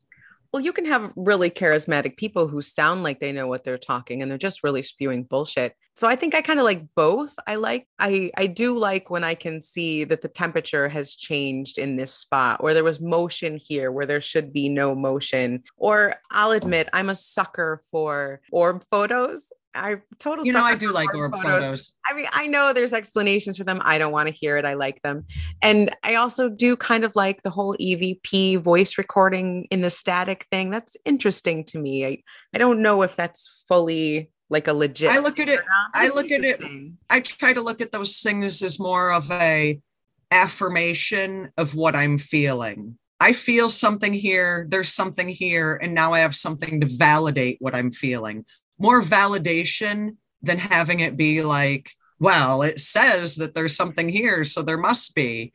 Well, 0.53 0.63
you 0.63 0.75
can 0.75 0.85
have 0.85 1.13
really 1.17 1.49
charismatic 1.49 2.19
people 2.19 2.49
who 2.49 2.61
sound 2.61 3.03
like 3.03 3.19
they 3.19 3.33
know 3.33 3.47
what 3.47 3.65
they're 3.65 3.79
talking 3.79 4.21
and 4.21 4.31
they're 4.31 4.37
just 4.37 4.63
really 4.63 4.83
spewing 4.83 5.23
bullshit. 5.23 5.75
So 5.99 6.07
I 6.07 6.15
think 6.15 6.37
I 6.37 6.43
kind 6.43 6.61
of 6.61 6.65
like 6.65 6.85
both. 6.95 7.35
I 7.45 7.57
like 7.57 7.89
I 7.99 8.31
I 8.37 8.47
do 8.47 8.79
like 8.79 9.11
when 9.11 9.25
I 9.25 9.35
can 9.35 9.61
see 9.61 10.05
that 10.05 10.23
the 10.23 10.29
temperature 10.29 10.89
has 10.89 11.17
changed 11.17 11.77
in 11.77 11.97
this 11.97 12.15
spot 12.15 12.61
or 12.61 12.73
there 12.73 12.85
was 12.85 13.01
motion 13.01 13.59
here 13.61 13.91
where 13.91 14.07
there 14.07 14.21
should 14.21 14.53
be 14.53 14.69
no 14.69 14.95
motion. 14.95 15.65
Or 15.77 16.15
I'll 16.31 16.53
admit 16.53 16.89
I'm 16.93 17.11
a 17.11 17.17
sucker 17.17 17.81
for 17.91 18.41
orb 18.53 18.85
photos. 18.89 19.53
I 19.75 19.97
total. 20.21 20.47
You 20.47 20.53
know, 20.53 20.63
I 20.63 20.77
do 20.77 20.93
like 20.93 21.13
orb 21.15 21.33
photos. 21.33 21.51
photos. 21.51 21.93
I 22.09 22.15
mean, 22.15 22.27
I 22.33 22.47
know 22.47 22.73
there's 22.73 22.93
explanations 22.93 23.59
for 23.59 23.65
them. 23.65 23.83
I 23.85 23.99
don't 23.99 24.13
want 24.13 24.29
to 24.29 24.35
hear 24.35 24.57
it. 24.57 24.65
I 24.65 24.75
like 24.75 25.03
them, 25.03 25.27
and 25.63 25.95
I 26.05 26.15
also 26.15 26.49
do 26.49 26.77
kind 26.77 27.05
of 27.05 27.17
like 27.17 27.43
the 27.43 27.51
whole 27.51 27.77
EVP 27.77 28.63
voice 28.63 28.99
recording 28.99 29.67
in 29.71 29.83
the 29.83 29.91
static 29.91 30.47
thing. 30.51 30.71
That's 30.71 30.97
interesting 31.05 31.65
to 31.65 31.79
me. 31.79 32.07
I 32.07 32.23
I 32.55 32.59
don't 32.59 32.83
know 32.83 33.03
if 33.03 33.17
that's 33.17 33.65
fully 33.69 34.31
like 34.51 34.69
a 34.69 34.73
legit. 34.73 35.11
I 35.11 35.19
look 35.19 35.39
at 35.39 35.49
it. 35.49 35.61
I 35.95 36.09
look 36.09 36.31
at 36.31 36.45
it. 36.45 36.63
I 37.11 37.21
try 37.21 37.53
to 37.53 37.61
look 37.61 37.81
at 37.81 37.93
those 37.93 38.21
things 38.21 38.63
as 38.63 38.79
more 38.79 39.13
of 39.13 39.31
a 39.31 39.81
affirmation 40.31 41.53
of 41.57 41.75
what 41.75 41.97
I'm 41.97 42.19
feeling. 42.19 42.99
I 43.21 43.33
feel 43.33 43.69
something 43.69 44.15
here, 44.15 44.67
there's 44.69 44.93
something 44.93 45.29
here, 45.29 45.77
and 45.83 45.93
now 45.93 46.13
I 46.13 46.21
have 46.21 46.37
something 46.37 46.81
to 46.81 46.87
validate 46.87 47.57
what 47.61 47.75
I'm 47.75 47.91
feeling 47.91 48.45
more 48.79 49.03
validation 49.03 50.17
than 50.43 50.59
having 50.59 51.01
it 51.01 51.17
be 51.17 51.43
like, 51.43 51.93
well, 52.21 52.63
it 52.63 52.81
says 52.81 53.37
that 53.37 53.55
there's 53.55 53.77
something 53.77 54.09
here, 54.09 54.45
so 54.45 54.63
there 54.63 54.79
must 54.79 55.15
be. 55.15 55.53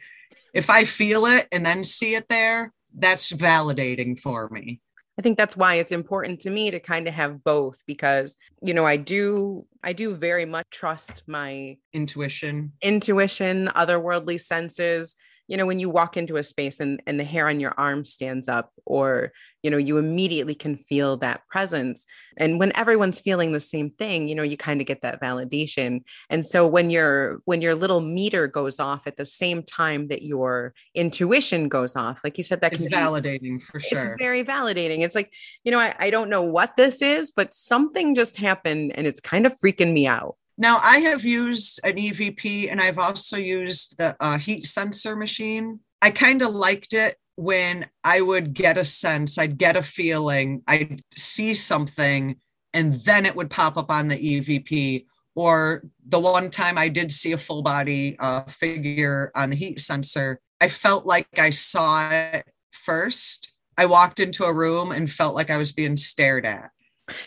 If 0.53 0.69
I 0.69 0.83
feel 0.83 1.25
it 1.25 1.47
and 1.51 1.65
then 1.65 1.83
see 1.83 2.15
it 2.15 2.27
there, 2.29 2.73
that's 2.95 3.31
validating 3.31 4.19
for 4.19 4.49
me. 4.49 4.81
I 5.18 5.22
think 5.22 5.38
that's 5.38 5.55
why 5.55 5.76
it's 5.76 5.91
important 5.91 6.39
to 6.41 6.49
me 6.49 6.72
to 6.72 6.80
kind 6.80 7.07
of 7.07 7.14
have 7.14 7.43
both 7.43 7.84
because 7.86 8.38
you 8.61 8.74
know 8.74 8.86
I 8.86 8.97
do 8.97 9.66
I 9.84 9.93
do 9.93 10.16
very 10.16 10.45
much 10.45 10.66
trust 10.72 11.24
my 11.28 11.78
intuition. 11.93 12.74
intuition 12.82 13.68
otherworldly 13.76 14.41
senses 14.41 15.16
you 15.47 15.57
know 15.57 15.65
when 15.65 15.79
you 15.79 15.89
walk 15.89 16.17
into 16.17 16.37
a 16.37 16.43
space 16.43 16.79
and 16.79 17.01
and 17.05 17.19
the 17.19 17.23
hair 17.23 17.49
on 17.49 17.59
your 17.59 17.73
arm 17.77 18.03
stands 18.03 18.47
up 18.47 18.71
or 18.85 19.31
you 19.61 19.69
know 19.69 19.77
you 19.77 19.97
immediately 19.97 20.55
can 20.55 20.77
feel 20.77 21.17
that 21.17 21.47
presence. 21.47 22.05
And 22.37 22.59
when 22.59 22.75
everyone's 22.75 23.19
feeling 23.19 23.51
the 23.51 23.59
same 23.59 23.91
thing 23.91 24.27
you 24.27 24.35
know 24.35 24.43
you 24.43 24.57
kind 24.57 24.81
of 24.81 24.87
get 24.87 25.01
that 25.01 25.21
validation. 25.21 26.03
And 26.29 26.45
so 26.45 26.67
when 26.67 26.89
your 26.89 27.41
when 27.45 27.61
your 27.61 27.75
little 27.75 28.01
meter 28.01 28.47
goes 28.47 28.79
off 28.79 29.05
at 29.07 29.17
the 29.17 29.25
same 29.25 29.63
time 29.63 30.07
that 30.07 30.23
your 30.23 30.73
intuition 30.95 31.69
goes 31.69 31.95
off 31.95 32.22
like 32.23 32.38
you 32.38 32.43
said 32.43 32.61
that 32.61 32.73
it's 32.73 32.84
can 32.84 32.91
validating 32.91 33.61
for 33.61 33.80
sure. 33.80 33.97
it's 33.97 34.22
very 34.22 34.43
validating. 34.43 35.01
It's 35.01 35.15
like 35.15 35.31
you 35.63 35.72
know 35.72 35.80
I, 35.80 35.95
I 35.99 36.09
don't 36.09 36.30
know 36.30 36.43
what 36.43 36.77
this 36.77 37.01
is 37.01 37.31
but 37.31 37.53
something 37.53 38.15
just 38.15 38.38
happened 38.38 38.93
and 38.95 39.05
it's 39.07 39.19
kind 39.19 39.45
of 39.45 39.53
freaking 39.59 39.93
me 39.93 40.07
out 40.07 40.35
now 40.57 40.80
i 40.84 40.99
have 40.99 41.23
used 41.23 41.80
an 41.84 41.93
evp 41.95 42.71
and 42.71 42.81
i've 42.81 42.99
also 42.99 43.38
used 43.38 43.97
the 43.97 44.15
uh, 44.19 44.38
heat 44.38 44.67
sensor 44.67 45.15
machine 45.15 45.80
i 46.01 46.09
kind 46.11 46.41
of 46.41 46.53
liked 46.53 46.93
it 46.93 47.17
when 47.35 47.88
I 48.03 48.21
would 48.21 48.53
get 48.53 48.77
a 48.77 48.85
sense, 48.85 49.38
I'd 49.38 49.57
get 49.57 49.75
a 49.75 49.84
feeling, 49.84 50.61
I'd 50.67 51.01
see 51.15 51.53
something, 51.53 52.35
and 52.73 52.93
then 52.93 53.25
it 53.25 53.35
would 53.35 53.49
pop 53.49 53.77
up 53.77 53.89
on 53.89 54.07
the 54.07 54.17
EVP. 54.17 55.05
Or 55.35 55.84
the 56.07 56.19
one 56.19 56.51
time 56.51 56.77
I 56.77 56.89
did 56.89 57.11
see 57.11 57.31
a 57.31 57.39
full 57.39 57.63
body 57.63 58.15
uh, 58.19 58.43
figure 58.43 59.31
on 59.35 59.49
the 59.49 59.55
heat 59.55 59.81
sensor, 59.81 60.39
I 60.61 60.67
felt 60.67 61.07
like 61.07 61.27
I 61.39 61.49
saw 61.49 62.07
it 62.11 62.45
first. 62.69 63.51
I 63.80 63.88
walked 63.88 64.19
into 64.19 64.43
a 64.43 64.53
room 64.53 64.91
and 64.91 65.09
felt 65.09 65.34
like 65.34 65.49
I 65.49 65.57
was 65.57 65.71
being 65.71 65.97
stared 65.97 66.45
at. 66.45 66.69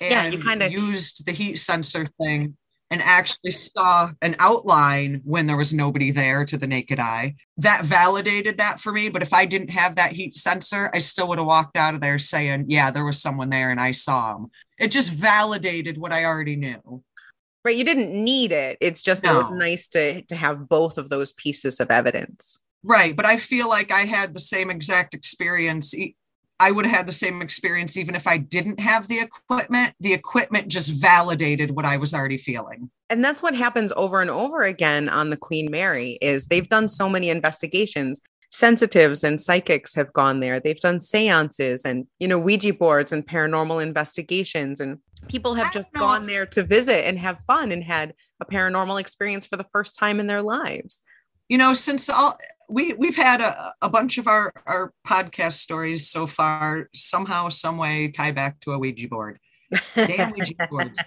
And 0.01 0.11
Yeah, 0.11 0.27
you 0.29 0.41
kinda- 0.41 0.71
used 0.71 1.27
the 1.27 1.33
heat 1.33 1.59
sensor 1.59 2.07
thing 2.23 2.57
and 2.91 3.03
actually 3.03 3.51
saw 3.51 4.11
an 4.23 4.37
outline 4.39 5.21
when 5.25 5.47
there 5.47 5.57
was 5.57 5.75
nobody 5.75 6.11
there 6.11 6.45
to 6.45 6.57
the 6.57 6.67
naked 6.67 7.01
eye. 7.01 7.35
That 7.57 7.85
validated 7.85 8.59
that 8.59 8.81
for 8.81 8.93
me. 8.93 9.09
But 9.09 9.23
if 9.23 9.33
I 9.33 9.47
didn't 9.47 9.71
have 9.71 9.97
that 9.97 10.13
heat 10.13 10.37
sensor, 10.37 10.91
I 10.95 11.01
still 11.01 11.29
would 11.29 11.39
have 11.39 11.47
walked 11.47 11.77
out 11.77 11.95
of 11.95 12.01
there 12.01 12.19
saying, 12.19 12.67
yeah, 12.69 12.91
there 12.91 13.05
was 13.05 13.21
someone 13.21 13.51
there 13.51 13.71
and 13.71 13.81
I 13.81 13.91
saw 13.93 14.37
him. 14.37 14.47
It 14.79 14.89
just 14.89 15.13
validated 15.13 15.99
what 15.99 16.13
I 16.13 16.25
already 16.25 16.57
knew. 16.57 17.03
right 17.65 17.77
you 17.77 17.85
didn't 17.85 18.13
need 18.13 18.53
it 18.53 18.79
it's 18.81 19.03
just 19.03 19.25
it 19.25 19.35
was 19.35 19.51
nice 19.51 19.89
to 19.89 20.23
to 20.23 20.37
have 20.37 20.69
both 20.69 20.99
of 20.99 21.09
those 21.09 21.33
pieces 21.33 21.81
of 21.81 21.91
evidence 21.91 22.59
Right. 22.87 23.17
But 23.17 23.27
I 23.27 23.37
feel 23.37 23.69
like 23.69 23.91
I 23.91 24.03
had 24.03 24.33
the 24.33 24.41
same 24.41 24.71
exact 24.71 25.13
experience. 25.13 25.93
I 26.59 26.71
would 26.71 26.87
have 26.87 26.97
had 26.97 27.07
the 27.07 27.13
same 27.13 27.43
experience 27.43 27.97
even 27.97 28.15
if 28.15 28.27
I 28.27 28.39
didn't 28.39 28.81
have 28.81 29.09
the 29.09 29.21
equipment. 29.21 29.95
The 30.01 30.15
equipment 30.15 30.69
just 30.69 30.91
validated 30.91 31.73
what 31.73 31.85
I 31.85 31.97
was 31.97 32.15
already 32.15 32.39
feeling. 32.39 32.91
and 33.11 33.25
that's 33.25 33.43
what 33.43 33.55
happens 33.55 33.93
over 33.97 34.21
and 34.21 34.31
over 34.31 34.63
again 34.63 35.09
on 35.09 35.31
the 35.31 35.37
queen 35.37 35.71
mary 35.71 36.19
is 36.21 36.47
they've 36.47 36.69
done 36.69 36.89
so 36.89 37.09
many 37.09 37.29
investigations 37.31 38.21
sensitives 38.51 39.23
and 39.25 39.41
psychics 39.41 39.95
have 39.95 40.13
gone 40.13 40.41
there 40.41 40.59
they've 40.61 40.81
done 40.81 41.01
seances 41.01 41.85
and 41.85 42.07
you 42.19 42.29
know 42.29 42.39
ouija 42.39 42.73
boards 42.73 43.13
and 43.13 43.27
paranormal 43.27 43.83
investigations 43.83 44.81
and 44.81 44.99
people 45.29 45.55
have 45.55 45.73
just 45.73 45.93
know. 45.95 46.01
gone 46.01 46.27
there 46.27 46.47
to 46.47 46.63
visit 46.63 47.07
and 47.07 47.19
have 47.19 47.39
fun 47.45 47.73
and 47.73 47.85
had 47.85 48.15
a 48.41 48.45
paranormal 48.45 49.01
experience 49.01 49.47
for 49.47 49.57
the 49.57 49.65
first 49.65 49.97
time 49.99 50.21
in 50.21 50.27
their 50.27 50.43
lives 50.43 51.03
you 51.49 51.59
know 51.59 51.75
since 51.75 52.09
all 52.09 52.39
we 52.69 52.93
we've 52.95 53.17
had 53.17 53.41
a, 53.41 53.75
a 53.83 53.89
bunch 53.89 54.19
of 54.19 54.27
our 54.27 54.53
our 54.67 54.93
podcast 55.07 55.55
stories 55.55 56.09
so 56.09 56.27
far 56.27 56.89
somehow 56.95 57.49
some 57.49 57.77
way 57.77 58.09
tie 58.09 58.33
back 58.33 58.61
to 58.61 58.73
a 58.73 58.79
ouija 58.79 59.09
board. 59.09 59.39
Damn 59.95 60.33
ouija 60.33 60.55
boards. 60.71 61.01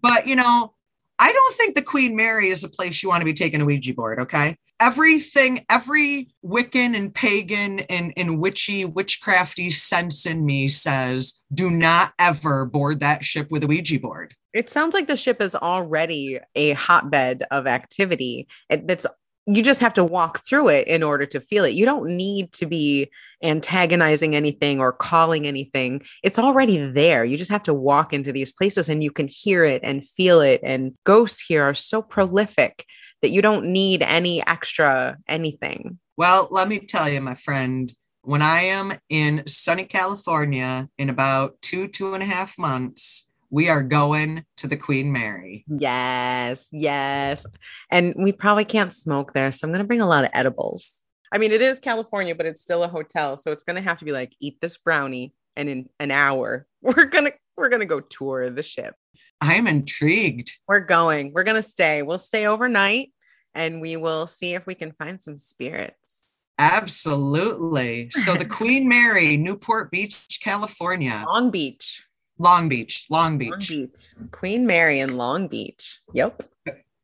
But 0.00 0.26
you 0.26 0.36
know 0.36 0.74
i 1.18 1.32
don't 1.32 1.54
think 1.54 1.74
the 1.74 1.82
queen 1.82 2.16
mary 2.16 2.48
is 2.48 2.64
a 2.64 2.68
place 2.68 3.02
you 3.02 3.08
want 3.08 3.20
to 3.20 3.24
be 3.26 3.34
taking 3.34 3.60
a 3.60 3.64
ouija 3.64 3.94
board 3.94 4.18
okay? 4.18 4.56
Everything 4.80 5.64
every 5.70 6.34
wiccan 6.44 6.96
and 6.96 7.14
pagan 7.14 7.80
and, 7.80 8.12
and 8.16 8.40
witchy 8.40 8.84
witchcrafty 8.84 9.72
sense 9.72 10.26
in 10.26 10.44
me 10.44 10.68
says 10.68 11.40
do 11.54 11.70
not 11.70 12.12
ever 12.18 12.64
board 12.64 13.00
that 13.00 13.24
ship 13.24 13.48
with 13.50 13.62
a 13.62 13.66
ouija 13.66 14.00
board. 14.00 14.34
It 14.52 14.68
sounds 14.68 14.92
like 14.92 15.06
the 15.06 15.16
ship 15.16 15.40
is 15.40 15.54
already 15.54 16.38
a 16.54 16.72
hotbed 16.72 17.44
of 17.50 17.66
activity. 17.66 18.48
It, 18.68 18.86
that's 18.86 19.06
you 19.46 19.62
just 19.62 19.80
have 19.80 19.94
to 19.94 20.04
walk 20.04 20.40
through 20.40 20.68
it 20.68 20.86
in 20.86 21.02
order 21.02 21.26
to 21.26 21.40
feel 21.40 21.64
it. 21.64 21.74
You 21.74 21.84
don't 21.84 22.16
need 22.16 22.52
to 22.54 22.66
be 22.66 23.10
antagonizing 23.42 24.36
anything 24.36 24.78
or 24.78 24.92
calling 24.92 25.46
anything. 25.46 26.02
It's 26.22 26.38
already 26.38 26.78
there. 26.78 27.24
You 27.24 27.36
just 27.36 27.50
have 27.50 27.64
to 27.64 27.74
walk 27.74 28.12
into 28.12 28.32
these 28.32 28.52
places 28.52 28.88
and 28.88 29.02
you 29.02 29.10
can 29.10 29.26
hear 29.26 29.64
it 29.64 29.80
and 29.82 30.06
feel 30.06 30.40
it. 30.40 30.60
And 30.62 30.94
ghosts 31.04 31.40
here 31.40 31.64
are 31.64 31.74
so 31.74 32.02
prolific 32.02 32.86
that 33.20 33.30
you 33.30 33.42
don't 33.42 33.66
need 33.66 34.02
any 34.02 34.46
extra 34.46 35.16
anything. 35.26 35.98
Well, 36.16 36.48
let 36.50 36.68
me 36.68 36.78
tell 36.80 37.08
you, 37.08 37.20
my 37.20 37.34
friend, 37.34 37.92
when 38.22 38.42
I 38.42 38.62
am 38.62 38.92
in 39.08 39.42
sunny 39.48 39.84
California 39.84 40.88
in 40.98 41.08
about 41.08 41.60
two, 41.62 41.88
two 41.88 42.14
and 42.14 42.22
a 42.22 42.26
half 42.26 42.56
months, 42.56 43.28
we 43.52 43.68
are 43.68 43.82
going 43.82 44.44
to 44.56 44.66
the 44.66 44.78
Queen 44.78 45.12
Mary. 45.12 45.64
Yes, 45.68 46.68
yes. 46.72 47.44
And 47.90 48.14
we 48.16 48.32
probably 48.32 48.64
can't 48.64 48.94
smoke 48.94 49.34
there. 49.34 49.52
So 49.52 49.66
I'm 49.66 49.72
going 49.72 49.84
to 49.84 49.86
bring 49.86 50.00
a 50.00 50.08
lot 50.08 50.24
of 50.24 50.30
edibles. 50.32 51.02
I 51.30 51.36
mean, 51.36 51.52
it 51.52 51.60
is 51.60 51.78
California, 51.78 52.34
but 52.34 52.46
it's 52.46 52.62
still 52.62 52.82
a 52.82 52.88
hotel. 52.88 53.36
So 53.36 53.52
it's 53.52 53.62
going 53.62 53.76
to 53.76 53.82
have 53.82 53.98
to 53.98 54.06
be 54.06 54.12
like, 54.12 54.32
eat 54.40 54.56
this 54.62 54.78
brownie. 54.78 55.34
And 55.54 55.68
in 55.68 55.88
an 56.00 56.10
hour, 56.10 56.66
we're 56.82 57.04
going 57.04 57.26
to, 57.26 57.32
we're 57.56 57.68
going 57.68 57.80
to 57.80 57.86
go 57.86 58.00
tour 58.00 58.48
the 58.48 58.62
ship. 58.62 58.94
I'm 59.42 59.66
intrigued. 59.66 60.52
We're 60.66 60.80
going, 60.80 61.32
we're 61.34 61.44
going 61.44 61.56
to 61.56 61.62
stay. 61.62 62.02
We'll 62.02 62.18
stay 62.18 62.46
overnight 62.46 63.12
and 63.54 63.82
we 63.82 63.96
will 63.96 64.26
see 64.26 64.54
if 64.54 64.66
we 64.66 64.74
can 64.74 64.92
find 64.92 65.20
some 65.20 65.36
spirits. 65.36 66.24
Absolutely. 66.58 68.08
So 68.12 68.34
the 68.34 68.44
Queen 68.46 68.88
Mary, 68.88 69.36
Newport 69.36 69.90
Beach, 69.90 70.38
California, 70.42 71.24
Long 71.28 71.50
Beach, 71.50 72.02
Long 72.42 72.68
Beach, 72.68 73.06
Long 73.08 73.38
Beach. 73.38 73.50
Long 73.50 73.60
Beach, 73.60 74.08
Queen 74.32 74.66
Mary 74.66 74.98
in 74.98 75.16
Long 75.16 75.46
Beach. 75.46 76.00
Yep. 76.12 76.42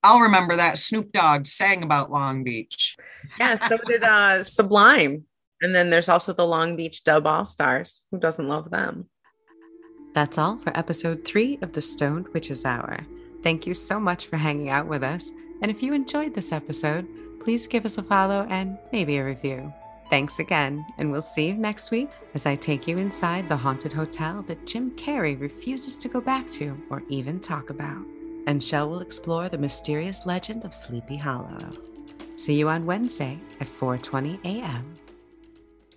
I'll 0.02 0.20
remember 0.20 0.56
that 0.56 0.78
Snoop 0.78 1.12
Dogg 1.12 1.46
sang 1.46 1.84
about 1.84 2.10
Long 2.10 2.42
Beach. 2.42 2.96
Yeah. 3.38 3.68
So 3.68 3.78
did 3.86 4.02
uh, 4.02 4.42
Sublime. 4.42 5.24
And 5.60 5.74
then 5.74 5.90
there's 5.90 6.08
also 6.08 6.32
the 6.32 6.46
Long 6.46 6.76
Beach 6.76 7.04
Dub 7.04 7.26
All 7.26 7.44
Stars. 7.44 8.04
Who 8.10 8.18
doesn't 8.18 8.48
love 8.48 8.70
them? 8.70 9.08
That's 10.12 10.38
all 10.38 10.56
for 10.58 10.76
episode 10.76 11.24
three 11.24 11.58
of 11.62 11.72
the 11.72 11.82
Stoned 11.82 12.28
Witches 12.34 12.64
Hour. 12.64 13.06
Thank 13.42 13.66
you 13.66 13.74
so 13.74 14.00
much 14.00 14.26
for 14.26 14.36
hanging 14.36 14.70
out 14.70 14.88
with 14.88 15.04
us. 15.04 15.30
And 15.62 15.70
if 15.70 15.82
you 15.82 15.92
enjoyed 15.92 16.34
this 16.34 16.52
episode, 16.52 17.06
please 17.40 17.68
give 17.68 17.84
us 17.84 17.98
a 17.98 18.02
follow 18.02 18.46
and 18.50 18.76
maybe 18.92 19.18
a 19.18 19.24
review. 19.24 19.72
Thanks 20.10 20.38
again, 20.38 20.86
and 20.96 21.12
we'll 21.12 21.20
see 21.20 21.48
you 21.48 21.54
next 21.54 21.90
week 21.90 22.08
as 22.32 22.46
I 22.46 22.54
take 22.54 22.88
you 22.88 22.96
inside 22.96 23.46
the 23.46 23.56
haunted 23.56 23.92
hotel 23.92 24.42
that 24.48 24.64
Jim 24.66 24.90
Carrey 24.92 25.38
refuses 25.38 25.98
to 25.98 26.08
go 26.08 26.20
back 26.20 26.50
to 26.52 26.80
or 26.88 27.02
even 27.08 27.38
talk 27.38 27.68
about. 27.68 28.02
And 28.46 28.62
Chelle 28.62 28.88
will 28.88 29.00
explore 29.00 29.50
the 29.50 29.58
mysterious 29.58 30.24
legend 30.24 30.64
of 30.64 30.74
Sleepy 30.74 31.16
Hollow. 31.16 31.58
See 32.36 32.54
you 32.54 32.70
on 32.70 32.86
Wednesday 32.86 33.38
at 33.60 33.66
4:20 33.66 34.42
a.m. 34.44 34.94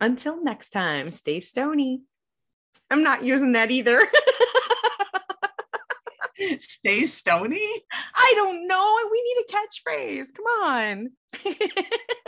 Until 0.02 0.44
next 0.44 0.72
time, 0.72 1.10
stay 1.12 1.40
stony. 1.40 2.02
I'm 2.90 3.04
not 3.04 3.24
using 3.24 3.54
that 3.54 3.72
either. 3.72 4.02
Stay 6.60 7.06
stony. 7.06 7.70
I 8.16 8.34
don't 8.36 8.68
know. 8.68 8.98
We 9.12 9.22
need 9.22 9.46
a 9.46 9.52
catchphrase. 9.54 10.34
Come 10.36 10.46
on. 10.46 11.12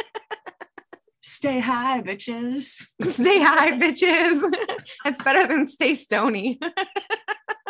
Stay 1.24 1.60
high, 1.60 2.02
bitches. 2.02 2.86
stay 3.02 3.42
high, 3.42 3.72
bitches. 3.80 4.42
It's 5.06 5.24
better 5.24 5.48
than 5.48 5.68
stay 5.68 5.96
stony. 5.96 6.60